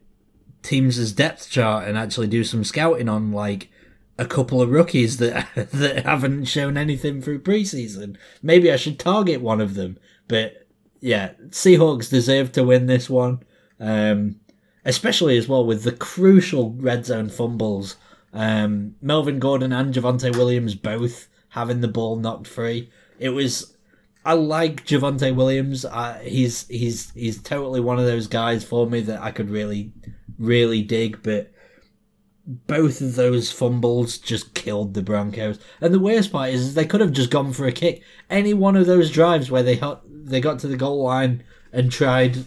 teams' 0.63 1.13
depth 1.13 1.51
chart 1.51 1.89
and 1.89 1.99
actually 1.99 2.29
do 2.29 2.45
some 2.45 2.63
scouting 2.63 3.09
on 3.09 3.33
like 3.33 3.71
a 4.19 4.25
couple 4.25 4.63
of 4.63 4.71
rookies 4.71 5.17
that 5.17 5.49
that 5.73 6.05
haven't 6.05 6.45
shown 6.45 6.77
anything 6.77 7.21
through 7.21 7.43
preseason. 7.43 8.17
Maybe 8.43 8.71
I 8.71 8.77
should 8.77 8.99
target 8.99 9.41
one 9.41 9.61
of 9.61 9.75
them. 9.75 9.99
But 10.29 10.69
yeah, 11.01 11.33
Seahawks 11.49 12.09
deserve 12.09 12.53
to 12.53 12.63
win 12.63 12.87
this 12.87 13.11
one. 13.11 13.41
Um, 13.81 14.37
especially 14.85 15.37
as 15.37 15.49
well 15.49 15.65
with 15.65 15.83
the 15.83 15.93
crucial 15.93 16.73
red 16.75 17.07
zone 17.07 17.29
fumbles. 17.29 17.97
Um, 18.33 18.97
Melvin 19.01 19.39
Gordon 19.39 19.73
and 19.73 19.93
Javonte 19.93 20.35
Williams 20.37 20.75
both 20.75 21.29
having 21.51 21.81
the 21.81 21.89
ball 21.89 22.17
knocked 22.17 22.47
free. 22.47 22.91
It 23.19 23.31
was. 23.31 23.77
I 24.25 24.35
like 24.35 24.87
Javonte 24.87 25.35
Williams. 25.35 25.85
He's 26.23 26.67
he's 26.69 27.11
he's 27.13 27.43
totally 27.43 27.81
one 27.81 27.99
of 27.99 28.07
those 28.07 28.27
guys 28.27 28.65
for 28.65 28.87
me 28.87 29.01
that 29.03 29.21
I 29.21 29.33
could 29.33 29.51
really 29.51 29.93
really 30.39 30.83
dig. 30.83 31.23
But 31.23 31.53
both 32.45 33.01
of 33.01 33.15
those 33.15 33.53
fumbles 33.53 34.19
just 34.19 34.55
killed 34.55 34.95
the 34.95 35.03
Broncos. 35.03 35.59
And 35.81 35.95
the 35.95 36.01
worst 36.01 36.33
part 36.33 36.51
is, 36.51 36.61
is 36.61 36.75
they 36.75 36.87
could 36.87 37.01
have 37.01 37.13
just 37.13 37.31
gone 37.31 37.53
for 37.53 37.67
a 37.67 37.73
kick. 37.73 38.03
Any 38.29 38.55
one 38.55 38.77
of 38.77 38.87
those 38.87 39.11
drives 39.11 39.51
where 39.51 39.63
they 39.63 39.77
hot, 39.77 40.03
they 40.07 40.41
got 40.41 40.59
to 40.61 40.69
the 40.69 40.77
goal 40.77 41.03
line 41.03 41.45
and 41.73 41.91
tried 41.91 42.47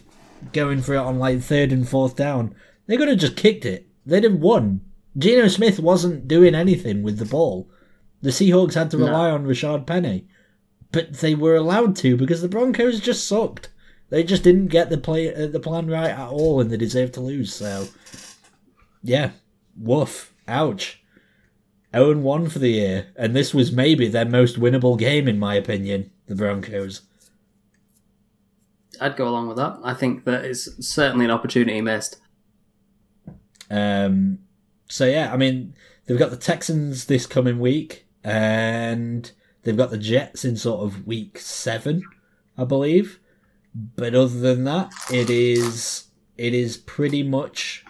going 0.52 0.82
for 0.82 0.94
it 0.94 0.98
on 0.98 1.18
like 1.18 1.40
third 1.40 1.72
and 1.72 1.88
fourth 1.88 2.16
down, 2.16 2.54
they 2.86 2.96
could 2.96 3.08
have 3.08 3.18
just 3.18 3.36
kicked 3.36 3.64
it. 3.64 3.88
They'd 4.04 4.24
have 4.24 4.34
won. 4.34 4.82
Geno 5.16 5.48
Smith 5.48 5.78
wasn't 5.78 6.28
doing 6.28 6.54
anything 6.54 7.02
with 7.02 7.18
the 7.18 7.24
ball. 7.24 7.68
The 8.22 8.30
Seahawks 8.30 8.74
had 8.74 8.90
to 8.90 8.98
No. 8.98 9.06
rely 9.06 9.30
on 9.30 9.46
Rashad 9.46 9.86
Penny, 9.86 10.26
but 10.92 11.14
they 11.14 11.34
were 11.34 11.56
allowed 11.56 11.96
to 11.96 12.16
because 12.16 12.42
the 12.42 12.48
Broncos 12.48 13.00
just 13.00 13.26
sucked. 13.26 13.70
They 14.10 14.22
just 14.22 14.42
didn't 14.44 14.68
get 14.68 14.90
the 14.90 14.98
play 14.98 15.34
uh, 15.34 15.48
the 15.48 15.60
plan 15.60 15.88
right 15.88 16.10
at 16.10 16.28
all, 16.28 16.60
and 16.60 16.70
they 16.70 16.76
deserved 16.76 17.14
to 17.14 17.20
lose. 17.20 17.54
So, 17.54 17.88
yeah, 19.02 19.30
woof, 19.76 20.32
ouch. 20.46 21.02
0 21.94 22.18
1 22.18 22.48
for 22.50 22.58
the 22.58 22.70
year, 22.72 23.06
and 23.16 23.34
this 23.34 23.54
was 23.54 23.72
maybe 23.72 24.06
their 24.06 24.26
most 24.26 24.60
winnable 24.60 24.98
game, 24.98 25.26
in 25.28 25.38
my 25.38 25.54
opinion. 25.54 26.10
The 26.26 26.34
Broncos. 26.34 27.02
I'd 29.00 29.16
go 29.16 29.28
along 29.28 29.48
with 29.48 29.56
that. 29.56 29.78
I 29.82 29.94
think 29.94 30.24
that 30.24 30.44
is 30.44 30.74
certainly 30.80 31.24
an 31.24 31.30
opportunity 31.30 31.80
missed. 31.80 32.18
Um, 33.70 34.40
so 34.88 35.06
yeah, 35.06 35.32
I 35.32 35.36
mean, 35.36 35.74
they've 36.06 36.18
got 36.18 36.30
the 36.30 36.36
Texans 36.36 37.06
this 37.06 37.26
coming 37.26 37.58
week, 37.58 38.06
and 38.24 39.30
they've 39.62 39.76
got 39.76 39.90
the 39.90 39.98
Jets 39.98 40.44
in 40.44 40.56
sort 40.56 40.82
of 40.82 41.06
week 41.06 41.38
seven, 41.38 42.02
I 42.56 42.64
believe. 42.64 43.20
But 43.74 44.14
other 44.14 44.38
than 44.40 44.64
that, 44.64 44.90
it 45.12 45.28
is 45.28 46.08
it 46.36 46.54
is 46.54 46.76
pretty 46.76 47.22
much 47.22 47.84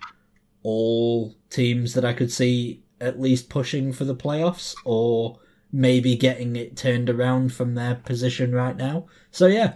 all 0.63 1.37
teams 1.51 1.95
that 1.95 2.05
I 2.05 2.13
could 2.13 2.33
see 2.33 2.83
at 3.01 3.21
least 3.21 3.49
pushing 3.49 3.93
for 3.93 4.05
the 4.05 4.17
playoffs 4.17 4.75
or 4.85 5.39
maybe 5.73 6.17
getting 6.17 6.57
it 6.57 6.77
turned 6.77 7.11
around 7.11 7.53
from 7.53 7.75
their 7.75 7.97
position 7.97 8.53
right 8.53 8.77
now. 8.77 9.07
So 9.31 9.47
yeah, 9.47 9.75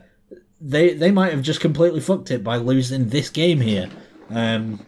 they 0.61 0.95
they 0.95 1.11
might 1.11 1.33
have 1.33 1.43
just 1.43 1.61
completely 1.61 2.01
fucked 2.01 2.31
it 2.31 2.43
by 2.43 2.57
losing 2.57 3.09
this 3.09 3.31
game 3.31 3.61
here. 3.61 3.89
Um, 4.31 4.85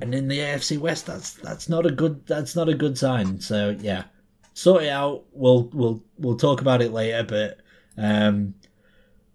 and 0.00 0.14
in 0.14 0.28
the 0.28 0.38
AFC 0.38 0.78
West, 0.78 1.06
that's 1.06 1.34
that's 1.34 1.68
not 1.68 1.86
a 1.86 1.90
good 1.90 2.26
that's 2.26 2.56
not 2.56 2.68
a 2.68 2.74
good 2.74 2.96
sign. 2.96 3.40
So 3.40 3.76
yeah, 3.80 4.04
sort 4.54 4.84
it 4.84 4.88
out. 4.88 5.24
We'll 5.32 5.70
we'll 5.72 6.02
we'll 6.18 6.36
talk 6.36 6.60
about 6.60 6.82
it 6.82 6.92
later. 6.92 7.22
But 7.22 7.58
um, 7.96 8.54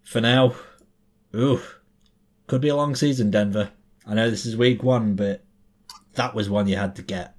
for 0.03 0.21
now, 0.21 0.55
ooh, 1.35 1.61
could 2.47 2.61
be 2.61 2.69
a 2.69 2.75
long 2.75 2.95
season, 2.95 3.31
Denver. 3.31 3.71
I 4.07 4.13
know 4.13 4.29
this 4.29 4.45
is 4.45 4.55
week 4.57 4.83
one, 4.83 5.15
but 5.15 5.43
that 6.13 6.35
was 6.35 6.49
one 6.49 6.67
you 6.67 6.77
had 6.77 6.95
to 6.95 7.01
get. 7.01 7.35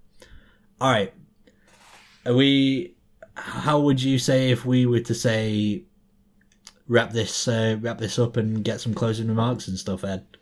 All 0.81 0.91
right, 0.91 1.13
are 2.25 2.35
we? 2.35 2.95
How 3.35 3.81
would 3.81 4.03
you 4.03 4.19
say 4.19 4.51
if 4.51 4.65
we 4.65 4.87
were 4.87 5.01
to 5.01 5.15
say 5.15 5.85
wrap 6.89 7.13
this 7.13 7.49
uh, 7.49 7.77
wrap 7.81 7.99
this 7.99 8.19
up 8.19 8.37
and 8.37 8.65
get 8.65 8.81
some 8.81 8.95
closing 8.95 9.29
remarks 9.29 9.69
and 9.69 9.79
stuff, 9.79 10.05
Ed? 10.05 10.36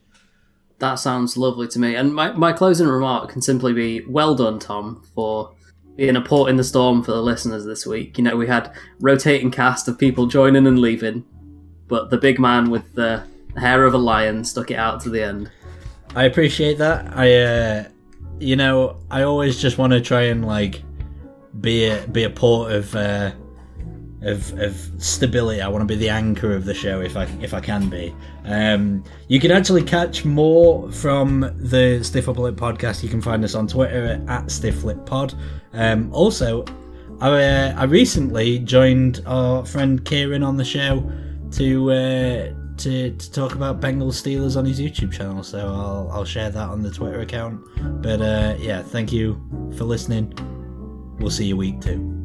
That 0.79 0.97
sounds 0.97 1.37
lovely 1.37 1.69
to 1.69 1.79
me. 1.79 1.95
And 1.95 2.15
my, 2.15 2.33
my 2.33 2.53
closing 2.53 2.89
remark 2.89 3.31
can 3.31 3.43
simply 3.43 3.73
be 3.73 4.05
well 4.07 4.35
done, 4.35 4.59
Tom, 4.59 5.05
for 5.15 5.55
being 5.97 6.17
a 6.17 6.21
port 6.21 6.51
in 6.51 6.57
the 6.57 6.65
storm 6.65 7.03
for 7.03 7.13
the 7.13 7.23
listeners 7.23 7.65
this 7.65 7.87
week. 7.87 8.19
You 8.19 8.25
know, 8.25 8.37
we 8.37 8.47
had 8.47 8.73
rotating 9.01 9.51
cast 9.51 9.87
of 9.89 9.99
people 9.99 10.27
joining 10.27 10.67
and 10.67 10.79
leaving, 10.79 11.25
but 11.87 12.11
the 12.11 12.19
big 12.19 12.39
man 12.41 12.71
with 12.71 12.95
the 12.95 13.25
hair 13.57 13.85
of 13.85 13.95
a 13.95 13.99
lion 13.99 14.45
stuck 14.45 14.71
it 14.71 14.79
out 14.79 15.01
to 15.03 15.11
the 15.11 15.23
end. 15.23 15.51
I 16.17 16.25
appreciate 16.25 16.79
that. 16.79 17.17
I 17.17 17.35
uh, 17.35 17.85
you 18.39 18.57
know, 18.57 18.99
I 19.11 19.23
always 19.23 19.61
just 19.61 19.79
want 19.79 19.93
to 19.93 20.01
try 20.01 20.23
and 20.23 20.45
like 20.45 20.83
be 21.61 21.87
a 21.87 22.07
be 22.09 22.25
a 22.25 22.31
port 22.31 22.73
of 22.73 22.95
uh, 22.95 23.33
of 24.25 24.59
of 24.59 24.77
stability. 24.99 25.61
I 25.61 25.69
want 25.69 25.83
to 25.83 25.87
be 25.87 25.97
the 25.97 26.09
anchor 26.09 26.55
of 26.55 26.65
the 26.65 26.75
show 26.75 27.01
if 27.01 27.17
I 27.17 27.25
if 27.41 27.55
I 27.55 27.61
can 27.61 27.89
be. 27.89 28.15
Um, 28.45 29.05
you 29.29 29.41
can 29.41 29.51
actually 29.51 29.83
catch 29.83 30.25
more 30.25 30.91
from 30.93 31.41
the 31.57 32.03
Stiff 32.03 32.29
Upper 32.29 32.41
Lip 32.41 32.57
podcast. 32.57 33.03
You 33.03 33.09
can 33.09 33.23
find 33.23 33.45
us 33.45 33.55
on 33.55 33.67
Twitter 33.67 34.25
at 34.29 34.51
Stiff 34.51 34.85
Lip 34.85 35.05
Pod. 35.07 35.35
Um, 35.73 36.13
also, 36.13 36.65
I 37.21 37.31
uh, 37.31 37.75
I 37.77 37.85
recently 37.85 38.59
joined 38.59 39.23
our 39.27 39.65
friend 39.65 40.05
Kieran 40.05 40.43
on 40.43 40.57
the 40.57 40.65
show 40.65 41.11
to. 41.53 41.93
Uh, 41.93 42.55
to, 42.77 43.13
to 43.13 43.31
talk 43.31 43.55
about 43.55 43.81
Bengals 43.81 44.21
Steelers 44.21 44.57
on 44.57 44.65
his 44.65 44.81
YouTube 44.81 45.13
channel, 45.13 45.45
so 45.45 45.59
I'll 45.61 46.11
I'll 46.11 46.25
share 46.25 46.51
that 46.51 46.69
on 46.69 46.83
the 46.83 46.91
Twitter 46.91 47.21
account. 47.21 47.63
But 48.03 48.21
uh, 48.21 48.57
yeah, 48.59 48.83
thank 48.83 49.13
you 49.13 49.41
for 49.77 49.85
listening. 49.85 50.35
We'll 51.21 51.31
see 51.31 51.47
you 51.47 51.57
week 51.57 51.81
two. 51.81 52.24